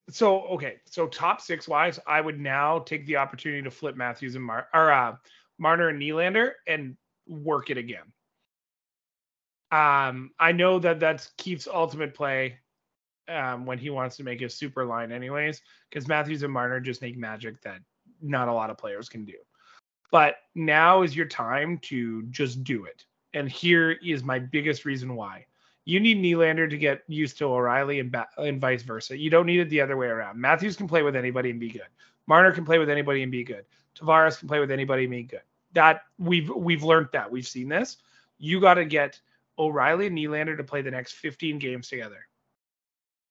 so 0.09 0.41
okay, 0.43 0.77
so 0.85 1.07
top 1.07 1.41
six 1.41 1.67
wise, 1.67 1.99
I 2.05 2.21
would 2.21 2.39
now 2.39 2.79
take 2.79 3.07
the 3.07 3.15
opportunity 3.17 3.63
to 3.63 3.71
flip 3.71 3.95
Matthews 3.95 4.35
and 4.35 4.43
Mar 4.43 4.67
or 4.73 4.91
uh 4.91 5.15
Marner 5.57 5.89
and 5.89 6.01
Nylander 6.01 6.51
and 6.67 6.95
work 7.27 7.69
it 7.69 7.77
again. 7.77 8.03
Um, 9.71 10.31
I 10.39 10.51
know 10.51 10.79
that 10.79 10.99
that's 10.99 11.31
Keefe's 11.37 11.67
ultimate 11.67 12.13
play 12.13 12.59
um, 13.27 13.65
when 13.65 13.77
he 13.77 13.89
wants 13.89 14.17
to 14.17 14.23
make 14.23 14.41
a 14.41 14.49
super 14.49 14.85
line, 14.85 15.11
anyways, 15.11 15.61
because 15.89 16.07
Matthews 16.07 16.43
and 16.43 16.53
Marner 16.53 16.79
just 16.79 17.01
make 17.01 17.17
magic 17.17 17.61
that 17.61 17.79
not 18.21 18.47
a 18.47 18.53
lot 18.53 18.69
of 18.69 18.77
players 18.77 19.09
can 19.09 19.25
do. 19.25 19.33
But 20.11 20.35
now 20.53 21.01
is 21.01 21.15
your 21.15 21.25
time 21.25 21.79
to 21.83 22.23
just 22.23 22.63
do 22.63 22.85
it. 22.85 23.05
And 23.33 23.49
here 23.49 23.91
is 23.91 24.23
my 24.23 24.39
biggest 24.39 24.85
reason 24.85 25.15
why. 25.15 25.45
You 25.83 25.99
need 25.99 26.17
Nylander 26.17 26.69
to 26.69 26.77
get 26.77 27.03
used 27.07 27.37
to 27.39 27.45
O'Reilly 27.45 27.99
and, 27.99 28.11
ba- 28.11 28.29
and 28.37 28.61
vice 28.61 28.81
versa. 28.81 29.17
You 29.17 29.29
don't 29.29 29.45
need 29.45 29.59
it 29.59 29.69
the 29.69 29.81
other 29.81 29.97
way 29.97 30.07
around. 30.07 30.39
Matthews 30.39 30.75
can 30.75 30.87
play 30.87 31.03
with 31.03 31.15
anybody 31.15 31.51
and 31.51 31.59
be 31.59 31.69
good. 31.69 31.87
Marner 32.27 32.51
can 32.51 32.65
play 32.65 32.79
with 32.79 32.89
anybody 32.89 33.21
and 33.21 33.31
be 33.31 33.43
good. 33.43 33.65
Tavares 33.95 34.39
can 34.39 34.47
play 34.47 34.59
with 34.59 34.71
anybody 34.71 35.03
and 35.03 35.11
be 35.11 35.23
good. 35.23 35.41
That 35.73 36.03
we've 36.17 36.49
we've 36.49 36.83
learned 36.83 37.09
that. 37.13 37.29
We've 37.29 37.47
seen 37.47 37.69
this. 37.69 37.97
You 38.39 38.59
got 38.59 38.75
to 38.75 38.85
get 38.85 39.19
O'Reilly 39.57 40.07
and 40.07 40.17
Nylander 40.17 40.57
to 40.57 40.63
play 40.63 40.81
the 40.81 40.91
next 40.91 41.13
15 41.13 41.59
games 41.59 41.87
together. 41.89 42.27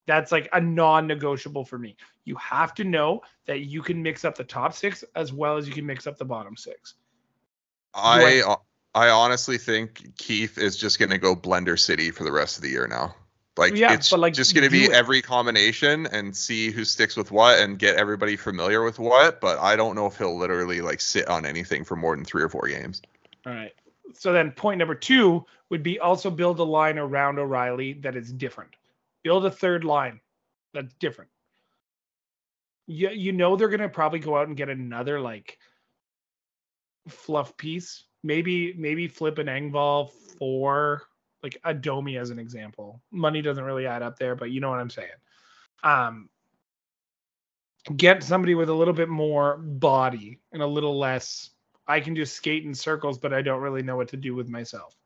That's 0.07 0.31
like 0.33 0.49
a 0.53 0.61
non-negotiable 0.61 1.65
for 1.65 1.79
me. 1.79 1.97
You 2.25 2.37
have 2.37 2.75
to 2.75 2.85
know 2.85 3.23
that 3.47 3.61
you 3.61 3.83
can 3.83 4.03
mix 4.03 4.25
up 4.25 4.37
the 4.37 4.45
top 4.45 4.75
six 4.75 5.03
as 5.15 5.33
well 5.33 5.57
as 5.57 5.67
you 5.67 5.75
can 5.75 5.87
mix 5.87 6.07
up 6.07 6.19
the 6.19 6.25
bottom 6.25 6.57
six. 6.57 6.95
I 7.95 8.57
I 8.95 9.09
honestly 9.09 9.59
think 9.59 10.17
Keefe 10.19 10.59
is 10.59 10.77
just 10.77 10.99
gonna 10.99 11.19
go 11.19 11.35
Blender 11.35 11.79
City 11.79 12.11
for 12.11 12.25
the 12.25 12.33
rest 12.33 12.57
of 12.57 12.63
the 12.63 12.69
year 12.69 12.87
now. 12.87 13.15
Like 13.57 13.77
Yeah, 13.77 13.93
it's 13.93 14.11
but, 14.11 14.21
like, 14.21 14.35
just 14.35 14.55
gonna 14.55 14.69
be 14.71 14.85
it. 14.85 14.93
every 14.93 15.23
combination 15.23 16.07
and 16.07 16.37
see 16.37 16.71
who 16.71 16.85
sticks 16.85 17.17
with 17.17 17.31
what 17.31 17.61
and 17.61 17.79
get 17.79 17.97
everybody 17.97 18.37
familiar 18.37 18.83
with 18.83 18.99
what. 18.99 19.41
But 19.41 19.59
I 19.59 19.77
don't 19.77 19.95
know 19.95 20.07
if 20.07 20.19
he'll 20.19 20.37
literally 20.37 20.81
like 20.81 21.01
sit 21.01 21.29
on 21.29 21.47
anything 21.47 21.85
for 21.85 21.97
more 21.97 22.15
than 22.15 22.25
three 22.25 22.43
or 22.43 22.49
four 22.49 22.67
games. 22.69 23.01
All 23.47 23.53
right. 23.53 23.73
So 24.13 24.33
then 24.33 24.53
point 24.53 24.79
number 24.79 24.95
two 24.95 25.45
would 25.71 25.83
be 25.83 25.99
also 25.99 26.31
build 26.31 26.59
a 26.61 26.65
line 26.65 26.99
around 26.99 27.39
O'Reilly 27.39 27.95
that 27.95 28.17
is 28.17 28.33
different. 28.33 28.71
Build 29.23 29.47
a 29.47 29.51
third 29.51 29.85
line 29.85 30.21
that's 30.73 30.95
different. 30.95 31.31
You, 32.87 33.11
you 33.11 33.33
know 33.33 33.57
they're 33.57 33.69
gonna 33.69 33.89
probably 33.89 34.19
go 34.19 34.37
out 34.37 34.49
and 34.49 34.57
get 34.57 34.69
another 34.69 35.21
like 35.21 35.59
fluff 37.09 37.57
piece. 37.57 38.05
Maybe 38.23 38.75
maybe 38.75 39.09
flip 39.09 39.39
an 39.39 39.47
Engvall 39.47 40.11
for 40.39 41.03
like 41.43 41.59
a 41.65 41.73
Domi 41.75 42.17
as 42.17 42.31
an 42.31 42.39
example. 42.39 43.03
Money 43.11 43.43
doesn't 43.43 43.65
really 43.65 43.87
add 43.87 44.03
up 44.03 44.19
there, 44.19 44.35
but 44.35 44.51
you 44.51 44.61
know 44.61 44.71
what 44.71 44.81
I'm 44.81 44.91
saying. 44.91 45.09
Um 45.83 46.29
get 47.97 48.23
somebody 48.23 48.55
with 48.55 48.69
a 48.69 48.75
little 48.75 48.95
bit 48.95 49.09
more 49.09 49.59
body 49.59 50.41
and 50.53 50.63
a 50.63 50.67
little 50.67 50.99
less 50.99 51.51
I 51.87 52.01
can 52.01 52.17
just 52.17 52.35
skate 52.35 52.65
in 52.65 52.75
circles, 52.75 53.19
but 53.19 53.33
I 53.33 53.43
don't 53.43 53.61
really 53.61 53.83
know 53.83 53.97
what 53.97 54.09
to 54.09 54.17
do 54.17 54.35
with 54.35 54.49
myself. 54.49 54.97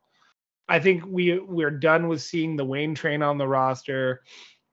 I 0.68 0.78
think 0.78 1.04
we 1.06 1.38
we're 1.38 1.70
done 1.70 2.08
with 2.08 2.20
seeing 2.20 2.56
the 2.56 2.64
Wayne 2.64 2.94
train 2.94 3.22
on 3.22 3.38
the 3.38 3.48
roster. 3.48 4.22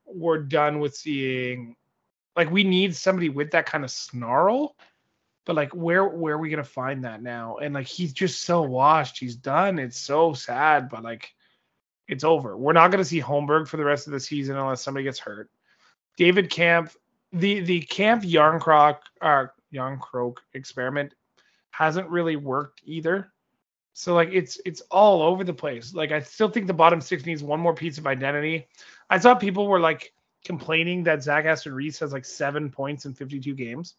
We're 0.04 0.42
done 0.42 0.78
with 0.78 0.94
seeing 0.94 1.74
like 2.36 2.50
we 2.50 2.64
need 2.64 2.94
somebody 2.94 3.30
with 3.30 3.50
that 3.52 3.66
kind 3.66 3.82
of 3.82 3.90
snarl. 3.90 4.76
But 5.46 5.56
like 5.56 5.74
where 5.74 6.04
where 6.06 6.34
are 6.34 6.38
we 6.38 6.50
gonna 6.50 6.64
find 6.64 7.04
that 7.04 7.22
now? 7.22 7.56
And 7.56 7.74
like 7.74 7.86
he's 7.86 8.12
just 8.12 8.42
so 8.42 8.62
washed. 8.62 9.18
He's 9.18 9.36
done. 9.36 9.78
It's 9.78 9.98
so 9.98 10.34
sad, 10.34 10.88
but 10.90 11.02
like 11.02 11.32
it's 12.08 12.24
over. 12.24 12.56
We're 12.56 12.72
not 12.72 12.90
gonna 12.90 13.04
see 13.04 13.20
Holmberg 13.20 13.66
for 13.66 13.78
the 13.78 13.84
rest 13.84 14.06
of 14.06 14.12
the 14.12 14.20
season 14.20 14.56
unless 14.56 14.82
somebody 14.82 15.04
gets 15.04 15.18
hurt. 15.18 15.50
David 16.16 16.50
Kampf, 16.50 16.96
the 17.32 17.60
the 17.60 17.80
Kampf 17.82 18.24
Järnkrok 18.24 18.98
uh 19.22 19.46
Järnkrok 19.72 20.38
experiment 20.52 21.14
hasn't 21.76 22.08
really 22.08 22.36
worked 22.36 22.80
either. 22.86 23.30
So 23.92 24.14
like 24.14 24.30
it's 24.32 24.58
it's 24.64 24.80
all 24.90 25.20
over 25.20 25.44
the 25.44 25.52
place. 25.52 25.92
Like 25.92 26.10
I 26.10 26.20
still 26.20 26.48
think 26.48 26.66
the 26.66 26.72
bottom 26.72 27.02
six 27.02 27.26
needs 27.26 27.42
one 27.42 27.60
more 27.60 27.74
piece 27.74 27.98
of 27.98 28.06
identity. 28.06 28.66
I 29.10 29.18
saw 29.18 29.34
people 29.34 29.68
were 29.68 29.78
like 29.80 30.14
complaining 30.42 31.02
that 31.04 31.22
Zach 31.22 31.44
Aston 31.44 31.74
Reese 31.74 31.98
has 31.98 32.14
like 32.14 32.24
seven 32.24 32.70
points 32.70 33.04
in 33.04 33.12
52 33.12 33.54
games. 33.54 33.94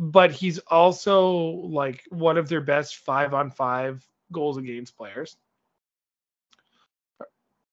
But 0.00 0.32
he's 0.32 0.58
also 0.58 1.30
like 1.30 2.02
one 2.10 2.36
of 2.36 2.48
their 2.48 2.60
best 2.60 2.96
five 2.96 3.34
on 3.34 3.52
five 3.52 4.04
goals 4.32 4.56
against 4.56 4.96
players. 4.96 5.36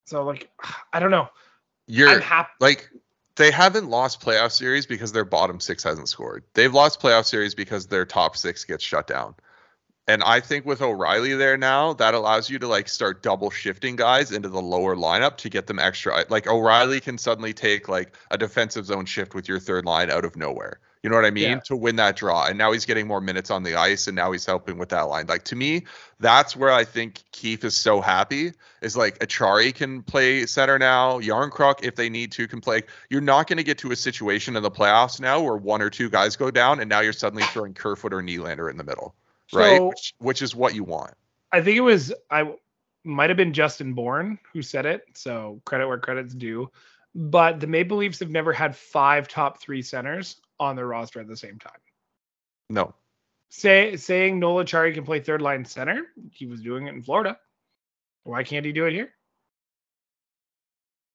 So 0.06 0.24
like 0.26 0.48
I 0.94 1.00
don't 1.00 1.12
know. 1.12 1.30
You're 1.88 2.20
happy. 2.20 2.52
like 2.60 2.92
they 3.36 3.52
haven't 3.52 3.90
lost 3.90 4.22
playoff 4.22 4.52
series 4.52 4.86
because 4.86 5.12
their 5.12 5.26
bottom 5.26 5.60
six 5.60 5.84
hasn't 5.84 6.10
scored. 6.10 6.44
They've 6.54 6.74
lost 6.74 7.02
playoff 7.02 7.26
series 7.26 7.56
because 7.56 7.88
their 7.88 8.06
top 8.06 8.38
six 8.38 8.64
gets 8.64 8.84
shut 8.84 9.08
down. 9.08 9.36
And 10.08 10.24
I 10.24 10.40
think 10.40 10.66
with 10.66 10.82
O'Reilly 10.82 11.34
there 11.34 11.58
now, 11.58 11.94
that 11.94 12.14
allows 12.14 12.50
you 12.50 12.60
to 12.60 12.68
like 12.68 12.88
start 12.88 13.24
double 13.24 13.50
shifting 13.50 13.96
guys 13.96 14.32
into 14.32 14.50
the 14.50 14.62
lower 14.62 14.96
lineup 14.96 15.38
to 15.38 15.50
get 15.50 15.66
them 15.66 15.80
extra. 15.80 16.26
Like 16.30 16.48
O'Reilly 16.48 17.00
can 17.00 17.18
suddenly 17.18 17.54
take 17.54 17.90
like 17.90 18.16
a 18.30 18.38
defensive 18.38 18.86
zone 18.86 19.06
shift 19.06 19.34
with 19.34 19.48
your 19.48 19.60
third 19.60 19.86
line 19.86 20.12
out 20.12 20.24
of 20.24 20.36
nowhere. 20.36 20.80
You 21.06 21.12
know 21.12 21.18
what 21.18 21.26
I 21.26 21.30
mean? 21.30 21.44
Yeah. 21.44 21.60
To 21.66 21.76
win 21.76 21.98
that 21.98 22.16
draw. 22.16 22.48
And 22.48 22.58
now 22.58 22.72
he's 22.72 22.86
getting 22.86 23.06
more 23.06 23.22
minutes 23.22 23.52
on 23.52 23.62
the 23.62 23.76
ice 23.76 24.08
and 24.08 24.16
now 24.16 24.32
he's 24.32 24.44
helping 24.44 24.80
with 24.80 24.90
that 24.90 25.02
line. 25.02 25.28
Like 25.28 25.44
to 25.44 25.56
me, 25.56 25.84
that's 26.20 26.56
where 26.56 26.72
I 26.72 26.84
think 26.84 27.24
Keefe 27.32 27.64
is 27.64 27.78
so 27.78 28.02
happy 28.02 28.54
is 28.82 28.98
like 28.98 29.20
Acciari 29.20 29.74
can 29.74 30.02
play 30.02 30.48
center 30.48 30.80
now. 30.80 31.20
Järnkrok, 31.20 31.84
if 31.84 31.96
they 31.96 32.10
need 32.10 32.32
to, 32.32 32.48
can 32.48 32.60
play. 32.60 32.82
You're 33.12 33.22
not 33.22 33.48
going 33.48 33.58
to 33.58 33.64
get 33.64 33.78
to 33.80 33.92
a 33.92 33.96
situation 33.96 34.56
in 34.56 34.64
the 34.64 34.72
playoffs 34.72 35.20
now 35.20 35.42
where 35.42 35.58
one 35.58 35.84
or 35.84 35.92
two 35.92 36.10
guys 36.10 36.36
go 36.36 36.50
down 36.50 36.80
and 36.80 36.90
now 36.90 37.02
you're 37.02 37.14
suddenly 37.14 37.44
throwing 37.44 37.76
Kerfoot 37.76 38.12
or 38.12 38.24
Nylander 38.24 38.72
in 38.72 38.78
the 38.78 38.84
middle 38.84 39.14
right? 39.54 39.82
Which, 39.82 40.14
which 40.18 40.42
is 40.42 40.56
what 40.56 40.76
you 40.76 40.84
want. 40.84 41.14
I 41.52 41.62
think 41.62 41.78
it 41.78 41.82
was 41.82 42.14
I 42.32 42.54
might 43.04 43.30
have 43.30 43.38
been 43.38 43.54
Justin 43.54 43.94
Bourne 43.94 44.40
who 44.52 44.62
said 44.62 44.86
it, 44.86 45.04
so 45.14 45.62
credit 45.66 45.88
where 45.88 45.98
credit's 45.98 46.34
due. 46.34 46.70
But 47.14 47.60
the 47.60 47.68
Maple 47.68 47.98
Leafs 47.98 48.20
have 48.20 48.30
never 48.30 48.52
had 48.52 48.76
five 48.76 49.28
top 49.28 49.62
three 49.62 49.82
centers 49.82 50.38
on 50.60 50.76
their 50.76 50.88
roster 50.88 51.20
at 51.20 51.28
the 51.28 51.38
same 51.38 51.60
time. 51.60 51.80
No. 52.70 52.94
Say 53.50 53.96
saying 53.96 54.40
Noel 54.40 54.64
Acciari 54.64 54.94
can 54.94 55.06
play 55.06 55.20
third 55.20 55.42
line 55.42 55.66
center. 55.66 56.04
He 56.32 56.46
was 56.46 56.62
doing 56.62 56.88
it 56.88 56.94
in 56.94 57.02
Florida. 57.02 57.38
Why 58.24 58.44
can't 58.44 58.66
he 58.66 58.72
do 58.72 58.86
it 58.86 58.94
here? 58.94 59.10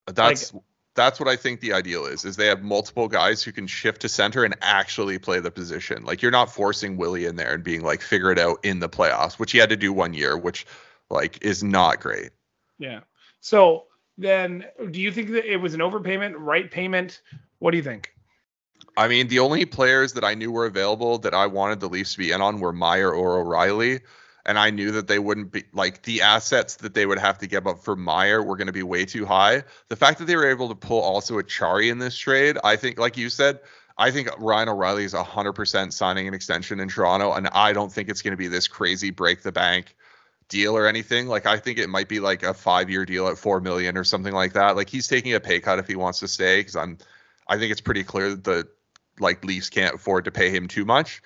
That's 0.06 0.54
like, 0.54 0.62
that's 0.94 1.20
what 1.20 1.28
I 1.28 1.36
think 1.36 1.60
the 1.60 1.72
ideal 1.72 2.06
is. 2.06 2.24
Is 2.24 2.36
they 2.36 2.46
have 2.46 2.62
multiple 2.62 3.08
guys 3.08 3.42
who 3.42 3.52
can 3.52 3.66
shift 3.66 4.02
to 4.02 4.08
center 4.08 4.44
and 4.44 4.56
actually 4.62 5.18
play 5.18 5.40
the 5.40 5.50
position. 5.50 6.04
Like 6.04 6.22
you're 6.22 6.30
not 6.30 6.52
forcing 6.52 6.96
Willie 6.96 7.26
in 7.26 7.36
there 7.36 7.54
and 7.54 7.64
being 7.64 7.82
like 7.82 8.00
figure 8.00 8.30
it 8.30 8.38
out 8.38 8.64
in 8.64 8.80
the 8.80 8.88
playoffs, 8.88 9.38
which 9.38 9.52
he 9.52 9.58
had 9.58 9.70
to 9.70 9.76
do 9.76 9.92
one 9.92 10.14
year, 10.14 10.36
which 10.36 10.66
like 11.10 11.42
is 11.42 11.62
not 11.62 12.00
great. 12.00 12.30
Yeah. 12.78 13.00
So 13.40 13.84
then, 14.18 14.66
do 14.90 15.00
you 15.00 15.10
think 15.12 15.30
that 15.30 15.50
it 15.50 15.56
was 15.56 15.74
an 15.74 15.80
overpayment, 15.80 16.34
right 16.36 16.70
payment? 16.70 17.22
What 17.58 17.72
do 17.72 17.76
you 17.76 17.82
think? 17.82 18.14
I 19.00 19.08
mean, 19.08 19.28
the 19.28 19.38
only 19.38 19.64
players 19.64 20.12
that 20.14 20.24
I 20.24 20.34
knew 20.34 20.52
were 20.52 20.66
available 20.66 21.18
that 21.18 21.34
I 21.34 21.46
wanted 21.46 21.80
the 21.80 21.88
Leafs 21.88 22.12
to 22.12 22.18
be 22.18 22.32
in 22.32 22.40
on 22.40 22.60
were 22.60 22.72
Meier 22.72 23.10
or 23.10 23.38
O'Reilly 23.38 24.00
and 24.46 24.58
I 24.58 24.70
knew 24.70 24.90
that 24.92 25.06
they 25.06 25.18
wouldn't 25.18 25.52
be 25.52 25.64
like 25.72 26.02
the 26.02 26.22
assets 26.22 26.76
that 26.76 26.94
they 26.94 27.06
would 27.06 27.18
have 27.18 27.38
to 27.38 27.46
give 27.46 27.66
up 27.66 27.78
for 27.84 27.96
Meier 27.96 28.42
were 28.42 28.56
going 28.56 28.66
to 28.66 28.72
be 28.72 28.82
way 28.82 29.04
too 29.04 29.26
high. 29.26 29.62
The 29.88 29.96
fact 29.96 30.18
that 30.18 30.24
they 30.24 30.36
were 30.36 30.48
able 30.48 30.68
to 30.68 30.74
pull 30.74 31.00
also 31.00 31.40
Acciari 31.40 31.90
in 31.90 31.98
this 31.98 32.16
trade, 32.16 32.58
I 32.64 32.76
think, 32.76 32.98
like 32.98 33.16
you 33.16 33.28
said, 33.28 33.60
I 33.98 34.10
think 34.10 34.28
Ryan 34.38 34.70
O'Reilly 34.70 35.04
is 35.04 35.12
100% 35.12 35.92
signing 35.92 36.26
an 36.26 36.34
extension 36.34 36.80
in 36.80 36.88
Toronto, 36.88 37.32
and 37.32 37.48
I 37.48 37.72
don't 37.72 37.92
think 37.92 38.08
it's 38.08 38.22
going 38.22 38.32
to 38.32 38.38
be 38.38 38.48
this 38.48 38.66
crazy 38.66 39.10
break 39.10 39.42
the 39.42 39.52
bank 39.52 39.94
deal 40.48 40.76
or 40.76 40.86
anything. 40.86 41.26
Like 41.28 41.46
I 41.46 41.58
think 41.58 41.78
it 41.78 41.90
might 41.90 42.08
be 42.08 42.18
like 42.18 42.42
a 42.42 42.54
five 42.54 42.88
year 42.88 43.04
deal 43.04 43.28
at 43.28 43.38
four 43.38 43.60
million 43.60 43.96
or 43.96 44.04
something 44.04 44.32
like 44.32 44.54
that. 44.54 44.74
Like 44.74 44.88
he's 44.88 45.06
taking 45.06 45.34
a 45.34 45.40
pay 45.40 45.60
cut 45.60 45.78
if 45.78 45.86
he 45.86 45.96
wants 45.96 46.18
to 46.20 46.28
stay 46.28 46.60
because 46.60 46.76
I'm, 46.76 46.98
I 47.46 47.58
think 47.58 47.72
it's 47.72 47.80
pretty 47.80 48.04
clear 48.04 48.30
that 48.30 48.44
the 48.44 48.68
like 49.20 49.44
Leafs 49.44 49.70
can't 49.70 49.94
afford 49.94 50.24
to 50.24 50.30
pay 50.30 50.50
him 50.50 50.68
too 50.68 50.84
much. 50.84 51.22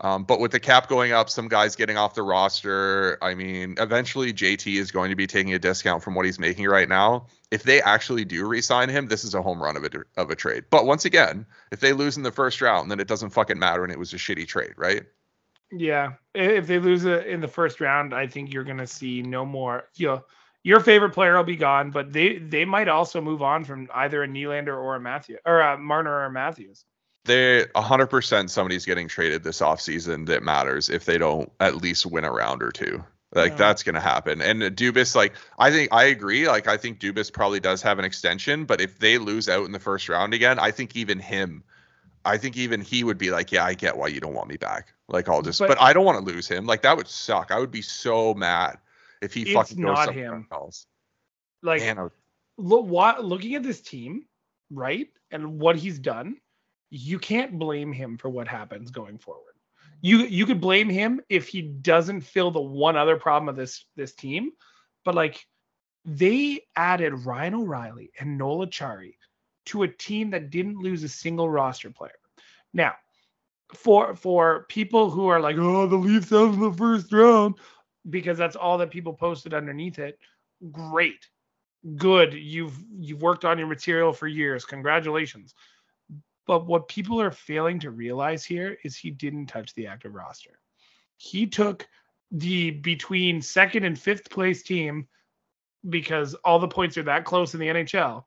Um, 0.00 0.24
but 0.24 0.40
with 0.40 0.50
the 0.50 0.60
cap 0.60 0.88
going 0.88 1.12
up, 1.12 1.30
some 1.30 1.48
guys 1.48 1.76
getting 1.76 1.96
off 1.96 2.14
the 2.14 2.22
roster, 2.22 3.16
I 3.22 3.34
mean, 3.34 3.76
eventually 3.78 4.32
JT 4.32 4.76
is 4.76 4.90
going 4.90 5.10
to 5.10 5.16
be 5.16 5.26
taking 5.26 5.54
a 5.54 5.58
discount 5.58 6.02
from 6.02 6.14
what 6.14 6.24
he's 6.24 6.38
making 6.38 6.66
right 6.66 6.88
now. 6.88 7.26
If 7.52 7.62
they 7.62 7.80
actually 7.80 8.24
do 8.24 8.46
re-sign 8.46 8.88
him, 8.88 9.06
this 9.06 9.22
is 9.22 9.34
a 9.34 9.42
home 9.42 9.62
run 9.62 9.76
of 9.76 9.84
a 9.84 9.90
of 10.16 10.30
a 10.30 10.36
trade. 10.36 10.64
But 10.68 10.86
once 10.86 11.04
again, 11.04 11.46
if 11.70 11.78
they 11.78 11.92
lose 11.92 12.16
in 12.16 12.24
the 12.24 12.32
first 12.32 12.60
round, 12.60 12.90
then 12.90 12.98
it 12.98 13.06
doesn't 13.06 13.30
fucking 13.30 13.58
matter, 13.58 13.84
and 13.84 13.92
it 13.92 13.98
was 13.98 14.12
a 14.12 14.16
shitty 14.16 14.48
trade, 14.48 14.74
right? 14.76 15.04
Yeah, 15.70 16.14
if 16.34 16.66
they 16.66 16.78
lose 16.78 17.04
it 17.04 17.26
in 17.26 17.40
the 17.40 17.48
first 17.48 17.80
round, 17.80 18.12
I 18.12 18.26
think 18.26 18.52
you're 18.52 18.64
gonna 18.64 18.88
see 18.88 19.22
no 19.22 19.46
more. 19.46 19.84
You 19.94 20.08
know, 20.08 20.24
your 20.64 20.80
favorite 20.80 21.10
player 21.10 21.36
will 21.36 21.44
be 21.44 21.56
gone, 21.56 21.92
but 21.92 22.12
they 22.12 22.38
they 22.38 22.64
might 22.64 22.88
also 22.88 23.20
move 23.20 23.42
on 23.42 23.64
from 23.64 23.88
either 23.94 24.24
a 24.24 24.28
Nylander 24.28 24.76
or 24.76 24.96
a 24.96 25.00
Matthew 25.00 25.38
or 25.46 25.60
a 25.60 25.78
Marner 25.78 26.10
or 26.10 26.24
a 26.24 26.32
Matthews 26.32 26.84
they 27.24 27.64
100% 27.74 28.50
somebody's 28.50 28.84
getting 28.84 29.08
traded 29.08 29.42
this 29.42 29.60
offseason 29.60 30.26
that 30.26 30.42
matters 30.42 30.90
if 30.90 31.04
they 31.04 31.18
don't 31.18 31.50
at 31.60 31.76
least 31.76 32.06
win 32.06 32.24
a 32.24 32.30
round 32.30 32.62
or 32.62 32.70
two. 32.70 33.02
Like 33.34 33.52
yeah. 33.52 33.58
that's 33.58 33.82
going 33.82 33.96
to 33.96 34.00
happen. 34.00 34.40
And 34.40 34.62
Dubas, 34.62 35.16
like 35.16 35.34
I 35.58 35.70
think 35.70 35.92
I 35.92 36.04
agree. 36.04 36.46
Like 36.46 36.68
I 36.68 36.76
think 36.76 37.00
Dubas 37.00 37.32
probably 37.32 37.60
does 37.60 37.82
have 37.82 37.98
an 37.98 38.04
extension, 38.04 38.64
but 38.64 38.80
if 38.80 38.98
they 39.00 39.18
lose 39.18 39.48
out 39.48 39.66
in 39.66 39.72
the 39.72 39.80
first 39.80 40.08
round 40.08 40.34
again, 40.34 40.58
I 40.58 40.70
think 40.70 40.94
even 40.94 41.18
him, 41.18 41.64
I 42.24 42.38
think 42.38 42.56
even 42.56 42.80
he 42.80 43.02
would 43.02 43.18
be 43.18 43.30
like, 43.30 43.50
yeah, 43.50 43.64
I 43.64 43.74
get 43.74 43.96
why 43.96 44.06
you 44.06 44.20
don't 44.20 44.34
want 44.34 44.48
me 44.48 44.56
back. 44.56 44.92
Like 45.08 45.28
I'll 45.28 45.42
just, 45.42 45.58
but, 45.58 45.68
but 45.68 45.80
I 45.80 45.92
don't 45.92 46.04
want 46.04 46.24
to 46.24 46.32
lose 46.32 46.46
him. 46.46 46.64
Like 46.66 46.82
that 46.82 46.96
would 46.96 47.08
suck. 47.08 47.50
I 47.50 47.58
would 47.58 47.72
be 47.72 47.82
so 47.82 48.34
mad 48.34 48.78
if 49.20 49.34
he 49.34 49.52
fucking 49.52 49.80
goes 49.80 49.96
not 49.96 50.14
him. 50.14 50.46
else. 50.52 50.86
Like 51.62 51.80
Man, 51.80 52.10
look, 52.56 52.86
what, 52.86 53.24
looking 53.24 53.56
at 53.56 53.64
this 53.64 53.80
team, 53.80 54.26
right, 54.70 55.08
and 55.32 55.58
what 55.58 55.76
he's 55.76 55.98
done 55.98 56.36
you 56.96 57.18
can't 57.18 57.58
blame 57.58 57.92
him 57.92 58.16
for 58.16 58.28
what 58.28 58.46
happens 58.46 58.92
going 58.92 59.18
forward. 59.18 59.54
You 60.00 60.18
you 60.18 60.46
could 60.46 60.60
blame 60.60 60.88
him 60.88 61.20
if 61.28 61.48
he 61.48 61.62
doesn't 61.62 62.20
fill 62.20 62.52
the 62.52 62.60
one 62.60 62.96
other 62.96 63.16
problem 63.16 63.48
of 63.48 63.56
this 63.56 63.84
this 63.96 64.14
team, 64.14 64.52
but 65.04 65.16
like 65.16 65.44
they 66.04 66.60
added 66.76 67.14
Ryan 67.26 67.54
O'Reilly 67.54 68.12
and 68.20 68.38
Noel 68.38 68.66
Acciari 68.66 69.14
to 69.66 69.82
a 69.82 69.88
team 69.88 70.30
that 70.30 70.50
didn't 70.50 70.78
lose 70.78 71.02
a 71.02 71.08
single 71.08 71.48
roster 71.48 71.90
player. 71.90 72.12
Now, 72.72 72.92
for 73.72 74.14
for 74.14 74.66
people 74.68 75.10
who 75.10 75.26
are 75.26 75.40
like, 75.40 75.56
oh, 75.58 75.88
the 75.88 75.96
Leafs 75.96 76.30
in 76.30 76.60
the 76.60 76.72
first 76.72 77.12
round, 77.12 77.56
because 78.08 78.38
that's 78.38 78.56
all 78.56 78.78
that 78.78 78.92
people 78.92 79.14
posted 79.14 79.52
underneath 79.52 79.98
it. 79.98 80.18
Great, 80.70 81.26
good. 81.96 82.34
You've 82.34 82.78
you've 83.00 83.22
worked 83.22 83.44
on 83.44 83.58
your 83.58 83.66
material 83.66 84.12
for 84.12 84.28
years. 84.28 84.64
Congratulations. 84.64 85.54
But 86.46 86.66
what 86.66 86.88
people 86.88 87.20
are 87.20 87.30
failing 87.30 87.80
to 87.80 87.90
realize 87.90 88.44
here 88.44 88.76
is 88.84 88.96
he 88.96 89.10
didn't 89.10 89.46
touch 89.46 89.74
the 89.74 89.86
active 89.86 90.14
roster. 90.14 90.58
He 91.16 91.46
took 91.46 91.88
the 92.30 92.70
between 92.72 93.40
second 93.40 93.84
and 93.84 93.98
fifth 93.98 94.28
place 94.30 94.62
team 94.62 95.06
because 95.88 96.34
all 96.44 96.58
the 96.58 96.68
points 96.68 96.96
are 96.98 97.02
that 97.04 97.24
close 97.24 97.54
in 97.54 97.60
the 97.60 97.68
NHL. 97.68 98.24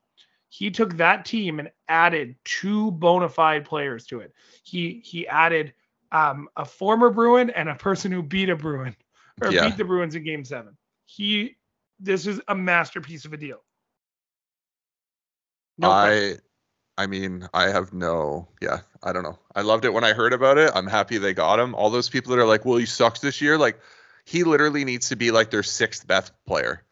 He 0.49 0.72
took 0.72 0.95
that 0.98 1.26
team 1.26 1.60
and 1.60 1.69
added 1.89 2.35
two 2.45 2.91
bona 2.91 3.30
fide 3.30 3.65
players 3.65 4.06
to 4.07 4.22
it. 4.22 4.34
He 4.64 5.02
he 5.03 5.27
added 5.27 5.73
um, 6.11 6.48
a 6.56 6.65
former 6.65 7.10
Bruin 7.10 7.49
and 7.49 7.69
a 7.69 7.76
person 7.76 8.11
who 8.11 8.23
beat 8.23 8.49
a 8.49 8.56
Bruin 8.56 8.95
or 9.41 9.52
yeah. 9.52 9.68
beat 9.68 9.77
the 9.77 9.84
Bruins 9.84 10.15
in 10.15 10.23
Game 10.23 10.45
Seven. 10.45 10.77
He 11.06 11.57
this 11.99 12.27
is 12.27 12.39
a 12.48 12.56
masterpiece 12.56 13.26
of 13.26 13.34
a 13.34 13.38
deal. 13.38 13.64
No 15.77 15.91
I. 15.91 16.35
I 16.98 17.07
mean, 17.07 17.48
I 17.53 17.69
have 17.69 17.94
no, 17.94 18.48
yeah, 18.61 18.80
I 19.03 19.14
don't 19.14 19.24
know. 19.24 19.38
I 19.56 19.61
loved 19.61 19.86
it 19.86 19.94
when 19.94 20.03
I 20.03 20.14
heard 20.14 20.34
about 20.34 20.57
it. 20.57 20.72
I'm 20.74 20.88
happy 20.88 21.18
they 21.18 21.34
got 21.34 21.60
him. 21.60 21.76
All 21.76 21.90
those 21.90 22.10
people 22.10 22.36
that 22.36 22.41
are 22.41 22.48
like, 22.48 22.65
well, 22.65 22.78
he 22.78 22.86
sucks 22.86 23.19
this 23.19 23.41
year, 23.41 23.57
like, 23.57 23.80
he 24.26 24.44
literally 24.44 24.84
needs 24.84 25.10
to 25.10 25.15
be 25.15 25.32
like 25.32 25.52
their 25.52 25.64
sixth 25.64 26.06
best 26.06 26.34
player. 26.45 26.84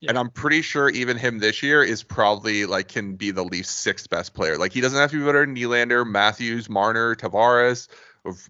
Yeah. 0.00 0.10
And 0.10 0.18
I'm 0.18 0.30
pretty 0.30 0.62
sure 0.62 0.88
even 0.90 1.16
him 1.16 1.38
this 1.38 1.62
year 1.62 1.82
is 1.82 2.02
probably 2.02 2.66
like 2.66 2.88
can 2.88 3.16
be 3.16 3.30
the 3.30 3.42
least 3.42 3.80
sixth 3.80 4.08
best 4.08 4.34
player. 4.34 4.56
Like 4.56 4.72
he 4.72 4.80
doesn't 4.80 4.98
have 4.98 5.10
to 5.10 5.18
be 5.18 5.24
better 5.24 5.44
than 5.44 5.56
Nylander, 5.56 6.06
Matthews, 6.06 6.68
Marner, 6.68 7.16
Tavares. 7.16 7.88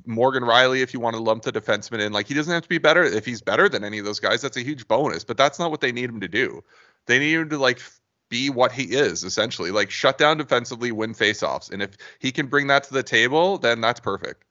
Morgan 0.06 0.42
Rielly, 0.42 0.82
if 0.82 0.92
you 0.92 1.00
want 1.00 1.16
to 1.16 1.22
lump 1.22 1.44
the 1.44 1.52
defenseman 1.52 2.00
in, 2.00 2.12
like 2.12 2.26
he 2.26 2.34
doesn't 2.34 2.52
have 2.52 2.62
to 2.62 2.68
be 2.68 2.78
better. 2.78 3.04
If 3.04 3.24
he's 3.24 3.42
better 3.42 3.68
than 3.68 3.84
any 3.84 3.98
of 3.98 4.04
those 4.04 4.20
guys, 4.20 4.42
that's 4.42 4.56
a 4.56 4.62
huge 4.62 4.88
bonus. 4.88 5.22
But 5.22 5.36
that's 5.36 5.58
not 5.58 5.70
what 5.70 5.80
they 5.80 5.92
need 5.92 6.10
him 6.10 6.20
to 6.20 6.28
do. 6.28 6.64
They 7.06 7.18
need 7.18 7.34
him 7.34 7.50
to 7.50 7.58
like 7.58 7.80
be 8.28 8.50
what 8.50 8.72
he 8.72 8.84
is 8.84 9.24
essentially, 9.24 9.70
like 9.70 9.90
shut 9.90 10.18
down 10.18 10.36
defensively, 10.36 10.92
win 10.92 11.14
faceoffs, 11.14 11.70
and 11.70 11.82
if 11.82 11.96
he 12.18 12.32
can 12.32 12.46
bring 12.46 12.66
that 12.66 12.84
to 12.84 12.94
the 12.94 13.02
table, 13.02 13.58
then 13.58 13.80
that's 13.80 14.00
perfect. 14.00 14.44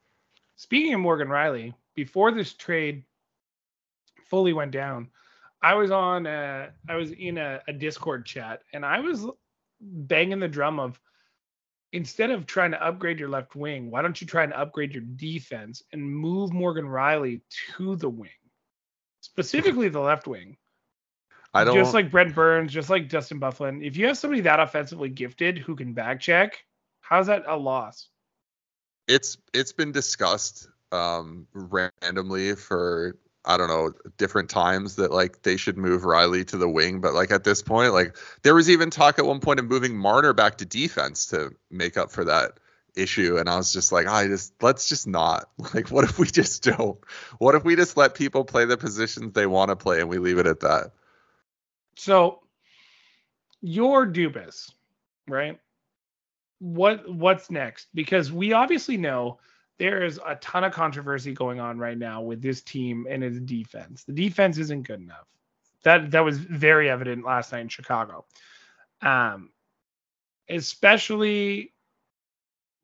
Speaking 0.56 0.94
of 0.94 1.00
Morgan 1.00 1.28
Rielly 1.28 1.74
before 1.94 2.32
this 2.32 2.54
trade 2.54 3.04
fully 4.24 4.52
went 4.52 4.70
down, 4.70 5.08
I 5.62 5.74
was 5.74 5.90
on 5.90 6.26
a, 6.26 6.70
I 6.88 6.96
was 6.96 7.12
in 7.12 7.38
a, 7.38 7.60
a 7.68 7.72
Discord 7.72 8.24
chat 8.26 8.62
and 8.72 8.84
I 8.84 9.00
was 9.00 9.26
banging 9.80 10.40
the 10.40 10.48
drum 10.48 10.80
of 10.80 11.00
instead 11.92 12.30
of 12.30 12.46
trying 12.46 12.72
to 12.72 12.84
upgrade 12.84 13.18
your 13.18 13.28
left 13.28 13.54
wing, 13.54 13.90
why 13.90 14.02
don't 14.02 14.20
you 14.20 14.26
try 14.26 14.44
and 14.44 14.52
upgrade 14.52 14.92
your 14.92 15.04
defense 15.16 15.82
and 15.92 16.02
move 16.02 16.52
Morgan 16.52 16.84
Rielly 16.84 17.40
to 17.76 17.96
the 17.96 18.08
wing, 18.08 18.30
specifically 19.20 19.88
the 19.88 20.00
left 20.00 20.26
wing? 20.26 20.56
I 21.56 21.64
don't 21.64 21.74
just 21.74 21.94
like 21.94 22.10
Brent 22.10 22.34
Burns, 22.34 22.72
just 22.72 22.90
like 22.90 23.08
Dustin 23.08 23.40
Byfuglien. 23.40 23.84
If 23.84 23.96
you 23.96 24.06
have 24.06 24.18
somebody 24.18 24.42
that 24.42 24.60
offensively 24.60 25.08
gifted 25.08 25.58
who 25.58 25.76
can 25.76 25.92
back 25.92 26.20
check, 26.20 26.64
how's 27.00 27.28
that 27.28 27.44
a 27.46 27.56
loss? 27.56 28.08
It's 29.08 29.38
it's 29.54 29.72
been 29.72 29.92
discussed 29.92 30.68
um 30.92 31.46
randomly 31.52 32.54
for 32.54 33.16
I 33.46 33.56
don't 33.56 33.68
know, 33.68 33.92
different 34.18 34.50
times 34.50 34.96
that 34.96 35.12
like 35.12 35.42
they 35.42 35.56
should 35.56 35.78
move 35.78 36.02
Rielly 36.02 36.44
to 36.48 36.56
the 36.56 36.68
wing. 36.68 37.00
But 37.00 37.14
like 37.14 37.30
at 37.30 37.44
this 37.44 37.62
point, 37.62 37.92
like 37.92 38.16
there 38.42 38.54
was 38.54 38.68
even 38.68 38.90
talk 38.90 39.18
at 39.18 39.24
one 39.24 39.40
point 39.40 39.60
of 39.60 39.66
moving 39.66 39.96
Marner 39.96 40.32
back 40.32 40.58
to 40.58 40.64
defense 40.64 41.26
to 41.26 41.54
make 41.70 41.96
up 41.96 42.10
for 42.10 42.24
that 42.24 42.58
issue. 42.96 43.36
And 43.38 43.48
I 43.48 43.56
was 43.56 43.72
just 43.72 43.92
like, 43.92 44.08
I 44.08 44.26
just 44.26 44.52
let's 44.62 44.88
just 44.88 45.06
not. 45.06 45.48
Like, 45.74 45.90
what 45.90 46.04
if 46.04 46.18
we 46.18 46.26
just 46.26 46.64
don't? 46.64 46.98
What 47.38 47.54
if 47.54 47.64
we 47.64 47.76
just 47.76 47.96
let 47.96 48.14
people 48.14 48.44
play 48.44 48.64
the 48.64 48.76
positions 48.76 49.32
they 49.32 49.46
want 49.46 49.68
to 49.68 49.76
play 49.76 50.00
and 50.00 50.08
we 50.08 50.18
leave 50.18 50.38
it 50.38 50.46
at 50.46 50.60
that? 50.60 50.92
So 51.96 52.40
your 53.60 54.06
Dubas, 54.06 54.72
right? 55.28 55.58
What 56.58 57.10
what's 57.12 57.50
next? 57.50 57.88
Because 57.94 58.32
we 58.32 58.52
obviously 58.52 58.96
know 58.96 59.38
there 59.78 60.04
is 60.04 60.18
a 60.24 60.36
ton 60.36 60.64
of 60.64 60.72
controversy 60.72 61.32
going 61.32 61.60
on 61.60 61.78
right 61.78 61.98
now 61.98 62.22
with 62.22 62.40
this 62.40 62.62
team 62.62 63.06
and 63.08 63.22
its 63.22 63.40
defense. 63.40 64.04
The 64.04 64.12
defense 64.12 64.56
isn't 64.58 64.86
good 64.86 65.00
enough. 65.00 65.26
That 65.82 66.10
that 66.12 66.24
was 66.24 66.38
very 66.38 66.88
evident 66.88 67.24
last 67.24 67.52
night 67.52 67.60
in 67.60 67.68
Chicago. 67.68 68.24
Um, 69.02 69.50
especially 70.48 71.74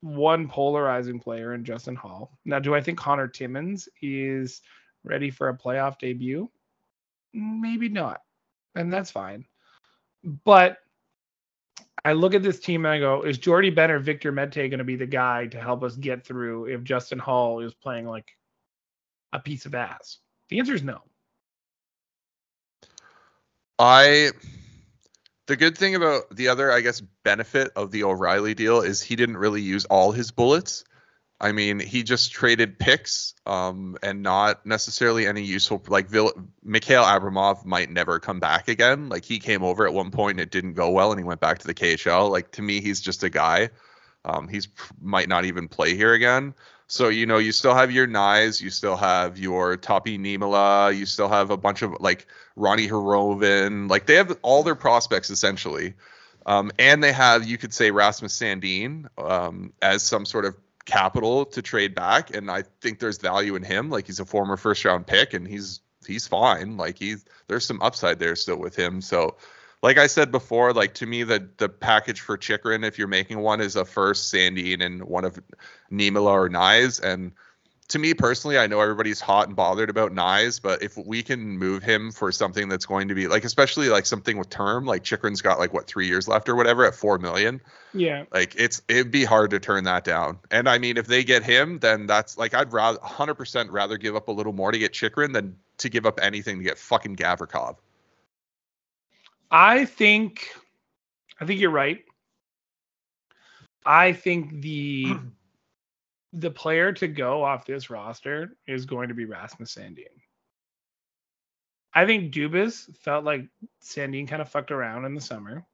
one 0.01 0.49
polarizing 0.49 1.21
player 1.21 1.55
in 1.55 1.65
Justin 1.65 1.95
Holl. 1.95 2.33
Now, 2.45 2.59
do 2.59 2.75
I 2.75 2.81
think 2.81 2.99
Connor 2.99 3.29
Timmins 3.29 3.89
is 4.03 4.61
ready 5.05 5.31
for 5.31 5.49
a 5.49 5.57
playoff 5.57 5.99
debut? 5.99 6.51
Maybe 7.33 7.89
not. 7.89 8.21
And 8.74 8.93
that's 8.93 9.11
fine. 9.11 9.44
But 10.23 10.78
I 12.05 12.12
look 12.15 12.35
at 12.35 12.43
this 12.43 12.61
team 12.61 12.85
and 12.85 12.94
I 12.94 12.99
go, 12.99 13.23
is 13.23 13.39
Jordie 13.39 13.70
Benn 13.70 13.90
or 13.90 13.99
Victor 13.99 14.32
Mete 14.32 14.55
going 14.55 14.78
to 14.78 14.85
be 14.85 14.97
the 14.97 15.07
guy 15.07 15.47
to 15.49 15.61
help 15.61 15.82
us 15.82 15.97
get 15.97 16.24
through 16.24 16.66
if 16.66 16.82
Justin 16.82 17.19
Holl 17.19 17.61
is 17.61 17.74
playing 17.74 18.07
like 18.07 18.36
a 19.32 19.39
piece 19.39 19.66
of 19.66 19.74
ass? 19.74 20.19
The 20.49 20.59
answer 20.59 20.74
is 20.74 20.82
no. 20.82 21.01
I 23.78 24.31
the 25.47 25.57
good 25.57 25.77
thing 25.77 25.94
about 25.94 26.35
the 26.35 26.49
other, 26.49 26.70
I 26.70 26.81
guess, 26.81 27.01
benefit 27.24 27.73
of 27.74 27.90
the 27.90 28.05
O'Reilly 28.05 28.55
deal 28.55 28.81
is 28.81 29.03
he 29.03 29.16
didn't 29.16 29.36
really 29.36 29.62
use 29.62 29.85
all 29.86 30.12
his 30.12 30.31
bullets. 30.31 30.85
I 31.43 31.51
mean, 31.51 31.81
he 31.81 32.05
just 32.05 32.31
traded 32.31 32.78
picks 32.78 33.35
um, 33.47 33.97
and 34.01 34.23
not 34.23 34.64
necessarily 34.64 35.27
any 35.27 35.43
useful. 35.43 35.82
Like 35.89 36.09
Vil- 36.09 36.32
Mikhail 36.62 37.02
Abramov 37.02 37.64
might 37.64 37.90
never 37.90 38.20
come 38.20 38.39
back 38.39 38.69
again. 38.69 39.09
Like 39.09 39.24
he 39.24 39.40
came 39.40 39.64
over 39.64 39.85
at 39.85 39.93
one 39.93 40.12
point 40.12 40.39
and 40.39 40.40
it 40.40 40.52
didn't 40.52 40.74
go 40.74 40.90
well, 40.90 41.10
and 41.10 41.19
he 41.19 41.24
went 41.24 41.40
back 41.40 41.59
to 41.59 41.66
the 41.66 41.74
KHL. 41.74 42.31
Like 42.31 42.52
to 42.52 42.62
me, 42.62 42.81
he's 42.81 43.01
just 43.01 43.24
a 43.24 43.28
guy. 43.28 43.70
Um, 44.24 44.47
he's 44.47 44.69
might 45.01 45.28
not 45.28 45.44
even 45.44 45.66
play 45.66 45.97
here 45.97 46.12
again. 46.12 46.55
So 46.86 47.09
you 47.09 47.27
know, 47.27 47.39
you 47.39 47.51
still 47.51 47.74
have 47.74 47.90
your 47.90 48.06
Knies, 48.06 48.62
you 48.62 48.70
still 48.70 48.97
have 48.97 49.36
your 49.36 49.77
Topi 49.77 50.19
Niemelä, 50.19 50.97
you 50.97 51.06
still 51.06 51.28
have 51.28 51.51
a 51.51 51.56
bunch 51.56 51.82
of 51.82 51.97
like 51.98 52.28
Roni 52.56 52.89
Hirvonen. 52.89 53.90
Like 53.90 54.06
they 54.06 54.14
have 54.14 54.39
all 54.43 54.62
their 54.62 54.77
prospects 54.77 55.28
essentially. 55.28 55.94
Um, 56.44 56.73
and 56.78 57.02
they 57.02 57.12
have, 57.12 57.47
you 57.47 57.56
could 57.56 57.73
say, 57.73 57.93
Rasmus 57.93 58.36
Sandin 58.36 59.06
um, 59.16 59.73
as 59.81 60.02
some 60.02 60.27
sort 60.27 60.44
of 60.44 60.56
capital 60.85 61.45
to 61.47 61.63
trade 61.63 61.95
back, 61.95 62.35
and 62.35 62.51
I 62.51 62.65
think 62.81 62.99
there's 62.99 63.19
value 63.19 63.55
in 63.55 63.63
him. 63.63 63.91
Like 63.91 64.07
he's 64.07 64.21
a 64.21 64.25
former 64.25 64.57
first 64.57 64.85
round 64.85 65.07
pick, 65.07 65.35
and 65.35 65.47
he's 65.47 65.81
he's 66.07 66.27
fine. 66.27 66.77
Like 66.77 66.99
he's 66.99 67.25
there's 67.49 67.65
some 67.65 67.81
upside 67.83 68.19
there 68.19 68.37
still 68.37 68.59
with 68.59 68.77
him. 68.77 69.01
So, 69.01 69.37
like 69.83 69.99
I 69.99 70.07
said 70.07 70.31
before, 70.31 70.73
like 70.73 70.95
to 70.95 71.07
me 71.07 71.23
the 71.23 71.49
the 71.59 71.69
package 71.69 72.21
for 72.21 72.37
Chychrun, 72.37 72.85
if 72.85 72.99
you're 72.99 73.09
making 73.09 73.39
one, 73.41 73.61
is 73.61 73.77
a 73.77 73.85
first 73.85 74.33
Sandin 74.33 74.85
and 74.85 75.05
one 75.05 75.25
of 75.25 75.39
Niemelä 75.91 76.31
or 76.31 76.49
Knies, 76.49 77.01
and 77.03 77.33
to 77.93 77.98
me 77.98 78.14
personally, 78.14 78.56
I 78.56 78.66
know 78.66 78.81
everybody's 78.81 79.20
hot 79.20 79.48
and 79.48 79.55
bothered 79.55 79.90
about 79.90 80.14
Knies, 80.14 80.60
but 80.62 80.82
if 80.82 80.97
we 80.97 81.23
can 81.23 81.59
move 81.59 81.82
him 81.82 82.10
for 82.10 82.32
something 82.32 82.70
that's 82.70 82.86
going 82.86 83.06
to 83.09 83.14
be 83.14 83.28
like, 83.28 83.44
especially 83.44 83.90
like 83.90 84.06
something 84.06 84.39
with 84.39 84.48
term, 84.48 84.86
like 84.86 85.05
Chychrun's 85.05 85.43
got 85.43 85.59
like 85.59 85.74
what 85.74 85.86
three 85.86 86.06
years 86.06 86.27
left 86.27 86.48
or 86.48 86.56
whatever 86.56 86.86
at 86.86 86.94
four 86.94 87.19
million. 87.19 87.60
Yeah. 87.93 88.24
Like 88.32 88.55
it's 88.56 88.81
it'd 88.89 89.10
be 89.10 89.24
hard 89.24 89.51
to 89.51 89.60
turn 89.60 89.85
that 89.85 90.05
down. 90.05 90.39
And 90.51 90.70
I 90.70 90.78
mean, 90.78 90.97
if 90.97 91.06
they 91.06 91.23
get 91.23 91.43
him, 91.43 91.81
then 91.81 92.06
that's 92.06 92.39
like 92.39 92.55
I'd 92.55 92.73
rather 92.73 92.98
100% 93.01 93.66
rather 93.70 93.98
give 93.98 94.16
up 94.16 94.28
a 94.28 94.32
little 94.32 94.55
more 94.55 94.73
to 94.73 94.78
get 94.78 94.94
Chychrun 94.94 95.32
than 95.32 95.55
to 95.77 95.90
give 95.90 96.06
up 96.06 96.19
anything 96.23 96.56
to 96.56 96.64
get 96.64 96.78
fucking 96.78 97.16
Gavrikov. 97.16 97.77
I 99.51 99.85
think, 99.85 100.48
I 101.39 101.44
think 101.44 101.60
you're 101.60 101.70
right. 101.70 102.02
I 103.85 104.14
think 104.14 104.62
the 104.62 105.14
the 106.33 106.51
player 106.51 106.93
to 106.93 107.09
go 107.09 107.45
off 107.45 107.67
this 107.67 107.91
roster 107.91 108.57
is 108.67 108.87
going 108.87 109.09
to 109.09 109.15
be 109.15 109.25
Rasmus 109.25 109.75
Sandin. 109.75 110.07
I 111.95 112.07
think 112.07 112.33
Dubas 112.33 112.97
felt 112.99 113.25
like 113.25 113.49
Sandin 113.83 114.27
kind 114.27 114.41
of 114.41 114.49
fucked 114.49 114.71
around 114.71 115.05
in 115.05 115.15
the 115.15 115.21
summer. 115.21 115.67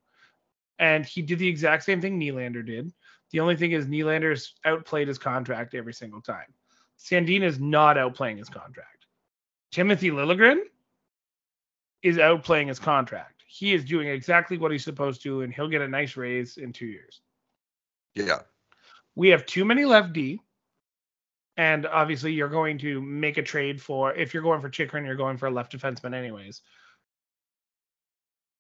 And 0.81 1.05
he 1.07 1.23
did 1.23 1.39
the 1.39 1.49
exact 1.49 1.85
same 1.85 2.01
thing 2.01 2.21
Nylander 2.21 2.65
did. 2.65 2.93
The 3.31 3.41
only 3.41 3.57
thing 3.57 3.73
is 3.73 3.87
Nylander's 3.87 4.55
outplayed 4.65 5.09
his 5.09 5.19
contract 5.19 5.75
every 5.75 5.93
single 5.93 6.21
time. 6.21 6.55
Sandin 6.99 7.43
is 7.43 7.61
not 7.61 7.97
outplaying 7.97 8.39
his 8.39 8.49
contract. 8.49 9.07
Timothy 9.71 10.11
Liljegren 10.11 10.61
is 12.03 12.17
outplaying 12.17 12.69
his 12.69 12.79
contract. 12.79 13.45
He 13.47 13.75
is 13.75 13.85
doing 13.85 14.09
exactly 14.09 14.59
what 14.59 14.73
he's 14.73 14.85
supposed 14.85 15.23
to, 15.23 15.43
and 15.43 15.53
he'll 15.53 15.69
get 15.69 15.83
a 15.83 15.89
nice 15.89 16.17
raise 16.17 16.57
in 16.57 16.73
two 16.73 16.87
years. 16.87 17.21
Yeah. 18.15 18.41
We 19.15 19.29
have 19.29 19.47
too 19.47 19.65
many 19.65 19.85
left 19.85 20.13
D 20.13 20.41
and 21.59 21.87
obviously 21.87 22.33
you're 22.33 22.49
going 22.49 22.79
to 22.79 23.03
make 23.03 23.37
a 23.37 23.43
trade 23.43 23.83
for 23.83 24.15
if 24.15 24.33
you're 24.33 24.45
going 24.45 24.61
for 24.61 24.71
Chychrun, 24.71 25.05
you're 25.05 25.17
going 25.17 25.37
for 25.37 25.47
a 25.47 25.51
left 25.51 25.77
defenseman 25.77 26.15
anyways. 26.15 26.63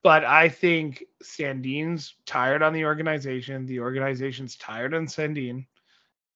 But 0.02 0.24
I 0.24 0.48
think 0.48 1.04
Sandin's 1.22 2.14
tired 2.26 2.60
on 2.60 2.72
the 2.72 2.84
organization. 2.84 3.66
The 3.66 3.80
organization's 3.80 4.56
tired 4.56 4.94
on 4.94 5.06
Sandin, 5.06 5.66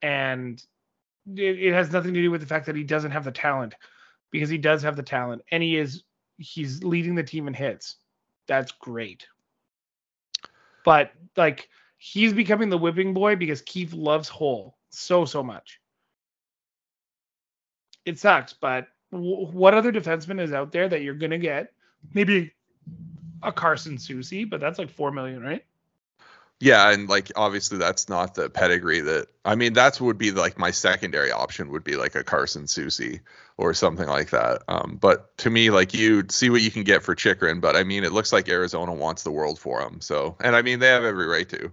and 0.03 0.63
it, 1.37 1.59
it 1.59 1.73
has 1.73 1.91
nothing 1.93 2.15
to 2.15 2.23
do 2.23 2.31
with 2.31 2.41
the 2.41 2.47
fact 2.47 2.67
that 2.67 2.77
he 2.77 2.85
doesn't 2.85 3.11
have 3.11 3.25
the 3.25 3.33
talent, 3.33 3.75
because 4.31 4.49
he 4.49 4.59
does 4.59 4.83
have 4.83 4.97
the 4.97 5.03
talent, 5.03 5.43
and 5.51 5.63
he 5.63 5.77
is 5.77 6.05
he's 6.39 6.85
leading 6.85 7.17
the 7.17 7.23
team 7.25 7.49
in 7.49 7.55
hits. 7.55 7.97
That's 8.47 8.73
great. 8.73 9.27
But 10.85 11.13
like 11.37 11.69
he's 11.99 12.33
becoming 12.33 12.69
the 12.69 12.79
whipping 12.79 13.15
boy 13.15 13.35
because 13.35 13.63
Keefe 13.63 13.95
loves 13.95 14.29
Holl 14.29 14.77
so 14.91 15.25
so 15.25 15.43
much 15.43 15.81
it 18.05 18.19
sucks. 18.19 18.53
But 18.53 18.89
w- 19.11 19.47
what 19.47 19.75
other 19.75 19.93
defenseman 19.93 20.41
is 20.41 20.53
out 20.53 20.73
there 20.73 20.89
that 20.89 21.03
you're 21.03 21.15
gonna 21.15 21.39
get? 21.39 21.73
Maybe 22.15 22.53
a 23.43 23.53
Carson 23.53 23.97
Soucy, 23.97 24.49
but 24.49 24.61
that's 24.61 24.79
like 24.79 24.91
four 24.91 25.11
million, 25.11 25.43
right? 25.43 25.65
Yeah, 26.61 26.93
and 26.93 27.09
like 27.09 27.33
obviously 27.35 27.79
that's 27.79 28.09
not 28.09 28.37
the 28.37 28.49
pedigree 28.49 29.01
that 29.01 29.27
I 29.45 29.57
mean 29.57 29.73
that's 29.73 30.01
would 30.01 30.17
be 30.17 30.31
like 30.31 30.59
my 30.59 30.71
secondary 30.71 31.33
option 31.33 31.71
would 31.73 31.83
be 31.83 31.97
like 31.97 32.15
a 32.15 32.23
Carson 32.23 32.67
Soucy 32.67 33.19
or 33.57 33.75
something 33.75 34.07
like 34.07 34.31
that. 34.31 34.63
Um, 34.69 34.97
but 35.01 35.37
to 35.39 35.51
me, 35.51 35.71
like 35.71 35.93
you 35.93 36.25
see 36.31 36.51
what 36.51 36.63
you 36.63 36.71
can 36.71 36.85
get 36.85 37.03
for 37.03 37.17
Chychrun, 37.17 37.61
but 37.61 37.75
I 37.75 37.83
mean 37.83 38.05
it 38.05 38.13
looks 38.13 38.33
like 38.33 38.49
Arizona 38.49 38.93
wants 38.93 39.25
the 39.25 39.33
world 39.33 39.59
for 39.59 39.81
him. 39.81 40.01
So 40.01 40.37
and 40.39 40.55
I 40.55 40.63
mean 40.63 40.79
they 40.79 40.87
have 40.87 41.03
every 41.03 41.27
right 41.27 41.49
to. 41.49 41.73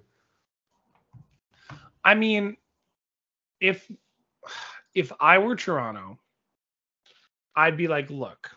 I 2.03 2.15
mean, 2.15 2.57
if 3.59 3.91
if 4.93 5.11
I 5.19 5.37
were 5.37 5.55
Toronto, 5.55 6.19
I'd 7.55 7.77
be 7.77 7.87
like, 7.87 8.09
look, 8.09 8.49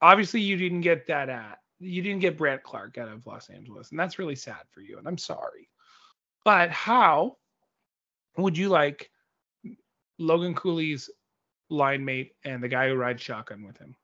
obviously 0.00 0.40
you 0.40 0.56
didn't 0.56 0.82
get 0.82 1.06
that 1.08 1.28
at 1.28 1.58
you 1.80 2.02
didn't 2.02 2.20
get 2.20 2.36
Brandt 2.36 2.64
Clarke 2.64 2.98
out 2.98 3.08
of 3.08 3.24
Los 3.24 3.50
Angeles, 3.50 3.90
and 3.90 4.00
that's 4.00 4.18
really 4.18 4.34
sad 4.34 4.62
for 4.72 4.80
you, 4.80 4.98
and 4.98 5.06
I'm 5.06 5.18
sorry. 5.18 5.68
But 6.44 6.70
how 6.70 7.36
would 8.36 8.58
you 8.58 8.68
like 8.68 9.10
Logan 10.18 10.54
Cooley's 10.54 11.08
line 11.70 12.04
mate 12.04 12.32
and 12.44 12.62
the 12.62 12.68
guy 12.68 12.88
who 12.88 12.94
rides 12.94 13.22
shotgun 13.22 13.64
with 13.64 13.78
him. 13.78 13.94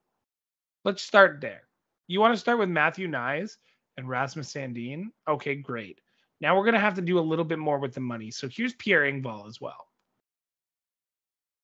Let's 0.85 1.03
start 1.03 1.41
there. 1.41 1.63
You 2.07 2.21
want 2.21 2.35
to 2.35 2.41
start 2.41 2.59
with 2.59 2.69
Matthew 2.69 3.09
Knies 3.09 3.57
and 3.97 4.09
Rasmus 4.09 4.53
Sandin? 4.53 5.07
Okay, 5.27 5.55
great. 5.55 6.01
Now 6.41 6.57
we're 6.57 6.65
gonna 6.65 6.79
have 6.79 6.95
to 6.95 7.03
do 7.03 7.19
a 7.19 7.21
little 7.21 7.45
bit 7.45 7.59
more 7.59 7.79
with 7.79 7.95
the 7.95 8.01
money. 8.01 8.31
So 8.31 8.49
here's 8.49 8.75
Pierre 8.75 9.03
Engvall 9.03 9.49
as 9.49 9.61
well. 9.61 9.89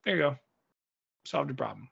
There 0.04 0.16
you 0.16 0.22
go. 0.22 0.36
Solved 1.24 1.50
the 1.50 1.54
problem. 1.54 1.88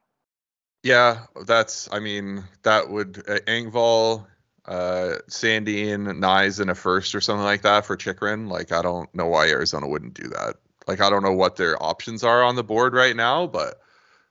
Yeah, 0.82 1.26
that's. 1.46 1.88
I 1.92 1.98
mean, 1.98 2.44
that 2.62 2.88
would 2.88 3.18
uh, 3.28 3.40
Engvall, 3.46 4.26
uh, 4.64 5.16
Sandin, 5.28 6.06
Knies 6.18 6.60
in 6.60 6.68
a 6.68 6.74
first 6.74 7.14
or 7.14 7.20
something 7.20 7.44
like 7.44 7.62
that 7.62 7.84
for 7.84 7.96
Chychrun. 7.96 8.48
Like, 8.48 8.72
I 8.72 8.82
don't 8.82 9.12
know 9.14 9.26
why 9.26 9.48
Arizona 9.48 9.88
wouldn't 9.88 10.14
do 10.14 10.28
that. 10.28 10.54
Like, 10.86 11.00
I 11.00 11.10
don't 11.10 11.22
know 11.22 11.32
what 11.32 11.56
their 11.56 11.82
options 11.82 12.24
are 12.24 12.42
on 12.42 12.56
the 12.56 12.64
board 12.64 12.94
right 12.94 13.14
now, 13.14 13.46
but 13.46 13.80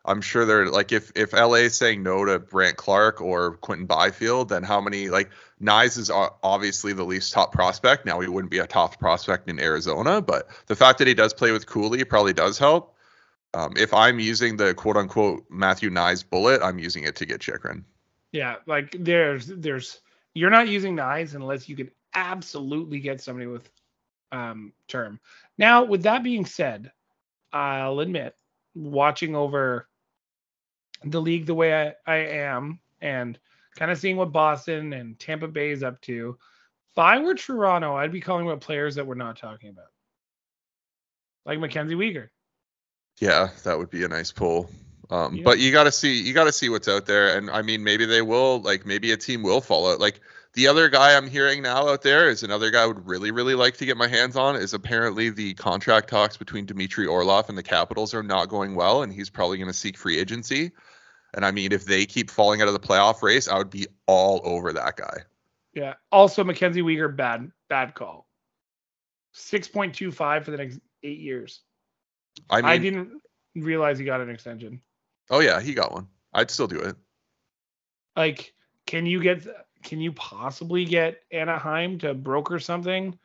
I'm 0.07 0.21
sure 0.21 0.45
they're 0.45 0.69
like 0.69 0.93
if 0.93 1.11
if 1.15 1.33
LA 1.33 1.65
is 1.65 1.75
saying 1.75 2.01
no 2.01 2.23
to 2.23 2.39
Brandt 2.39 2.77
Clarke 2.77 3.19
or 3.21 3.57
Quinton 3.57 3.87
Byfield, 3.87 4.47
then 4.49 4.63
how 4.63 4.79
many 4.79 5.09
like 5.09 5.29
Knies 5.61 5.97
is 5.97 6.09
obviously 6.09 6.93
the 6.93 7.03
least 7.03 7.33
top 7.33 7.51
prospect. 7.51 8.05
Now 8.05 8.21
he 8.21 8.29
wouldn't 8.29 8.51
be 8.51 8.59
a 8.59 8.67
top 8.67 8.97
prospect 8.99 9.49
in 9.49 9.59
Arizona, 9.59 10.21
but 10.21 10.47
the 10.67 10.77
fact 10.77 10.99
that 10.99 11.07
he 11.07 11.13
does 11.13 11.33
play 11.33 11.51
with 11.51 11.65
Cooley 11.65 12.05
probably 12.05 12.33
does 12.33 12.57
help. 12.57 12.95
Um, 13.53 13.73
if 13.77 13.93
I'm 13.93 14.19
using 14.19 14.57
the 14.57 14.73
quote 14.73 14.97
unquote 14.97 15.45
Matthew 15.49 15.89
Knies 15.89 16.27
bullet, 16.27 16.61
I'm 16.61 16.79
using 16.79 17.03
it 17.03 17.15
to 17.17 17.25
get 17.25 17.41
Chychrun. 17.41 17.83
Yeah, 18.31 18.55
like 18.65 18.95
there's 18.99 19.47
there's 19.47 20.01
you're 20.33 20.49
not 20.49 20.67
using 20.67 20.95
Knies 20.95 21.33
unless 21.33 21.67
you 21.67 21.75
can 21.75 21.89
absolutely 22.13 22.99
get 22.99 23.21
somebody 23.21 23.47
with 23.47 23.69
um 24.31 24.73
term. 24.87 25.19
Now, 25.57 25.83
with 25.83 26.03
that 26.03 26.23
being 26.23 26.45
said, 26.45 26.91
I'll 27.53 27.99
admit 27.99 28.35
watching 28.75 29.35
over 29.35 29.87
the 31.03 31.21
league 31.21 31.45
the 31.45 31.55
way 31.55 31.73
I, 31.73 32.11
I 32.11 32.17
am 32.17 32.79
and 33.01 33.39
kind 33.75 33.91
of 33.91 33.97
seeing 33.97 34.17
what 34.17 34.31
Boston 34.31 34.93
and 34.93 35.17
Tampa 35.19 35.47
Bay 35.47 35.71
is 35.71 35.83
up 35.83 36.01
to. 36.01 36.37
If 36.91 36.99
I 36.99 37.19
were 37.19 37.35
Toronto, 37.35 37.95
I'd 37.95 38.11
be 38.11 38.21
calling 38.21 38.45
about 38.45 38.61
players 38.61 38.95
that 38.95 39.05
we're 39.05 39.15
not 39.15 39.37
talking 39.37 39.69
about. 39.69 39.91
Like 41.45 41.59
Mackenzie 41.59 41.95
Weegar. 41.95 42.29
Yeah, 43.19 43.49
that 43.63 43.77
would 43.77 43.89
be 43.89 44.03
a 44.03 44.07
nice 44.07 44.31
pull. 44.31 44.69
Um, 45.09 45.35
yeah. 45.35 45.43
But 45.43 45.59
you 45.59 45.71
got 45.71 45.85
to 45.85 45.91
see, 45.91 46.21
you 46.21 46.33
got 46.33 46.43
to 46.43 46.51
see 46.51 46.69
what's 46.69 46.87
out 46.87 47.05
there, 47.05 47.37
and 47.37 47.49
I 47.49 47.61
mean, 47.61 47.83
maybe 47.83 48.05
they 48.05 48.21
will, 48.21 48.61
like, 48.61 48.85
maybe 48.85 49.11
a 49.11 49.17
team 49.17 49.41
will 49.41 49.61
follow. 49.61 49.97
Like 49.97 50.19
the 50.53 50.67
other 50.67 50.89
guy 50.89 51.15
I'm 51.15 51.29
hearing 51.29 51.61
now 51.61 51.87
out 51.87 52.01
there 52.01 52.29
is 52.29 52.43
another 52.43 52.71
guy 52.71 52.83
I 52.83 52.85
would 52.85 53.07
really, 53.07 53.31
really 53.31 53.55
like 53.55 53.77
to 53.77 53.85
get 53.85 53.95
my 53.95 54.07
hands 54.07 54.35
on. 54.35 54.55
Is 54.55 54.73
apparently 54.73 55.29
the 55.29 55.53
contract 55.53 56.09
talks 56.09 56.35
between 56.35 56.65
Dmitry 56.65 57.05
Orlov 57.05 57.47
and 57.47 57.57
the 57.57 57.63
Capitals 57.63 58.13
are 58.13 58.23
not 58.23 58.49
going 58.49 58.75
well, 58.75 59.01
and 59.01 59.13
he's 59.13 59.29
probably 59.29 59.57
going 59.57 59.69
to 59.69 59.73
seek 59.73 59.97
free 59.97 60.19
agency. 60.19 60.71
And 61.33 61.45
I 61.45 61.51
mean, 61.51 61.71
if 61.71 61.85
they 61.85 62.05
keep 62.05 62.29
falling 62.29 62.61
out 62.61 62.67
of 62.67 62.73
the 62.73 62.79
playoff 62.79 63.21
race, 63.21 63.47
I 63.47 63.57
would 63.57 63.69
be 63.69 63.87
all 64.07 64.41
over 64.43 64.73
that 64.73 64.97
guy. 64.97 65.19
Yeah. 65.73 65.93
Also, 66.11 66.43
Mackenzie 66.43 66.81
Weegar, 66.81 67.15
bad, 67.15 67.51
bad 67.69 67.93
call. 67.93 68.27
Six 69.33 69.67
point 69.67 69.93
two 69.93 70.11
five 70.11 70.43
for 70.43 70.51
the 70.51 70.57
next 70.57 70.79
eight 71.03 71.19
years. 71.19 71.61
I 72.49 72.57
mean, 72.57 72.65
I 72.65 72.77
didn't 72.77 73.21
realize 73.55 73.97
he 73.97 74.05
got 74.05 74.21
an 74.21 74.29
extension. 74.29 74.81
Oh 75.29 75.39
yeah, 75.39 75.61
he 75.61 75.73
got 75.73 75.91
one. 75.91 76.07
I'd 76.33 76.51
still 76.51 76.67
do 76.67 76.79
it. 76.79 76.95
Like, 78.15 78.53
can 78.85 79.05
you 79.05 79.21
get? 79.21 79.45
Can 79.83 80.01
you 80.01 80.11
possibly 80.11 80.85
get 80.85 81.21
Anaheim 81.31 81.99
to 81.99 82.13
broker 82.13 82.59
something? 82.59 83.17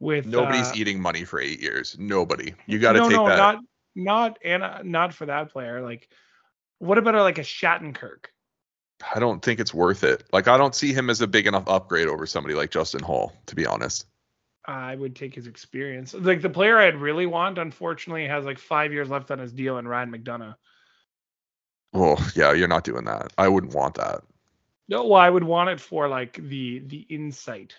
With 0.00 0.26
nobody's 0.26 0.68
uh, 0.68 0.74
eating 0.74 1.00
money 1.00 1.24
for 1.24 1.40
eight 1.40 1.60
years. 1.60 1.96
Nobody. 1.96 2.54
You 2.66 2.80
got 2.80 2.94
to 2.94 2.98
no, 3.00 3.08
take 3.08 3.16
no, 3.16 3.28
that. 3.28 3.36
not 3.36 3.58
not 3.94 4.38
Anna, 4.44 4.80
not 4.82 5.14
for 5.14 5.26
that 5.26 5.50
player. 5.50 5.80
Like, 5.80 6.08
what 6.78 6.98
about 6.98 7.14
a, 7.14 7.22
like 7.22 7.38
a 7.38 7.42
Shattenkirk? 7.42 8.26
I 9.14 9.20
don't 9.20 9.42
think 9.44 9.60
it's 9.60 9.74
worth 9.74 10.04
it. 10.04 10.24
Like, 10.32 10.48
I 10.48 10.56
don't 10.56 10.74
see 10.74 10.92
him 10.92 11.10
as 11.10 11.20
a 11.20 11.26
big 11.26 11.46
enough 11.46 11.64
upgrade 11.66 12.08
over 12.08 12.26
somebody 12.26 12.54
like 12.54 12.70
Justin 12.70 13.02
Holl, 13.02 13.32
to 13.46 13.54
be 13.54 13.66
honest. 13.66 14.06
I 14.64 14.94
would 14.94 15.16
take 15.16 15.34
his 15.34 15.46
experience. 15.46 16.14
Like 16.14 16.42
the 16.42 16.50
player 16.50 16.78
I'd 16.78 16.96
really 16.96 17.26
want, 17.26 17.58
unfortunately, 17.58 18.26
has 18.28 18.44
like 18.44 18.58
five 18.58 18.92
years 18.92 19.08
left 19.08 19.30
on 19.30 19.38
his 19.38 19.52
deal, 19.52 19.78
and 19.78 19.88
Ryan 19.88 20.12
McDonagh. 20.12 20.54
Oh 21.94 22.30
yeah, 22.34 22.52
you're 22.52 22.68
not 22.68 22.84
doing 22.84 23.04
that. 23.04 23.32
I 23.36 23.48
wouldn't 23.48 23.74
want 23.74 23.96
that. 23.96 24.22
No, 24.88 25.06
well, 25.06 25.20
I 25.20 25.28
would 25.28 25.44
want 25.44 25.70
it 25.70 25.80
for 25.80 26.08
like 26.08 26.34
the 26.34 26.80
the 26.80 27.06
insight. 27.08 27.74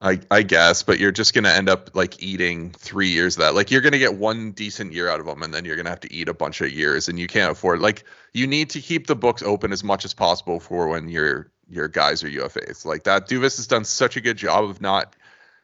I 0.00 0.20
I 0.30 0.42
guess, 0.42 0.82
but 0.82 0.98
you're 0.98 1.12
just 1.12 1.34
gonna 1.34 1.50
end 1.50 1.68
up 1.68 1.94
like 1.94 2.22
eating 2.22 2.70
three 2.70 3.08
years 3.08 3.36
of 3.36 3.42
that. 3.42 3.54
Like 3.54 3.70
you're 3.70 3.82
gonna 3.82 3.98
get 3.98 4.14
one 4.14 4.52
decent 4.52 4.92
year 4.92 5.08
out 5.08 5.20
of 5.20 5.26
them, 5.26 5.42
and 5.42 5.52
then 5.52 5.64
you're 5.64 5.76
gonna 5.76 5.90
have 5.90 6.00
to 6.00 6.12
eat 6.12 6.28
a 6.28 6.34
bunch 6.34 6.60
of 6.60 6.70
years, 6.70 7.08
and 7.08 7.18
you 7.18 7.26
can't 7.26 7.52
afford. 7.52 7.80
Like 7.80 8.04
you 8.32 8.46
need 8.46 8.70
to 8.70 8.80
keep 8.80 9.06
the 9.06 9.16
books 9.16 9.42
open 9.42 9.72
as 9.72 9.84
much 9.84 10.04
as 10.04 10.14
possible 10.14 10.60
for 10.60 10.88
when 10.88 11.08
your 11.08 11.50
your 11.68 11.88
guys 11.88 12.24
are 12.24 12.28
UFAs. 12.28 12.84
Like 12.84 13.04
that, 13.04 13.28
Dubas 13.28 13.56
has 13.56 13.66
done 13.66 13.84
such 13.84 14.16
a 14.16 14.20
good 14.20 14.36
job 14.36 14.64
of 14.64 14.80
not 14.80 15.14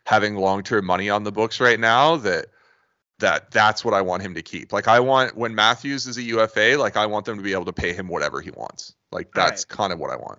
having 0.07 0.37
long-term 0.37 0.87
money 0.87 1.11
on 1.11 1.25
the 1.25 1.33
books 1.33 1.61
right 1.61 1.81
now 1.81 2.17
that 2.17 2.47
that 3.19 3.51
that's 3.51 3.85
what 3.85 3.93
I 3.93 4.03
want 4.03 4.23
him 4.23 4.35
to 4.35 4.43
keep. 4.43 4.73
Like 4.73 4.89
I 4.89 5.01
want 5.01 5.37
when 5.37 5.55
Matthews 5.55 6.07
is 6.07 6.17
a 6.17 6.23
UFA, 6.23 6.77
like 6.79 6.97
I 6.97 7.07
want 7.07 7.27
them 7.27 7.37
to 7.37 7.43
be 7.43 7.53
able 7.53 7.65
to 7.65 7.73
pay 7.73 7.93
him 7.93 8.09
whatever 8.09 8.41
he 8.41 8.51
wants. 8.51 8.95
Like 9.11 9.33
that's 9.33 9.67
right. 9.69 9.77
kind 9.77 9.93
of 9.93 9.99
what 9.99 10.11
I 10.11 10.17
want. 10.17 10.39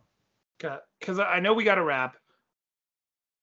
Because 0.99 1.19
I 1.19 1.39
know 1.39 1.53
we 1.53 1.63
got 1.63 1.75
to 1.75 1.83
wrap. 1.83 2.15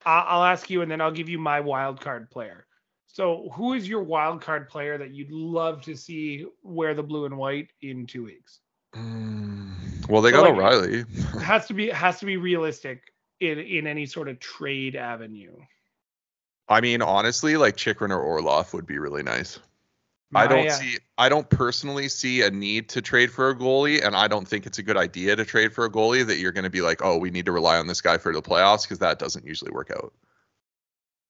I'll, 0.05 0.25
I'll 0.41 0.45
ask 0.45 0.69
you, 0.71 0.83
and 0.83 0.91
then 0.91 1.01
I'll 1.01 1.13
give 1.13 1.29
you 1.29 1.39
my 1.39 1.61
wild 1.61 2.01
card 2.01 2.31
player. 2.31 2.67
So, 3.07 3.49
who 3.53 3.75
is 3.75 3.89
your 3.89 4.03
wild 4.03 4.41
card 4.41 4.69
player 4.69 4.99
that 4.99 5.13
you'd 5.13 5.31
love 5.31 5.83
to 5.83 5.97
see 5.97 6.47
wear 6.63 6.95
the 6.95 7.03
blue 7.03 7.27
and 7.27 7.37
white 7.37 7.71
in 7.81 8.07
two 8.07 8.25
weeks? 8.25 8.61
Mm, 8.95 10.09
well, 10.09 10.21
they 10.21 10.31
so 10.31 10.43
got 10.43 10.51
like, 10.51 10.55
O'Reilly. 10.55 11.05
has 11.41 11.67
to 11.67 11.75
be 11.75 11.91
has 11.91 12.19
to 12.21 12.27
be 12.27 12.37
realistic 12.37 13.03
in 13.41 13.59
in 13.59 13.87
any 13.87 14.07
sort 14.07 14.29
of 14.29 14.41
trade 14.41 14.97
avenue. 14.97 15.55
I 16.69 16.81
mean, 16.81 17.03
honestly, 17.03 17.57
like 17.57 17.77
Chychrun 17.77 18.11
or 18.11 18.21
Orlov 18.21 18.73
would 18.73 18.87
be 18.87 18.99
really 18.99 19.23
nice. 19.23 19.59
My, 20.31 20.45
I 20.45 20.47
don't 20.47 20.67
uh, 20.67 20.71
see 20.71 20.99
I 21.17 21.29
don't 21.29 21.49
personally 21.49 22.09
see 22.09 22.43
a 22.43 22.51
need 22.51 22.89
to 22.89 23.03
trade 23.03 23.31
for 23.31 23.51
a 23.51 23.55
goalie, 23.55 24.05
and 24.05 24.17
I 24.17 24.27
don't 24.27 24.49
think 24.49 24.67
it's 24.67 24.79
a 24.79 24.83
good 24.83 24.97
idea 24.97 25.37
to 25.37 25.45
trade 25.45 25.73
for 25.73 25.85
a 25.85 25.91
goalie 25.91 26.27
that 26.27 26.39
you're 26.39 26.53
gonna 26.53 26.71
be 26.71 26.81
like, 26.81 27.05
oh, 27.05 27.19
we 27.19 27.31
need 27.31 27.47
to 27.47 27.53
rely 27.53 27.79
on 27.79 27.87
this 27.87 28.01
guy 28.01 28.19
for 28.19 28.33
the 28.33 28.43
playoffs, 28.43 28.83
because 28.83 28.99
that 28.99 29.19
doesn't 29.19 29.47
usually 29.47 29.71
work 29.71 29.93
out. 29.93 30.13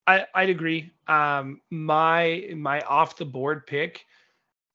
I, 0.07 0.27
I'd 0.35 0.51
agree. 0.51 0.93
Um 1.09 1.61
my 1.71 2.49
my 2.57 2.81
off 2.83 3.17
the 3.17 3.27
board 3.27 3.67
pick, 3.67 4.07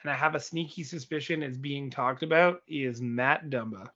and 0.03 0.11
I 0.11 0.15
have 0.15 0.35
a 0.35 0.39
sneaky 0.39 0.83
suspicion 0.83 1.41
is 1.41 1.57
being 1.57 1.89
talked 1.89 2.21
about, 2.21 2.61
is 2.67 3.01
Matt 3.01 3.49
Dumba. 3.49 3.87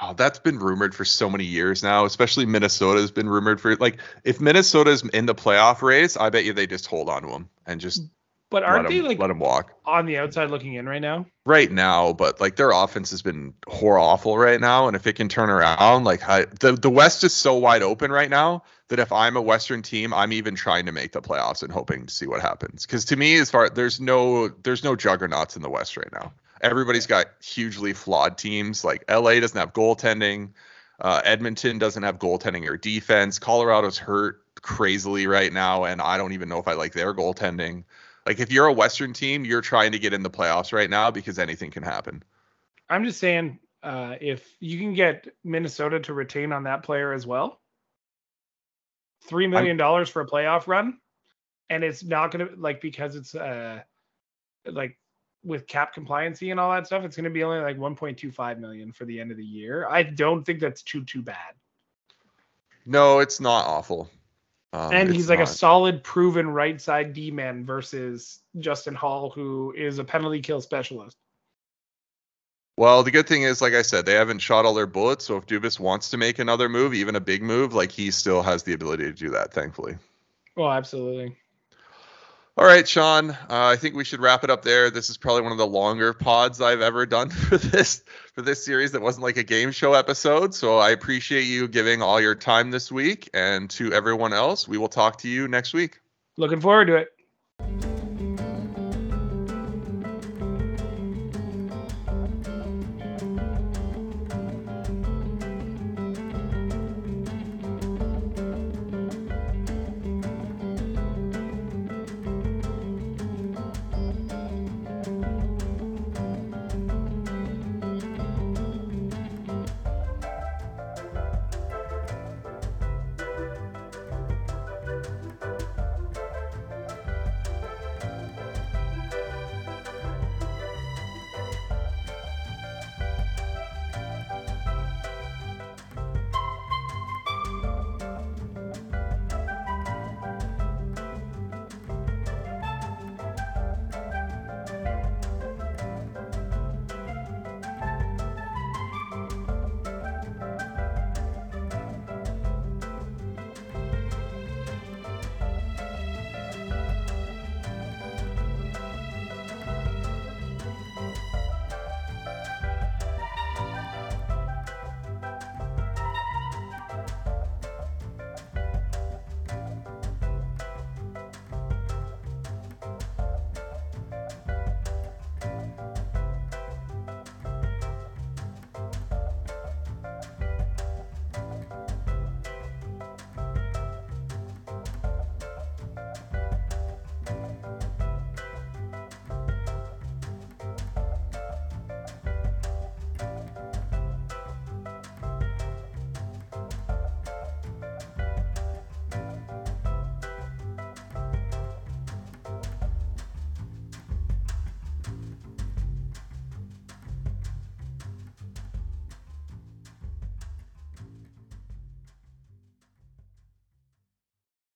Oh, 0.00 0.12
that's 0.12 0.38
been 0.38 0.58
rumored 0.58 0.94
for 0.94 1.04
so 1.04 1.28
many 1.28 1.44
years 1.44 1.82
now. 1.82 2.04
Especially 2.04 2.46
Minnesota 2.46 3.00
has 3.00 3.10
been 3.10 3.28
rumored 3.28 3.60
for 3.60 3.74
like 3.76 3.98
if 4.24 4.40
Minnesota's 4.40 5.02
in 5.02 5.26
the 5.26 5.34
playoff 5.34 5.82
race, 5.82 6.16
I 6.16 6.30
bet 6.30 6.44
you 6.44 6.52
they 6.52 6.66
just 6.66 6.86
hold 6.86 7.08
on 7.08 7.22
to 7.22 7.28
him 7.28 7.48
and 7.66 7.80
just. 7.80 8.02
But 8.50 8.62
aren't 8.62 8.88
they 8.88 8.98
him, 8.98 9.04
like 9.04 9.18
let 9.18 9.28
him 9.28 9.40
walk 9.40 9.74
on 9.84 10.06
the 10.06 10.16
outside 10.16 10.50
looking 10.50 10.72
in 10.72 10.88
right 10.88 11.02
now? 11.02 11.26
Right 11.44 11.70
now, 11.70 12.14
but 12.14 12.40
like 12.40 12.56
their 12.56 12.70
offense 12.70 13.10
has 13.10 13.20
been 13.20 13.52
horror 13.66 13.98
awful 13.98 14.38
right 14.38 14.58
now, 14.58 14.86
and 14.86 14.96
if 14.96 15.06
it 15.06 15.16
can 15.16 15.28
turn 15.28 15.50
around, 15.50 16.04
like 16.04 16.26
I, 16.26 16.46
the 16.60 16.72
the 16.72 16.88
West 16.88 17.24
is 17.24 17.34
so 17.34 17.56
wide 17.56 17.82
open 17.82 18.10
right 18.10 18.30
now 18.30 18.62
that 18.88 19.00
if 19.00 19.12
I'm 19.12 19.36
a 19.36 19.42
Western 19.42 19.82
team, 19.82 20.14
I'm 20.14 20.32
even 20.32 20.54
trying 20.54 20.86
to 20.86 20.92
make 20.92 21.12
the 21.12 21.20
playoffs 21.20 21.62
and 21.62 21.70
hoping 21.70 22.06
to 22.06 22.14
see 22.14 22.26
what 22.26 22.40
happens. 22.40 22.86
Because 22.86 23.04
to 23.06 23.16
me, 23.16 23.36
as 23.38 23.50
far 23.50 23.68
there's 23.68 24.00
no 24.00 24.48
there's 24.48 24.82
no 24.82 24.96
juggernauts 24.96 25.56
in 25.56 25.62
the 25.62 25.68
West 25.68 25.96
right 25.96 26.12
now. 26.12 26.32
Everybody's 26.60 27.06
got 27.06 27.26
hugely 27.42 27.92
flawed 27.92 28.38
teams. 28.38 28.84
Like 28.84 29.04
LA 29.10 29.40
doesn't 29.40 29.58
have 29.58 29.72
goaltending. 29.72 30.50
Uh, 31.00 31.20
Edmonton 31.24 31.78
doesn't 31.78 32.02
have 32.02 32.18
goaltending 32.18 32.68
or 32.68 32.76
defense. 32.76 33.38
Colorado's 33.38 33.98
hurt 33.98 34.42
crazily 34.62 35.26
right 35.26 35.52
now, 35.52 35.84
and 35.84 36.00
I 36.02 36.16
don't 36.16 36.32
even 36.32 36.48
know 36.48 36.58
if 36.58 36.66
I 36.66 36.72
like 36.72 36.92
their 36.92 37.14
goaltending. 37.14 37.84
Like 38.26 38.40
if 38.40 38.50
you're 38.50 38.66
a 38.66 38.72
Western 38.72 39.12
team, 39.12 39.44
you're 39.44 39.60
trying 39.60 39.92
to 39.92 39.98
get 39.98 40.12
in 40.12 40.22
the 40.22 40.30
playoffs 40.30 40.72
right 40.72 40.90
now 40.90 41.10
because 41.10 41.38
anything 41.38 41.70
can 41.70 41.82
happen. 41.82 42.22
I'm 42.90 43.04
just 43.04 43.20
saying, 43.20 43.58
uh, 43.82 44.16
if 44.20 44.46
you 44.60 44.78
can 44.78 44.94
get 44.94 45.28
Minnesota 45.44 46.00
to 46.00 46.12
retain 46.12 46.52
on 46.52 46.64
that 46.64 46.82
player 46.82 47.12
as 47.12 47.26
well, 47.26 47.60
three 49.24 49.46
million 49.46 49.76
dollars 49.76 50.08
for 50.08 50.20
a 50.22 50.26
playoff 50.26 50.66
run, 50.66 50.98
and 51.70 51.84
it's 51.84 52.02
not 52.02 52.30
gonna 52.30 52.48
like 52.56 52.80
because 52.80 53.14
it's 53.14 53.34
uh 53.34 53.80
like 54.66 54.98
with 55.44 55.66
cap 55.66 55.94
compliancy 55.94 56.50
and 56.50 56.58
all 56.58 56.72
that 56.72 56.86
stuff, 56.86 57.04
it's 57.04 57.16
going 57.16 57.24
to 57.24 57.30
be 57.30 57.44
only 57.44 57.60
like 57.60 57.78
1.25 57.78 58.58
million 58.58 58.92
for 58.92 59.04
the 59.04 59.20
end 59.20 59.30
of 59.30 59.36
the 59.36 59.44
year. 59.44 59.86
I 59.88 60.02
don't 60.02 60.44
think 60.44 60.60
that's 60.60 60.82
too 60.82 61.04
too 61.04 61.22
bad. 61.22 61.54
No, 62.84 63.18
it's 63.18 63.40
not 63.40 63.66
awful. 63.66 64.10
Um, 64.72 64.92
and 64.92 65.14
he's 65.14 65.28
like 65.28 65.38
not. 65.38 65.48
a 65.48 65.52
solid, 65.52 66.02
proven 66.02 66.48
right 66.48 66.80
side 66.80 67.12
D 67.12 67.30
man 67.30 67.64
versus 67.64 68.40
Justin 68.58 68.94
Holl, 68.94 69.30
who 69.30 69.72
is 69.76 69.98
a 69.98 70.04
penalty 70.04 70.40
kill 70.40 70.60
specialist. 70.60 71.16
Well, 72.76 73.02
the 73.02 73.10
good 73.10 73.26
thing 73.26 73.42
is, 73.42 73.60
like 73.60 73.74
I 73.74 73.82
said, 73.82 74.06
they 74.06 74.14
haven't 74.14 74.38
shot 74.38 74.64
all 74.64 74.74
their 74.74 74.86
bullets. 74.86 75.24
So 75.24 75.36
if 75.36 75.46
Dubas 75.46 75.80
wants 75.80 76.10
to 76.10 76.16
make 76.16 76.38
another 76.38 76.68
move, 76.68 76.94
even 76.94 77.16
a 77.16 77.20
big 77.20 77.42
move, 77.42 77.74
like 77.74 77.90
he 77.90 78.10
still 78.10 78.40
has 78.42 78.62
the 78.62 78.72
ability 78.72 79.04
to 79.04 79.12
do 79.12 79.30
that. 79.30 79.52
Thankfully. 79.52 79.96
Well, 80.54 80.70
absolutely. 80.70 81.36
All 82.58 82.64
right, 82.64 82.88
Sean. 82.88 83.30
Uh, 83.30 83.36
I 83.48 83.76
think 83.76 83.94
we 83.94 84.02
should 84.02 84.18
wrap 84.18 84.42
it 84.42 84.50
up 84.50 84.62
there. 84.62 84.90
This 84.90 85.10
is 85.10 85.16
probably 85.16 85.42
one 85.42 85.52
of 85.52 85.58
the 85.58 85.66
longer 85.66 86.12
pods 86.12 86.60
I've 86.60 86.80
ever 86.80 87.06
done 87.06 87.30
for 87.30 87.56
this 87.56 88.02
for 88.34 88.42
this 88.42 88.64
series. 88.64 88.90
That 88.90 89.00
wasn't 89.00 89.22
like 89.22 89.36
a 89.36 89.44
game 89.44 89.70
show 89.70 89.92
episode. 89.92 90.52
So 90.56 90.76
I 90.76 90.90
appreciate 90.90 91.42
you 91.42 91.68
giving 91.68 92.02
all 92.02 92.20
your 92.20 92.34
time 92.34 92.72
this 92.72 92.90
week. 92.90 93.30
And 93.32 93.70
to 93.70 93.92
everyone 93.92 94.32
else, 94.32 94.66
we 94.66 94.76
will 94.76 94.88
talk 94.88 95.18
to 95.18 95.28
you 95.28 95.46
next 95.46 95.72
week. 95.72 96.00
Looking 96.36 96.60
forward 96.60 96.86
to 96.86 96.96
it. 96.96 97.12